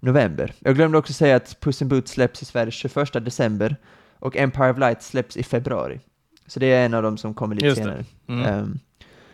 november. 0.00 0.54
Jag 0.58 0.74
glömde 0.74 0.98
också 0.98 1.12
säga 1.12 1.36
att 1.36 1.60
Puss 1.60 1.82
in 1.82 1.88
Boots 1.88 2.12
släpps 2.12 2.42
i 2.42 2.44
Sverige 2.44 2.70
21 2.70 3.12
december 3.12 3.76
och 4.18 4.36
Empire 4.36 4.70
of 4.70 4.78
Light 4.78 5.02
släpps 5.02 5.36
i 5.36 5.42
februari. 5.42 6.00
Så 6.46 6.60
det 6.60 6.66
är 6.66 6.84
en 6.84 6.94
av 6.94 7.02
dem 7.02 7.18
som 7.18 7.34
kommer 7.34 7.54
lite 7.54 7.66
Just 7.66 7.78
senare. 7.78 8.04
Mm. 8.28 8.44
Ehm, 8.44 8.78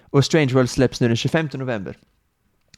och 0.00 0.24
Strange 0.24 0.52
World 0.52 0.70
släpps 0.70 1.00
nu 1.00 1.06
den 1.08 1.16
25 1.16 1.48
november. 1.52 1.96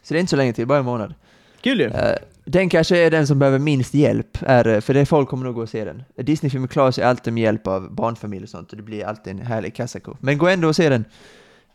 Så 0.02 0.14
det 0.14 0.18
är 0.18 0.20
inte 0.20 0.30
så 0.30 0.36
länge 0.36 0.52
till, 0.52 0.66
bara 0.66 0.78
en 0.78 0.84
månad. 0.84 1.14
Kul 1.60 1.80
ju. 1.80 1.86
Eh, 1.86 2.16
den 2.50 2.68
kanske 2.68 2.98
är 2.98 3.10
den 3.10 3.26
som 3.26 3.38
behöver 3.38 3.58
minst 3.58 3.94
hjälp, 3.94 4.38
är, 4.40 4.80
för 4.80 4.94
det 4.94 5.06
folk 5.06 5.28
kommer 5.28 5.44
nog 5.44 5.54
gå 5.54 5.62
och 5.62 5.68
se 5.68 5.84
den. 5.84 6.02
Disneyfilmer 6.16 6.68
klarar 6.68 6.90
sig 6.90 7.04
alltid 7.04 7.32
med 7.32 7.42
hjälp 7.42 7.66
av 7.66 7.94
barnfamiljer 7.94 8.42
och 8.42 8.48
sånt, 8.48 8.70
och 8.70 8.76
det 8.76 8.82
blir 8.82 9.04
alltid 9.04 9.32
en 9.32 9.46
härlig 9.46 9.74
kassako. 9.74 10.16
Men 10.20 10.38
gå 10.38 10.48
ändå 10.48 10.68
och 10.68 10.76
se 10.76 10.88
den. 10.88 11.04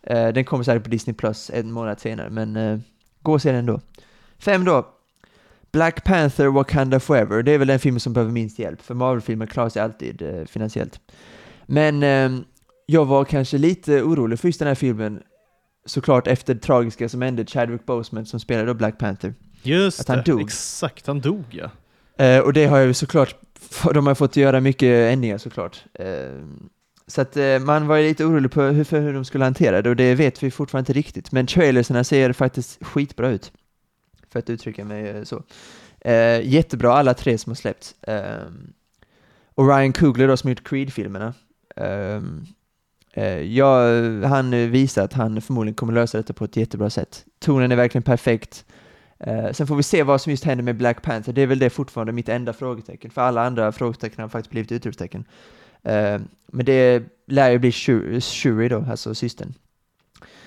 Eh, 0.03 0.27
den 0.27 0.45
kommer 0.45 0.63
säkert 0.63 0.83
på 0.83 0.89
Disney 0.89 1.13
Plus 1.13 1.51
en 1.53 1.71
månad 1.71 1.99
senare, 1.99 2.29
men 2.29 2.55
eh, 2.55 2.79
gå 3.21 3.33
och 3.33 3.41
se 3.41 3.49
den 3.49 3.59
ändå. 3.59 3.81
Fem 4.39 4.65
då. 4.65 4.87
Black 5.71 6.03
Panther 6.03 6.47
Wakanda 6.47 6.99
Forever, 6.99 7.43
det 7.43 7.51
är 7.51 7.57
väl 7.57 7.67
den 7.67 7.79
filmen 7.79 7.99
som 7.99 8.13
behöver 8.13 8.31
minst 8.31 8.59
hjälp, 8.59 8.81
för 8.81 8.93
Marvel-filmer 8.93 9.45
klarar 9.45 9.69
sig 9.69 9.81
alltid 9.81 10.21
eh, 10.21 10.45
finansiellt. 10.45 10.99
Men 11.65 12.03
ehm, 12.03 12.43
jag 12.85 13.05
var 13.05 13.25
kanske 13.25 13.57
lite 13.57 14.01
orolig 14.01 14.39
för 14.39 14.47
just 14.47 14.59
den 14.59 14.67
här 14.67 14.75
filmen, 14.75 15.21
såklart 15.85 16.27
efter 16.27 16.53
det 16.53 16.59
tragiska 16.59 17.09
som 17.09 17.21
hände, 17.21 17.45
Chadwick 17.45 17.85
Boseman 17.85 18.25
som 18.25 18.39
spelade 18.39 18.67
då 18.67 18.73
Black 18.73 18.97
Panther. 18.97 19.33
Just 19.63 19.99
att 19.99 20.07
han 20.07 20.17
det. 20.17 20.23
dog. 20.23 20.41
Exakt, 20.41 21.07
han 21.07 21.21
dog 21.21 21.43
ja. 21.49 21.69
Eh, 22.25 22.39
och 22.39 22.53
det 22.53 22.65
har 22.65 22.79
ju 22.79 22.93
såklart, 22.93 23.35
de 23.93 24.07
har 24.07 24.15
fått 24.15 24.35
göra 24.35 24.59
mycket 24.59 25.13
ändringar 25.13 25.37
såklart. 25.37 25.83
Eh, 25.93 26.07
så 27.07 27.21
att 27.21 27.37
eh, 27.37 27.59
man 27.59 27.87
var 27.87 27.97
ju 27.97 28.07
lite 28.07 28.25
orolig 28.25 28.51
på 28.51 28.61
hur, 28.61 28.83
för 28.83 28.99
hur 28.99 29.13
de 29.13 29.25
skulle 29.25 29.43
hantera 29.43 29.81
det 29.81 29.89
och 29.89 29.95
det 29.95 30.15
vet 30.15 30.43
vi 30.43 30.51
fortfarande 30.51 30.81
inte 30.81 30.99
riktigt. 30.99 31.31
Men 31.31 31.47
trailersarna 31.47 32.03
ser 32.03 32.33
faktiskt 32.33 32.85
skitbra 32.85 33.29
ut. 33.29 33.51
För 34.29 34.39
att 34.39 34.49
uttrycka 34.49 34.85
mig 34.85 35.09
eh, 35.09 35.23
så. 35.23 35.43
Eh, 35.99 36.47
jättebra 36.47 36.93
alla 36.93 37.13
tre 37.13 37.37
som 37.37 37.49
har 37.49 37.55
släppts. 37.55 37.95
Eh, 38.01 38.47
och 39.55 39.67
Ryan 39.67 39.93
Coogler 39.93 40.27
då 40.27 40.37
som 40.37 40.49
gjort 40.49 40.69
Creed-filmerna. 40.69 41.33
Ja, 43.43 43.87
han 44.27 44.71
visar 44.71 45.03
att 45.03 45.13
han 45.13 45.41
förmodligen 45.41 45.75
kommer 45.75 45.93
lösa 45.93 46.17
detta 46.17 46.33
på 46.33 46.45
ett 46.45 46.55
jättebra 46.55 46.89
sätt. 46.89 47.25
Tonen 47.39 47.71
är 47.71 47.75
verkligen 47.75 48.03
perfekt. 48.03 48.65
Eh, 49.27 49.51
sen 49.51 49.67
får 49.67 49.75
vi 49.75 49.83
se 49.83 50.03
vad 50.03 50.21
som 50.21 50.31
just 50.31 50.43
händer 50.43 50.63
med 50.63 50.77
Black 50.77 51.01
Panther. 51.01 51.33
Det 51.33 51.41
är 51.41 51.47
väl 51.47 51.59
det 51.59 51.69
fortfarande 51.69 52.13
mitt 52.13 52.29
enda 52.29 52.53
frågetecken. 52.53 53.11
För 53.11 53.21
alla 53.21 53.45
andra 53.45 53.71
frågetecken 53.71 54.21
har 54.21 54.29
faktiskt 54.29 54.51
blivit 54.51 54.71
utropstecken. 54.71 55.25
Eh, 55.83 56.19
men 56.47 56.65
det 56.65 57.03
lär 57.27 57.51
ju 57.51 57.59
bli 57.59 57.71
Shuri, 57.71 58.21
Shuri 58.21 58.69
då, 58.69 58.85
alltså 58.89 59.15
systern. 59.15 59.53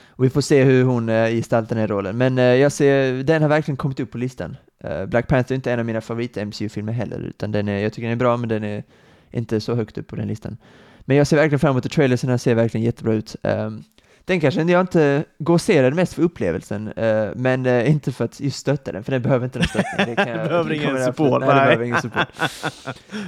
Och 0.09 0.24
vi 0.24 0.31
får 0.31 0.41
se 0.41 0.64
hur 0.64 0.85
hon 0.85 1.09
eh, 1.09 1.31
gestaltar 1.31 1.77
den 1.77 1.81
här 1.81 1.89
rollen. 1.89 2.16
Men 2.16 2.39
eh, 2.39 2.45
jag 2.45 2.72
ser, 2.72 3.22
den 3.22 3.43
har 3.43 3.49
verkligen 3.49 3.77
kommit 3.77 4.01
upp 4.01 4.11
på 4.11 4.18
listan. 4.18 4.57
Eh, 4.79 5.07
Black 5.07 5.29
Panther 5.29 5.55
är 5.55 5.57
inte 5.57 5.72
en 5.72 5.79
av 5.79 5.87
mina 5.87 6.01
favorit-MCU-filmer 6.01 6.93
heller, 6.93 7.18
utan 7.18 7.53
den 7.53 7.68
är, 7.68 7.79
jag 7.79 7.93
tycker 7.93 8.09
den 8.09 8.12
är 8.12 8.16
bra, 8.16 8.37
men 8.37 8.49
den 8.49 8.64
är 8.64 8.85
inte 9.31 9.61
så 9.61 9.74
högt 9.74 9.99
upp 9.99 10.07
på 10.07 10.16
den 10.16 10.29
listan. 10.29 10.57
Men 11.01 11.16
jag 11.16 11.27
ser 11.27 11.37
verkligen 11.37 11.59
fram 11.59 11.70
emot 11.70 11.91
trailern, 11.91 12.18
den 12.22 12.39
ser 12.39 12.55
verkligen 12.55 12.85
jättebra 12.85 13.14
ut. 13.14 13.37
Um, 13.43 13.85
den 14.27 14.41
kanske 14.41 14.62
jag 14.62 14.81
inte 14.81 15.24
går 15.39 15.55
och 15.55 15.61
ser 15.61 15.83
den 15.83 15.95
mest 15.95 16.14
för 16.14 16.22
upplevelsen, 16.22 16.89
eh, 16.93 17.29
men 17.37 17.66
eh, 17.66 17.91
inte 17.91 18.12
för 18.12 18.24
att 18.24 18.41
just 18.41 18.59
stötta 18.59 18.93
den, 18.93 19.05
för 19.05 19.12
den 19.12 19.22
behöver 19.22 19.45
inte 19.45 19.59
den 19.59 19.68
stöttning. 19.68 20.07
Det 20.07 20.16
kan 20.24 20.29
jag- 20.39 20.49
Behöver 20.49 20.72
ingen 20.72 21.05
support, 21.05 21.41
Nej, 21.41 21.49
nej. 21.49 21.64
behöver 21.66 21.85
ingen 21.85 22.03
support. 22.03 22.27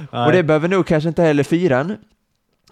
Och 0.09 0.31
det 0.31 0.43
behöver 0.43 0.67
nog 0.67 0.85
kanske 0.85 1.07
inte 1.09 1.21
heller 1.23 1.43
fyran. 1.43 1.97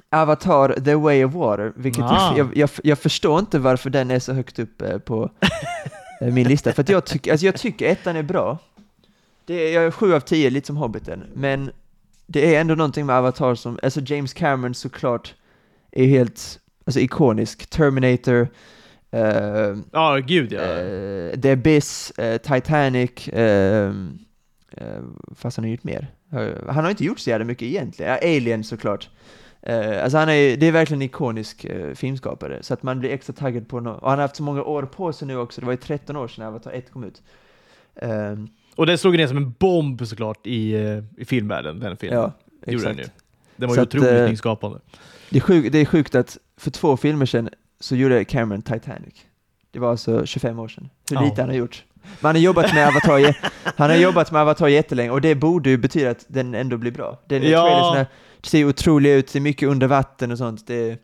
Avatar 0.09 0.73
The 0.85 0.95
Way 0.95 1.23
of 1.25 1.33
Water, 1.33 1.73
vilket 1.75 2.03
Ah. 2.03 2.33
jag, 2.37 2.57
jag, 2.57 2.69
jag 2.83 2.99
förstår 2.99 3.39
inte 3.39 3.59
varför 3.59 3.89
den 3.89 4.11
är 4.11 4.19
så 4.19 4.33
högt 4.33 4.59
upp 4.59 4.81
eh, 4.81 4.97
på 4.97 5.29
min 6.21 6.47
lista. 6.47 6.73
För 6.73 6.85
jag, 6.87 7.05
tycker 7.05 7.31
alltså 7.31 7.45
jag 7.45 7.55
tycker 7.55 7.89
ettan 7.91 8.15
är 8.15 8.23
bra. 8.23 8.57
Det 9.45 9.53
är, 9.53 9.73
jag 9.73 9.83
är 9.85 9.91
sju 9.91 10.13
av 10.13 10.19
tio, 10.19 10.49
lite 10.49 10.67
som 10.67 10.77
Hobbiten. 10.77 11.23
Men 11.33 11.71
det 12.27 12.55
är 12.55 12.61
ändå 12.61 12.75
någonting 12.75 13.05
med 13.05 13.15
Avatar 13.15 13.55
som, 13.55 13.79
alltså 13.83 13.99
James 14.05 14.33
Cameron 14.33 14.73
såklart 14.73 15.33
är 15.91 16.05
helt 16.05 16.59
alltså, 16.87 16.99
ikonisk. 16.99 17.69
Terminator, 17.69 18.47
eh, 19.11 19.75
Ja, 19.91 20.17
gud 20.27 20.51
ja. 20.53 20.61
eh, 20.61 21.39
The 21.39 21.51
Abyss, 21.51 22.11
eh, 22.11 22.37
Titanic, 22.37 23.27
eh, 23.27 23.91
eh, 24.71 24.99
fast 25.35 25.57
han 25.57 25.63
har 25.65 25.71
gjort 25.71 25.83
mer. 25.83 26.07
Han 26.69 26.83
har 26.83 26.89
inte 26.89 27.03
gjort 27.05 27.19
så 27.19 27.29
jävla 27.29 27.45
mycket 27.45 27.67
egentligen. 27.67 28.11
Ja, 28.11 28.17
Alien 28.37 28.63
såklart. 28.63 29.09
Eh, 29.61 30.03
alltså 30.03 30.17
han 30.17 30.29
är, 30.29 30.57
det 30.57 30.67
är 30.67 30.71
verkligen 30.71 31.01
en 31.01 31.05
ikonisk 31.05 31.65
eh, 31.65 31.93
filmskapare, 31.93 32.63
så 32.63 32.73
att 32.73 32.83
man 32.83 32.99
blir 32.99 33.09
extra 33.09 33.33
taggad 33.33 33.67
på 33.67 33.79
något. 33.79 34.01
Och 34.01 34.09
han 34.09 34.19
har 34.19 34.23
haft 34.23 34.35
så 34.35 34.43
många 34.43 34.63
år 34.63 34.83
på 34.83 35.13
sig 35.13 35.27
nu 35.27 35.37
också, 35.37 35.61
det 35.61 35.65
var 35.67 35.73
ju 35.73 35.77
13 35.77 36.15
år 36.15 36.27
sedan 36.27 36.45
Avatar 36.45 36.71
1 36.71 36.91
kom 36.91 37.03
ut. 37.03 37.21
Eh, 37.95 38.35
Och 38.75 38.85
den 38.85 38.97
slog 38.97 39.17
ner 39.17 39.27
som 39.27 39.37
en 39.37 39.51
bomb 39.59 40.07
såklart 40.07 40.47
i, 40.47 40.75
i 41.17 41.25
filmvärlden, 41.25 41.79
den 41.79 41.97
filmen. 41.97 42.19
ja, 42.19 42.31
Det 42.65 42.71
gjorde 42.71 42.85
den 42.85 42.99
exakt. 42.99 43.15
ju. 43.17 43.26
Den 43.57 43.67
var 43.69 43.75
Så 43.75 43.79
ju 43.79 43.83
att, 43.83 43.87
otroligt 43.95 44.11
eh, 44.11 44.29
nyskapande. 44.29 44.79
Det 45.29 45.37
är, 45.37 45.41
sjuk, 45.41 45.71
det 45.71 45.77
är 45.77 45.85
sjukt 45.85 46.15
att 46.15 46.37
för 46.57 46.71
två 46.71 46.97
filmer 46.97 47.25
sedan 47.25 47.49
så 47.79 47.95
gjorde 47.95 48.25
Cameron 48.25 48.61
Titanic. 48.61 49.13
Det 49.71 49.79
var 49.79 49.89
alltså 49.91 50.25
25 50.25 50.59
år 50.59 50.67
sedan. 50.67 50.89
Hur 51.09 51.15
Ja. 51.17 51.23
lite 51.25 51.41
han 51.41 51.49
har 51.49 51.55
gjort. 51.57 51.83
Men 52.01 52.11
han 52.21 52.35
har 52.35 52.41
jobbat 52.41 52.73
med 52.73 52.87
Avatar, 52.87 53.37
han 53.77 53.89
har 53.89 53.97
jobbat 53.97 54.31
med 54.31 54.41
Avatar 54.41 54.67
jättelänge 54.67 55.09
och 55.11 55.21
det 55.21 55.35
borde 55.35 55.69
ju 55.69 55.77
betyda 55.77 56.09
att 56.09 56.25
den 56.27 56.55
ändå 56.55 56.77
blir 56.77 56.91
bra. 56.91 57.19
Den 57.27 57.43
Ja. 57.43 57.97
ja. 57.97 58.05
ser 58.43 58.65
otrolig 58.65 59.09
ut, 59.11 59.33
det 59.33 59.39
är 59.39 59.41
mycket 59.41 59.69
under 59.69 59.87
vatten 59.87 60.31
och 60.31 60.37
sånt. 60.37 60.67
Det, 60.67 60.97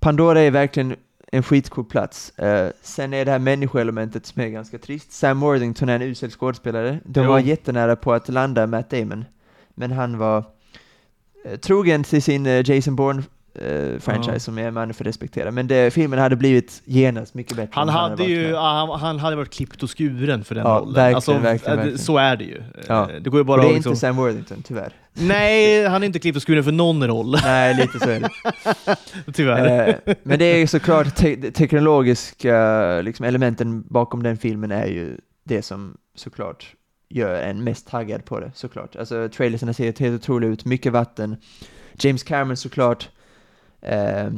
Pandora 0.00 0.40
är 0.40 0.50
verkligen 0.50 0.96
en 1.32 1.42
skitcool 1.42 1.84
plats. 1.84 2.38
Eh, 2.38 2.70
sen 2.82 3.14
är 3.14 3.24
det 3.24 3.30
här 3.30 3.38
människoelementet 3.38 4.26
som 4.26 4.42
är 4.42 4.48
ganska 4.48 4.78
trist. 4.78 5.12
Sam 5.12 5.40
Worthington 5.40 5.88
är 5.88 5.94
en 5.96 6.02
usel 6.02 6.30
skådespelare. 6.30 6.98
De 7.04 7.20
Jo. 7.24 7.28
var 7.30 7.38
jättenära 7.38 7.96
på 7.96 8.12
att 8.12 8.28
landa 8.28 8.66
Matt 8.66 8.90
Damon, 8.90 9.24
men 9.74 9.92
han 9.92 10.18
var 10.18 10.44
trogen 11.60 12.04
till 12.04 12.22
sin 12.22 12.46
eh, 12.46 12.70
Jason 12.70 12.96
Bourne 12.96 13.22
eh, 13.54 14.00
franchise 14.00 14.32
Ja. 14.32 14.38
som 14.38 14.58
är 14.58 14.70
man 14.70 14.94
får 14.94 15.04
respektera. 15.04 15.50
Men 15.50 15.66
det, 15.66 15.90
filmen 15.94 16.18
hade 16.18 16.36
blivit 16.36 16.82
genast 16.84 17.34
mycket 17.34 17.56
bättre 17.56 17.70
Han 17.74 17.88
hade 17.88 18.16
varit 18.16 18.28
ju, 18.30 18.48
ja, 18.48 18.88
han, 18.90 19.00
han 19.00 19.18
hade 19.18 19.36
varit 19.36 19.50
klippt 19.54 19.82
och 19.82 19.98
skuren 19.98 20.44
för 20.44 20.54
den 20.54 20.66
Ja, 20.66 20.70
rollen. 20.78 20.94
verkligen, 20.94 21.14
alltså, 21.14 21.32
verkligen, 21.38 21.72
eh, 21.72 21.76
verkligen. 21.76 21.98
Så 21.98 22.18
är 22.18 22.36
det 22.36 22.44
ju. 22.44 22.62
Ja. 22.88 23.10
Eh, 23.10 23.20
Det 23.22 23.30
går 23.30 23.38
ju 23.38 23.40
Och 23.40 23.46
bara 23.46 23.62
det 23.62 23.68
är 23.68 23.74
liksom, 23.74 23.90
inte 23.92 24.00
Sam 24.00 24.16
Worthington, 24.16 24.62
tyvärr. 24.62 24.92
Nej, 25.14 25.86
han 25.86 26.02
är 26.02 26.06
inte 26.06 26.18
klippt 26.18 26.36
och 26.36 26.46
skuren 26.48 26.64
för 26.64 26.72
någon 26.72 27.06
roll. 27.06 27.36
Nej, 27.44 27.74
lite 27.74 27.98
så 27.98 28.10
är 28.10 28.20
det. 28.20 28.28
Tyvärr. 29.32 29.88
Eh, 30.06 30.14
men 30.22 30.38
det 30.38 30.44
är 30.44 30.58
ju 30.58 30.66
såklart 30.66 31.14
te 31.16 31.36
teknologiska 31.50 33.00
liksom, 33.00 33.26
elementen 33.26 33.82
bakom 33.88 34.22
den 34.22 34.36
filmen 34.36 34.70
är 34.72 34.86
ju 34.86 35.16
det 35.44 35.62
som 35.62 35.96
såklart 36.14 36.66
gör 37.12 37.34
en 37.42 37.64
mest 37.64 37.86
taggad 37.86 38.24
på 38.24 38.40
det, 38.40 38.50
såklart. 38.54 38.96
Alltså 38.96 39.28
trailerserna 39.28 39.72
ser 39.74 39.84
helt 39.84 40.22
otroliga 40.22 40.50
ut, 40.50 40.64
mycket 40.64 40.92
vatten. 40.92 41.36
James 41.98 42.22
Cameron 42.22 42.56
såklart. 42.56 43.08
Eh, 43.82 44.30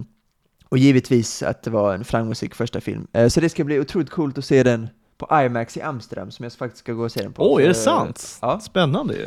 och 0.68 0.78
givetvis 0.78 1.42
att 1.42 1.62
det 1.62 1.70
var 1.70 1.94
en 1.94 2.04
framgångsrik 2.04 2.54
första 2.54 2.80
film. 2.80 3.06
Eh, 3.12 3.28
så 3.28 3.40
det 3.40 3.48
ska 3.48 3.64
bli 3.64 3.80
otroligt 3.80 4.10
coolt 4.10 4.38
att 4.38 4.44
se 4.44 4.62
den 4.62 4.88
på 5.18 5.42
IMAX 5.44 5.76
i 5.76 5.80
Amsterdam, 5.82 6.30
som 6.30 6.42
jag 6.42 6.52
faktiskt 6.52 6.78
ska 6.84 6.92
gå 6.92 7.04
och 7.04 7.12
se 7.12 7.22
den 7.22 7.32
på. 7.32 7.54
Oj, 7.54 7.64
är 7.64 7.68
det 7.68 7.74
sant? 7.74 8.38
Ja. 8.42 8.60
Spännande 8.60 9.14
ju. 9.14 9.24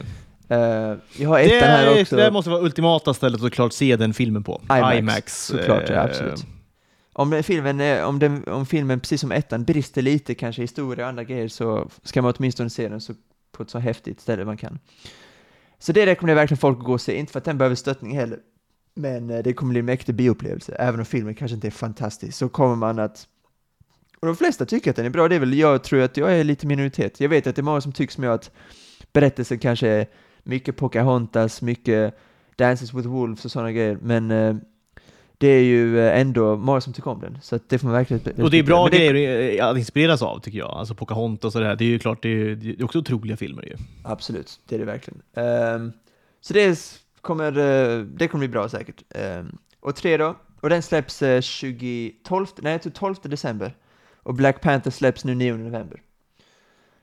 Eh, 0.50 0.98
jag 1.18 1.30
har 1.30 1.39
ettan 1.39 1.50
Det, 1.60 1.66
här 1.66 1.86
är, 1.88 2.02
också. 2.02 2.16
det 2.16 2.32
måste 2.32 2.50
vara 2.50 2.62
ultimata 2.62 3.14
stället 3.14 3.36
att 3.36 3.41
såklart 3.41 3.74
se 3.74 3.95
den 3.95 4.14
filmen 4.14 4.43
på. 4.43 4.62
IMAX, 4.98 5.45
såklart, 5.45 5.84
ja, 5.89 5.95
eh, 5.95 6.04
absolut. 6.04 6.45
Om, 7.14 7.43
filmen, 7.43 7.80
är- 7.82 8.06
om, 8.06 8.20
den, 8.20 8.43
om 8.48 8.66
filmen, 8.66 9.00
precis 9.00 9.22
som 9.22 9.32
ettan, 9.32 9.64
brister 9.64 10.02
lite, 10.02 10.36
kanske 10.36 10.62
historia 10.62 11.06
och 11.06 11.10
andra 11.10 11.24
grejer, 11.24 11.48
så 11.48 11.89
ska 12.04 12.22
man 12.22 12.34
åtminstone 12.38 12.70
se 12.70 12.89
den 12.89 13.02
så, 13.02 13.14
på 13.58 13.64
ett 13.64 13.70
så 13.70 13.80
häftigt 13.80 14.22
ställe 14.22 14.45
man 14.45 14.58
kan. 14.58 14.80
Så 15.80 15.91
det 15.91 16.05
rekommenderar 16.05 16.38
jag 16.38 16.41
verkligen 16.41 16.60
folk 16.60 16.80
att 16.80 16.86
gå 16.86 16.93
och 16.93 17.01
se, 17.01 17.18
inte 17.18 17.32
för 17.32 17.39
att 17.39 17.45
den 17.45 17.58
behöver 17.58 17.76
stöttning 17.76 18.16
heller, 18.16 18.39
men 18.93 19.30
eh, 19.30 19.43
det 19.43 19.53
kommer 19.53 19.72
bli 19.72 19.80
en 19.80 19.86
mäktig 19.86 20.16
bioupplevelse, 20.16 20.76
även 20.76 20.99
om 20.99 21.05
filmen 21.05 21.36
kanske 21.36 21.55
inte 21.55 21.68
är 21.68 21.72
fantastisk, 21.72 22.38
så 22.38 22.49
kommer 22.49 22.76
man 22.76 22.99
att 22.99 23.28
och 24.20 24.28
de 24.28 24.36
flesta 24.36 24.66
tycker 24.66 24.89
att 24.89 24.95
den 24.95 25.05
är 25.05 25.10
bra, 25.10 25.28
det 25.28 25.36
är 25.36 25.39
väl, 25.39 25.53
jag 25.53 25.84
tror 25.84 26.01
att 26.01 26.18
jag 26.18 26.39
är 26.39 26.43
lite 26.43 26.68
minoritet. 26.68 27.20
Jag 27.20 27.30
vet 27.30 27.47
att 27.47 27.55
det 27.55 27.60
är 27.60 27.64
många 27.64 27.82
som 27.82 27.91
tycker 27.91 28.14
som 28.14 28.24
jag 28.24 28.34
att 28.34 28.51
berättelsen 29.14 29.60
kanske 29.60 29.88
är 29.88 30.08
mycket 30.43 30.78
Pocahontas, 30.78 31.62
mycket 31.62 32.18
Dances 32.55 32.93
with 32.93 33.08
Wolves 33.08 33.45
och 33.45 33.51
sådana 33.51 33.72
grejer, 33.72 33.97
men 34.01 34.32
eh, 34.32 34.55
det 35.38 35.47
är 35.47 35.63
ju 35.63 35.99
eh, 35.99 36.19
ändå 36.19 36.55
många 36.55 36.81
som 36.81 36.93
tycker 36.93 37.11
om 37.11 37.21
den, 37.21 37.38
så 37.41 37.59
det 37.67 37.79
får 37.79 37.88
man 37.88 37.93
verkligen 37.95 38.43
Och 38.43 38.51
det 38.51 38.57
är 38.57 38.63
bra 38.63 38.83
Men 38.83 38.91
det- 38.91 38.97
grejer 39.09 39.63
att 39.63 39.77
inspireras 39.77 40.21
av 40.21 40.39
tycker 40.39 40.57
jag. 40.59 40.69
Alltså 40.69 40.95
Pocahontas 40.95 41.55
och 41.55 41.61
det 41.61 41.67
här. 41.67 41.75
Det 41.75 41.83
är 41.85 41.89
ju 41.89 41.99
klart, 41.99 42.23
det 42.23 42.29
är, 42.29 42.55
det 42.55 42.69
är 42.69 42.83
också 42.83 42.99
otroliga 42.99 43.38
filmer 43.38 43.63
ju. 43.63 43.75
Absolut, 44.03 44.59
det 44.67 44.75
är 44.75 44.79
det 44.79 44.85
verkligen. 44.85 45.21
Ehm, 45.33 45.91
så 46.41 46.53
det 46.53 46.79
kommer, 47.21 47.57
eh, 47.57 47.99
det 48.01 48.27
kommer 48.27 48.39
bli 48.47 48.51
bra 48.51 48.69
säkert. 48.69 49.03
Ehm, 49.09 49.57
och 49.79 49.95
tre 49.95 50.17
då, 50.17 50.35
och 50.61 50.69
den 50.69 50.81
släpps 50.81 51.21
uh, 51.21 51.41
20, 51.41 52.11
12, 52.23 52.47
nej 52.61 52.71
jag 52.71 52.81
tror 52.81 52.91
12 52.91 53.15
december. 53.21 53.75
Och 54.23 54.33
Black 54.33 54.61
Panther 54.61 54.91
släpps 54.91 55.25
nu 55.25 55.35
9 55.35 55.53
november. 55.57 56.01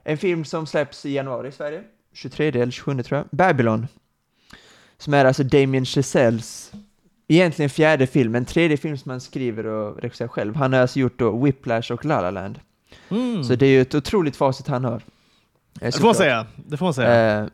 En 0.05 0.19
film 0.19 0.45
som 0.45 0.67
släpps 0.67 1.07
i 1.07 1.13
januari 1.13 1.49
i 1.49 1.53
Sverige, 1.53 1.83
23 2.13 2.49
eller 2.49 2.71
27 2.71 3.03
tror 3.03 3.19
jag, 3.19 3.27
Babylon. 3.31 3.87
Som 4.99 5.15
är 5.15 5.25
alltså 5.25 5.43
Damien 5.43 5.85
Chazelles 5.85 6.73
egentligen 7.29 7.71
fjärde 7.71 8.07
film, 8.07 8.35
en 8.35 8.45
tredje 8.45 8.77
film 8.77 8.97
som 8.99 9.11
han 9.11 9.21
skriver 9.21 9.67
och 9.67 10.03
regisserar 10.03 10.29
själv. 10.29 10.57
Han 10.57 10.73
har 10.73 10.81
alltså 10.81 10.99
gjort 10.99 11.19
då 11.19 11.43
Whiplash 11.45 11.93
och 11.93 12.05
La 12.05 12.21
La 12.21 12.31
Land. 12.31 12.59
Mm. 13.09 13.45
Så 13.45 13.55
det 13.55 13.67
är 13.67 13.71
ju 13.71 13.81
ett 13.81 13.95
otroligt 13.95 14.37
facit 14.37 14.67
han 14.67 14.85
har. 14.85 14.95
Eh, 14.95 15.01
det 15.81 15.93
får 15.93 16.05
man 16.05 16.15
säga. 16.15 16.47
Det 16.57 16.77
får 16.77 16.87
man 16.87 16.95
säga. 16.95 17.41
Eh, 17.43 17.47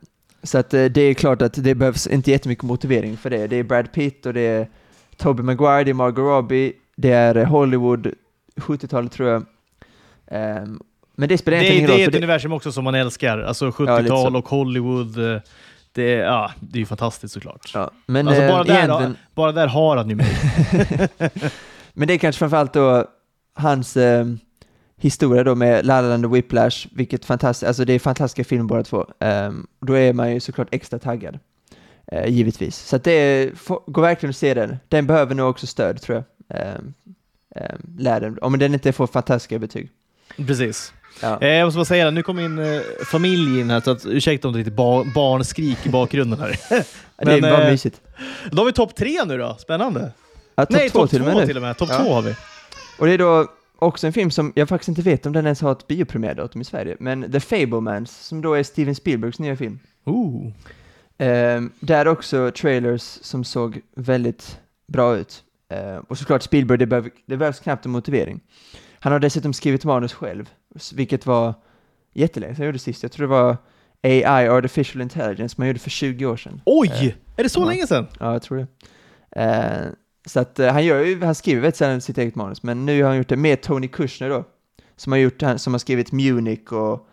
så 0.42 0.58
att 0.58 0.74
eh, 0.74 0.84
det 0.84 1.00
är 1.00 1.14
klart 1.14 1.42
att 1.42 1.64
det 1.64 1.74
behövs 1.74 2.06
inte 2.06 2.30
jättemycket 2.30 2.64
motivering 2.64 3.16
för 3.16 3.30
det. 3.30 3.46
Det 3.46 3.56
är 3.56 3.62
Brad 3.62 3.92
Pitt 3.92 4.26
och 4.26 4.34
det 4.34 4.40
är 4.40 4.68
Tobey 5.16 5.42
Maguire, 5.44 5.84
det 5.84 5.90
är 5.90 5.94
Margot 5.94 6.18
Robbie, 6.24 6.72
det 6.96 7.10
är 7.12 7.36
eh, 7.36 7.44
Hollywood, 7.46 8.12
70-talet 8.56 9.12
tror 9.12 9.28
jag. 9.28 9.44
Ehm, 10.26 10.80
men 11.14 11.28
det 11.28 11.38
spelar 11.38 11.58
det, 11.58 11.64
egentligen 11.64 11.84
är- 11.84 11.86
ingen 11.86 11.86
det 11.86 11.92
roll. 11.94 12.00
är 12.00 12.04
för 12.04 12.10
ett 12.10 12.16
universum 12.24 12.52
också 12.52 12.72
som 12.72 12.84
man 12.84 12.94
älskar. 12.94 13.38
Alltså 13.38 13.66
lite 13.66 13.82
70-tal 13.82 14.32
så. 14.32 14.38
och 14.38 14.48
Hollywood. 14.48 15.40
Eh, 15.98 16.04
Det 16.04 16.10
ja, 16.12 16.50
det 16.60 16.78
är 16.78 16.80
ju 16.80 16.86
fantastiskt 16.86 17.34
såklart. 17.34 17.70
ja, 17.74 17.90
men 18.06 18.28
Alltså, 18.28 18.42
eh, 18.42 18.50
bara, 18.50 18.64
där, 18.64 18.74
egentligen, 18.74 19.16
bara 19.34 19.52
där 19.52 19.66
har 19.66 19.96
han 19.96 20.08
ju 20.08 20.14
mig. 20.14 20.36
men 21.92 22.08
det 22.08 22.14
är 22.14 22.18
kanske 22.18 22.38
framförallt 22.38 22.72
då 22.72 23.04
hans 23.54 23.96
eh, 23.96 24.26
historia 24.96 25.44
då 25.44 25.54
med 25.54 25.86
La 25.86 26.00
La 26.00 26.08
Land 26.08 26.24
och 26.24 26.36
Whiplash, 26.36 26.86
vilket 26.92 27.24
fantastiskt, 27.24 27.68
alltså 27.68 27.84
det 27.84 27.92
är 27.92 27.98
fantastiska 27.98 28.44
filmer 28.48 28.64
båda 28.64 28.82
två. 28.82 29.06
Um, 29.18 29.66
då 29.80 29.92
är 29.94 30.12
man 30.12 30.32
ju 30.34 30.40
såklart 30.40 30.68
extra 30.70 30.98
taggad. 30.98 31.38
Eh, 32.06 32.28
givetvis. 32.28 32.76
Så 32.76 32.96
att 32.96 33.04
det 33.04 33.12
är, 33.12 33.54
få- 33.54 33.82
gå 33.86 34.00
verkligen 34.00 34.28
och 34.30 34.36
se 34.36 34.54
den. 34.54 34.76
Den 34.88 35.06
behöver 35.06 35.34
nog 35.34 35.50
också 35.50 35.66
stöd 35.66 36.00
tror 36.02 36.24
jag. 36.48 36.76
Um, 36.78 36.94
um, 37.56 37.78
den, 37.82 38.38
om 38.42 38.58
den 38.58 38.74
inte 38.74 38.92
får 38.92 39.06
fantastiska 39.06 39.58
betyg. 39.58 39.90
Precis. 40.36 40.92
Ja. 41.22 41.38
Eh, 41.40 41.48
Jag 41.48 41.64
måste 41.66 41.76
bara 41.78 41.84
säga 41.84 42.04
det, 42.04 42.10
nu 42.10 42.22
kom 42.22 42.36
min 42.36 42.58
eh, 42.58 42.80
familj 43.06 43.60
in 43.60 43.70
här, 43.70 43.80
så 43.80 43.90
att, 43.90 44.06
ursäkta 44.06 44.48
om 44.48 44.54
det 44.54 44.56
är 44.56 44.60
lite 44.60 44.70
bar 44.76 45.04
barnskrik 45.14 45.86
i 45.86 45.88
bakgrunden 45.88 46.38
här. 46.40 46.48
det 46.70 47.32
är 47.32 47.40
men, 47.40 47.50
bara 47.50 47.64
eh, 47.64 47.70
mysigt. 47.70 48.00
Då 48.50 48.58
har 48.60 48.66
vi 48.66 48.72
topp 48.72 48.96
tre 48.96 49.24
nu 49.24 49.38
då, 49.38 49.56
spännande. 49.58 50.12
Ja, 50.54 50.66
topp 50.66 50.76
Nej, 50.76 50.90
två 50.90 50.98
topp 50.98 51.10
till 51.10 51.20
och 51.20 51.26
med 51.26 51.34
två 51.34 51.40
nu. 51.40 51.46
till 51.46 51.56
och 51.56 51.62
med. 51.62 51.76
Topp 51.76 51.88
Ja. 51.92 51.98
två 52.04 52.12
har 52.14 52.22
vi. 52.22 52.34
Och 52.98 53.06
det 53.06 53.12
är 53.12 53.18
då 53.18 53.46
också 53.78 54.06
en 54.06 54.12
film 54.12 54.30
som 54.30 54.52
jag 54.56 54.68
faktiskt 54.68 54.88
inte 54.88 55.02
vet 55.02 55.26
om 55.26 55.32
den 55.32 55.44
ens 55.46 55.60
har 55.60 55.72
ett 55.72 55.86
biopremiärdatum 55.86 56.60
i 56.60 56.64
Sverige, 56.64 56.96
men 57.00 57.32
The 57.32 57.40
Fablemans, 57.40 58.26
som 58.26 58.40
då 58.42 58.54
är 58.54 58.62
Steven 58.62 58.94
Spielbergs 58.94 59.38
nya 59.38 59.56
film. 59.56 59.78
Ooh. 60.04 60.52
Um, 61.18 61.72
där 61.80 62.08
också 62.08 62.50
trailers 62.50 63.02
som 63.02 63.44
såg 63.44 63.80
väldigt 63.96 64.58
bra 64.86 65.16
ut. 65.16 65.42
Eh, 65.72 65.96
och 66.08 66.18
såklart 66.18 66.42
Spielberg, 66.42 66.78
det, 66.78 66.86
behöv, 66.86 67.08
det 67.26 67.36
behövs 67.36 67.60
knappt 67.60 67.84
en 67.86 67.90
motivering. 67.90 68.40
Han 69.00 69.12
har 69.12 69.20
dessutom 69.20 69.52
skrivit 69.52 69.84
manus 69.84 70.12
själv, 70.12 70.48
vilket 70.94 71.26
var 71.26 71.54
jättelänge 72.12 72.54
sedan 72.54 72.62
jag 72.62 72.68
gjorde 72.68 72.78
sist. 72.78 73.02
Jag 73.02 73.12
tror 73.12 73.26
det 73.26 73.34
var 73.34 73.56
AI, 74.02 74.48
Artificial 74.48 75.02
Intelligence, 75.02 75.54
man 75.58 75.66
gjorde 75.66 75.78
för 75.78 75.90
20 75.90 76.26
år 76.26 76.36
sedan. 76.36 76.60
Oj! 76.64 76.88
Eh, 76.88 77.12
är 77.36 77.42
det 77.42 77.48
så 77.48 77.60
ja. 77.60 77.64
länge 77.64 77.86
sedan? 77.86 78.06
Ja, 78.20 78.32
jag 78.32 78.42
tror 78.42 78.58
det. 78.58 78.66
Eh, 79.42 79.92
så 80.26 80.40
att 80.40 80.58
eh, 80.58 80.72
han 80.72 80.84
gör 80.84 81.04
ju, 81.04 81.24
han 81.24 81.34
skriver 81.34 81.60
väldigt 81.60 81.76
sällan 81.76 82.00
sitt 82.00 82.18
eget 82.18 82.34
manus, 82.34 82.62
men 82.62 82.86
nu 82.86 83.02
har 83.02 83.08
han 83.08 83.18
gjort 83.18 83.28
det 83.28 83.36
med 83.36 83.62
Tony 83.62 83.88
Kushner 83.88 84.28
då, 84.28 84.44
som 84.96 85.12
har, 85.12 85.18
gjort, 85.18 85.42
som 85.56 85.74
har 85.74 85.78
skrivit 85.78 86.12
Munich 86.12 86.72
och 86.72 87.08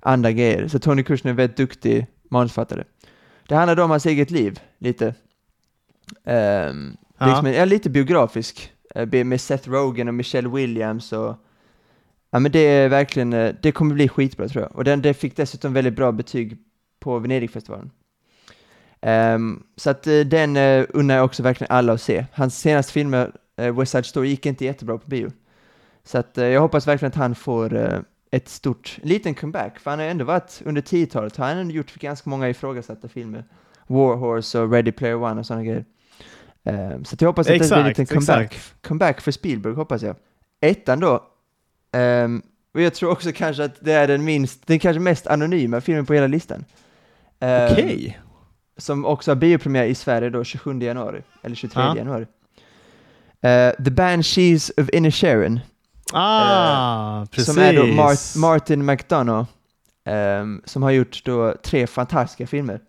andra 0.00 0.32
grejer. 0.32 0.68
Så 0.68 0.78
Tony 0.78 1.02
Kushner 1.02 1.28
är 1.28 1.32
en 1.32 1.36
väldigt 1.36 1.56
duktig 1.56 2.06
manusförfattare. 2.28 2.84
Det 3.48 3.54
handlar 3.54 3.76
då 3.76 3.84
om 3.84 3.90
hans 3.90 4.06
eget 4.06 4.30
liv, 4.30 4.60
lite. 4.78 5.14
Ja. 6.24 7.26
liksom 7.26 7.46
ja, 7.46 7.64
lite 7.64 7.90
biografisk, 7.90 8.72
med 9.24 9.40
Seth 9.40 9.70
Rogen 9.70 10.08
och 10.08 10.14
Michelle 10.14 10.48
Williams 10.48 11.12
och 11.12 11.36
Ja 12.34 12.40
men 12.40 12.52
det 12.52 12.58
är 12.58 12.88
verkligen, 12.88 13.32
eh, 13.32 13.54
det 13.62 13.72
kommer 13.72 13.94
bli 13.94 14.08
skitbra 14.08 14.48
tror 14.48 14.62
jag. 14.62 14.76
Och 14.76 14.84
den, 14.84 15.02
det 15.02 15.14
fick 15.14 15.36
dessutom 15.36 15.72
väldigt 15.72 15.96
bra 15.96 16.12
betyg 16.12 16.56
på 17.00 17.18
Venedigfestivalen. 17.18 17.90
Ehm, 19.00 19.62
så 19.76 19.90
att 19.90 20.06
eh, 20.06 20.20
den 20.20 20.56
uh, 20.56 20.86
unnar 20.88 21.14
jag 21.14 21.24
också 21.24 21.42
verkligen 21.42 21.70
alla 21.70 21.92
att 21.92 22.00
se. 22.00 22.26
Hans 22.32 22.58
senaste 22.58 22.92
filmer, 22.92 23.32
uh, 23.60 23.78
West 23.78 23.92
Side 23.92 24.06
Story, 24.06 24.28
gick 24.28 24.46
inte 24.46 24.64
jättebra 24.64 24.98
på 24.98 25.08
bio. 25.08 25.32
Så 26.04 26.18
att 26.18 26.38
eh, 26.38 26.46
jag 26.46 26.60
hoppas 26.60 26.86
verkligen 26.86 27.10
att 27.10 27.16
han 27.16 27.34
får 27.34 27.76
eh, 27.76 27.98
ett 28.30 28.48
stort, 28.48 28.98
liten 29.02 29.34
comeback, 29.34 29.78
för 29.78 29.90
han 29.90 29.98
har 29.98 30.06
ändå 30.06 30.24
varit, 30.24 30.62
under 30.64 30.82
10-talet 30.82 31.36
har 31.36 31.46
han 31.46 31.58
ändå 31.58 31.74
gjort 31.74 31.94
ganska 31.94 32.30
många 32.30 32.48
ifrågasatta 32.48 33.08
filmer. 33.08 33.44
War 33.86 34.16
Horse 34.16 34.60
och 34.60 34.72
Ready 34.72 34.92
Player 34.92 35.22
One 35.22 35.40
och 35.40 35.46
sådana 35.46 35.64
grejer. 35.64 35.84
Ehm, 36.64 37.04
så 37.04 37.14
att 37.14 37.20
jag 37.20 37.28
hoppas 37.28 37.46
att 37.46 37.52
det 37.52 37.58
blir 37.58 37.72
en 37.72 37.86
Exakt, 37.86 37.98
liten 37.98 38.06
comeback, 38.06 38.54
exakt. 38.54 38.82
comeback 38.82 39.20
för 39.20 39.30
Spielberg, 39.30 39.74
hoppas 39.74 40.02
jag. 40.02 40.16
Ettan 40.60 41.00
då, 41.00 41.22
ehm, 41.94 42.42
och 42.74 42.80
jag 42.80 42.94
tror 42.94 43.10
också 43.10 43.32
kanske 43.32 43.64
att 43.64 43.74
det 43.80 43.92
är 43.92 44.08
den 44.08 44.24
minst, 44.24 44.66
den 44.66 44.78
kanske 44.78 45.00
mest 45.00 45.26
anonyma 45.26 45.80
filmen 45.80 46.06
på 46.06 46.14
hela 46.14 46.26
listan. 46.26 46.64
Ehm, 47.40 47.72
Okej. 47.72 48.18
som 48.76 49.04
också 49.04 49.30
har 49.30 49.36
biopremiär 49.36 49.84
i 49.84 49.94
Sverige 49.94 50.30
då 50.30 50.44
27 50.44 50.78
januari, 50.82 51.22
eller 51.42 51.56
23 51.56 51.82
Ja. 51.82 51.96
januari. 51.96 52.26
Eh, 53.42 53.84
The 53.84 53.90
Banshees 53.90 54.72
of 54.76 54.88
Inisherin, 54.92 55.60
Ah, 56.12 57.26
precis. 57.30 57.54
som 57.54 57.62
är 57.62 57.72
då 57.72 57.82
Mar- 57.82 58.38
Martin 58.38 58.84
McDonough, 58.86 59.48
ehm, 60.04 60.62
som 60.64 60.82
har 60.82 60.90
gjort 60.90 61.24
då 61.24 61.54
tre 61.64 61.86
fantastiska 61.86 62.46
filmer. 62.46 62.80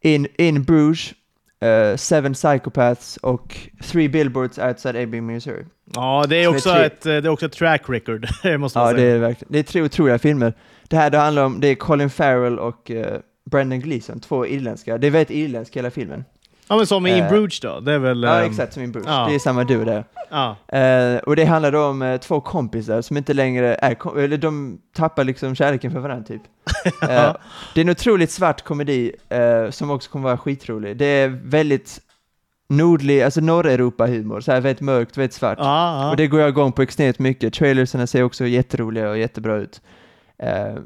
In, 0.00 0.26
In 0.38 0.62
Bruges, 0.62 1.12
eh, 1.60 1.96
Seven 1.96 2.34
Psychopaths 2.34 3.16
och 3.16 3.56
Three 3.82 4.08
Billboards 4.08 4.58
Outside 4.58 4.96
Ebbing, 4.96 5.26
Missouri. 5.26 5.64
Ja, 5.94 6.24
det 6.28 6.36
är, 6.36 6.44
som 6.44 6.52
är 6.54 6.56
också 6.58 6.72
tre- 6.74 6.84
ett, 6.86 7.06
eh, 7.06 7.12
det 7.12 7.16
är 7.16 7.28
också 7.28 7.46
ett 7.46 7.52
track 7.52 7.82
record, 7.88 8.28
det 8.42 8.58
måste 8.58 8.78
man 8.78 8.86
Ja, 8.86 8.92
det 8.92 8.98
säga. 8.98 9.10
är 9.10 9.14
det 9.14 9.20
verkligen. 9.20 9.52
Det 9.52 9.58
är 9.58 9.62
tre 9.62 9.82
otroliga 9.82 10.18
filmer. 10.18 10.54
Det 10.88 10.96
här 10.96 11.10
det 11.10 11.18
handlar 11.18 11.44
om, 11.44 11.60
det 11.60 11.68
är 11.68 11.74
Colin 11.74 12.10
Farrell 12.10 12.58
och 12.58 12.90
eh, 12.90 13.20
Brendan 13.50 13.80
Gleeson, 13.80 14.20
två 14.20 14.46
irländska. 14.46 14.98
Det 14.98 15.06
är 15.06 15.10
väldigt 15.10 15.36
irländsk 15.36 15.76
hela 15.76 15.90
filmen. 15.90 16.24
Ja, 16.70 16.76
men 16.76 16.86
som 16.86 17.06
i 17.06 17.10
In 17.10 17.24
Eh, 17.24 17.28
Bruges 17.28 17.60
då, 17.60 17.80
det 17.80 17.92
är 17.92 17.98
väl... 17.98 18.22
Ja, 18.22 18.38
ehm, 18.40 18.50
exakt 18.50 18.72
som 18.72 18.82
In 18.82 18.92
Bruges. 18.92 19.08
ja. 19.08 19.26
Det 19.28 19.34
är 19.34 19.38
samma 19.38 19.64
duo 19.64 19.84
där. 19.84 20.04
Ja. 20.30 20.56
Eh, 20.78 21.18
och 21.18 21.36
det 21.36 21.44
handlar 21.44 21.72
då 21.72 21.84
om 21.84 22.02
eh, 22.02 22.16
två 22.16 22.40
kompisar 22.40 23.02
som 23.02 23.16
inte 23.16 23.34
längre 23.34 23.74
är, 23.74 24.18
eller 24.18 24.38
de 24.38 24.80
tappar 24.96 25.24
liksom 25.24 25.54
kärleken 25.54 25.90
för 25.90 26.00
varandra 26.00 26.26
typ. 26.26 26.42
Eh, 27.02 27.36
det 27.74 27.80
är 27.80 27.84
en 27.84 27.90
otroligt 27.90 28.30
svart 28.30 28.62
komedi 28.64 29.12
eh, 29.28 29.70
som 29.70 29.90
också 29.90 30.10
kommer 30.10 30.24
vara 30.24 30.38
skitrolig. 30.38 30.96
Det 30.96 31.04
är 31.04 31.28
väldigt 31.28 32.00
nordlig, 32.68 33.22
alltså 33.22 33.40
Nordeuropa-humor, 33.40 34.40
så 34.40 34.52
här 34.52 34.60
väldigt 34.60 34.80
mörkt, 34.80 35.16
väldigt 35.16 35.34
svart. 35.34 35.58
Ja, 35.60 36.02
ja. 36.02 36.10
Och 36.10 36.16
det 36.16 36.26
går 36.26 36.40
jag 36.40 36.48
igång 36.48 36.72
på 36.72 36.82
extremt 36.82 37.18
mycket. 37.18 37.54
Trailersarna 37.54 38.06
ser 38.06 38.22
också 38.22 38.46
jätteroliga 38.46 39.10
och 39.10 39.18
jättebra 39.18 39.56
ut. 39.56 39.80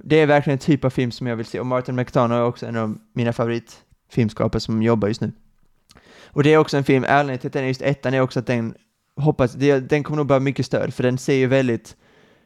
Det 0.04 0.20
är 0.20 0.26
verkligen 0.26 0.54
en 0.54 0.58
typ 0.58 0.84
av 0.84 0.90
film 0.90 1.10
som 1.10 1.26
jag 1.26 1.36
vill 1.36 1.46
se 1.46 1.60
och 1.60 1.66
Martin 1.66 1.96
McDonough 1.96 2.40
är 2.40 2.44
också 2.44 2.66
en 2.66 2.76
av 2.76 2.98
mina 3.14 3.32
favoritfilmskapare 3.32 4.60
som 4.60 4.82
jobbar 4.82 5.08
just 5.08 5.20
nu. 5.20 5.32
Och 6.34 6.42
det 6.42 6.52
är 6.52 6.58
också 6.58 6.76
en 6.76 6.84
film, 6.84 7.04
anledningen 7.08 7.38
till 7.38 7.46
att 7.48 7.52
den 7.52 7.62
är 7.64 7.68
just 7.68 7.82
ettan 7.82 8.14
är 8.14 8.20
också 8.20 8.38
att 8.38 8.46
den 8.46 8.74
hoppas, 9.16 9.52
det, 9.52 9.80
den 9.80 10.02
kommer 10.02 10.16
nog 10.16 10.26
behöva 10.26 10.42
mycket 10.44 10.66
stöd 10.66 10.94
för 10.94 11.02
den 11.02 11.18
ser 11.18 11.34
ju 11.34 11.46
väldigt 11.46 11.96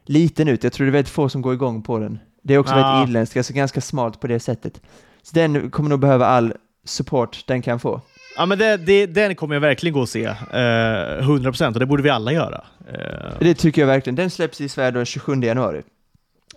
liten 0.05 0.47
ut. 0.47 0.63
Jag 0.63 0.73
tror 0.73 0.85
det 0.85 0.89
är 0.89 0.93
väldigt 0.93 1.13
få 1.13 1.29
som 1.29 1.41
går 1.41 1.53
igång 1.53 1.81
på 1.81 1.99
den. 1.99 2.19
Det 2.43 2.53
är 2.53 2.57
också 2.57 2.75
Ja. 2.75 2.81
väldigt 2.91 3.09
irländskt, 3.09 3.37
alltså 3.37 3.53
ganska 3.53 3.81
smalt 3.81 4.19
på 4.19 4.27
det 4.27 4.39
sättet. 4.39 4.81
Så 5.21 5.35
den 5.35 5.71
kommer 5.71 5.89
nog 5.89 5.99
behöva 5.99 6.25
all 6.25 6.53
support 6.85 7.43
den 7.47 7.61
kan 7.61 7.79
få. 7.79 8.01
ja, 8.37 8.45
men 8.45 8.57
det, 8.57 8.77
det, 8.77 9.05
den 9.05 9.35
kommer 9.35 9.55
jag 9.55 9.61
verkligen 9.61 9.93
gå 9.93 9.99
och 10.01 10.09
se. 10.09 10.25
Eh, 10.25 10.33
100% 10.53 11.73
och 11.73 11.79
det 11.79 11.85
borde 11.85 12.03
vi 12.03 12.09
alla 12.09 12.31
göra. 12.33 12.63
Eh, 12.93 13.33
Det 13.39 13.53
tycker 13.53 13.81
jag 13.81 13.87
verkligen. 13.87 14.15
Den 14.15 14.29
släpps 14.29 14.61
i 14.61 14.69
Sverige 14.69 14.91
den 14.91 15.05
27 15.05 15.35
januari. 15.41 15.81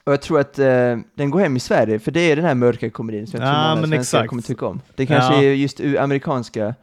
Och 0.05 0.13
jag 0.13 0.23
tror 0.23 0.41
att 0.41 0.59
eh, 0.59 0.97
den 1.15 1.31
går 1.31 1.41
hem 1.41 1.57
i 1.57 1.61
Sverige, 1.61 1.99
för 1.99 2.11
det 2.11 2.21
är 2.21 2.37
den 2.37 2.45
här 2.45 2.55
mörka 2.55 2.91
komedin 2.91 3.27
som 3.27 3.41
jag 3.41 3.49
tror 3.49 3.59
Ja, 3.63 3.69
många 3.75 3.81
svenskar 3.87 3.99
exakt. 4.01 4.29
kommer 4.29 4.43
tycka 4.43 4.67
om. 4.67 4.81
Det 4.97 5.07
kanske 5.07 5.35
Ja. 5.35 5.43
är 5.43 5.55
just 5.55 5.81
amerikanska, 5.99 6.75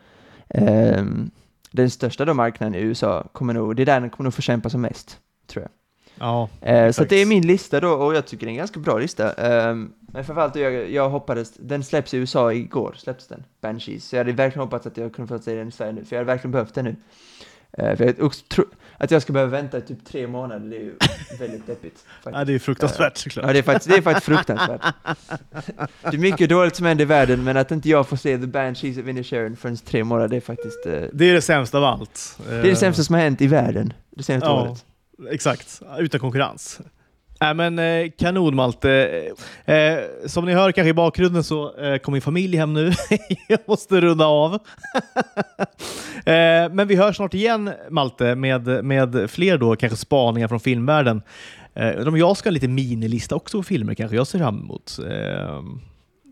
ehm, 0.49 1.31
den 1.71 1.89
största 1.89 2.25
då 2.25 2.33
marknaden 2.33 2.75
i 2.75 2.79
USA, 2.79 3.27
kommer 3.31 3.53
nog, 3.53 3.75
det 3.75 3.83
är 3.83 3.85
där 3.85 3.99
den 4.01 4.09
kommer 4.09 4.23
nog 4.23 4.33
få 4.33 4.41
kämpa 4.41 4.69
som 4.69 4.81
mest, 4.81 5.19
tror 5.47 5.63
jag. 5.63 5.71
Ja, 6.19 6.49
Eh, 6.61 6.91
så 6.91 7.03
det 7.03 7.15
är 7.15 7.25
min 7.25 7.47
lista 7.47 7.79
då, 7.79 7.89
och 7.89 8.15
jag 8.15 8.27
tycker 8.27 8.45
det 8.45 8.49
är 8.49 8.53
en 8.53 8.57
ganska 8.57 8.79
bra 8.79 8.97
lista. 8.97 9.33
Ehm, 9.33 9.93
men 9.99 10.25
framförallt, 10.25 10.55
jag, 10.55 10.91
jag 10.91 11.09
hoppades, 11.09 11.53
den 11.53 11.83
släpps 11.83 12.13
i 12.13 12.17
USA 12.17 12.53
igår, 12.53 12.95
släpps 12.97 13.27
den, 13.27 13.43
Banshees. 13.61 14.05
Så 14.05 14.15
jag 14.15 14.19
hade 14.19 14.31
verkligen 14.31 14.63
hoppats 14.63 14.87
att 14.87 14.97
jag 14.97 15.13
kunde 15.13 15.37
få 15.37 15.43
se 15.43 15.55
den 15.55 15.67
i 15.67 15.71
Sverige 15.71 15.93
nu, 15.93 16.05
för 16.05 16.15
jag 16.15 16.19
hade 16.19 16.33
verkligen 16.33 16.51
behövt 16.51 16.73
den 16.73 16.85
nu. 16.85 16.95
Eh, 17.71 17.95
för 17.95 18.05
jag 18.05 18.31
tro, 18.49 18.65
att 18.99 19.11
jag 19.11 19.21
ska 19.21 19.33
behöva 19.33 19.51
vänta 19.51 19.77
i 19.77 19.81
typ 19.81 20.05
tre 20.05 20.27
månader, 20.27 20.69
det 20.69 20.75
är 20.75 20.79
ju 20.79 20.93
väldigt 21.39 21.67
deppigt. 21.67 21.99
faktiskt. 22.23 22.37
ja 22.37 22.45
det 22.45 22.53
är 22.53 22.59
fruktansvärt 22.59 23.17
såklart. 23.17 23.45
Ja, 23.45 23.53
det 23.53 23.59
är 23.59 23.63
faktiskt, 23.63 23.89
det 23.89 23.97
är 23.97 24.01
faktiskt 24.01 24.25
fruktansvärt. 24.25 24.81
Det 26.01 26.07
är 26.07 26.17
mycket 26.17 26.49
dåligt 26.49 26.75
som 26.75 26.85
händer 26.85 27.01
i 27.03 27.05
världen, 27.05 27.43
men 27.43 27.57
att 27.57 27.71
inte 27.71 27.89
jag 27.89 28.07
får 28.07 28.17
se 28.17 28.37
The 28.37 28.47
Banshees 28.47 28.97
of 28.97 29.07
Inisherin 29.07 29.55
förrän 29.55 29.77
tre 29.77 30.03
månader, 30.03 30.27
det 30.27 30.35
är 30.35 30.41
faktiskt... 30.41 30.85
eh, 30.85 31.01
Det 31.13 31.29
är 31.29 31.33
det 31.33 31.41
sämsta 31.41 31.77
av 31.77 31.83
allt. 31.83 32.37
det 32.49 32.55
är 32.55 32.63
det 32.63 32.75
sämsta 32.75 33.03
som 33.03 33.15
har 33.15 33.21
hänt 33.21 33.41
i 33.41 33.47
världen 33.47 33.93
det 34.11 34.23
senaste 34.23 34.49
Ja. 34.49 34.61
året. 34.61 34.85
Exakt, 35.31 35.81
utan 35.99 36.19
konkurrens. 36.19 36.79
Nej 37.41 37.53
men 37.55 37.79
eh, 37.79 38.11
kanon 38.17 38.55
Malte. 38.55 39.23
Eh, 39.65 39.97
som 40.25 40.45
ni 40.45 40.53
hör 40.53 40.71
kanske 40.71 40.89
i 40.89 40.93
bakgrunden 40.93 41.43
så 41.43 41.77
eh, 41.77 41.97
kommer 41.97 42.15
min 42.15 42.21
familj 42.21 42.57
hem 42.57 42.73
nu. 42.73 42.91
Jag 43.47 43.59
måste 43.65 44.01
runda 44.01 44.25
av. 44.25 44.53
eh, 46.25 46.71
men 46.71 46.87
vi 46.87 46.95
hörs 46.95 47.15
snart 47.15 47.33
igen 47.33 47.71
Malte 47.89 48.35
med, 48.35 48.85
med 48.85 49.29
fler 49.29 49.57
då 49.57 49.75
kanske 49.75 49.97
spaningar 49.97 50.47
från 50.47 50.59
filmvärlden. 50.59 51.21
Eh, 51.73 52.07
om 52.07 52.17
jag 52.17 52.37
ska 52.37 52.49
ha 52.49 52.51
lite 52.51 52.67
minilista 52.67 53.35
också 53.35 53.57
på 53.57 53.63
filmer 53.63 53.93
kanske 53.93 54.15
jag 54.15 54.27
ser 54.27 54.39
fram 54.39 54.59
emot. 54.59 54.99
Eh, 55.09 55.63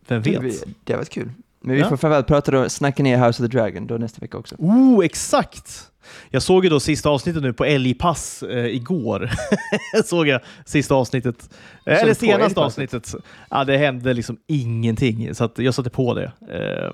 vem 0.08 0.22
vet? 0.22 0.64
Det 0.84 0.96
varit 0.96 1.10
kul. 1.10 1.32
Men 1.62 1.76
vi 1.76 1.82
Ja. 1.82 1.90
får 1.90 1.98
framförallt 1.98 2.28
prata 2.28 2.52
då, 2.52 2.70
snacka 2.70 3.04
ner 3.04 3.18
House 3.28 3.44
of 3.44 3.50
the 3.52 3.58
Dragon 3.58 3.88
då 3.88 3.98
nästa 3.98 4.20
vecka 4.22 4.38
också. 4.38 4.56
Oh, 4.60 5.06
exakt! 5.06 5.92
Jag 6.30 6.42
såg 6.42 6.64
ju 6.64 6.70
då 6.70 6.80
sista 6.80 7.10
avsnittet 7.10 7.44
nu 7.44 7.54
på 7.54 7.66
Älgpass 7.66 8.44
eh, 8.44 8.66
igår. 8.66 9.30
såg 10.06 10.28
jag 10.28 10.42
sista 10.66 10.96
avsnittet. 10.96 11.50
Eh, 11.86 12.02
eller 12.02 12.14
senaste 12.14 12.60
avsnittet. 12.60 13.16
Ja, 13.50 13.64
det 13.64 13.78
hände 13.78 14.14
liksom 14.14 14.38
ingenting, 14.48 15.36
så 15.36 15.44
att 15.44 15.58
jag 15.60 15.74
satte 15.74 15.90
på 15.90 16.14
det. 16.14 16.32
Eh, 16.52 16.94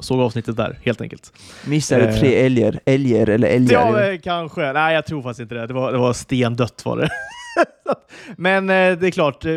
såg 0.00 0.20
avsnittet 0.20 0.56
där, 0.56 0.78
helt 0.84 1.00
enkelt. 1.00 1.32
Missade 1.66 2.08
Eh. 2.08 2.18
tre 2.18 2.34
älgar, 2.46 2.80
älgar 2.84 3.26
eller 3.28 3.48
älgar. 3.48 3.92
Ja, 3.92 4.02
eh, 4.12 4.18
kanske. 4.20 4.72
Nej, 4.72 4.94
jag 4.94 5.06
tror 5.06 5.22
faktiskt 5.22 5.40
inte 5.40 5.54
det. 5.54 5.66
Det 5.66 5.74
var, 5.74 5.92
det 5.92 5.98
var 5.98 6.12
stendött 6.12 6.82
var 6.84 6.96
det. 6.96 7.08
Men 8.36 8.70
eh, 8.70 8.98
det 8.98 9.06
är 9.06 9.10
klart, 9.10 9.44
eh, 9.44 9.52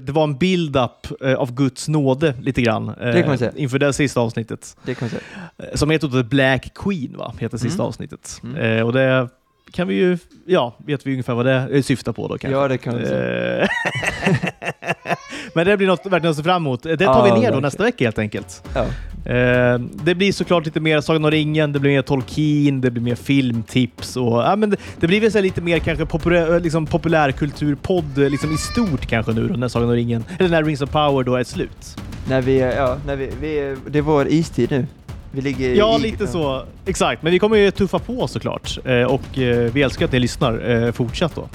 det 0.00 0.12
var 0.12 0.24
en 0.24 0.38
build-up 0.38 1.22
eh, 1.24 1.34
av 1.34 1.54
Guds 1.54 1.88
nåde 1.88 2.34
lite 2.40 2.62
grann. 2.62 2.88
eh, 2.88 2.94
Det 3.06 3.20
kan 3.20 3.28
man 3.28 3.38
säga. 3.38 3.52
Inför 3.56 3.78
det 3.78 3.92
sista 3.92 4.20
avsnittet. 4.20 4.76
Det 4.84 4.94
kan 4.94 5.06
man 5.06 5.10
säga. 5.10 5.22
Eh, 5.70 5.76
Som 5.76 5.90
heter 5.90 6.08
The 6.08 6.22
Black 6.22 6.72
Queen, 6.74 7.14
va? 7.18 7.34
Heter 7.38 7.58
sista 7.58 7.82
Mm. 7.82 7.88
avsnittet. 7.88 8.40
Mm. 8.44 8.56
Eh, 8.56 8.82
och 8.86 8.92
det 8.92 9.28
kan 9.72 9.88
vi 9.88 9.94
ju, 9.94 10.18
ja, 10.46 10.76
vet 10.86 11.06
vi 11.06 11.10
ungefär 11.10 11.34
vad 11.34 11.46
det 11.46 11.68
eh, 11.72 11.82
syftar 11.82 12.12
på 12.12 12.28
då 12.28 12.38
kanske. 12.38 12.58
Ja, 12.60 12.68
det 12.68 12.78
kan 12.78 12.94
man 12.94 13.04
säga. 13.06 13.58
Eh, 13.62 13.68
Men 15.54 15.66
det 15.66 15.76
blir 15.76 15.86
något 15.86 16.06
verkligen 16.06 16.30
att 16.30 16.36
se 16.36 16.42
fram 16.42 16.62
emot. 16.62 16.82
Det 16.82 16.96
tar 16.96 17.04
Ja, 17.04 17.22
vi 17.22 17.28
ner 17.30 17.34
då 17.36 17.40
verkligen. 17.40 17.62
nästa 17.62 17.82
vecka 17.82 18.04
helt 18.04 18.18
enkelt. 18.18 18.62
Ja. 18.74 18.84
Eh, 19.32 19.78
det 20.04 20.14
blir 20.14 20.32
såklart 20.32 20.64
lite 20.64 20.80
mer 20.80 21.00
Sagan 21.00 21.24
om 21.24 21.30
ringen, 21.30 21.72
det 21.72 21.78
blir 21.80 21.90
mer 21.90 22.02
Tolkien, 22.02 22.80
det 22.80 22.90
blir 22.90 23.02
mer 23.02 23.14
filmtips 23.14 24.16
och 24.16 24.32
ja, 24.42 24.56
men 24.56 24.70
det, 24.70 24.76
det 25.00 25.06
blir 25.06 25.20
väl 25.20 25.32
så 25.32 25.40
lite 25.40 25.60
mer 25.60 25.78
kanske 25.78 26.06
populär, 26.06 26.60
liksom 26.60 26.86
populärkulturpodd 26.86 28.18
liksom 28.18 28.52
i 28.54 28.56
stort 28.56 29.06
kanske 29.06 29.32
nu 29.32 29.48
då 29.48 29.54
när 29.56 29.68
Sagan 29.68 29.88
om 29.88 29.94
ringen, 29.94 30.24
eller 30.38 30.48
när 30.48 30.64
Rings 30.64 30.80
of 30.82 30.90
Power 30.90 31.24
då 31.24 31.36
är 31.36 31.44
slut. 31.44 31.96
När 32.28 32.42
vi, 32.42 32.58
ja, 32.60 32.96
när 33.06 33.16
vi, 33.16 33.30
vi, 33.40 33.76
det 33.86 33.98
är 33.98 34.02
vår 34.02 34.28
istid 34.28 34.70
nu. 34.70 34.86
Vi 35.34 35.40
ligger 35.40 35.74
Ja, 35.74 35.98
i, 35.98 36.02
lite 36.02 36.26
så. 36.26 36.62
Exakt, 36.86 37.22
men 37.22 37.32
vi 37.32 37.38
kommer 37.38 37.56
ju 37.56 37.70
tuffa 37.70 37.98
på 37.98 38.28
såklart 38.28 38.78
eh, 38.84 39.02
och 39.02 39.38
eh, 39.38 39.72
vi 39.72 39.82
älskar 39.82 40.04
att 40.04 40.12
ni 40.12 40.18
lyssnar 40.18 40.70
eh, 40.70 40.92
fortsatt 40.92 41.32
då. 41.34 41.48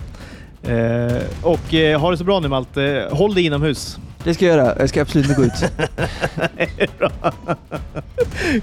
Eh, 0.71 1.21
och 1.41 1.99
ha 2.01 2.11
det 2.11 2.17
så 2.17 2.23
bra 2.23 2.39
nu 2.39 2.47
Malte. 2.47 3.07
Håll 3.11 3.33
dig 3.33 3.45
inomhus. 3.45 3.97
Det 4.23 4.33
ska 4.33 4.45
jag 4.45 4.57
göra. 4.57 4.75
Jag 4.79 4.89
ska 4.89 5.01
absolut 5.01 5.29
inte 5.29 5.41
gå 5.41 5.45
ut. 5.45 5.71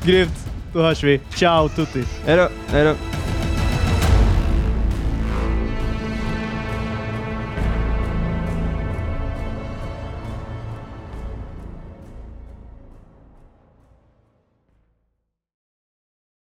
Grymt. 0.05 0.47
Då 0.73 0.83
hörs 0.83 1.05
vi. 1.05 1.21
Ciao 1.35 1.69
tutti. 1.69 2.05
Hej 2.27 2.37
då. 2.37 2.49
Hej 2.73 2.85
då. 2.85 2.95